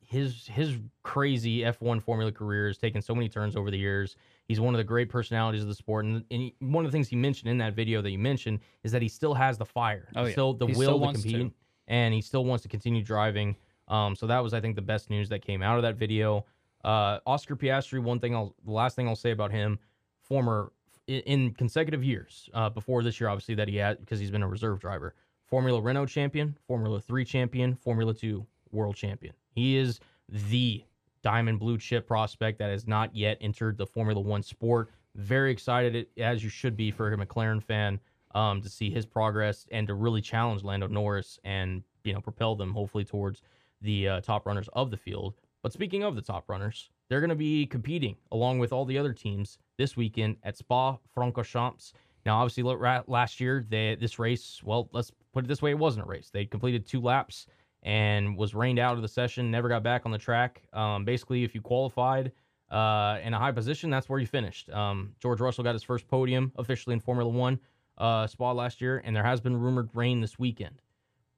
his 0.00 0.46
his 0.46 0.76
crazy 1.02 1.60
F1 1.60 2.00
Formula 2.02 2.30
career 2.30 2.68
has 2.68 2.78
taken 2.78 3.02
so 3.02 3.14
many 3.14 3.28
turns 3.28 3.56
over 3.56 3.70
the 3.70 3.78
years. 3.78 4.16
He's 4.46 4.60
one 4.60 4.72
of 4.74 4.78
the 4.78 4.84
great 4.84 5.08
personalities 5.08 5.62
of 5.62 5.68
the 5.68 5.74
sport, 5.74 6.04
and, 6.04 6.24
and 6.30 6.42
he, 6.42 6.54
one 6.60 6.84
of 6.84 6.92
the 6.92 6.96
things 6.96 7.08
he 7.08 7.16
mentioned 7.16 7.50
in 7.50 7.58
that 7.58 7.74
video 7.74 8.00
that 8.02 8.10
you 8.10 8.18
mentioned 8.18 8.60
is 8.84 8.92
that 8.92 9.02
he 9.02 9.08
still 9.08 9.34
has 9.34 9.58
the 9.58 9.64
fire, 9.64 10.08
Oh, 10.14 10.24
yeah. 10.26 10.30
still 10.32 10.54
the 10.54 10.66
He 10.66 10.72
will 10.74 10.82
still 10.82 10.98
to 10.98 11.04
wants 11.04 11.22
to. 11.24 11.28
compete, 11.30 11.52
and 11.88 12.14
he 12.14 12.20
still 12.20 12.44
wants 12.44 12.62
to 12.62 12.68
continue 12.68 13.02
driving. 13.02 13.56
Um, 13.88 14.14
so 14.14 14.28
that 14.28 14.38
was, 14.38 14.54
I 14.54 14.60
think, 14.60 14.76
the 14.76 14.82
best 14.82 15.10
news 15.10 15.28
that 15.30 15.42
came 15.42 15.62
out 15.62 15.76
of 15.76 15.82
that 15.82 15.96
video. 15.96 16.44
Uh, 16.84 17.18
Oscar 17.26 17.56
Piastri. 17.56 18.00
One 18.00 18.20
thing, 18.20 18.36
I'll 18.36 18.54
the 18.64 18.70
last 18.70 18.94
thing 18.94 19.08
I'll 19.08 19.16
say 19.16 19.32
about 19.32 19.50
him, 19.50 19.80
former 20.20 20.72
in, 21.08 21.20
in 21.22 21.54
consecutive 21.54 22.04
years 22.04 22.48
uh, 22.54 22.70
before 22.70 23.02
this 23.02 23.20
year, 23.20 23.28
obviously 23.28 23.56
that 23.56 23.66
he 23.66 23.76
had 23.76 23.98
because 23.98 24.20
he's 24.20 24.30
been 24.30 24.44
a 24.44 24.48
reserve 24.48 24.78
driver, 24.78 25.16
Formula 25.46 25.80
Renault 25.80 26.06
champion, 26.06 26.56
Formula 26.66 27.00
Three 27.00 27.24
champion, 27.24 27.74
Formula 27.76 28.12
Two 28.12 28.46
world 28.72 28.96
champion. 28.96 29.34
He 29.54 29.76
is 29.76 30.00
the 30.28 30.84
diamond 31.22 31.58
blue 31.58 31.78
chip 31.78 32.06
prospect 32.06 32.58
that 32.58 32.70
has 32.70 32.86
not 32.86 33.14
yet 33.14 33.38
entered 33.40 33.78
the 33.78 33.86
Formula 33.86 34.20
One 34.20 34.42
sport. 34.42 34.90
Very 35.14 35.50
excited, 35.50 36.06
as 36.18 36.42
you 36.42 36.50
should 36.50 36.76
be 36.76 36.90
for 36.90 37.12
a 37.12 37.16
McLaren 37.16 37.62
fan, 37.62 37.98
um, 38.34 38.60
to 38.60 38.68
see 38.68 38.90
his 38.90 39.06
progress 39.06 39.66
and 39.70 39.86
to 39.86 39.94
really 39.94 40.20
challenge 40.20 40.62
Lando 40.62 40.86
Norris 40.88 41.38
and 41.44 41.82
you 42.04 42.12
know 42.12 42.20
propel 42.20 42.54
them 42.54 42.72
hopefully 42.72 43.04
towards 43.04 43.42
the 43.80 44.08
uh, 44.08 44.20
top 44.20 44.46
runners 44.46 44.68
of 44.72 44.90
the 44.90 44.96
field. 44.96 45.34
But 45.62 45.72
speaking 45.72 46.04
of 46.04 46.14
the 46.14 46.22
top 46.22 46.48
runners, 46.48 46.90
they're 47.08 47.20
going 47.20 47.30
to 47.30 47.36
be 47.36 47.66
competing 47.66 48.16
along 48.30 48.58
with 48.58 48.72
all 48.72 48.84
the 48.84 48.98
other 48.98 49.12
teams 49.12 49.58
this 49.78 49.96
weekend 49.96 50.36
at 50.42 50.56
Spa 50.56 50.98
Francorchamps. 51.16 51.92
Now, 52.26 52.38
obviously, 52.38 52.64
last 53.06 53.40
year 53.40 53.64
they 53.70 53.94
this 53.94 54.18
race, 54.18 54.60
well, 54.64 54.88
let's 54.92 55.12
put 55.32 55.44
it 55.44 55.46
this 55.46 55.62
way, 55.62 55.70
it 55.70 55.78
wasn't 55.78 56.04
a 56.04 56.08
race. 56.08 56.28
They 56.30 56.44
completed 56.44 56.84
two 56.84 57.00
laps 57.00 57.46
and 57.84 58.36
was 58.36 58.52
rained 58.52 58.80
out 58.80 58.96
of 58.96 59.02
the 59.02 59.08
session, 59.08 59.48
never 59.48 59.68
got 59.68 59.84
back 59.84 60.02
on 60.04 60.10
the 60.10 60.18
track. 60.18 60.62
Um, 60.72 61.04
basically, 61.04 61.44
if 61.44 61.54
you 61.54 61.60
qualified 61.60 62.32
uh, 62.68 63.18
in 63.22 63.32
a 63.32 63.38
high 63.38 63.52
position, 63.52 63.90
that's 63.90 64.08
where 64.08 64.18
you 64.18 64.26
finished. 64.26 64.68
Um, 64.70 65.14
George 65.20 65.40
Russell 65.40 65.62
got 65.62 65.76
his 65.76 65.84
first 65.84 66.08
podium 66.08 66.50
officially 66.56 66.94
in 66.94 67.00
Formula 67.00 67.30
One 67.30 67.60
uh, 67.96 68.26
Spa 68.26 68.50
last 68.50 68.80
year, 68.80 69.00
and 69.04 69.14
there 69.14 69.22
has 69.22 69.40
been 69.40 69.56
rumored 69.56 69.88
rain 69.94 70.20
this 70.20 70.36
weekend. 70.36 70.82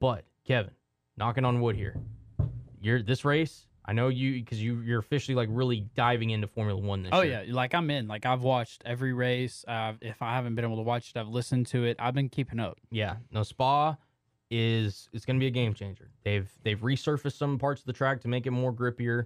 But 0.01 0.24
Kevin, 0.47 0.73
knocking 1.19 1.44
on 1.44 1.60
wood 1.60 1.77
here, 1.77 2.01
you're 2.81 3.02
this 3.02 3.27
race. 3.27 3.67
I 3.89 3.94
know 3.94 4.09
you 4.09 4.35
because 4.35 4.62
you 4.62 4.81
you're 4.81 4.98
officially 4.98 5.35
like 5.35 5.48
really 5.51 5.86
diving 5.94 6.28
into 6.28 6.47
Formula 6.47 6.78
One 6.78 7.05
this 7.05 7.10
Oh 7.15 7.23
year. 7.23 7.39
Oh 7.39 7.43
yeah, 7.43 7.55
like 7.55 7.74
I'm 7.74 7.89
in. 7.90 8.06
Like 8.06 8.27
I've 8.27 8.43
watched 8.43 8.82
every 8.85 9.15
race. 9.15 9.65
Uh, 9.66 9.94
if 10.02 10.20
I 10.20 10.35
haven't 10.35 10.55
been 10.56 10.65
able 10.66 10.77
to 10.77 10.82
watch 10.82 11.10
it, 11.15 11.19
I've 11.19 11.28
listened 11.28 11.69
to 11.69 11.85
it. 11.85 11.97
I've 11.98 12.12
been 12.12 12.28
keeping 12.28 12.60
up. 12.60 12.78
Yeah, 12.90 13.16
no 13.32 13.43
Spa 13.43 13.97
is 14.51 15.09
it's 15.15 15.24
going 15.24 15.36
to 15.36 15.40
be 15.40 15.47
a 15.47 15.51
game 15.51 15.73
changer. 15.73 16.10
They've 16.23 16.51
they've 16.65 16.78
resurfaced 16.78 17.39
some 17.39 17.59
parts 17.59 17.81
of 17.81 17.86
the 17.86 17.94
track 17.94 18.20
to 18.23 18.28
make 18.28 18.47
it 18.47 18.51
more 18.51 18.74
grippier, 18.74 19.24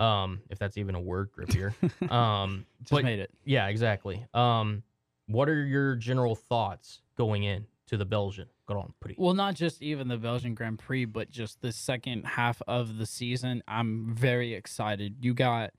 um, 0.00 0.42
if 0.48 0.60
that's 0.60 0.78
even 0.78 0.94
a 0.94 1.00
word, 1.00 1.30
grippier. 1.36 1.72
um, 2.10 2.66
Just 2.82 2.92
but 2.92 3.02
made 3.04 3.18
it. 3.18 3.32
yeah, 3.44 3.66
exactly. 3.66 4.24
Um, 4.32 4.84
what 5.26 5.48
are 5.48 5.64
your 5.64 5.96
general 5.96 6.36
thoughts 6.36 7.00
going 7.16 7.42
in 7.42 7.66
to 7.88 7.96
the 7.96 8.04
Belgian 8.04 8.46
Grand 8.66 8.92
Prix? 9.00 9.14
Well, 9.18 9.34
not 9.34 9.54
just 9.54 9.82
even 9.82 10.08
the 10.08 10.16
Belgian 10.16 10.54
Grand 10.54 10.78
Prix, 10.78 11.04
but 11.04 11.30
just 11.30 11.60
the 11.60 11.72
second 11.72 12.24
half 12.24 12.60
of 12.66 12.98
the 12.98 13.06
season. 13.06 13.62
I'm 13.68 14.14
very 14.14 14.54
excited. 14.54 15.16
You 15.20 15.34
got 15.34 15.70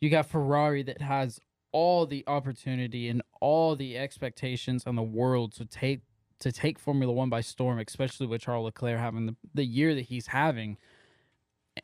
you 0.00 0.10
got 0.10 0.26
Ferrari 0.26 0.82
that 0.84 1.00
has 1.00 1.40
all 1.72 2.06
the 2.06 2.24
opportunity 2.26 3.08
and 3.08 3.22
all 3.40 3.76
the 3.76 3.98
expectations 3.98 4.84
in 4.86 4.94
the 4.96 5.02
world 5.02 5.52
to 5.52 5.64
take 5.64 6.00
to 6.40 6.52
take 6.52 6.78
Formula 6.78 7.12
One 7.12 7.30
by 7.30 7.40
storm, 7.40 7.78
especially 7.78 8.26
with 8.26 8.42
Charles 8.42 8.64
Leclerc 8.64 8.98
having 8.98 9.26
the, 9.26 9.36
the 9.54 9.64
year 9.64 9.94
that 9.94 10.02
he's 10.02 10.26
having. 10.26 10.76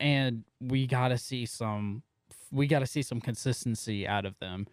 And 0.00 0.44
we 0.60 0.86
gotta 0.86 1.18
see 1.18 1.46
some 1.46 2.02
we 2.50 2.66
gotta 2.66 2.86
see 2.86 3.02
some 3.02 3.20
consistency 3.20 4.06
out 4.06 4.26
of 4.26 4.38
them. 4.38 4.66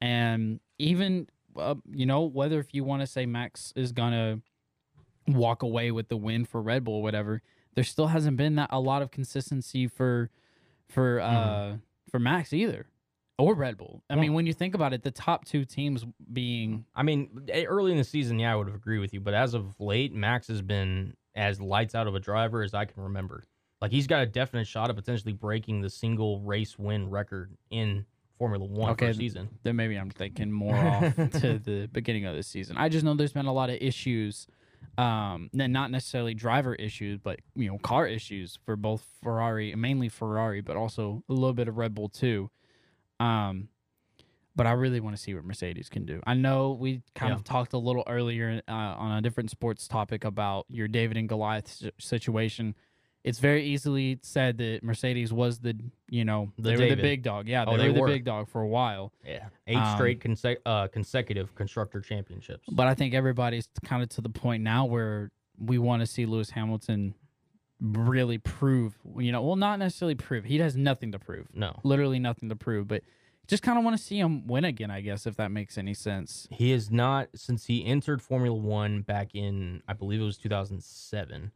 And 0.00 0.60
even 0.78 1.28
uh, 1.56 1.76
you 1.90 2.06
know, 2.06 2.22
whether 2.22 2.60
if 2.60 2.74
you 2.74 2.84
want 2.84 3.00
to 3.00 3.06
say 3.06 3.26
Max 3.26 3.72
is 3.76 3.92
gonna 3.92 4.40
walk 5.28 5.62
away 5.62 5.90
with 5.90 6.08
the 6.08 6.16
win 6.16 6.44
for 6.44 6.60
Red 6.62 6.84
Bull 6.84 6.94
or 6.96 7.02
whatever, 7.02 7.42
there 7.74 7.84
still 7.84 8.08
hasn't 8.08 8.36
been 8.36 8.54
that 8.56 8.68
a 8.72 8.80
lot 8.80 9.02
of 9.02 9.10
consistency 9.10 9.86
for 9.86 10.30
for 10.88 11.20
uh 11.20 11.28
Mhm. 11.74 11.80
for 12.10 12.18
Max 12.18 12.52
either. 12.52 12.86
Or 13.38 13.54
Red 13.54 13.76
Bull. 13.76 14.02
I 14.08 14.14
Well- 14.14 14.22
mean, 14.22 14.32
when 14.32 14.46
you 14.46 14.54
think 14.54 14.74
about 14.74 14.94
it, 14.94 15.02
the 15.02 15.10
top 15.10 15.44
two 15.44 15.64
teams 15.64 16.06
being 16.32 16.86
I 16.94 17.02
mean, 17.02 17.28
eh, 17.48 17.64
early 17.64 17.92
in 17.92 17.98
the 17.98 18.04
season, 18.04 18.38
yeah, 18.38 18.52
I 18.52 18.56
would 18.56 18.66
have 18.66 18.76
agreed 18.76 19.00
with 19.00 19.12
you, 19.12 19.20
but 19.20 19.34
as 19.34 19.52
of 19.54 19.78
late, 19.80 20.14
Max 20.14 20.46
has 20.48 20.62
been 20.62 21.14
as 21.34 21.60
lights 21.60 21.94
out 21.94 22.06
of 22.06 22.14
a 22.14 22.20
driver 22.20 22.62
as 22.62 22.72
I 22.72 22.86
can 22.86 23.02
remember. 23.02 23.44
Like 23.82 23.90
he's 23.90 24.06
got 24.06 24.22
a 24.22 24.26
definite 24.26 24.66
shot 24.66 24.88
of 24.88 24.96
potentially 24.96 25.34
breaking 25.34 25.82
the 25.82 25.90
single 25.90 26.40
race 26.40 26.78
win 26.78 27.10
record 27.10 27.54
in 27.68 28.06
Formula 28.38 28.64
One 28.64 28.92
Okay. 28.92 29.12
season. 29.12 29.48
then 29.64 29.76
maybe 29.76 29.96
I'm 29.98 30.08
thinking 30.10 30.50
more 30.50 30.74
off 30.76 31.14
to 31.16 31.58
the 31.58 31.88
beginning 31.92 32.24
of 32.24 32.34
the 32.36 32.42
season. 32.42 32.76
I 32.78 32.88
just 32.88 33.04
know 33.04 33.12
there's 33.14 33.32
been 33.34 33.44
a 33.46 33.52
lot 33.52 33.68
of 33.70 33.76
issues, 33.82 34.46
um, 34.98 35.50
n- 35.58 35.72
not 35.72 35.90
necessarily 35.90 36.34
driver 36.34 36.74
issues, 36.74 37.18
but 37.18 37.40
you 37.54 37.68
know, 37.68 37.78
car 37.78 38.06
issues 38.06 38.58
for 38.64 38.76
both 38.76 39.04
Ferrari, 39.22 39.74
mainly 39.74 40.08
Ferrari, 40.08 40.60
but 40.60 40.76
also 40.76 41.22
a 41.28 41.32
little 41.32 41.52
bit 41.54 41.68
of 41.68 41.76
Red 41.76 41.94
Bull 41.94 42.08
too. 42.08 42.50
Um, 43.20 43.68
but 44.54 44.66
I 44.66 44.72
really 44.72 45.00
want 45.00 45.14
to 45.14 45.22
see 45.22 45.34
what 45.34 45.44
Mercedes 45.44 45.88
can 45.90 46.06
do. 46.06 46.22
I 46.26 46.32
know 46.34 46.72
we 46.72 47.02
kind 47.14 47.30
Yeah. 47.30 47.36
of 47.36 47.44
talked 47.44 47.74
a 47.74 47.78
little 47.78 48.04
earlier 48.06 48.62
uh, 48.66 48.72
on 48.72 49.18
a 49.18 49.20
different 49.20 49.50
sports 49.50 49.86
topic 49.86 50.24
about 50.24 50.64
your 50.70 50.88
David 50.88 51.16
and 51.18 51.28
Goliath 51.28 51.82
situation. 51.98 52.74
It's 53.26 53.40
very 53.40 53.64
easily 53.64 54.18
said 54.22 54.56
that 54.58 54.82
Mercedes 54.82 55.32
was 55.32 55.58
the, 55.58 55.76
you 56.08 56.24
know, 56.24 56.52
The 56.56 56.70
they 56.70 56.76
were 56.76 56.94
the 56.94 57.02
big 57.02 57.22
dog. 57.24 57.48
Yeah, 57.48 57.64
Oh, 57.66 57.76
they, 57.76 57.88
they 57.92 58.00
were 58.00 58.06
the 58.06 58.14
big 58.14 58.24
dog 58.24 58.48
for 58.48 58.62
a 58.62 58.68
while. 58.68 59.12
Yeah, 59.24 59.48
eight 59.66 59.76
Um, 59.76 59.96
straight 59.96 60.20
conse- 60.20 60.56
uh, 60.64 60.86
consecutive 60.88 61.54
constructor 61.56 62.00
championships. 62.00 62.64
But 62.70 62.86
I 62.86 62.94
think 62.94 63.14
everybody's 63.14 63.68
kind 63.84 64.02
of 64.02 64.08
to 64.10 64.20
the 64.20 64.28
point 64.30 64.62
now 64.62 64.84
where 64.86 65.32
we 65.58 65.76
want 65.76 66.00
to 66.02 66.06
see 66.06 66.24
Lewis 66.24 66.50
Hamilton 66.50 67.14
really 67.80 68.38
prove, 68.38 68.96
you 69.18 69.32
know, 69.32 69.42
well, 69.42 69.56
not 69.56 69.78
necessarily 69.78 70.14
prove. 70.14 70.44
He 70.44 70.58
has 70.58 70.76
nothing 70.76 71.12
to 71.12 71.18
prove, 71.18 71.48
no, 71.52 71.80
literally 71.82 72.18
nothing 72.18 72.48
to 72.48 72.56
prove, 72.56 72.88
but 72.88 73.02
just 73.48 73.62
kind 73.62 73.76
of 73.78 73.84
want 73.84 73.96
to 73.96 74.02
see 74.02 74.18
him 74.18 74.46
win 74.46 74.64
again, 74.64 74.90
I 74.90 75.00
guess, 75.02 75.26
if 75.26 75.36
that 75.36 75.50
makes 75.50 75.76
any 75.78 75.94
sense. 75.94 76.48
he 76.50 76.72
is 76.72 76.90
not 76.90 77.28
since 77.34 77.66
he 77.66 77.84
entered 77.84 78.22
Formula 78.22 78.56
One 78.56 79.02
back 79.02 79.34
in 79.34 79.82
I 79.88 79.92
believe 79.92 80.20
it 80.20 80.24
was 80.24 80.38
2007. 80.38 81.50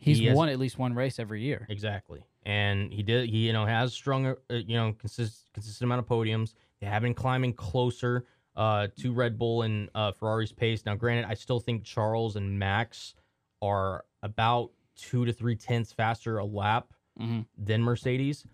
He's 0.00 0.18
He 0.18 0.26
has- 0.26 0.36
won 0.36 0.48
at 0.48 0.58
least 0.58 0.78
one 0.78 0.94
race 0.94 1.18
every 1.18 1.42
year. 1.42 1.66
Exactly, 1.68 2.24
and 2.44 2.92
he 2.92 3.02
did. 3.02 3.28
He 3.28 3.46
you 3.46 3.52
know 3.52 3.66
has 3.66 3.92
strung 3.92 4.26
uh, 4.26 4.34
you 4.48 4.76
know 4.76 4.92
consist, 4.94 5.46
consistent 5.52 5.86
amount 5.86 6.00
of 6.00 6.06
podiums. 6.06 6.54
They 6.80 6.86
have 6.86 7.02
been 7.02 7.14
climbing 7.14 7.52
closer 7.52 8.24
uh, 8.56 8.88
to 8.98 9.12
Red 9.12 9.38
Bull 9.38 9.62
and 9.62 9.88
uh, 9.94 10.12
Ferrari's 10.12 10.52
pace. 10.52 10.84
Now, 10.84 10.94
granted, 10.96 11.26
I 11.28 11.34
still 11.34 11.60
think 11.60 11.84
Charles 11.84 12.36
and 12.36 12.58
Max 12.58 13.14
are 13.62 14.04
about 14.22 14.70
two 14.96 15.24
to 15.24 15.32
three 15.32 15.54
tenths 15.56 15.92
faster 15.92 16.38
a 16.38 16.44
lap 16.44 16.92
Mhm. 17.20 17.46
than 17.58 17.82
Mercedes. 17.82 18.46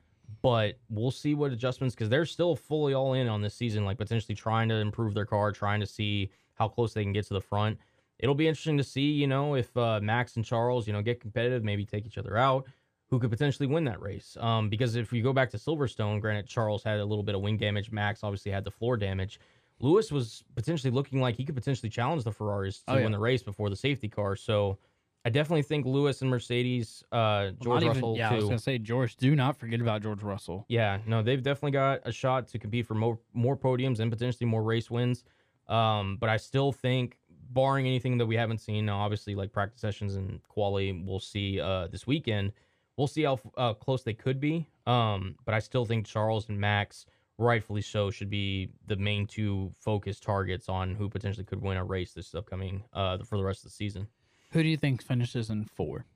But 0.42 0.78
we'll 0.90 1.10
see 1.12 1.34
what 1.34 1.52
adjustments 1.52 1.94
because 1.94 2.08
they're 2.08 2.26
still 2.26 2.54
fully 2.56 2.94
all 2.94 3.14
in 3.14 3.26
on 3.28 3.40
this 3.40 3.54
season, 3.54 3.84
like 3.84 3.96
potentially 3.96 4.34
trying 4.34 4.68
to 4.68 4.74
improve 4.76 5.14
their 5.14 5.24
car, 5.24 5.50
trying 5.52 5.80
to 5.80 5.86
see 5.86 6.30
how 6.54 6.68
close 6.68 6.92
they 6.92 7.02
can 7.02 7.12
get 7.12 7.26
to 7.28 7.34
the 7.34 7.40
front. 7.40 7.78
It'll 8.18 8.34
be 8.34 8.48
interesting 8.48 8.78
to 8.78 8.84
see, 8.84 9.10
you 9.12 9.26
know, 9.26 9.54
if 9.54 9.76
uh, 9.76 10.00
Max 10.00 10.36
and 10.36 10.44
Charles, 10.44 10.86
you 10.86 10.92
know, 10.92 11.02
get 11.02 11.20
competitive, 11.20 11.62
maybe 11.64 11.84
take 11.84 12.06
each 12.06 12.18
other 12.18 12.36
out, 12.36 12.64
who 13.08 13.18
could 13.18 13.30
potentially 13.30 13.66
win 13.66 13.84
that 13.84 14.00
race. 14.00 14.36
Um, 14.40 14.68
because 14.70 14.96
if 14.96 15.12
you 15.12 15.22
go 15.22 15.32
back 15.32 15.50
to 15.50 15.58
Silverstone, 15.58 16.20
granted 16.20 16.46
Charles 16.46 16.82
had 16.82 16.98
a 16.98 17.04
little 17.04 17.22
bit 17.24 17.34
of 17.34 17.40
wing 17.42 17.56
damage, 17.58 17.90
Max 17.92 18.24
obviously 18.24 18.50
had 18.52 18.64
the 18.64 18.70
floor 18.70 18.96
damage. 18.96 19.38
Lewis 19.80 20.10
was 20.10 20.42
potentially 20.54 20.90
looking 20.90 21.20
like 21.20 21.36
he 21.36 21.44
could 21.44 21.54
potentially 21.54 21.90
challenge 21.90 22.24
the 22.24 22.32
Ferraris 22.32 22.78
to 22.84 22.92
Oh, 22.92 22.96
yeah. 22.96 23.02
win 23.02 23.12
the 23.12 23.18
race 23.18 23.42
before 23.42 23.68
the 23.68 23.76
safety 23.76 24.08
car. 24.08 24.34
So 24.34 24.78
I 25.26 25.28
definitely 25.28 25.62
think 25.64 25.84
Lewis 25.84 26.22
and 26.22 26.30
Mercedes, 26.30 27.04
uh, 27.12 27.16
Well, 27.16 27.52
George 27.60 27.82
even- 27.82 27.88
Russell 27.96 28.16
yeah, 28.16 28.30
I 28.30 28.36
was 28.36 28.44
gonna 28.44 28.58
say 28.58 28.78
George. 28.78 29.16
Do 29.16 29.36
not 29.36 29.58
forget 29.58 29.80
about 29.82 30.02
George 30.02 30.22
Russell. 30.22 30.64
Yeah, 30.68 30.98
no, 31.06 31.22
they've 31.22 31.42
definitely 31.42 31.72
got 31.72 32.00
a 32.04 32.12
shot 32.12 32.48
to 32.48 32.58
compete 32.58 32.86
for 32.86 32.94
more 32.94 33.18
more 33.34 33.56
podiums 33.56 34.00
and 34.00 34.10
potentially 34.10 34.48
more 34.48 34.62
race 34.62 34.90
wins. 34.90 35.24
Um, 35.68 36.16
but 36.20 36.28
I 36.30 36.36
still 36.36 36.70
think, 36.72 37.18
barring 37.52 37.86
anything 37.86 38.18
that 38.18 38.26
we 38.26 38.36
haven't 38.36 38.58
seen, 38.58 38.86
now 38.86 38.98
obviously 38.98 39.34
like 39.34 39.52
practice 39.52 39.80
sessions 39.80 40.14
and 40.16 40.42
quality, 40.48 40.92
we'll 40.92 41.20
see 41.20 41.60
uh, 41.60 41.86
this 41.88 42.06
weekend. 42.06 42.52
We'll 42.96 43.06
see 43.06 43.22
how 43.24 43.38
uh, 43.56 43.74
close 43.74 44.02
they 44.02 44.14
could 44.14 44.40
be. 44.40 44.66
Um, 44.86 45.36
but 45.44 45.54
I 45.54 45.58
still 45.58 45.84
think 45.84 46.06
Charles 46.06 46.48
and 46.48 46.58
Max, 46.58 47.06
rightfully 47.38 47.82
so, 47.82 48.10
should 48.10 48.30
be 48.30 48.70
the 48.86 48.96
main 48.96 49.26
two 49.26 49.72
focus 49.78 50.18
targets 50.20 50.68
on 50.68 50.94
who 50.94 51.08
potentially 51.08 51.44
could 51.44 51.60
win 51.60 51.76
a 51.76 51.84
race 51.84 52.12
this 52.12 52.34
upcoming 52.34 52.84
uh, 52.92 53.18
for 53.18 53.36
the 53.36 53.44
rest 53.44 53.60
of 53.60 53.64
the 53.70 53.74
season. 53.74 54.06
Who 54.52 54.62
do 54.62 54.68
you 54.68 54.76
think 54.76 55.02
finishes 55.02 55.50
in 55.50 55.64
four? 55.64 56.06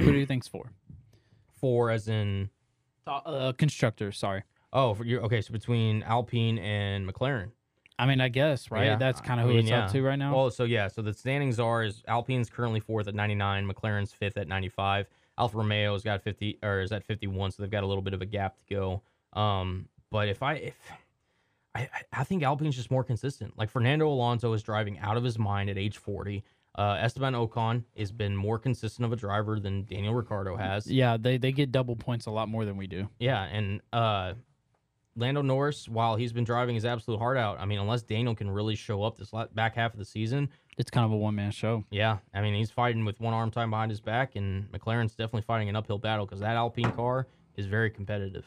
Who 0.00 0.12
do 0.12 0.18
you 0.18 0.26
think's 0.26 0.48
four? 0.48 0.72
Four, 1.60 1.90
as 1.90 2.08
in 2.08 2.50
Uh, 3.06 3.52
constructor. 3.56 4.10
Sorry. 4.12 4.42
oh, 4.72 4.94
for 4.94 5.04
you 5.04 5.20
okay, 5.20 5.40
so 5.40 5.52
between 5.52 6.02
Alpine 6.02 6.58
and 6.58 7.08
McLaren. 7.08 7.52
I 7.98 8.06
mean, 8.06 8.20
I 8.20 8.28
guess 8.28 8.70
right. 8.70 8.84
Yeah, 8.86 8.96
That's 8.96 9.20
kind 9.20 9.40
of 9.40 9.46
who 9.46 9.54
mean, 9.54 9.60
it's 9.64 9.70
up 9.72 9.92
to 9.92 10.02
right 10.02 10.18
now. 10.18 10.34
Well, 10.34 10.50
so 10.50 10.64
yeah, 10.64 10.88
so 10.88 11.00
the 11.02 11.12
standings 11.14 11.58
are 11.58 11.82
is 11.84 12.02
Alpine's 12.06 12.50
currently 12.50 12.80
fourth 12.80 13.08
at 13.08 13.14
99, 13.14 13.66
McLaren's 13.68 14.12
fifth 14.12 14.36
at 14.36 14.48
95. 14.48 15.08
Alfa 15.38 15.56
Romeo's 15.56 16.02
got 16.02 16.22
50 16.22 16.58
or 16.62 16.80
is 16.80 16.92
at 16.92 17.04
51, 17.04 17.50
so 17.52 17.62
they've 17.62 17.70
got 17.70 17.82
a 17.84 17.86
little 17.86 18.02
bit 18.02 18.14
of 18.14 18.22
a 18.22 18.26
gap 18.26 18.56
to 18.56 18.74
go. 18.74 19.02
Um, 19.38 19.88
but 20.10 20.28
if 20.28 20.42
I 20.42 20.54
if 20.54 20.74
I 21.74 21.80
I- 21.80 21.88
I 22.20 22.24
think 22.24 22.42
Alpine's 22.42 22.74
just 22.76 22.90
more 22.90 23.04
consistent. 23.04 23.56
Like 23.58 23.70
Fernando 23.70 24.08
Alonso 24.08 24.52
is 24.54 24.62
driving 24.62 24.98
out 24.98 25.16
of 25.18 25.24
his 25.24 25.38
mind 25.38 25.68
at 25.70 25.76
age 25.76 25.98
40. 25.98 26.42
Uh, 26.74 26.98
Esteban 27.00 27.32
Ocon 27.34 27.84
has 27.96 28.12
been 28.12 28.36
more 28.36 28.58
consistent 28.58 29.04
of 29.06 29.12
a 29.12 29.16
driver 29.16 29.58
than 29.58 29.84
Daniel 29.84 30.12
Ricciardo 30.14 30.56
has. 30.56 30.90
yeah, 30.90 31.16
they 31.18 31.36
they 31.38 31.52
get 31.52 31.72
double 31.72 31.96
points 31.96 32.26
a 32.26 32.30
lot 32.30 32.48
more 32.50 32.64
than 32.66 32.76
we 32.76 32.86
do. 32.86 33.08
Yeah, 33.18 33.42
and 33.44 33.80
uh, 33.92 34.34
Lando 35.16 35.42
Norris, 35.42 35.88
while 35.88 36.16
he's 36.16 36.32
been 36.32 36.44
driving 36.44 36.74
his 36.74 36.84
absolute 36.84 37.18
heart 37.18 37.36
out, 37.36 37.58
I 37.58 37.64
mean, 37.64 37.78
unless 37.78 38.02
Daniel 38.02 38.34
can 38.34 38.50
really 38.50 38.74
show 38.74 39.02
up 39.02 39.16
this 39.16 39.30
back 39.54 39.74
half 39.74 39.92
of 39.92 39.98
the 39.98 40.04
season, 40.04 40.48
It's 40.78 40.90
kind 40.90 41.04
of 41.06 41.12
a 41.12 41.16
one 41.16 41.34
man 41.34 41.50
show. 41.50 41.84
yeah, 41.90 42.18
I 42.34 42.42
mean, 42.42 42.54
he's 42.54 42.70
fighting 42.70 43.04
with 43.04 43.18
one 43.20 43.32
arm 43.34 43.50
tied 43.50 43.70
behind 43.70 43.90
his 43.90 44.00
back, 44.00 44.36
and 44.36 44.70
McLaren's 44.72 45.12
definitely 45.14 45.42
fighting 45.42 45.68
an 45.68 45.76
uphill 45.76 45.98
battle 45.98 46.26
because 46.26 46.40
that 46.40 46.56
Alpine 46.56 46.92
car 46.92 47.26
is 47.56 47.64
very 47.66 47.88
competitive, 47.90 48.44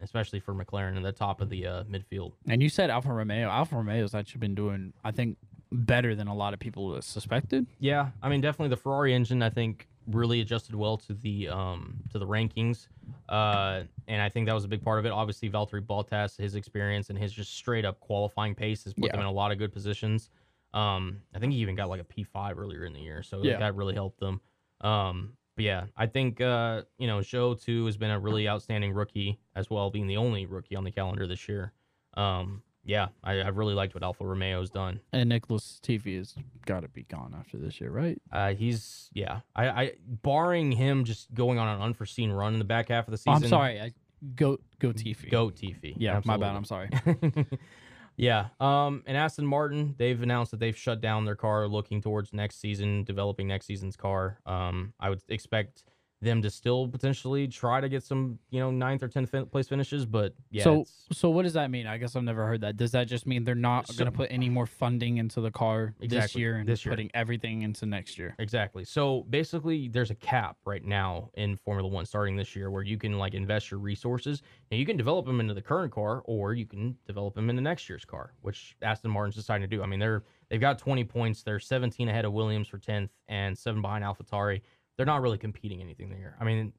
especially 0.00 0.40
for 0.40 0.52
McLaren 0.54 0.96
in 0.96 1.02
the 1.02 1.12
top 1.12 1.40
of 1.40 1.48
the 1.48 1.66
uh, 1.66 1.84
midfield. 1.84 2.32
And 2.48 2.62
you 2.62 2.68
said 2.68 2.90
Alfa 2.90 3.12
Romeo. 3.12 3.48
Alfa 3.48 3.76
Romeo's 3.76 4.14
actually 4.14 4.40
been 4.40 4.54
doing, 4.56 4.92
I 5.04 5.12
think, 5.12 5.36
better 5.70 6.14
than 6.14 6.26
a 6.28 6.34
lot 6.34 6.54
of 6.54 6.58
people 6.60 7.00
suspected. 7.02 7.66
Yeah, 7.78 8.08
I 8.22 8.28
mean, 8.28 8.40
definitely 8.40 8.70
the 8.70 8.76
Ferrari 8.80 9.14
engine. 9.14 9.42
I 9.42 9.50
think 9.50 9.86
really 10.08 10.40
adjusted 10.40 10.74
well 10.74 10.96
to 10.98 11.14
the 11.14 11.48
um 11.48 12.02
to 12.10 12.18
the 12.18 12.26
rankings, 12.26 12.88
uh, 13.28 13.84
and 14.06 14.22
I 14.22 14.28
think 14.28 14.46
that 14.46 14.54
was 14.54 14.64
a 14.64 14.68
big 14.68 14.82
part 14.82 14.98
of 14.98 15.06
it. 15.06 15.10
Obviously, 15.12 15.50
Valtteri 15.50 15.84
Bottas, 15.84 16.36
his 16.36 16.54
experience 16.54 17.10
and 17.10 17.18
his 17.18 17.32
just 17.32 17.54
straight 17.54 17.84
up 17.84 18.00
qualifying 18.00 18.54
pace 18.54 18.84
has 18.84 18.94
put 18.94 19.06
Yeah. 19.06 19.12
them 19.12 19.20
in 19.20 19.26
a 19.26 19.32
lot 19.32 19.52
of 19.52 19.58
good 19.58 19.72
positions. 19.72 20.30
Um, 20.74 21.22
I 21.34 21.38
think 21.38 21.52
he 21.52 21.58
even 21.60 21.74
got 21.74 21.88
like 21.88 22.00
a 22.00 22.04
P 22.04 22.24
five 22.24 22.58
earlier 22.58 22.84
in 22.84 22.92
the 22.92 23.00
year, 23.00 23.22
so 23.22 23.42
Yeah. 23.42 23.58
that 23.58 23.74
really 23.74 23.94
helped 23.94 24.20
them. 24.20 24.40
Um, 24.80 25.36
but 25.56 25.64
yeah, 25.64 25.86
I 25.96 26.06
think 26.06 26.40
uh, 26.40 26.82
you 26.98 27.06
know, 27.06 27.18
Zhou 27.18 27.60
too 27.60 27.86
has 27.86 27.96
been 27.96 28.10
a 28.10 28.18
really 28.20 28.48
outstanding 28.48 28.92
rookie 28.92 29.40
as 29.56 29.68
well, 29.70 29.90
being 29.90 30.06
the 30.06 30.16
only 30.16 30.46
rookie 30.46 30.76
on 30.76 30.84
the 30.84 30.92
calendar 30.92 31.26
this 31.26 31.48
year. 31.48 31.72
Um, 32.14 32.62
yeah, 32.88 33.08
I, 33.22 33.32
I 33.40 33.48
really 33.48 33.74
liked 33.74 33.92
what 33.92 34.02
Alfa 34.02 34.24
Romeo's 34.24 34.70
done. 34.70 35.00
And 35.12 35.28
Nicholas 35.28 35.78
Latifi 35.84 36.16
has 36.16 36.34
got 36.64 36.80
to 36.80 36.88
be 36.88 37.02
gone 37.02 37.36
after 37.38 37.58
this 37.58 37.82
year, 37.82 37.90
right? 37.90 38.18
Uh, 38.32 38.54
he's 38.54 39.10
yeah. 39.12 39.40
I, 39.54 39.68
I 39.68 39.92
barring 40.06 40.72
him 40.72 41.04
just 41.04 41.32
going 41.34 41.58
on 41.58 41.68
an 41.68 41.82
unforeseen 41.82 42.32
run 42.32 42.54
in 42.54 42.58
the 42.58 42.64
back 42.64 42.88
half 42.88 43.06
of 43.06 43.12
the 43.12 43.22
Oh, 43.30 43.34
season. 43.34 43.44
I'm 43.44 43.48
sorry. 43.50 43.78
I, 43.78 43.92
go 44.34 44.58
go 44.78 44.92
Tiffy. 44.94 45.30
Go 45.30 45.50
Tiffy. 45.50 45.94
Yeah, 45.98 46.22
my 46.24 46.38
bad. 46.38 46.56
I'm 46.56 46.64
sorry. 46.64 46.88
yeah. 48.16 48.46
Um, 48.58 49.02
and 49.06 49.18
Aston 49.18 49.46
Martin, 49.46 49.94
they've 49.98 50.20
announced 50.22 50.50
that 50.52 50.60
they've 50.60 50.76
shut 50.76 51.02
down 51.02 51.26
their 51.26 51.36
car, 51.36 51.68
looking 51.68 52.00
towards 52.00 52.32
next 52.32 52.58
season, 52.58 53.04
developing 53.04 53.48
next 53.48 53.66
season's 53.66 53.96
car. 53.96 54.38
Um, 54.46 54.94
I 54.98 55.10
would 55.10 55.20
expect 55.28 55.84
them 56.20 56.42
to 56.42 56.50
still 56.50 56.88
potentially 56.88 57.46
try 57.46 57.80
to 57.80 57.88
get 57.88 58.02
some, 58.02 58.38
you 58.50 58.58
know, 58.58 58.70
ninth 58.72 59.02
or 59.04 59.08
tenth 59.08 59.30
fin- 59.30 59.46
place 59.46 59.68
finishes. 59.68 60.04
But 60.04 60.34
yeah, 60.50 60.64
so 60.64 60.72
it's- 60.80 61.06
so 61.12 61.30
what 61.30 61.44
does 61.44 61.52
that 61.52 61.70
mean? 61.70 61.86
I 61.86 61.96
guess 61.96 62.16
I've 62.16 62.24
never 62.24 62.44
heard 62.44 62.62
that. 62.62 62.76
Does 62.76 62.90
that 62.92 63.04
just 63.06 63.24
mean 63.26 63.44
they're 63.44 63.54
not 63.54 63.86
So- 63.86 63.94
going 63.94 64.10
to 64.10 64.16
put 64.16 64.30
any 64.32 64.48
more 64.48 64.66
funding 64.66 65.18
into 65.18 65.40
the 65.40 65.50
car 65.52 65.94
this 66.00 66.34
year 66.34 66.56
and 66.56 66.68
this 66.68 66.84
year. 66.84 66.92
putting 66.92 67.10
everything 67.14 67.62
into 67.62 67.86
next 67.86 68.18
year? 68.18 68.34
Exactly. 68.40 68.84
So 68.84 69.22
basically, 69.30 69.86
there's 69.88 70.10
a 70.10 70.14
cap 70.16 70.56
right 70.64 70.84
now 70.84 71.30
in 71.34 71.56
Formula 71.56 71.88
One 71.88 72.04
starting 72.04 72.34
this 72.36 72.56
year 72.56 72.70
where 72.70 72.82
you 72.82 72.98
can 72.98 73.16
like 73.18 73.34
invest 73.34 73.70
your 73.70 73.78
resources 73.78 74.42
and 74.72 74.80
you 74.80 74.86
can 74.86 74.96
develop 74.96 75.24
them 75.26 75.38
into 75.38 75.54
the 75.54 75.62
current 75.62 75.92
car 75.92 76.22
or 76.24 76.52
you 76.54 76.66
can 76.66 76.96
develop 77.06 77.34
them 77.34 77.48
into 77.48 77.62
next 77.62 77.88
year's 77.88 78.04
car, 78.04 78.32
which 78.42 78.76
Aston 78.82 79.10
Martin's 79.12 79.36
deciding 79.36 79.68
to 79.68 79.76
do. 79.76 79.82
I 79.84 79.86
mean, 79.86 80.00
they're 80.00 80.24
they've 80.48 80.60
got 80.60 80.78
20 80.78 81.04
points. 81.04 81.42
They're 81.44 81.60
17 81.60 82.08
ahead 82.08 82.24
of 82.24 82.32
Williams 82.32 82.66
for 82.66 82.78
10th 82.78 83.10
and 83.28 83.56
seven 83.56 83.82
behind 83.82 84.02
AlphaTauri. 84.02 84.62
They're 84.98 85.06
not 85.06 85.22
really 85.22 85.38
competing 85.38 85.80
anything 85.80 86.10
there. 86.10 86.36
I 86.38 86.44
mean, 86.44 86.74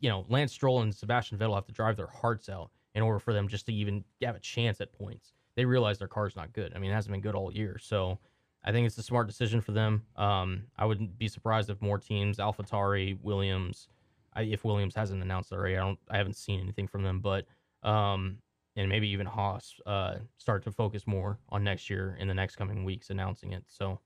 you 0.00 0.08
know, 0.08 0.24
Lance 0.28 0.50
Stroll 0.50 0.82
and 0.82 0.92
Sebastian 0.92 1.38
Vettel 1.38 1.54
have 1.54 1.66
to 1.66 1.72
drive 1.72 1.96
their 1.96 2.08
hearts 2.08 2.48
out 2.48 2.70
in 2.96 3.02
order 3.02 3.20
for 3.20 3.32
them 3.32 3.46
just 3.46 3.66
to 3.66 3.72
even 3.72 4.02
have 4.22 4.34
a 4.34 4.40
chance 4.40 4.80
at 4.80 4.92
points. 4.92 5.32
They 5.54 5.64
realize 5.64 5.98
their 5.98 6.08
car's 6.08 6.34
not 6.34 6.52
good. 6.52 6.72
I 6.74 6.78
mean, 6.78 6.90
it 6.90 6.94
hasn't 6.94 7.12
been 7.12 7.20
good 7.20 7.36
all 7.36 7.52
year. 7.52 7.78
So 7.80 8.18
I 8.64 8.72
think 8.72 8.86
it's 8.86 8.98
a 8.98 9.02
smart 9.02 9.26
decision 9.26 9.60
for 9.60 9.72
them. 9.72 10.06
Um, 10.16 10.64
I 10.76 10.86
wouldn't 10.86 11.18
be 11.18 11.28
surprised 11.28 11.70
if 11.70 11.80
more 11.80 11.98
teams, 11.98 12.38
AlphaTauri, 12.38 13.20
Williams, 13.22 13.88
I, 14.34 14.42
if 14.42 14.64
Williams 14.64 14.94
hasn't 14.94 15.22
announced 15.22 15.52
already, 15.52 15.76
I 15.76 15.80
don't, 15.80 15.98
I 16.10 16.16
haven't 16.16 16.36
seen 16.36 16.60
anything 16.60 16.88
from 16.88 17.02
them, 17.02 17.20
but 17.20 17.46
um, 17.82 18.38
and 18.76 18.88
maybe 18.88 19.08
even 19.08 19.26
Haas 19.26 19.74
uh, 19.86 20.16
start 20.38 20.62
to 20.64 20.72
focus 20.72 21.06
more 21.06 21.38
on 21.48 21.64
next 21.64 21.90
year 21.90 22.16
in 22.20 22.28
the 22.28 22.34
next 22.34 22.56
coming 22.56 22.84
weeks, 22.84 23.10
announcing 23.10 23.52
it. 23.52 23.64
So, 23.68 23.98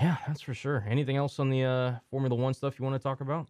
yeah, 0.00 0.16
that's 0.26 0.40
for 0.40 0.54
sure. 0.54 0.84
Anything 0.88 1.16
else 1.16 1.38
on 1.38 1.50
the 1.50 1.64
uh, 1.64 1.94
Formula 2.10 2.34
One 2.34 2.54
stuff 2.54 2.78
you 2.78 2.84
want 2.84 2.94
to 2.94 3.02
talk 3.02 3.20
about? 3.20 3.48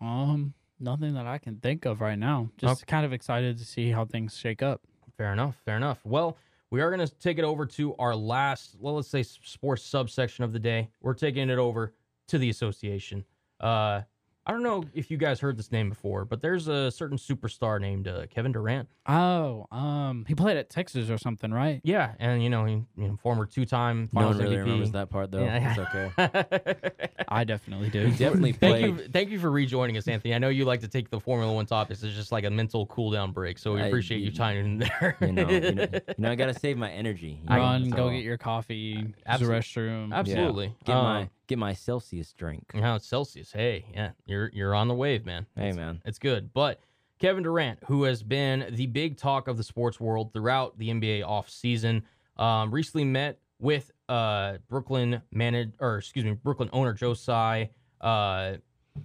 Um, 0.00 0.52
nothing 0.78 1.14
that 1.14 1.26
I 1.26 1.38
can 1.38 1.56
think 1.56 1.86
of 1.86 2.00
right 2.00 2.18
now. 2.18 2.50
Just 2.58 2.86
kind 2.86 3.06
of 3.06 3.12
excited 3.12 3.56
to 3.58 3.64
see 3.64 3.90
how 3.90 4.04
things 4.04 4.36
shake 4.36 4.62
up. 4.62 4.82
Fair 5.16 5.32
enough. 5.32 5.56
Fair 5.64 5.76
enough. 5.76 6.00
Well, 6.04 6.36
we 6.70 6.82
are 6.82 6.94
going 6.94 7.06
to 7.06 7.14
take 7.18 7.38
it 7.38 7.44
over 7.44 7.64
to 7.66 7.94
our 7.96 8.14
last, 8.14 8.76
well, 8.78 8.96
let's 8.96 9.08
say, 9.08 9.22
sports 9.22 9.82
subsection 9.82 10.44
of 10.44 10.52
the 10.52 10.58
day. 10.58 10.90
We're 11.00 11.14
taking 11.14 11.48
it 11.48 11.58
over 11.58 11.94
to 12.28 12.38
the 12.38 12.50
association. 12.50 13.24
Uh, 13.58 14.02
I 14.48 14.52
don't 14.52 14.62
know 14.62 14.84
if 14.94 15.10
you 15.10 15.16
guys 15.16 15.40
heard 15.40 15.56
this 15.56 15.72
name 15.72 15.88
before, 15.88 16.24
but 16.24 16.40
there's 16.40 16.68
a 16.68 16.90
certain 16.92 17.18
superstar 17.18 17.80
named 17.80 18.06
uh, 18.06 18.26
Kevin 18.30 18.52
Durant. 18.52 18.88
Oh, 19.08 19.66
um, 19.72 20.24
he 20.28 20.36
played 20.36 20.56
at 20.56 20.70
Texas 20.70 21.10
or 21.10 21.18
something, 21.18 21.50
right? 21.50 21.80
Yeah, 21.82 22.12
and 22.20 22.40
you 22.42 22.48
know, 22.48 22.64
he, 22.64 22.74
you 22.96 23.08
know, 23.08 23.16
former 23.20 23.44
two-time 23.44 24.08
No 24.12 24.20
Finals 24.20 24.36
one 24.36 24.44
really 24.44 24.56
MVP. 24.56 24.60
remembers 24.60 24.90
that 24.92 25.10
part 25.10 25.32
though. 25.32 25.42
Yeah. 25.42 25.70
It's 25.70 25.78
okay. 25.80 26.90
I 27.28 27.42
definitely 27.42 27.90
do. 27.90 28.08
Definitely 28.12 28.52
thank 28.52 28.76
played. 28.78 28.84
you, 29.00 29.08
thank 29.12 29.30
you 29.30 29.40
for 29.40 29.50
rejoining 29.50 29.96
us, 29.96 30.06
Anthony. 30.06 30.32
I 30.32 30.38
know 30.38 30.48
you 30.48 30.64
like 30.64 30.80
to 30.82 30.88
take 30.88 31.10
the 31.10 31.18
Formula 31.18 31.52
One 31.52 31.66
topics 31.66 32.04
as 32.04 32.14
just 32.14 32.30
like 32.30 32.44
a 32.44 32.50
mental 32.50 32.86
cool 32.86 33.10
down 33.10 33.32
break, 33.32 33.58
so 33.58 33.74
we 33.74 33.80
I- 33.82 33.86
appreciate 33.86 34.18
you 34.18 34.26
you- 34.26 34.32
tying 34.32 34.64
in 34.64 34.78
there. 34.78 35.16
You 35.26 35.32
know, 35.32 35.48
you 35.50 35.60
know, 35.74 35.86
you 35.92 36.00
know, 36.18 36.30
I 36.30 36.34
gotta 36.36 36.54
save 36.54 36.78
my 36.78 36.90
energy. 36.90 37.40
you 37.42 37.48
know, 37.50 37.56
Run, 37.56 37.90
go 37.90 38.10
get 38.10 38.22
your 38.22 38.38
coffee, 38.38 38.74
use 38.74 39.12
the 39.24 39.30
Absolute- 39.32 39.52
restroom. 39.62 40.10
yeah, 40.10 40.16
Absolutely. 40.18 40.74
Get 40.84 40.94
Um, 40.96 41.04
my 41.04 41.28
get 41.46 41.58
my 41.58 41.72
Celsius 41.72 42.32
drink. 42.32 42.64
Now 42.74 42.96
it's 42.96 43.06
Celsius. 43.06 43.52
Hey, 43.52 43.86
yeah, 43.94 44.10
you're 44.26 44.50
you're 44.52 44.74
on 44.74 44.88
the 44.88 44.94
wave, 44.94 45.24
man. 45.24 45.46
Hey 45.56 45.68
It's- 45.70 45.76
man. 45.76 46.00
It's 46.04 46.18
good. 46.18 46.52
But 46.52 46.80
Kevin 47.18 47.42
Durant, 47.42 47.78
who 47.86 48.04
has 48.04 48.22
been 48.22 48.66
the 48.72 48.86
big 48.86 49.16
talk 49.16 49.48
of 49.48 49.56
the 49.56 49.62
sports 49.64 49.98
world 49.98 50.32
throughout 50.32 50.76
the 50.78 50.90
NBA 50.90 51.22
offseason, 51.22 52.02
um, 52.36 52.70
recently 52.70 53.04
met 53.04 53.38
with 53.58 53.90
uh, 54.08 54.58
Brooklyn 54.68 55.22
managed 55.32 55.72
or 55.80 55.98
excuse 55.98 56.24
me, 56.24 56.32
Brooklyn 56.32 56.68
owner 56.72 56.92
Joe 56.92 57.14
Tsai, 57.14 57.70
uh, 58.02 58.54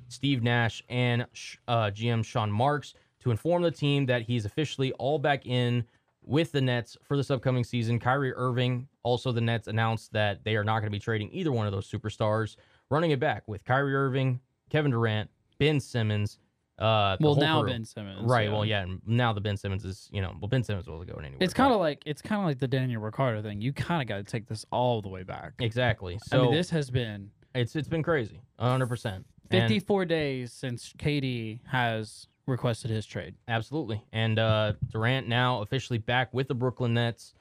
Steve 0.10 0.44
Nash, 0.44 0.84
and 0.90 1.26
uh, 1.68 1.86
GM 1.92 2.24
Sean 2.26 2.52
Marks 2.52 2.94
to 3.22 3.32
inform 3.32 3.62
the 3.62 3.72
team 3.72 4.06
that 4.08 4.24
he's 4.24 4.46
officially 4.46 4.92
all 4.94 5.20
back 5.20 5.46
in 5.46 5.86
with 6.24 6.52
the 6.52 6.62
Nets 6.62 6.98
for 7.04 7.16
this 7.18 7.32
upcoming 7.32 7.64
season. 7.64 7.98
Kyrie 8.00 8.34
Irving, 8.36 8.88
also 9.04 9.32
the 9.32 9.42
Nets 9.42 9.68
announced 9.68 10.14
that 10.14 10.44
they 10.44 10.56
are 10.56 10.64
not 10.64 10.76
going 10.80 10.88
to 10.88 10.92
be 10.92 11.00
trading 11.00 11.30
either 11.32 11.52
one 11.52 11.66
of 11.66 11.72
those 11.72 11.90
superstars. 11.90 12.56
Running 12.90 13.12
it 13.12 13.20
back 13.20 13.48
with 13.48 13.64
Kyrie 13.64 13.96
Irving, 13.96 14.40
Kevin 14.70 14.92
Durant, 14.92 15.30
Ben 15.60 15.80
Simmons. 15.80 16.40
Uh, 16.78 17.16
well, 17.20 17.36
now 17.36 17.62
crew. 17.62 17.70
Ben 17.70 17.86
Simmons. 17.86 18.28
Right. 18.28 18.52
Well, 18.52 18.66
yeah. 18.66 18.86
Now 19.06 19.34
the 19.34 19.42
Ben 19.42 19.56
Simmons 19.56 19.86
is, 19.86 20.10
you 20.12 20.22
know, 20.22 20.34
well, 20.42 20.48
Ben 20.50 20.64
Simmons 20.64 20.88
wasn't 20.88 21.12
going 21.12 21.26
anywhere. 21.26 21.44
It's 21.44 21.54
kind 21.54 21.72
of 21.72 21.80
like 21.80 22.02
it's 22.06 22.22
kind 22.22 22.42
of 22.42 22.48
like 22.48 22.58
the 22.60 22.68
Daniel 22.68 23.02
Ricciardo 23.02 23.42
thing. 23.42 23.62
You 23.62 23.72
kind 23.72 24.02
of 24.02 24.08
got 24.08 24.18
to 24.18 24.24
take 24.24 24.48
this 24.48 24.66
all 24.72 25.02
the 25.02 25.10
way 25.10 25.24
back. 25.24 25.54
exactly. 25.60 26.16
I 26.16 26.18
So 26.26 26.44
mean, 26.44 26.54
this 26.54 26.70
has 26.72 26.90
been 26.90 27.30
it's 27.54 27.76
it's 27.76 27.88
been 27.88 28.04
crazy, 28.04 28.42
hundred 28.60 28.88
percent. 28.88 29.26
54 29.52 30.06
days 30.06 30.54
since 30.54 30.94
KD 30.98 31.60
has 31.68 32.28
requested 32.48 32.90
his 32.90 33.06
trade. 33.06 33.36
Absolutely. 33.50 34.02
And 34.14 34.40
uh, 34.40 34.74
Durant 34.90 35.28
now 35.28 35.62
officially 35.62 36.00
back 36.00 36.34
with 36.34 36.48
the 36.48 36.56
Brooklyn 36.56 36.94
Nets. 36.94 37.34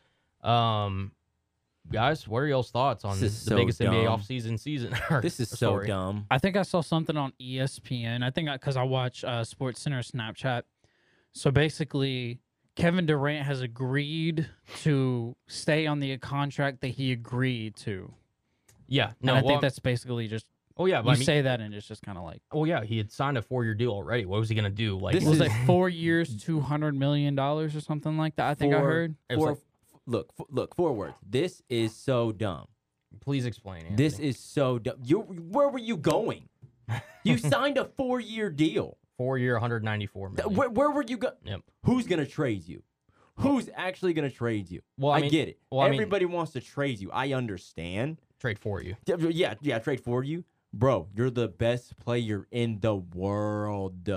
Um, 0.43 1.13
guys, 1.93 2.27
what 2.29 2.39
are 2.39 2.47
y'all's 2.47 2.71
thoughts 2.71 3.05
on 3.05 3.17
the 3.17 3.23
This 3.23 3.33
is 3.33 3.43
so 3.43 3.57
biggest 3.57 3.81
NBA 3.81 4.05
dumb. 4.05 4.21
offseason 4.21 4.59
season? 4.59 4.95
or 5.11 5.21
This 5.21 5.41
is 5.41 5.49
so 5.51 5.57
story? 5.57 5.87
dumb. 5.87 6.27
I 6.31 6.39
think 6.39 6.57
I 6.57 6.63
saw 6.63 6.81
something 6.81 7.17
on 7.17 7.33
ESPN. 7.41 8.23
I 8.25 8.31
think 8.31 8.51
because 8.53 8.77
I, 8.77 8.83
watch 8.83 9.25
uh, 9.25 9.45
Sports 9.45 9.81
Center 9.81 10.01
Snapchat. 10.03 10.63
So 11.33 11.51
basically, 11.51 12.41
Kevin 12.77 13.07
Durant 13.07 13.47
has 13.47 13.61
agreed 13.61 14.49
to 14.83 15.37
stay 15.49 15.87
on 15.87 16.01
the 16.01 16.17
contract 16.19 16.81
that 16.81 16.89
he 16.89 17.13
agreed 17.13 17.77
to. 17.77 18.13
Yeah. 18.89 19.07
And 19.09 19.15
No. 19.23 19.33
I 19.35 19.41
well, 19.41 19.49
think 19.49 19.61
that's 19.63 19.79
basically 19.79 20.27
just 20.29 20.47
oh 20.77 20.87
yeah. 20.87 21.03
you 21.03 21.11
I 21.11 21.15
mean, 21.15 21.23
say 21.23 21.43
that 21.43 21.61
and 21.61 21.73
it's 21.75 21.87
just 21.87 22.03
kind 22.03 22.17
of 22.19 22.25
like 22.25 22.41
oh 22.51 22.65
yeah. 22.65 22.83
He 22.83 22.97
had 22.99 23.13
signed 23.13 23.39
a 23.39 23.43
four-year 23.43 23.75
deal 23.75 23.91
already. 23.93 24.25
What 24.25 24.41
was 24.41 24.49
he 24.49 24.55
gonna 24.57 24.71
do? 24.71 24.99
Like, 24.99 25.15
This 25.15 25.25
it 25.25 25.29
was 25.29 25.41
is- 25.41 25.49
like 25.49 25.67
four 25.67 25.89
years, 25.89 26.35
two 26.43 26.59
hundred 26.61 26.97
million 26.97 27.35
dollars 27.37 27.77
or 27.77 27.81
something 27.81 28.17
like 28.17 28.35
that. 28.37 28.47
I 28.49 28.55
think 28.55 28.75
I 28.75 28.79
Four- 28.79 28.89
heard. 28.89 29.15
It 29.29 29.37
was 29.37 29.39
Four, 29.45 29.49
like- 29.51 29.59
look, 30.11 30.33
f- 30.39 30.47
look, 30.51 30.75
four 30.75 30.93
words. 30.93 31.15
This 31.29 31.63
is 31.69 31.95
so 31.95 32.33
dumb. 32.33 32.67
please 33.21 33.47
explain. 33.47 33.79
Anthony. 33.83 33.97
This 33.97 34.19
is 34.19 34.39
so 34.39 34.79
dumb. 34.79 34.97
You, 35.05 35.21
where 35.21 35.69
were 35.69 35.79
you 35.79 35.97
going? 35.97 36.49
You 37.23 37.37
signed 37.39 37.77
a 37.77 37.85
four-year 37.85 38.49
deal. 38.51 38.97
four-year, 39.19 39.53
194 39.55 40.29
Th- 40.29 40.37
million. 40.39 40.57
Where, 40.57 40.71
where 40.71 40.91
were 40.91 41.05
you 41.07 41.19
going? 41.19 41.35
Yep. 41.45 41.61
Who's 41.85 42.07
gonna 42.07 42.25
trade 42.27 42.67
you? 42.67 42.83
Who's 43.37 43.69
actually 43.77 44.15
gonna 44.15 44.31
trade 44.31 44.71
you? 44.71 44.81
Well, 44.99 45.13
I 45.13 45.19
I, 45.19 45.21
mean- 45.21 45.31
get 45.31 45.49
it. 45.49 45.59
well, 45.71 45.83
I 45.83 45.91
mean- 45.91 45.95
Everybody 46.01 46.25
wants 46.25 46.53
to 46.53 46.61
trade 46.61 46.99
you. 46.99 47.11
I 47.13 47.33
understand. 47.35 48.19
Trade 48.41 48.59
for 48.59 48.83
you. 48.83 48.97
Yeah, 49.07 49.55
yeah, 49.61 49.79
trade 49.81 50.01
for 50.01 50.25
you, 50.25 50.45
bro. 50.73 51.09
You're 51.15 51.29
the 51.31 51.49
best 51.49 51.99
player 51.99 52.47
in 52.51 52.81
the 52.81 52.97
world. 52.97 54.09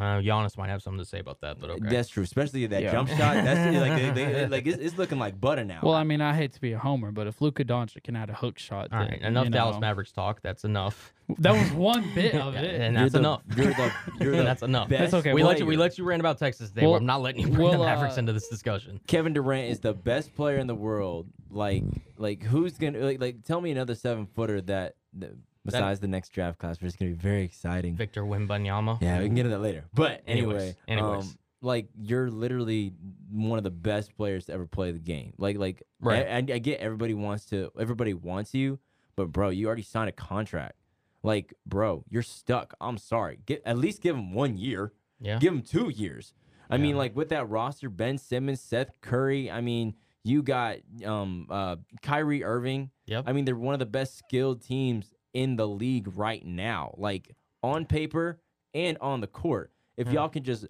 Uh, 0.00 0.20
Giannis 0.22 0.56
might 0.56 0.68
have 0.70 0.82
something 0.82 0.98
to 0.98 1.04
say 1.04 1.18
about 1.18 1.42
that, 1.42 1.60
but 1.60 1.68
okay. 1.70 1.88
That's 1.90 2.08
true, 2.08 2.22
especially 2.22 2.64
that 2.68 2.82
Yeah. 2.82 2.90
jump 2.92 3.10
shot. 3.10 3.18
That's 3.34 3.76
like, 3.76 4.14
they, 4.14 4.24
they- 4.24 4.46
like 4.48 4.66
it's, 4.66 4.78
it's 4.78 4.96
looking 4.96 5.18
like 5.18 5.38
butter 5.38 5.62
now. 5.62 5.80
Well, 5.82 5.92
I 5.94 6.04
mean, 6.04 6.22
I 6.22 6.34
hate 6.34 6.54
to 6.54 6.60
be 6.60 6.72
a 6.72 6.78
homer, 6.78 7.12
but 7.12 7.26
if 7.26 7.42
Luka 7.42 7.64
Doncic 7.66 8.04
can 8.04 8.16
add 8.16 8.30
a 8.30 8.32
hook 8.34 8.58
shot, 8.58 8.88
All 8.92 9.00
then, 9.00 9.12
enough 9.22 9.44
you 9.44 9.50
Dallas 9.50 9.74
know, 9.74 9.80
Mavericks 9.80 10.10
talk. 10.12 10.40
That's 10.40 10.64
enough. 10.64 11.12
That 11.38 11.52
was 11.52 11.70
one 11.72 12.10
bit 12.14 12.34
of 12.34 12.54
it. 12.56 12.80
and 12.80 12.94
You're 12.94 13.02
that's 13.02 13.12
the- 13.12 13.18
enough. 13.18 13.42
You're 13.54 13.66
the 13.74 13.92
you're 14.20 14.36
the 14.38 14.42
That's 14.42 14.62
enough. 14.62 14.88
best 14.88 15.00
That's 15.12 15.14
okay. 15.14 15.34
we 15.34 15.42
Well, 15.42 15.50
let 15.50 15.60
you 15.60 15.66
we 15.66 15.76
let 15.76 15.98
you 15.98 16.04
rant 16.04 16.20
about 16.20 16.38
Texas 16.38 16.70
today. 16.70 16.82
Well- 16.86 16.92
but 16.94 17.00
I'm 17.02 17.06
not 17.06 17.20
letting 17.20 17.42
you 17.42 17.48
bring 17.48 17.68
well, 17.68 17.78
the 17.78 17.84
Mavericks 17.84 18.16
uh, 18.16 18.20
into 18.20 18.32
this 18.32 18.48
discussion. 18.48 19.00
Kevin 19.06 19.34
Durant 19.34 19.70
is 19.70 19.80
the 19.80 19.92
best 19.92 20.34
player 20.34 20.56
in 20.56 20.66
the 20.66 20.74
world. 20.74 21.26
Like, 21.50 21.84
like 22.16 22.42
who's 22.42 22.78
gonna 22.78 23.00
like, 23.00 23.20
like 23.20 23.42
tell 23.44 23.60
me 23.60 23.70
another 23.70 23.94
seven 23.94 24.26
footer 24.34 24.60
that, 24.62 24.94
that 25.18 25.32
besides 25.64 26.00
the 26.00 26.08
next 26.08 26.30
draft 26.30 26.58
class, 26.58 26.80
which 26.80 26.88
is 26.88 26.96
gonna 26.96 27.10
be 27.12 27.16
very 27.16 27.42
exciting. 27.44 27.94
Victor 27.96 28.22
Wembanyama. 28.22 29.00
Yeah, 29.00 29.18
we 29.20 29.26
can 29.26 29.34
get 29.34 29.44
to 29.44 29.48
that 29.50 29.60
later. 29.60 29.84
But 29.94 30.22
anyway, 30.26 30.76
anyways. 30.88 31.24
um, 31.24 31.38
like 31.62 31.88
you're 32.00 32.30
literally 32.30 32.92
one 33.30 33.58
of 33.58 33.64
the 33.64 33.70
best 33.70 34.16
players 34.16 34.46
to 34.46 34.52
ever 34.52 34.66
play 34.66 34.92
the 34.92 34.98
game. 34.98 35.34
Like, 35.38 35.58
like 35.58 35.82
Right. 36.00 36.26
I, 36.26 36.30
I, 36.36 36.36
I 36.36 36.58
get 36.58 36.80
everybody 36.80 37.14
wants 37.14 37.44
to, 37.46 37.70
everybody 37.78 38.14
wants 38.14 38.54
you, 38.54 38.78
but 39.16 39.26
bro, 39.32 39.50
you 39.50 39.66
already 39.66 39.82
signed 39.82 40.08
a 40.08 40.12
contract. 40.12 40.76
Like, 41.22 41.52
bro, 41.66 42.04
you're 42.08 42.22
stuck. 42.22 42.72
I'm 42.80 42.96
sorry. 42.96 43.40
Get 43.44 43.62
at 43.66 43.76
least 43.76 44.00
give 44.00 44.16
him 44.16 44.32
one 44.32 44.56
year. 44.56 44.92
Yeah. 45.20 45.38
Give 45.38 45.52
him 45.52 45.60
two 45.62 45.90
years. 45.90 46.32
I 46.70 46.78
mean, 46.78 46.96
like 46.96 47.14
with 47.16 47.28
that 47.30 47.48
roster, 47.50 47.90
Ben 47.90 48.16
Simmons, 48.16 48.60
Seth 48.60 48.92
Curry. 49.02 49.50
I 49.50 49.60
mean, 49.60 49.96
you 50.22 50.42
got 50.42 50.76
um 51.04 51.46
uh 51.50 51.76
Kyrie 52.00 52.42
Irving. 52.44 52.90
Yep. 53.06 53.24
I 53.26 53.32
mean, 53.32 53.44
they're 53.44 53.56
one 53.56 53.74
of 53.74 53.80
the 53.80 53.86
best 53.86 54.16
skilled 54.16 54.62
teams 54.62 55.12
in 55.34 55.56
the 55.56 55.66
league 55.68 56.08
right 56.16 56.44
now. 56.44 56.94
Like 56.96 57.34
on 57.62 57.84
paper 57.86 58.40
and 58.74 58.96
on 59.00 59.20
the 59.20 59.26
court. 59.26 59.72
If 59.96 60.08
Hmm. 60.08 60.14
y'all 60.14 60.28
can 60.28 60.44
just 60.44 60.66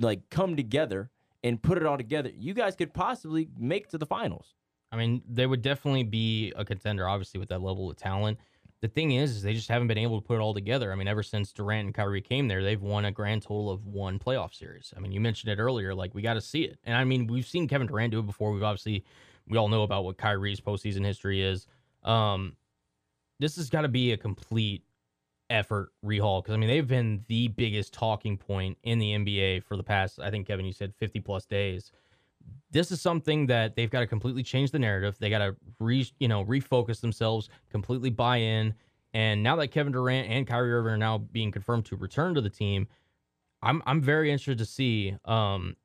like 0.00 0.28
come 0.30 0.56
together 0.56 1.10
and 1.44 1.62
put 1.62 1.78
it 1.78 1.86
all 1.86 1.96
together, 1.96 2.30
you 2.36 2.54
guys 2.54 2.74
could 2.76 2.92
possibly 2.92 3.48
make 3.58 3.88
to 3.88 3.98
the 3.98 4.06
finals. 4.06 4.54
I 4.90 4.96
mean, 4.96 5.22
they 5.28 5.46
would 5.46 5.62
definitely 5.62 6.02
be 6.04 6.52
a 6.56 6.64
contender, 6.64 7.06
obviously, 7.06 7.38
with 7.38 7.50
that 7.50 7.60
level 7.60 7.90
of 7.90 7.96
talent. 7.96 8.38
The 8.80 8.88
thing 8.88 9.10
is, 9.10 9.36
is 9.36 9.42
they 9.42 9.54
just 9.54 9.68
haven't 9.68 9.88
been 9.88 9.98
able 9.98 10.20
to 10.20 10.26
put 10.26 10.36
it 10.36 10.40
all 10.40 10.54
together. 10.54 10.92
I 10.92 10.94
mean, 10.94 11.08
ever 11.08 11.22
since 11.22 11.52
Durant 11.52 11.86
and 11.86 11.94
Kyrie 11.94 12.22
came 12.22 12.48
there, 12.48 12.62
they've 12.62 12.80
won 12.80 13.04
a 13.04 13.12
grand 13.12 13.42
total 13.42 13.70
of 13.70 13.86
one 13.86 14.18
playoff 14.18 14.54
series. 14.54 14.94
I 14.96 15.00
mean, 15.00 15.12
you 15.12 15.20
mentioned 15.20 15.52
it 15.52 15.58
earlier, 15.60 15.94
like 15.94 16.14
we 16.14 16.22
got 16.22 16.34
to 16.34 16.40
see 16.40 16.62
it. 16.62 16.78
And 16.84 16.96
I 16.96 17.04
mean, 17.04 17.26
we've 17.26 17.46
seen 17.46 17.68
Kevin 17.68 17.86
Durant 17.88 18.12
do 18.12 18.20
it 18.20 18.26
before. 18.26 18.52
We've 18.52 18.62
obviously, 18.62 19.04
we 19.48 19.58
all 19.58 19.68
know 19.68 19.82
about 19.82 20.04
what 20.04 20.16
Kyrie's 20.16 20.60
postseason 20.60 21.04
history 21.04 21.42
is. 21.42 21.66
Um, 22.04 22.56
this 23.38 23.56
has 23.56 23.70
got 23.70 23.82
to 23.82 23.88
be 23.88 24.12
a 24.12 24.16
complete 24.16 24.82
effort 25.50 25.90
rehaul 26.04 26.42
because 26.42 26.54
I 26.54 26.58
mean 26.58 26.68
they've 26.68 26.86
been 26.86 27.24
the 27.28 27.48
biggest 27.48 27.94
talking 27.94 28.36
point 28.36 28.76
in 28.82 28.98
the 28.98 29.12
NBA 29.12 29.62
for 29.64 29.76
the 29.76 29.82
past 29.82 30.18
I 30.20 30.30
think 30.30 30.46
Kevin 30.46 30.66
you 30.66 30.72
said 30.72 30.94
50 30.94 31.20
plus 31.20 31.46
days. 31.46 31.90
This 32.70 32.90
is 32.92 33.00
something 33.00 33.46
that 33.46 33.74
they've 33.74 33.90
got 33.90 34.00
to 34.00 34.06
completely 34.06 34.42
change 34.42 34.70
the 34.70 34.78
narrative. 34.78 35.16
They 35.18 35.30
got 35.30 35.38
to 35.38 35.56
re 35.80 36.06
you 36.18 36.28
know 36.28 36.44
refocus 36.44 37.00
themselves, 37.00 37.48
completely 37.70 38.10
buy 38.10 38.38
in. 38.38 38.74
And 39.14 39.42
now 39.42 39.56
that 39.56 39.68
Kevin 39.68 39.92
Durant 39.92 40.28
and 40.28 40.46
Kyrie 40.46 40.72
Irving 40.72 40.92
are 40.92 40.98
now 40.98 41.18
being 41.18 41.50
confirmed 41.50 41.86
to 41.86 41.96
return 41.96 42.34
to 42.34 42.42
the 42.42 42.50
team, 42.50 42.88
I'm 43.62 43.82
I'm 43.86 44.02
very 44.02 44.30
interested 44.30 44.58
to 44.58 44.66
see 44.66 45.16
um, 45.24 45.76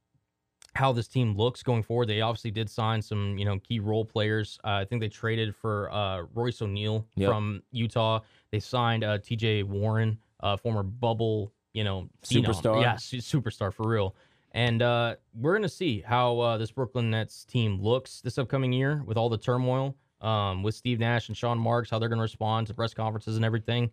how 0.76 0.92
this 0.92 1.08
team 1.08 1.36
looks 1.38 1.62
going 1.62 1.84
forward. 1.84 2.08
They 2.08 2.22
obviously 2.22 2.52
did 2.52 2.70
sign 2.70 3.02
some, 3.02 3.38
you 3.38 3.46
know, 3.46 3.60
key 3.60 3.80
role 3.80 4.04
players. 4.06 4.60
Uh, 4.64 4.70
I 4.82 4.86
think 4.86 5.02
they 5.02 5.10
traded 5.10 5.56
for 5.56 5.92
uh, 5.92 6.24
Royce 6.34 6.62
O'Neal 6.62 7.06
Yep. 7.16 7.30
from 7.30 7.62
Utah. 7.72 8.22
They 8.52 8.60
signed 8.60 9.04
uh, 9.04 9.20
T.J. 9.20 9.64
Warren, 9.64 10.18
uh, 10.40 10.58
former 10.58 10.82
bubble, 10.84 11.52
you 11.74 11.84
know, 11.84 12.10
phenom. 12.24 12.46
Superstar. 12.46 12.82
Yeah, 12.82 12.96
su- 12.96 13.18
superstar 13.18 13.72
for 13.72 13.88
real. 13.88 14.16
And 14.52 14.82
uh, 14.82 15.16
we're 15.36 15.56
gonna 15.56 15.68
see 15.70 16.02
how 16.02 16.40
uh, 16.40 16.58
this 16.58 16.70
Brooklyn 16.72 17.10
Nets 17.10 17.44
team 17.46 17.82
looks 17.82 18.22
this 18.22 18.38
upcoming 18.38 18.72
year 18.72 19.02
with 19.06 19.18
all 19.18 19.28
the 19.30 19.38
turmoil 19.38 19.96
um, 20.22 20.62
with 20.64 20.76
Steve 20.76 21.00
Nash 21.00 21.28
and 21.28 21.36
Sean 21.38 21.58
Marks, 21.58 21.90
how 21.90 21.98
they're 21.98 22.10
gonna 22.10 22.22
respond 22.22 22.68
to 22.68 22.74
press 22.76 22.94
conferences 22.94 23.36
and 23.36 23.44
everything. 23.46 23.90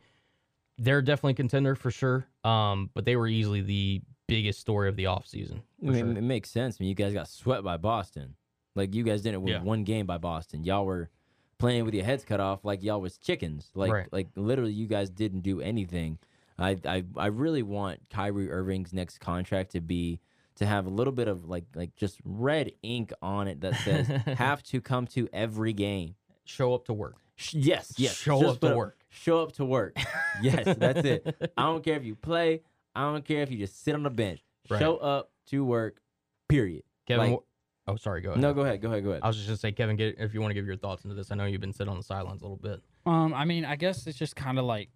They're 0.79 1.03
definitely 1.03 1.33
a 1.33 1.37
contender 1.37 1.75
for 1.75 1.91
sure. 1.91 2.27
Um, 2.45 2.91
but 2.95 3.05
they 3.07 3.17
were 3.17 3.27
easily 3.27 3.61
the 3.63 4.03
biggest 4.31 4.61
story 4.61 4.89
of 4.89 4.97
the 4.97 5.05
offseason. 5.05 5.61
I 5.83 5.87
mean, 5.91 5.95
sure. 5.99 6.19
it 6.19 6.23
makes 6.23 6.51
sense. 6.51 6.77
I 6.79 6.83
mean, 6.83 6.89
you 6.89 6.95
guys 6.95 7.13
got 7.13 7.29
swept 7.29 7.63
by 7.65 7.77
Boston. 7.77 8.35
Like 8.75 8.95
you 8.95 9.03
guys 9.03 9.23
didn't 9.23 9.43
win 9.43 9.55
Yeah. 9.55 9.63
one 9.63 9.85
game 9.85 10.07
by 10.07 10.19
Boston. 10.19 10.65
Y'all 10.65 10.85
were 10.87 11.11
playing 11.59 11.85
with 11.85 11.95
your 11.95 12.05
heads 12.05 12.25
cut 12.25 12.41
off 12.41 12.65
like 12.65 12.83
y'all 12.83 13.01
was 13.01 13.19
chickens. 13.19 13.71
Like 13.75 13.93
Right. 13.93 14.09
like 14.13 14.29
literally 14.37 14.73
you 14.73 14.87
guys 14.87 15.11
didn't 15.11 15.41
do 15.41 15.61
anything. 15.61 16.19
I, 16.59 16.77
I 16.85 17.05
I 17.17 17.27
really 17.27 17.63
want 17.63 18.01
Kyrie 18.11 18.51
Irving's 18.51 18.93
next 18.93 19.19
contract 19.19 19.73
to 19.73 19.81
be 19.81 20.21
to 20.57 20.67
have 20.67 20.87
a 20.87 20.91
little 20.91 21.13
bit 21.13 21.27
of 21.29 21.47
like 21.49 21.65
like 21.75 21.97
just 21.97 22.19
red 22.25 22.73
ink 22.83 23.13
on 23.23 23.49
it 23.49 23.61
that 23.63 23.77
says 23.77 24.07
have 24.39 24.63
to 24.65 24.81
come 24.81 25.07
to 25.09 25.29
every 25.33 25.73
game. 25.73 26.15
Show 26.45 26.75
up 26.75 26.85
to 26.87 26.93
work. 26.93 27.17
Yes, 27.53 27.95
yes. 27.97 28.15
Show 28.15 28.47
up 28.47 28.61
to 28.61 28.77
work. 28.77 28.99
Show 29.09 29.43
up 29.43 29.53
to 29.53 29.65
work. 29.65 29.97
yes, 30.43 30.77
that's 30.79 31.05
it. 31.05 31.53
I 31.57 31.63
don't 31.63 31.83
care 31.83 31.97
if 31.97 32.05
you 32.05 32.15
play. 32.15 32.63
I 32.95 33.03
don't 33.13 33.25
care 33.25 33.43
if 33.43 33.51
you 33.51 33.59
just 33.59 33.83
sit 33.85 33.95
on 33.95 34.03
the 34.03 34.11
bench. 34.11 34.41
Right. 34.69 34.81
Show 34.81 34.97
up 34.99 35.31
to 35.49 35.65
work. 35.65 36.01
Period. 36.49 36.83
Kevin. 37.07 37.33
Like- 37.33 37.41
oh, 37.87 37.97
sorry. 37.97 38.21
Go 38.21 38.31
ahead. 38.31 38.43
No, 38.43 38.53
go 38.55 38.63
ahead. 38.63 38.81
Go 38.83 38.89
ahead. 38.89 39.05
Go 39.05 39.11
ahead. 39.11 39.23
I 39.23 39.29
was 39.29 39.37
just 39.37 39.49
gonna 39.49 39.57
say, 39.57 39.73
Kevin, 39.73 39.97
get 39.97 40.17
if 40.19 40.35
you 40.35 40.41
want 40.41 40.51
to 40.51 40.55
give 40.55 40.67
your 40.67 40.77
thoughts 40.77 41.05
into 41.05 41.15
this. 41.15 41.31
I 41.31 41.35
know 41.37 41.45
you've 41.45 41.61
been 41.61 41.73
sitting 41.73 41.91
on 41.91 41.97
the 41.97 42.03
sidelines 42.03 42.43
a 42.43 42.45
little 42.45 42.57
bit. 42.57 42.81
Um, 43.07 43.33
I 43.35 43.45
mean, 43.45 43.65
I 43.65 43.77
guess 43.77 44.07
it's 44.07 44.19
just 44.19 44.37
kind 44.37 44.59
of 44.59 44.65
like 44.65 44.91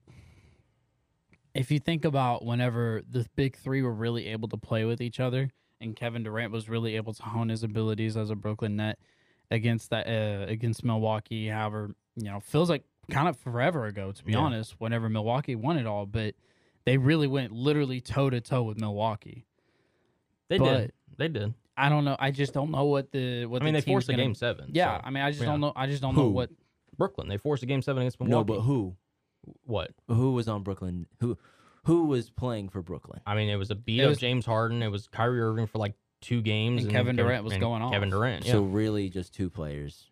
if 1.54 1.70
you 1.70 1.78
think 1.78 2.04
about 2.04 2.44
whenever 2.44 3.02
the 3.08 3.26
big 3.36 3.56
three 3.56 3.82
were 3.82 3.92
really 3.94 4.26
able 4.28 4.48
to 4.48 4.56
play 4.56 4.84
with 4.84 5.00
each 5.00 5.20
other, 5.20 5.50
and 5.80 5.94
Kevin 5.94 6.22
Durant 6.22 6.52
was 6.52 6.68
really 6.68 6.96
able 6.96 7.12
to 7.14 7.22
hone 7.22 7.48
his 7.48 7.62
abilities 7.62 8.16
as 8.16 8.30
a 8.30 8.34
Brooklyn 8.34 8.76
Net 8.76 8.98
against 9.50 9.90
that 9.90 10.06
uh, 10.08 10.46
against 10.50 10.84
Milwaukee. 10.84 11.48
However, 11.48 11.94
you 12.16 12.24
know, 12.30 12.40
feels 12.40 12.68
like 12.70 12.82
kind 13.10 13.28
of 13.28 13.36
forever 13.38 13.86
ago 13.86 14.10
to 14.12 14.24
be 14.24 14.32
Yeah. 14.32 14.38
honest. 14.38 14.74
Whenever 14.78 15.08
Milwaukee 15.08 15.54
won 15.54 15.76
it 15.78 15.86
all, 15.86 16.06
but 16.06 16.34
they 16.86 16.97
really 16.98 17.27
went 17.27 17.52
literally 17.52 18.01
toe 18.01 18.31
to 18.31 18.40
toe 18.40 18.62
with 18.62 18.78
Milwaukee. 18.78 19.47
They 20.48 20.59
But- 20.59 20.78
did. 20.78 20.93
They 21.16 21.28
did. 21.28 21.55
I 21.77 21.89
don't 21.89 22.05
know. 22.05 22.16
I 22.19 22.31
just 22.31 22.52
don't 22.55 22.70
know 22.70 22.85
what 22.85 23.11
the 23.12 23.47
what 23.47 23.62
I 23.62 23.65
mean, 23.65 23.74
the 23.74 23.81
they 23.81 23.85
forced 23.90 24.09
a 24.09 24.12
gonna- 24.12 24.23
game 24.23 24.35
seven. 24.35 24.70
Yeah, 24.73 24.98
so- 24.98 25.06
I 25.06 25.11
mean, 25.11 25.23
I 25.24 25.31
just 25.31 25.43
yeah. 25.43 25.47
don't 25.51 25.61
know. 25.61 25.73
I 25.74 25.86
just 25.86 26.02
don't 26.02 26.15
know 26.16 26.28
what 26.28 26.51
Brooklyn. 26.97 27.28
They 27.28 27.36
forced 27.36 27.62
a 27.62 27.66
game 27.66 27.82
seven 27.82 28.02
against 28.02 28.20
Milwaukee. 28.20 28.36
no, 28.36 28.44
but 28.44 28.61
who? 28.62 28.97
what? 29.65 29.90
Who 30.09 30.32
was 30.32 30.48
on 30.48 30.62
Brooklyn? 30.62 31.06
Who 31.20 31.36
who 31.85 32.06
was 32.06 32.31
playing 32.31 32.69
for 32.70 32.81
Brooklyn? 32.82 33.20
I 33.27 33.35
mean, 33.35 33.48
it 33.48 33.56
was 33.56 33.70
a 33.70 33.74
beat 33.74 34.01
It 34.01 34.05
of 34.05 34.11
was- 34.11 34.19
James 34.19 34.47
Harden. 34.47 34.82
It 34.82 34.89
was 34.89 35.09
Kyrie 35.09 35.40
Irving 35.40 35.66
for 35.66 35.78
like 35.78 35.94
two 36.20 36.40
games, 36.43 36.85
And 36.85 36.93
Kevin 36.93 37.16
Durant 37.16 37.44
was 37.44 37.52
and 37.55 37.61
going 37.61 37.90
Kevin. 37.90 38.09
Durant. 38.11 38.44
Yeah. 38.47 38.52
So 38.52 38.62
really, 38.62 39.11
just 39.11 39.35
two 39.35 39.51
players. 39.51 40.11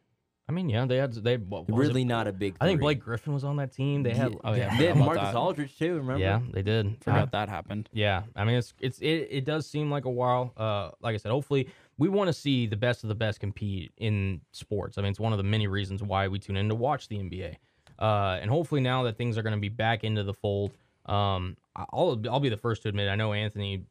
I 0.52 0.54
mean, 0.54 0.68
yeah, 0.68 0.84
they 0.84 0.96
had 0.96 1.14
they 1.14 1.38
what, 1.38 1.66
was 1.66 1.88
really 1.88 2.04
not 2.04 2.26
a 2.26 2.32
big. 2.32 2.56
I 2.60 2.66
think 2.66 2.78
three. 2.78 2.84
Blake 2.84 3.00
Griffin 3.00 3.32
was 3.32 3.42
on 3.42 3.56
that 3.56 3.72
team. 3.72 4.02
They 4.02 4.12
had. 4.12 4.32
Yeah. 4.32 4.38
Oh, 4.44 4.52
yeah, 4.52 4.76
They 4.76 4.86
had 4.88 4.98
Marcus 4.98 5.22
that? 5.22 5.34
Aldridge 5.34 5.78
too. 5.78 5.94
Remember? 5.96 6.18
Yeah, 6.18 6.40
they 6.52 6.60
did. 6.60 6.98
forgot 7.02 7.22
Uh, 7.22 7.26
that 7.32 7.48
happened. 7.48 7.88
Yeah, 7.92 8.24
I 8.36 8.44
mean 8.44 8.56
it's 8.56 8.74
it's 8.78 8.98
it, 8.98 9.28
it 9.30 9.44
does 9.46 9.66
seem 9.66 9.90
like 9.90 10.04
a 10.04 10.10
while. 10.10 10.52
Uh, 10.58 10.90
like 11.00 11.14
I 11.14 11.16
said, 11.16 11.30
hopefully 11.30 11.70
we 11.96 12.10
want 12.10 12.28
to 12.28 12.34
see 12.34 12.66
the 12.66 12.76
best 12.76 13.02
of 13.02 13.08
the 13.08 13.14
best 13.14 13.40
compete 13.40 13.92
in 13.96 14.42
sports. 14.52 14.98
I 14.98 15.02
mean, 15.02 15.10
it's 15.10 15.20
one 15.20 15.32
of 15.32 15.38
the 15.38 15.42
many 15.44 15.68
reasons 15.68 16.02
why 16.02 16.28
we 16.28 16.38
tune 16.38 16.58
in 16.58 16.68
to 16.68 16.74
watch 16.74 17.08
the 17.08 17.16
NBA. 17.16 17.56
Uh, 17.98 18.38
and 18.42 18.50
hopefully 18.50 18.82
now 18.82 19.04
that 19.04 19.16
things 19.16 19.38
are 19.38 19.42
going 19.42 19.54
to 19.54 19.60
be 19.60 19.68
back 19.70 20.04
into 20.04 20.22
the 20.22 20.34
fold, 20.34 20.72
um, 21.06 21.56
I- 21.74 21.86
I'll 21.92 22.20
I'll 22.30 22.40
be 22.40 22.50
the 22.50 22.56
first 22.58 22.82
to 22.82 22.90
admit 22.90 23.08
I 23.08 23.14
know 23.14 23.32
Anthony 23.32 23.84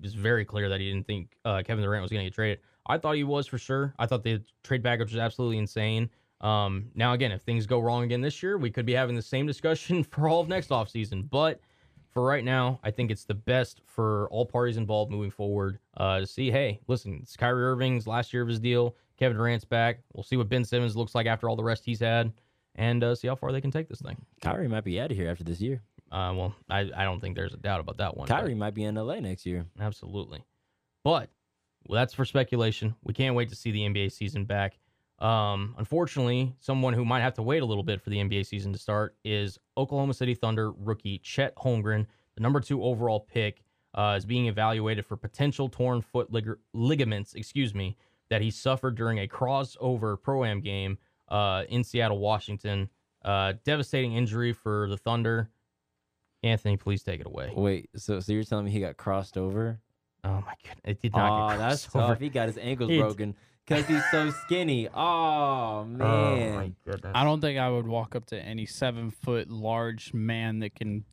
was 0.00 0.14
very 0.14 0.44
clear 0.44 0.68
that 0.68 0.80
he 0.80 0.92
didn't 0.92 1.06
think 1.08 1.34
uh, 1.44 1.62
Kevin 1.66 1.82
Durant 1.82 2.02
was 2.02 2.10
going 2.12 2.20
to 2.24 2.30
get 2.30 2.34
traded. 2.34 2.60
I 2.86 2.98
thought 2.98 3.16
he 3.16 3.24
was 3.24 3.46
for 3.46 3.58
sure. 3.58 3.94
I 3.98 4.06
thought 4.06 4.22
the 4.22 4.42
trade 4.62 4.82
package 4.82 5.12
was 5.12 5.18
absolutely 5.18 5.58
insane. 5.58 6.10
Um, 6.40 6.90
now 6.94 7.12
again, 7.12 7.32
if 7.32 7.42
things 7.42 7.66
go 7.66 7.80
wrong 7.80 8.04
again 8.04 8.20
this 8.20 8.42
year, 8.42 8.58
we 8.58 8.70
could 8.70 8.84
be 8.84 8.92
having 8.92 9.16
the 9.16 9.22
same 9.22 9.46
discussion 9.46 10.04
for 10.10 10.28
all 10.28 10.40
of 10.40 10.48
next 10.48 10.68
offseason. 10.68 11.28
But 11.30 11.60
for 12.10 12.24
right 12.24 12.44
now, 12.44 12.78
I 12.84 12.90
think 12.90 13.10
it's 13.10 13.24
the 13.24 13.34
best 13.34 13.80
for 13.86 14.28
all 14.30 14.46
parties 14.46 14.76
involved 14.76 15.10
moving 15.10 15.30
forward 15.30 15.78
uh, 15.96 16.20
to 16.20 16.26
see, 16.26 16.50
hey, 16.50 16.80
listen, 16.86 17.20
it's 17.22 17.36
Kyrie 17.36 17.64
Irving's 17.64 18.06
last 18.06 18.32
year 18.32 18.42
of 18.42 18.48
his 18.48 18.60
deal. 18.60 18.96
Kevin 19.16 19.36
Durant's 19.36 19.64
back. 19.64 20.00
We'll 20.12 20.24
see 20.24 20.36
what 20.36 20.48
Ben 20.48 20.64
Simmons 20.64 20.96
looks 20.96 21.14
like 21.14 21.26
after 21.26 21.48
all 21.48 21.56
the 21.56 21.64
rest 21.64 21.84
he's 21.84 22.00
had 22.00 22.32
and 22.76 23.02
uh, 23.02 23.14
see 23.14 23.28
how 23.28 23.36
far 23.36 23.52
they 23.52 23.60
can 23.60 23.70
take 23.70 23.88
this 23.88 24.00
thing. 24.00 24.16
Kyrie 24.42 24.68
might 24.68 24.84
be 24.84 25.00
out 25.00 25.10
of 25.10 25.16
here 25.16 25.30
after 25.30 25.44
this 25.44 25.60
year. 25.60 25.82
Uh, 26.10 26.32
well, 26.36 26.54
I, 26.68 26.90
I 26.96 27.04
don't 27.04 27.20
think 27.20 27.36
there's 27.36 27.54
a 27.54 27.58
doubt 27.58 27.80
about 27.80 27.96
that 27.98 28.16
one. 28.16 28.28
Kyrie 28.28 28.54
might 28.54 28.74
be 28.74 28.84
in 28.84 28.94
LA 28.94 29.20
next 29.20 29.46
year. 29.46 29.66
Absolutely. 29.80 30.44
But 31.02 31.30
well, 31.86 31.96
that's 31.96 32.14
for 32.14 32.24
speculation. 32.24 32.94
We 33.02 33.14
can't 33.14 33.34
wait 33.34 33.48
to 33.50 33.56
see 33.56 33.70
the 33.70 33.80
NBA 33.80 34.12
season 34.12 34.44
back. 34.44 34.78
Um, 35.18 35.74
unfortunately, 35.78 36.54
someone 36.58 36.92
who 36.92 37.04
might 37.04 37.20
have 37.20 37.34
to 37.34 37.42
wait 37.42 37.62
a 37.62 37.66
little 37.66 37.82
bit 37.82 38.00
for 38.00 38.10
the 38.10 38.16
NBA 38.16 38.46
season 38.46 38.72
to 38.72 38.78
start 38.78 39.16
is 39.24 39.58
Oklahoma 39.76 40.14
City 40.14 40.34
Thunder 40.34 40.72
rookie 40.72 41.18
Chet 41.18 41.54
Holmgren, 41.56 42.06
the 42.34 42.40
number 42.40 42.60
two 42.60 42.82
overall 42.82 43.20
pick, 43.20 43.62
uh, 43.94 44.14
is 44.16 44.24
being 44.24 44.46
evaluated 44.46 45.06
for 45.06 45.16
potential 45.16 45.68
torn 45.68 46.02
foot 46.02 46.32
lig- 46.32 46.58
ligaments, 46.72 47.34
excuse 47.34 47.74
me, 47.74 47.96
that 48.28 48.42
he 48.42 48.50
suffered 48.50 48.96
during 48.96 49.20
a 49.20 49.28
crossover 49.28 50.20
pro 50.20 50.44
am 50.44 50.60
game 50.60 50.98
uh, 51.28 51.64
in 51.68 51.84
Seattle, 51.84 52.18
Washington. 52.18 52.88
Uh, 53.24 53.54
devastating 53.64 54.14
injury 54.14 54.52
for 54.52 54.88
the 54.88 54.96
Thunder. 54.96 55.48
Anthony, 56.42 56.76
please 56.76 57.02
take 57.02 57.20
it 57.20 57.26
away. 57.26 57.50
Wait, 57.56 57.88
so 57.96 58.20
so 58.20 58.32
you're 58.32 58.44
telling 58.44 58.66
me 58.66 58.70
he 58.70 58.80
got 58.80 58.98
crossed 58.98 59.38
over? 59.38 59.80
Oh 60.24 60.42
my 60.46 60.54
god, 60.66 60.76
it 60.84 61.00
did 61.02 61.12
not 61.14 61.30
Oh, 61.30 61.48
get 61.50 61.58
that's 61.58 61.94
over. 61.94 62.06
tough. 62.08 62.20
He 62.20 62.28
got 62.30 62.48
his 62.48 62.58
ankles 62.58 62.90
It's- 62.90 63.02
broken 63.04 63.34
because 63.66 63.86
he's 63.86 64.02
so 64.10 64.30
skinny. 64.30 64.88
Oh 64.88 64.96
Oh 65.00 65.84
man. 65.84 66.54
my 66.54 66.72
goodness. 66.84 67.12
I 67.14 67.24
don't 67.24 67.40
think 67.40 67.58
I 67.58 67.68
would 67.70 67.86
walk 67.86 68.14
up 68.16 68.26
to 68.26 68.38
any 68.40 68.66
seven 68.66 69.10
foot 69.10 69.50
large 69.50 70.12
man 70.14 70.60
that 70.60 70.74
can. 70.74 71.04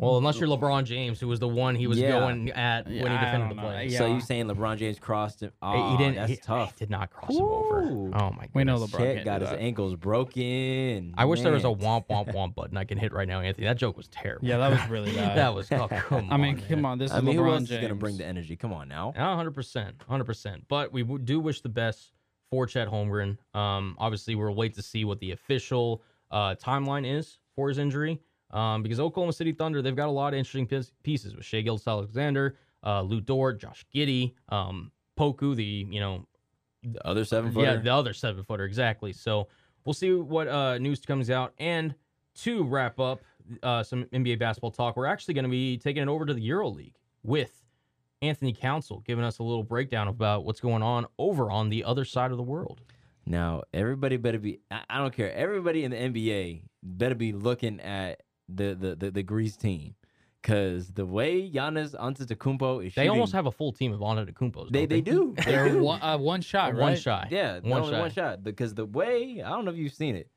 Well, 0.00 0.16
unless 0.18 0.40
you're 0.40 0.48
LeBron 0.48 0.84
James, 0.84 1.20
who 1.20 1.28
was 1.28 1.38
the 1.40 1.48
one 1.48 1.74
he 1.74 1.86
was 1.86 1.98
Yeah. 1.98 2.10
going 2.18 2.50
at 2.52 2.86
when 2.86 2.94
he 2.94 3.00
Yeah, 3.00 3.04
I 3.14 3.24
defended 3.24 3.40
don't 3.40 3.48
the 3.56 3.62
know. 3.62 3.68
play. 3.68 3.86
Yeah. 3.88 3.98
So 3.98 4.06
you 4.06 4.20
saying 4.20 4.46
LeBron 4.46 4.76
James 4.78 4.98
crossed 4.98 5.42
him? 5.42 5.50
He- 5.50 5.56
Oh, 5.62 5.90
he 5.92 5.96
didn't. 5.98 6.14
That's 6.16 6.30
he, 6.30 6.36
tough. 6.38 6.72
He 6.72 6.78
did 6.78 6.90
not 6.90 7.10
cross 7.10 7.36
him 7.36 7.42
over. 7.44 7.82
Ooh. 7.82 8.10
Oh 8.14 8.30
my. 8.30 8.42
god. 8.42 8.48
We 8.54 8.64
know 8.64 8.78
goodness. 8.78 8.90
LeBron 8.92 8.98
Chet 8.98 9.14
can't 9.16 9.24
got 9.24 9.38
do 9.38 9.44
his 9.44 9.50
that. 9.52 9.60
ankles 9.60 9.94
broken. 9.96 11.14
I 11.18 11.24
wish 11.24 11.40
there 11.42 11.52
was 11.52 11.64
a 11.64 11.68
Man. 11.68 11.78
womp 11.78 12.06
womp 12.08 12.26
womp 12.34 12.54
button 12.54 12.76
I 12.76 12.84
can 12.84 12.98
hit 12.98 13.12
right 13.12 13.28
now, 13.28 13.40
Anthony. 13.40 13.66
That 13.66 13.76
joke 13.76 13.96
was 13.96 14.08
terrible. 14.08 14.46
Yeah, 14.46 14.58
that 14.58 14.70
was 14.70 14.80
really 14.90 15.14
bad. 15.14 15.36
that 15.36 15.54
was. 15.54 15.70
Oh, 15.72 15.88
come 15.90 16.28
I 16.30 16.36
mean, 16.36 16.56
on, 16.56 16.62
come 16.62 16.82
man. 16.82 16.84
on. 16.92 16.98
This 16.98 17.12
I 17.12 17.18
is 17.18 17.22
mean, 17.22 17.36
who 17.36 17.42
LeBron 17.42 17.50
else 17.52 17.58
James. 17.68 17.70
is 17.72 17.80
gonna 17.82 17.94
bring 17.94 18.16
the 18.16 18.24
energy? 18.26 18.56
Come 18.56 18.72
on 18.72 18.88
now. 18.88 19.12
Yeah, 19.14 19.34
hundred 19.36 19.52
percent, 19.54 20.02
hundred 20.08 20.24
percent. 20.24 20.64
But 20.68 20.92
we 20.92 21.02
w- 21.02 21.22
do 21.22 21.40
wish 21.40 21.60
the 21.60 21.68
best 21.68 22.12
for 22.50 22.66
Chet 22.66 22.88
Holmgren. 22.88 23.36
Um, 23.54 23.96
obviously, 23.98 24.34
we'll 24.34 24.54
wait 24.54 24.74
to 24.74 24.82
see 24.82 25.04
what 25.04 25.20
the 25.20 25.32
official 25.32 26.02
uh, 26.30 26.54
timeline 26.56 27.06
is 27.06 27.38
for 27.54 27.68
his 27.68 27.78
injury. 27.78 28.20
Um, 28.52 28.82
because 28.82 28.98
Oklahoma 28.98 29.32
City 29.32 29.52
Thunder, 29.52 29.80
they've 29.82 29.94
got 29.96 30.08
a 30.08 30.12
lot 30.12 30.32
of 30.34 30.38
interesting 30.38 30.66
piece- 30.66 30.92
pieces 31.02 31.36
with 31.36 31.44
Shai 31.44 31.60
Gilgeous-Alexander, 31.60 32.56
uh, 32.84 33.02
Lu 33.02 33.20
Dort, 33.20 33.60
Josh 33.60 33.84
Giddey, 33.94 34.34
um, 34.48 34.90
Poku, 35.18 35.54
the 35.54 35.64
you 35.64 36.00
know 36.00 36.26
The 36.82 37.06
other 37.06 37.24
seven 37.24 37.52
footer. 37.52 37.66
yeah, 37.66 37.76
the 37.76 37.92
other 37.94 38.12
seven 38.12 38.42
footer, 38.44 38.64
exactly. 38.64 39.12
So 39.12 39.48
we'll 39.84 39.92
see 39.94 40.12
what 40.14 40.48
uh, 40.48 40.78
news 40.78 41.00
comes 41.00 41.30
out. 41.30 41.52
And 41.58 41.94
to 42.36 42.64
wrap 42.64 42.98
up 42.98 43.20
uh, 43.62 43.82
some 43.82 44.04
NBA 44.06 44.38
basketball 44.38 44.70
talk, 44.70 44.96
we're 44.96 45.06
actually 45.06 45.34
going 45.34 45.44
to 45.44 45.50
be 45.50 45.76
taking 45.78 46.02
it 46.02 46.08
over 46.08 46.24
to 46.24 46.32
the 46.34 46.48
EuroLeague 46.48 46.94
with 47.22 47.62
Anthony 48.22 48.52
Council, 48.52 49.00
giving 49.06 49.24
us 49.24 49.38
a 49.38 49.42
little 49.42 49.62
breakdown 49.64 50.08
about 50.08 50.44
what's 50.44 50.60
going 50.60 50.82
on 50.82 51.06
over 51.18 51.50
on 51.50 51.68
the 51.68 51.84
other 51.84 52.04
side 52.04 52.30
of 52.30 52.36
the 52.36 52.42
world. 52.42 52.80
Now 53.26 53.62
everybody 53.74 54.16
better 54.16 54.38
be. 54.38 54.60
I, 54.70 54.80
I 54.88 54.98
don't 54.98 55.14
care. 55.14 55.32
Everybody 55.34 55.84
in 55.84 55.90
the 55.90 55.96
NBA 55.98 56.62
better 56.82 57.14
be 57.14 57.32
looking 57.32 57.78
at 57.80 58.22
the 58.54 58.74
the 58.74 58.96
the, 58.96 59.10
the 59.10 59.22
Greece 59.22 59.56
team, 59.56 59.94
because 60.42 60.92
the 60.92 61.06
way 61.06 61.50
Giannis 61.50 61.94
Antetokounmpo 61.94 62.78
is 62.86 62.94
They 62.94 63.02
shooting, 63.02 63.10
almost 63.10 63.32
have 63.32 63.46
a 63.46 63.52
full 63.52 63.72
team 63.72 63.92
of 63.92 64.00
Antetokounmpos. 64.00 64.70
They 64.70 64.86
don't 64.86 64.88
they 64.88 65.00
do. 65.00 65.34
They 65.44 65.50
They're 65.52 65.68
do. 65.70 65.82
one, 65.82 66.02
uh, 66.02 66.18
one 66.18 66.40
shot, 66.40 66.72
right? 66.74 66.80
one 66.82 66.96
shy. 66.96 67.28
Yeah, 67.30 67.60
one 67.60 67.82
one 67.82 67.90
shot. 67.90 68.00
one 68.00 68.10
shot. 68.10 68.44
Because 68.44 68.74
the 68.74 68.86
way 68.86 69.42
I 69.44 69.50
don't 69.50 69.64
know 69.64 69.70
if 69.70 69.76
you've 69.76 69.92
seen 69.94 70.16
it, 70.16 70.28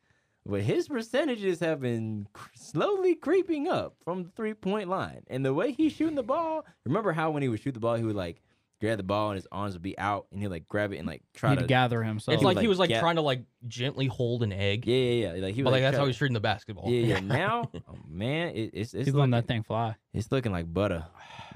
but 0.46 0.62
his 0.62 0.88
percentages 0.88 1.60
have 1.62 1.80
been 1.82 2.28
cr- 2.34 2.50
slowly 2.56 3.16
creeping 3.16 3.68
up 3.68 3.96
from 4.04 4.24
the 4.24 4.30
three 4.36 4.54
point 4.54 4.90
line. 4.90 5.24
And 5.28 5.46
the 5.46 5.54
way 5.54 5.72
he's 5.72 5.94
shooting 5.94 6.16
the 6.16 6.24
ball, 6.24 6.66
remember 6.86 7.12
how 7.14 7.32
when 7.32 7.42
he 7.44 7.50
would 7.50 7.62
shoot 7.62 7.74
the 7.74 7.80
ball, 7.80 7.96
he 7.96 8.04
would 8.04 8.16
like 8.16 8.42
grab 8.84 8.98
the 8.98 9.04
ball 9.04 9.30
and 9.30 9.38
his 9.38 9.48
arms 9.52 9.74
would 9.74 9.82
be 9.82 9.98
out, 9.98 10.28
and 10.32 10.42
he'd 10.42 10.50
like 10.50 10.68
grab 10.68 10.92
it 10.92 10.98
and 10.98 11.08
like 11.08 11.24
try 11.34 11.52
He'd 11.52 11.60
to 11.60 11.66
gather 11.66 12.04
himself. 12.04 12.34
It's 12.34 12.42
he 12.42 12.46
like 12.46 12.60
he 12.60 12.68
was 12.68 12.80
like 12.80 12.90
get- 12.90 13.00
trying 13.00 13.16
to 13.16 13.22
like 13.22 13.44
gently 13.68 14.08
hold 14.08 14.44
an 14.44 14.52
egg. 14.52 14.86
yeah, 14.86 14.96
yeah, 14.96 15.34
yeah. 15.36 15.46
Like 15.46 15.56
he 15.56 15.62
was 15.64 15.66
but 15.66 15.72
would 15.72 15.72
like 15.72 15.82
that's 15.84 15.96
how 15.98 16.04
to- 16.04 16.08
he's 16.08 16.18
treating 16.18 16.34
the 16.34 16.40
basketball. 16.40 16.90
Yeah, 16.90 17.16
yeah. 17.16 17.20
Now, 17.44 17.70
oh, 17.74 17.82
man, 18.08 18.50
it, 18.56 18.72
it's 18.74 18.94
it's 18.94 19.06
He's 19.06 19.08
letting 19.08 19.16
looking, 19.16 19.32
that 19.32 19.48
thing 19.48 19.64
fly. 19.64 19.96
it's 20.14 20.32
looking 20.32 20.52
like 20.52 20.72
butter, 20.74 21.06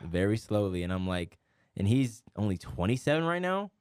very 0.06 0.38
slowly. 0.38 0.84
And 0.84 0.94
I'm 0.94 1.08
like, 1.08 1.38
and 1.76 1.88
he's 1.88 2.24
only 2.36 2.58
27 2.58 3.24
right 3.24 3.42
now, 3.42 3.72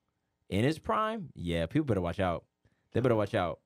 in 0.50 0.64
his 0.64 0.78
prime. 0.78 1.28
Yeah, 1.34 1.66
people 1.66 1.86
better 1.86 2.00
watch 2.00 2.20
out. 2.20 2.44
They 2.92 3.00
better 3.00 3.14
watch 3.16 3.34
out. 3.34 3.60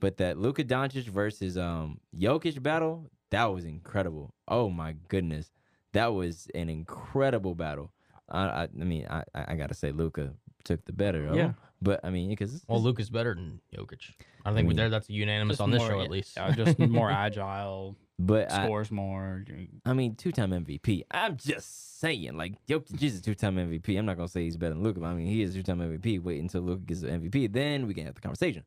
But 0.00 0.16
that 0.18 0.36
Luka 0.36 0.64
Doncic 0.64 1.04
versus 1.06 1.56
um 1.56 2.00
Jokic 2.16 2.62
battle, 2.62 3.10
that 3.30 3.46
was 3.46 3.64
incredible. 3.64 4.34
Oh 4.46 4.68
my 4.68 4.94
goodness, 5.08 5.50
that 5.92 6.12
was 6.12 6.48
an 6.54 6.68
incredible 6.68 7.54
battle. 7.54 7.92
I 8.30 8.40
I, 8.46 8.62
I 8.64 8.84
mean, 8.84 9.06
I 9.08 9.22
I 9.34 9.44
I 9.52 9.54
gotta 9.56 9.74
say, 9.74 9.92
Luka 9.92 10.32
took 10.64 10.84
the 10.84 10.92
better. 10.92 11.26
Of 11.28 11.36
Yeah. 11.36 11.42
him. 11.48 11.54
but 11.80 12.00
I 12.04 12.10
mean, 12.10 12.28
because 12.30 12.64
Well, 12.68 12.80
Luke 12.80 13.00
is 13.00 13.10
better 13.10 13.34
than 13.34 13.60
Jokic. 13.74 14.12
I 14.44 14.50
think 14.52 14.64
we 14.66 14.68
mean, 14.70 14.76
there 14.76 14.90
that's 14.90 15.08
unanimous 15.10 15.60
on 15.60 15.70
this 15.70 15.80
more- 15.80 15.90
show 15.90 16.00
at 16.00 16.10
least. 16.10 16.36
yeah, 16.36 16.50
just 16.52 16.78
more 17.00 17.10
agile, 17.10 17.96
but 18.18 18.50
I, 18.52 18.64
scores 18.64 18.90
more. 18.90 19.44
I 19.84 19.92
mean, 19.92 20.14
two 20.16 20.32
time 20.32 20.50
MVP. 20.52 21.02
I'm 21.10 21.36
just 21.36 21.98
saying, 22.00 22.36
like, 22.36 22.54
Jokic 22.66 23.02
is 23.02 23.18
a 23.18 23.22
two 23.22 23.34
time 23.34 23.56
MVP. 23.56 23.96
I'm 23.98 24.06
not 24.06 24.16
gonna 24.16 24.28
say 24.28 24.44
he's 24.44 24.56
better 24.56 24.74
than 24.74 24.82
Luka. 24.82 25.00
But 25.00 25.06
I 25.08 25.14
mean, 25.14 25.26
he 25.26 25.42
is 25.42 25.54
a 25.54 25.58
two 25.58 25.62
time 25.64 25.80
MVP. 25.80 26.20
Wait 26.22 26.40
until 26.40 26.62
Luka 26.62 26.82
gets 26.82 27.00
the 27.02 27.08
MVP, 27.08 27.52
then 27.52 27.86
we 27.86 27.94
can 27.94 28.04
have 28.06 28.14
the 28.14 28.20
conversation. 28.20 28.64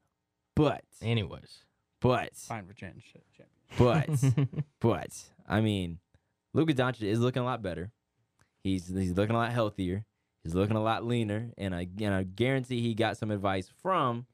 But, 0.56 0.84
Anyways. 1.02 1.64
but, 2.02 2.34
Fine 2.36 2.66
for 2.68 2.74
change. 2.74 3.14
but, 3.78 4.08
but, 4.80 5.12
I 5.50 5.60
mean, 5.60 6.00
Luka 6.54 6.74
Doncic 6.74 7.02
is 7.04 7.20
looking 7.20 7.42
a 7.42 7.46
lot 7.46 7.62
better. 7.62 7.92
He's 8.66 8.88
he's 8.88 9.14
looking 9.14 9.36
a 9.36 9.38
lot 9.38 9.52
healthier. 9.52 10.04
He's 10.44 10.56
looking 10.56 10.76
a 10.76 10.82
lot 10.82 11.06
leaner, 11.06 11.52
and 11.56 11.76
I 11.76 11.88
and 12.02 12.16
I 12.16 12.24
guarantee 12.24 12.82
he 12.82 12.96
got 12.96 13.16
some 13.16 13.30
advice 13.30 13.70
from 13.82 14.26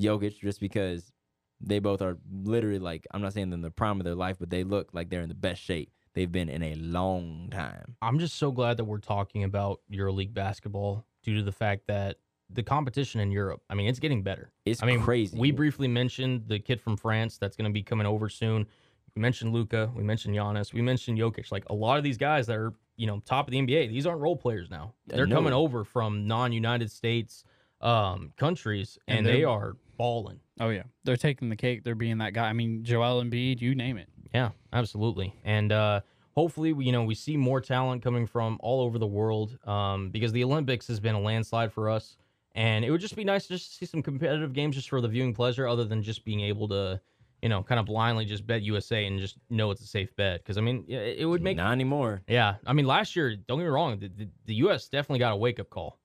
Jokic 0.00 0.38
just 0.38 0.58
because 0.58 1.12
they 1.60 1.78
both 1.78 2.00
are 2.00 2.16
literally 2.32 2.78
like 2.78 3.06
I'm 3.10 3.20
not 3.20 3.34
saying 3.34 3.50
they're 3.50 3.56
in 3.56 3.62
the 3.62 3.70
prime 3.70 4.00
of 4.00 4.04
their 4.04 4.14
life, 4.14 4.38
but 4.40 4.48
they 4.48 4.64
look 4.64 4.88
like 4.94 5.10
they're 5.10 5.20
in 5.20 5.28
the 5.28 5.34
best 5.34 5.60
shape 5.60 5.92
they've 6.14 6.32
been 6.32 6.48
in 6.48 6.62
a 6.62 6.74
long 6.76 7.48
time. 7.50 7.94
I'm 8.00 8.18
just 8.18 8.36
so 8.36 8.50
glad 8.52 8.78
that 8.78 8.84
we're 8.84 8.98
talking 8.98 9.44
about 9.44 9.80
EuroLeague 9.92 10.32
basketball 10.32 11.04
due 11.22 11.36
to 11.36 11.42
the 11.42 11.52
fact 11.52 11.86
that 11.88 12.16
the 12.48 12.62
competition 12.62 13.20
in 13.20 13.30
Europe, 13.30 13.60
I 13.68 13.74
mean, 13.74 13.86
it's 13.86 13.98
getting 13.98 14.22
better. 14.22 14.50
It's 14.64 14.82
I 14.82 14.86
mean, 14.86 15.02
crazy. 15.02 15.38
We 15.38 15.50
briefly 15.50 15.88
mentioned 15.88 16.44
the 16.46 16.58
kid 16.58 16.80
from 16.80 16.96
France 16.96 17.36
that's 17.36 17.56
going 17.56 17.70
to 17.70 17.72
be 17.72 17.82
coming 17.82 18.06
over 18.06 18.30
soon. 18.30 18.66
We 19.14 19.20
mentioned 19.20 19.52
Luka. 19.52 19.90
We 19.94 20.02
mentioned 20.02 20.34
Giannis. 20.34 20.72
We 20.72 20.82
mentioned 20.82 21.18
Jokic. 21.18 21.52
Like 21.52 21.68
a 21.68 21.74
lot 21.74 21.98
of 21.98 22.04
these 22.04 22.18
guys 22.18 22.46
that 22.46 22.56
are, 22.56 22.72
you 22.96 23.06
know, 23.06 23.20
top 23.24 23.46
of 23.48 23.52
the 23.52 23.58
NBA, 23.58 23.90
these 23.90 24.06
aren't 24.06 24.20
role 24.20 24.36
players 24.36 24.70
now. 24.70 24.94
They're 25.06 25.26
coming 25.26 25.52
over 25.52 25.84
from 25.84 26.26
non-United 26.26 26.90
States 26.90 27.44
um, 27.80 28.32
countries, 28.36 28.98
And 29.08 29.18
and, 29.18 29.26
they 29.26 29.44
are 29.44 29.76
balling. 29.96 30.40
Oh 30.60 30.68
yeah, 30.68 30.84
they're 31.04 31.16
taking 31.16 31.48
the 31.48 31.56
cake. 31.56 31.84
They're 31.84 31.94
being 31.94 32.18
that 32.18 32.32
guy. 32.32 32.48
I 32.48 32.52
mean, 32.52 32.84
Joel 32.84 33.22
Embiid, 33.22 33.60
you 33.60 33.74
name 33.74 33.96
it. 33.96 34.08
Yeah, 34.32 34.50
absolutely. 34.72 35.34
And 35.44 35.72
uh, 35.72 36.00
hopefully, 36.34 36.72
we, 36.72 36.86
you 36.86 36.92
know, 36.92 37.04
we 37.04 37.14
see 37.14 37.36
more 37.36 37.60
talent 37.60 38.02
coming 38.02 38.26
from 38.26 38.58
all 38.60 38.80
over 38.80 38.98
the 38.98 39.06
world 39.06 39.58
um, 39.66 40.10
because 40.10 40.32
the 40.32 40.44
Olympics 40.44 40.86
has 40.88 41.00
been 41.00 41.14
a 41.14 41.20
landslide 41.20 41.72
for 41.72 41.90
us. 41.90 42.16
And 42.54 42.84
it 42.84 42.90
would 42.90 43.00
just 43.00 43.16
be 43.16 43.24
nice 43.24 43.46
to 43.46 43.54
just 43.54 43.78
see 43.78 43.86
some 43.86 44.02
competitive 44.02 44.52
games 44.52 44.76
just 44.76 44.90
for 44.90 45.00
the 45.00 45.08
viewing 45.08 45.32
pleasure, 45.32 45.66
other 45.66 45.84
than 45.84 46.02
just 46.02 46.22
being 46.24 46.40
able 46.40 46.68
to, 46.68 47.00
you 47.42 47.48
know, 47.48 47.62
kind 47.62 47.80
of 47.80 47.86
blindly 47.86 48.24
just 48.24 48.46
bet 48.46 48.62
USA 48.62 49.04
and 49.04 49.18
just 49.18 49.36
know 49.50 49.70
it's 49.72 49.82
a 49.82 49.86
safe 49.86 50.14
bet. 50.16 50.42
Because 50.42 50.56
I 50.56 50.60
mean, 50.60 50.84
yeah, 50.86 51.00
it 51.00 51.24
would 51.24 51.42
make. 51.42 51.56
not 51.56 51.72
anymore. 51.72 52.22
Yeah, 52.28 52.54
I 52.64 52.72
mean, 52.72 52.86
last 52.86 53.16
year, 53.16 53.34
don't 53.34 53.58
get 53.58 53.64
me 53.64 53.70
wrong, 53.70 53.98
the, 53.98 54.08
the, 54.08 54.28
the 54.46 54.54
U.S. 54.54 54.88
definitely 54.88 55.18
got 55.18 55.32
a 55.32 55.36
wake 55.36 55.58
up 55.58 55.68
call, 55.68 55.98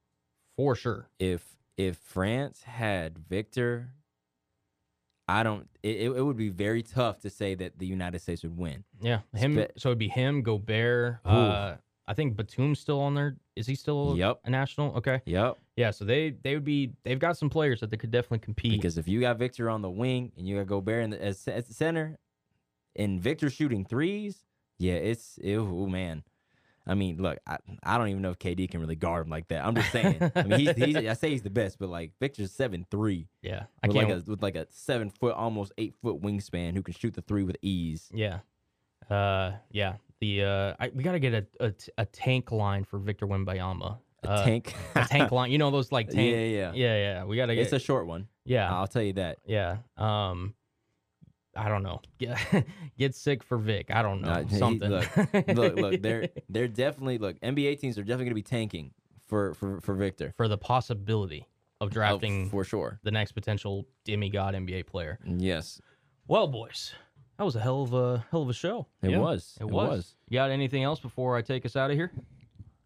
for 0.55 0.75
sure. 0.75 1.09
If 1.19 1.43
if 1.77 1.97
France 1.97 2.63
had 2.63 3.19
Victor, 3.19 3.91
I 5.27 5.43
don't. 5.43 5.69
It, 5.83 5.97
it 5.97 6.09
it 6.09 6.21
would 6.21 6.37
be 6.37 6.49
very 6.49 6.81
tough 6.81 7.19
to 7.19 7.29
say 7.29 7.53
that 7.55 7.77
the 7.77 7.85
United 7.85 8.19
States 8.19 8.41
would 8.43 8.57
win. 8.57 8.83
Yeah, 8.99 9.19
him. 9.35 9.55
Spe- 9.55 9.79
so 9.79 9.89
it'd 9.89 9.99
be 9.99 10.07
him, 10.09 10.41
Gobert. 10.41 11.19
Ooh. 11.25 11.29
Uh, 11.29 11.77
I 12.07 12.13
think 12.13 12.37
Batum's 12.37 12.79
still 12.79 13.01
on 13.01 13.15
there. 13.15 13.35
Is 13.55 13.67
he 13.67 13.75
still 13.75 14.15
Yep. 14.17 14.39
a 14.45 14.49
national? 14.49 14.95
Okay. 14.95 15.21
Yep. 15.25 15.57
Yeah, 15.75 15.91
so 15.91 16.05
they 16.05 16.29
they 16.29 16.53
would 16.53 16.63
be 16.63 16.93
they've 17.03 17.19
got 17.19 17.37
some 17.37 17.49
players 17.49 17.81
that 17.81 17.91
they 17.91 17.97
could 17.97 18.11
definitely 18.11 18.39
compete. 18.39 18.71
Because 18.71 18.97
if 18.97 19.07
you 19.07 19.19
got 19.19 19.37
Victor 19.37 19.69
on 19.69 19.81
the 19.81 19.89
wing 19.89 20.31
and 20.37 20.47
you 20.47 20.57
got 20.57 20.67
Gobert 20.67 21.03
in 21.03 21.09
the, 21.11 21.23
as, 21.23 21.47
as 21.47 21.65
the 21.67 21.73
center, 21.73 22.17
and 22.95 23.19
Victor 23.19 23.49
shooting 23.49 23.83
threes, 23.85 24.37
yeah, 24.79 24.93
it's 24.93 25.37
oh 25.45 25.87
man. 25.87 26.23
I 26.89 26.93
mean, 26.93 27.21
look, 27.21 27.37
I, 27.45 27.57
I 27.83 27.97
don't 27.97 28.07
even 28.07 28.21
know 28.21 28.29
if 28.29 28.39
KD 28.39 28.71
can 28.71 28.79
really 28.79 28.95
guard 28.95 29.25
him 29.25 29.29
like 29.29 29.49
that. 29.49 29.65
I'm 29.65 29.75
just 29.75 29.91
saying. 29.91 30.31
I 30.33 30.43
mean, 30.43 30.59
he's, 30.61 30.75
he's 30.77 30.95
I 30.95 31.13
say 31.15 31.31
he's 31.31 31.41
the 31.43 31.49
best, 31.49 31.77
but 31.79 31.89
like 31.89 32.13
Victor's 32.21 32.53
seven 32.53 32.85
three 32.89 33.27
yeah, 33.41 33.63
I 33.83 33.87
with 33.87 33.97
can't. 33.97 34.09
like 34.09 34.17
a 34.25 34.31
with 34.31 34.41
like 34.41 34.55
a 34.55 34.67
seven 34.69 35.09
foot, 35.09 35.35
almost 35.35 35.73
eight 35.77 35.95
foot 36.01 36.21
wingspan 36.21 36.73
who 36.75 36.81
can 36.81 36.93
shoot 36.93 37.13
the 37.13 37.21
three 37.21 37.43
with 37.43 37.57
ease. 37.61 38.09
yeah, 38.13 38.39
uh, 39.09 39.51
yeah. 39.69 39.95
The 40.19 40.43
uh, 40.43 40.73
I, 40.79 40.89
we 40.93 41.03
got 41.03 41.11
to 41.13 41.19
get 41.19 41.47
a 41.59 41.73
a 41.97 42.05
tank 42.05 42.51
line 42.51 42.83
for 42.83 42.97
Victor 42.99 43.27
Wembanyama. 43.27 43.99
A 44.23 44.29
Uh, 44.29 44.45
tank, 44.45 44.73
a 44.95 45.05
tank 45.05 45.31
line. 45.37 45.51
You 45.51 45.57
know 45.59 45.69
those 45.71 45.91
like 45.91 46.09
tank. 46.09 46.31
yeah, 46.31 46.37
yeah, 46.43 46.71
yeah, 46.73 46.95
yeah. 46.97 47.23
We 47.25 47.35
got 47.37 47.45
to 47.47 47.55
get. 47.55 47.61
It's 47.63 47.73
a 47.73 47.79
short 47.79 48.07
one. 48.07 48.27
yeah, 48.45 48.73
I'll 48.73 48.87
tell 48.87 49.03
you 49.03 49.13
that. 49.13 49.37
yeah. 49.45 49.77
Um, 49.95 50.55
I 51.55 51.69
don't 51.69 51.81
know. 51.83 52.01
Get 52.19 52.37
get 52.97 53.15
sick 53.15 53.41
for 53.43 53.57
Vic. 53.57 53.89
I 53.91 54.01
don't 54.03 54.21
know 54.21 54.43
he- 54.43 54.55
something. 54.57 54.89
look, 54.89 55.07
look, 55.47 55.75
look, 55.75 56.01
they're 56.01 56.29
they're 56.49 56.67
definitely 56.67 57.17
look. 57.19 57.39
NBA 57.41 57.79
teams 57.79 57.97
are 57.97 58.03
definitely 58.03 58.25
going 58.25 58.31
to 58.31 58.35
be 58.35 58.41
tanking 58.43 58.91
for 59.27 59.53
for 59.55 59.81
for 59.81 59.93
Victor. 59.95 60.33
for 60.37 60.47
the 60.47 60.57
possibility 60.57 61.47
of 61.81 61.87
Oh, 61.87 61.89
drafting 61.89 62.49
for 62.49 62.63
sure. 62.63 62.99
the 63.03 63.11
next 63.11 63.33
potential 63.33 63.85
demigod 64.03 64.55
NBA 64.55 64.87
player. 64.87 65.19
Yes, 65.25 65.79
Well, 66.27 66.47
boys, 66.47 66.93
that 67.37 67.43
was 67.43 67.55
a 67.55 67.59
hell 67.61 67.83
of 67.83 67.93
a 67.93 68.25
hell 68.31 68.41
of 68.41 68.49
a 68.49 68.53
show. 68.53 68.87
it 69.01 69.11
Yeah, 69.11 69.19
was. 69.19 69.57
It, 69.59 69.65
was. 69.69 70.15
You 70.29 70.35
got 70.39 70.51
anything 70.51 70.83
else 70.83 70.99
before 70.99 71.37
I 71.37 71.41
take 71.41 71.65
us 71.65 71.75
out 71.75 71.91
of 71.91 71.95
here? 71.97 72.11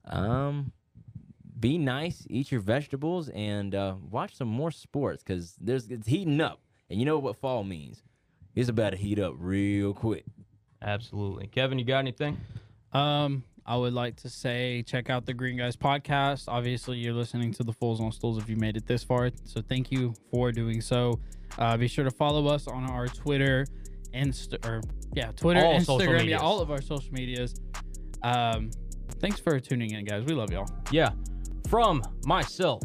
Um, 0.05 0.71
be 1.59 1.77
nice, 1.77 2.25
eat 2.29 2.51
your 2.51 2.61
vegetables, 2.61 3.29
and 3.29 3.73
uh, 3.75 3.95
watch 4.09 4.35
some 4.35 4.47
more 4.47 4.71
sports 4.71 5.23
because 5.23 5.55
there's 5.61 5.87
it's 5.89 6.07
heating 6.07 6.41
up, 6.41 6.59
and 6.89 6.99
you 6.99 7.05
know 7.05 7.19
what 7.19 7.37
fall 7.37 7.63
means. 7.63 8.03
It's 8.55 8.67
about 8.69 8.89
to 8.91 8.97
heat 8.97 9.19
up 9.19 9.35
real 9.37 9.93
quick. 9.93 10.25
Absolutely. 10.81 11.47
Kevin, 11.47 11.79
you 11.79 11.85
got 11.85 11.99
anything? 11.99 12.37
Um, 12.91 13.43
I 13.65 13.77
would 13.77 13.93
like 13.93 14.17
to 14.17 14.29
say 14.29 14.83
check 14.85 15.09
out 15.09 15.25
the 15.25 15.33
Green 15.33 15.57
Guys 15.57 15.77
podcast. 15.77 16.45
Obviously, 16.47 16.97
you're 16.97 17.13
listening 17.13 17.53
to 17.53 17.63
the 17.63 17.71
Fools 17.71 18.01
on 18.01 18.11
Stools 18.11 18.37
if 18.39 18.49
you 18.49 18.55
made 18.57 18.75
it 18.75 18.87
this 18.87 19.03
far. 19.03 19.29
So 19.45 19.61
thank 19.61 19.91
you 19.91 20.13
for 20.31 20.51
doing 20.51 20.81
so. 20.81 21.19
Uh, 21.57 21.77
be 21.77 21.87
sure 21.87 22.03
to 22.03 22.11
follow 22.11 22.47
us 22.47 22.67
on 22.67 22.89
our 22.89 23.07
Twitter, 23.07 23.67
Insta, 24.13 24.63
or 24.65 24.81
yeah, 25.13 25.31
Twitter, 25.31 25.63
All 25.63 25.79
Instagram, 25.79 26.27
yeah, 26.27 26.38
all 26.38 26.59
of 26.61 26.71
our 26.71 26.81
social 26.81 27.11
medias. 27.13 27.55
Um, 28.23 28.71
thanks 29.19 29.39
for 29.39 29.59
tuning 29.59 29.91
in, 29.91 30.05
guys. 30.05 30.23
We 30.25 30.33
love 30.33 30.51
y'all. 30.51 30.67
Yeah. 30.91 31.11
From 31.69 32.03
myself, 32.25 32.81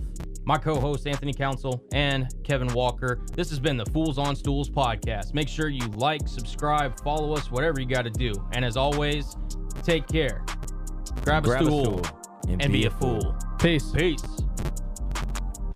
my 0.47 0.57
co-host 0.57 1.09
Anthony 1.09 1.32
Council, 1.32 1.85
and 1.93 2.32
Kevin 2.44 2.69
Walker. 2.69 3.20
This 3.35 3.51
has 3.51 3.59
been 3.59 3.77
the 3.77 3.86
Fools 3.86 4.16
on 4.16 4.36
Stools 4.36 4.70
podcast. 4.70 5.35
Make 5.35 5.48
sure 5.48 5.69
you 5.69 5.86
like, 5.97 6.28
subscribe, 6.28 6.98
follow 7.03 7.35
us, 7.35 7.51
whatever 7.51 7.81
you 7.81 7.86
got 7.86 8.03
to 8.03 8.11
do. 8.11 8.32
And 8.53 8.65
as 8.65 8.77
always, 8.77 9.36
take 9.82 10.07
care. 10.07 10.44
Grab, 11.23 11.43
Grab 11.43 11.62
a 11.62 11.65
stool, 11.65 12.03
and 12.48 12.73
be 12.73 12.86
a 12.86 12.90
fool. 12.90 13.36
Peace. 13.59 13.90
Peace. 13.90 14.23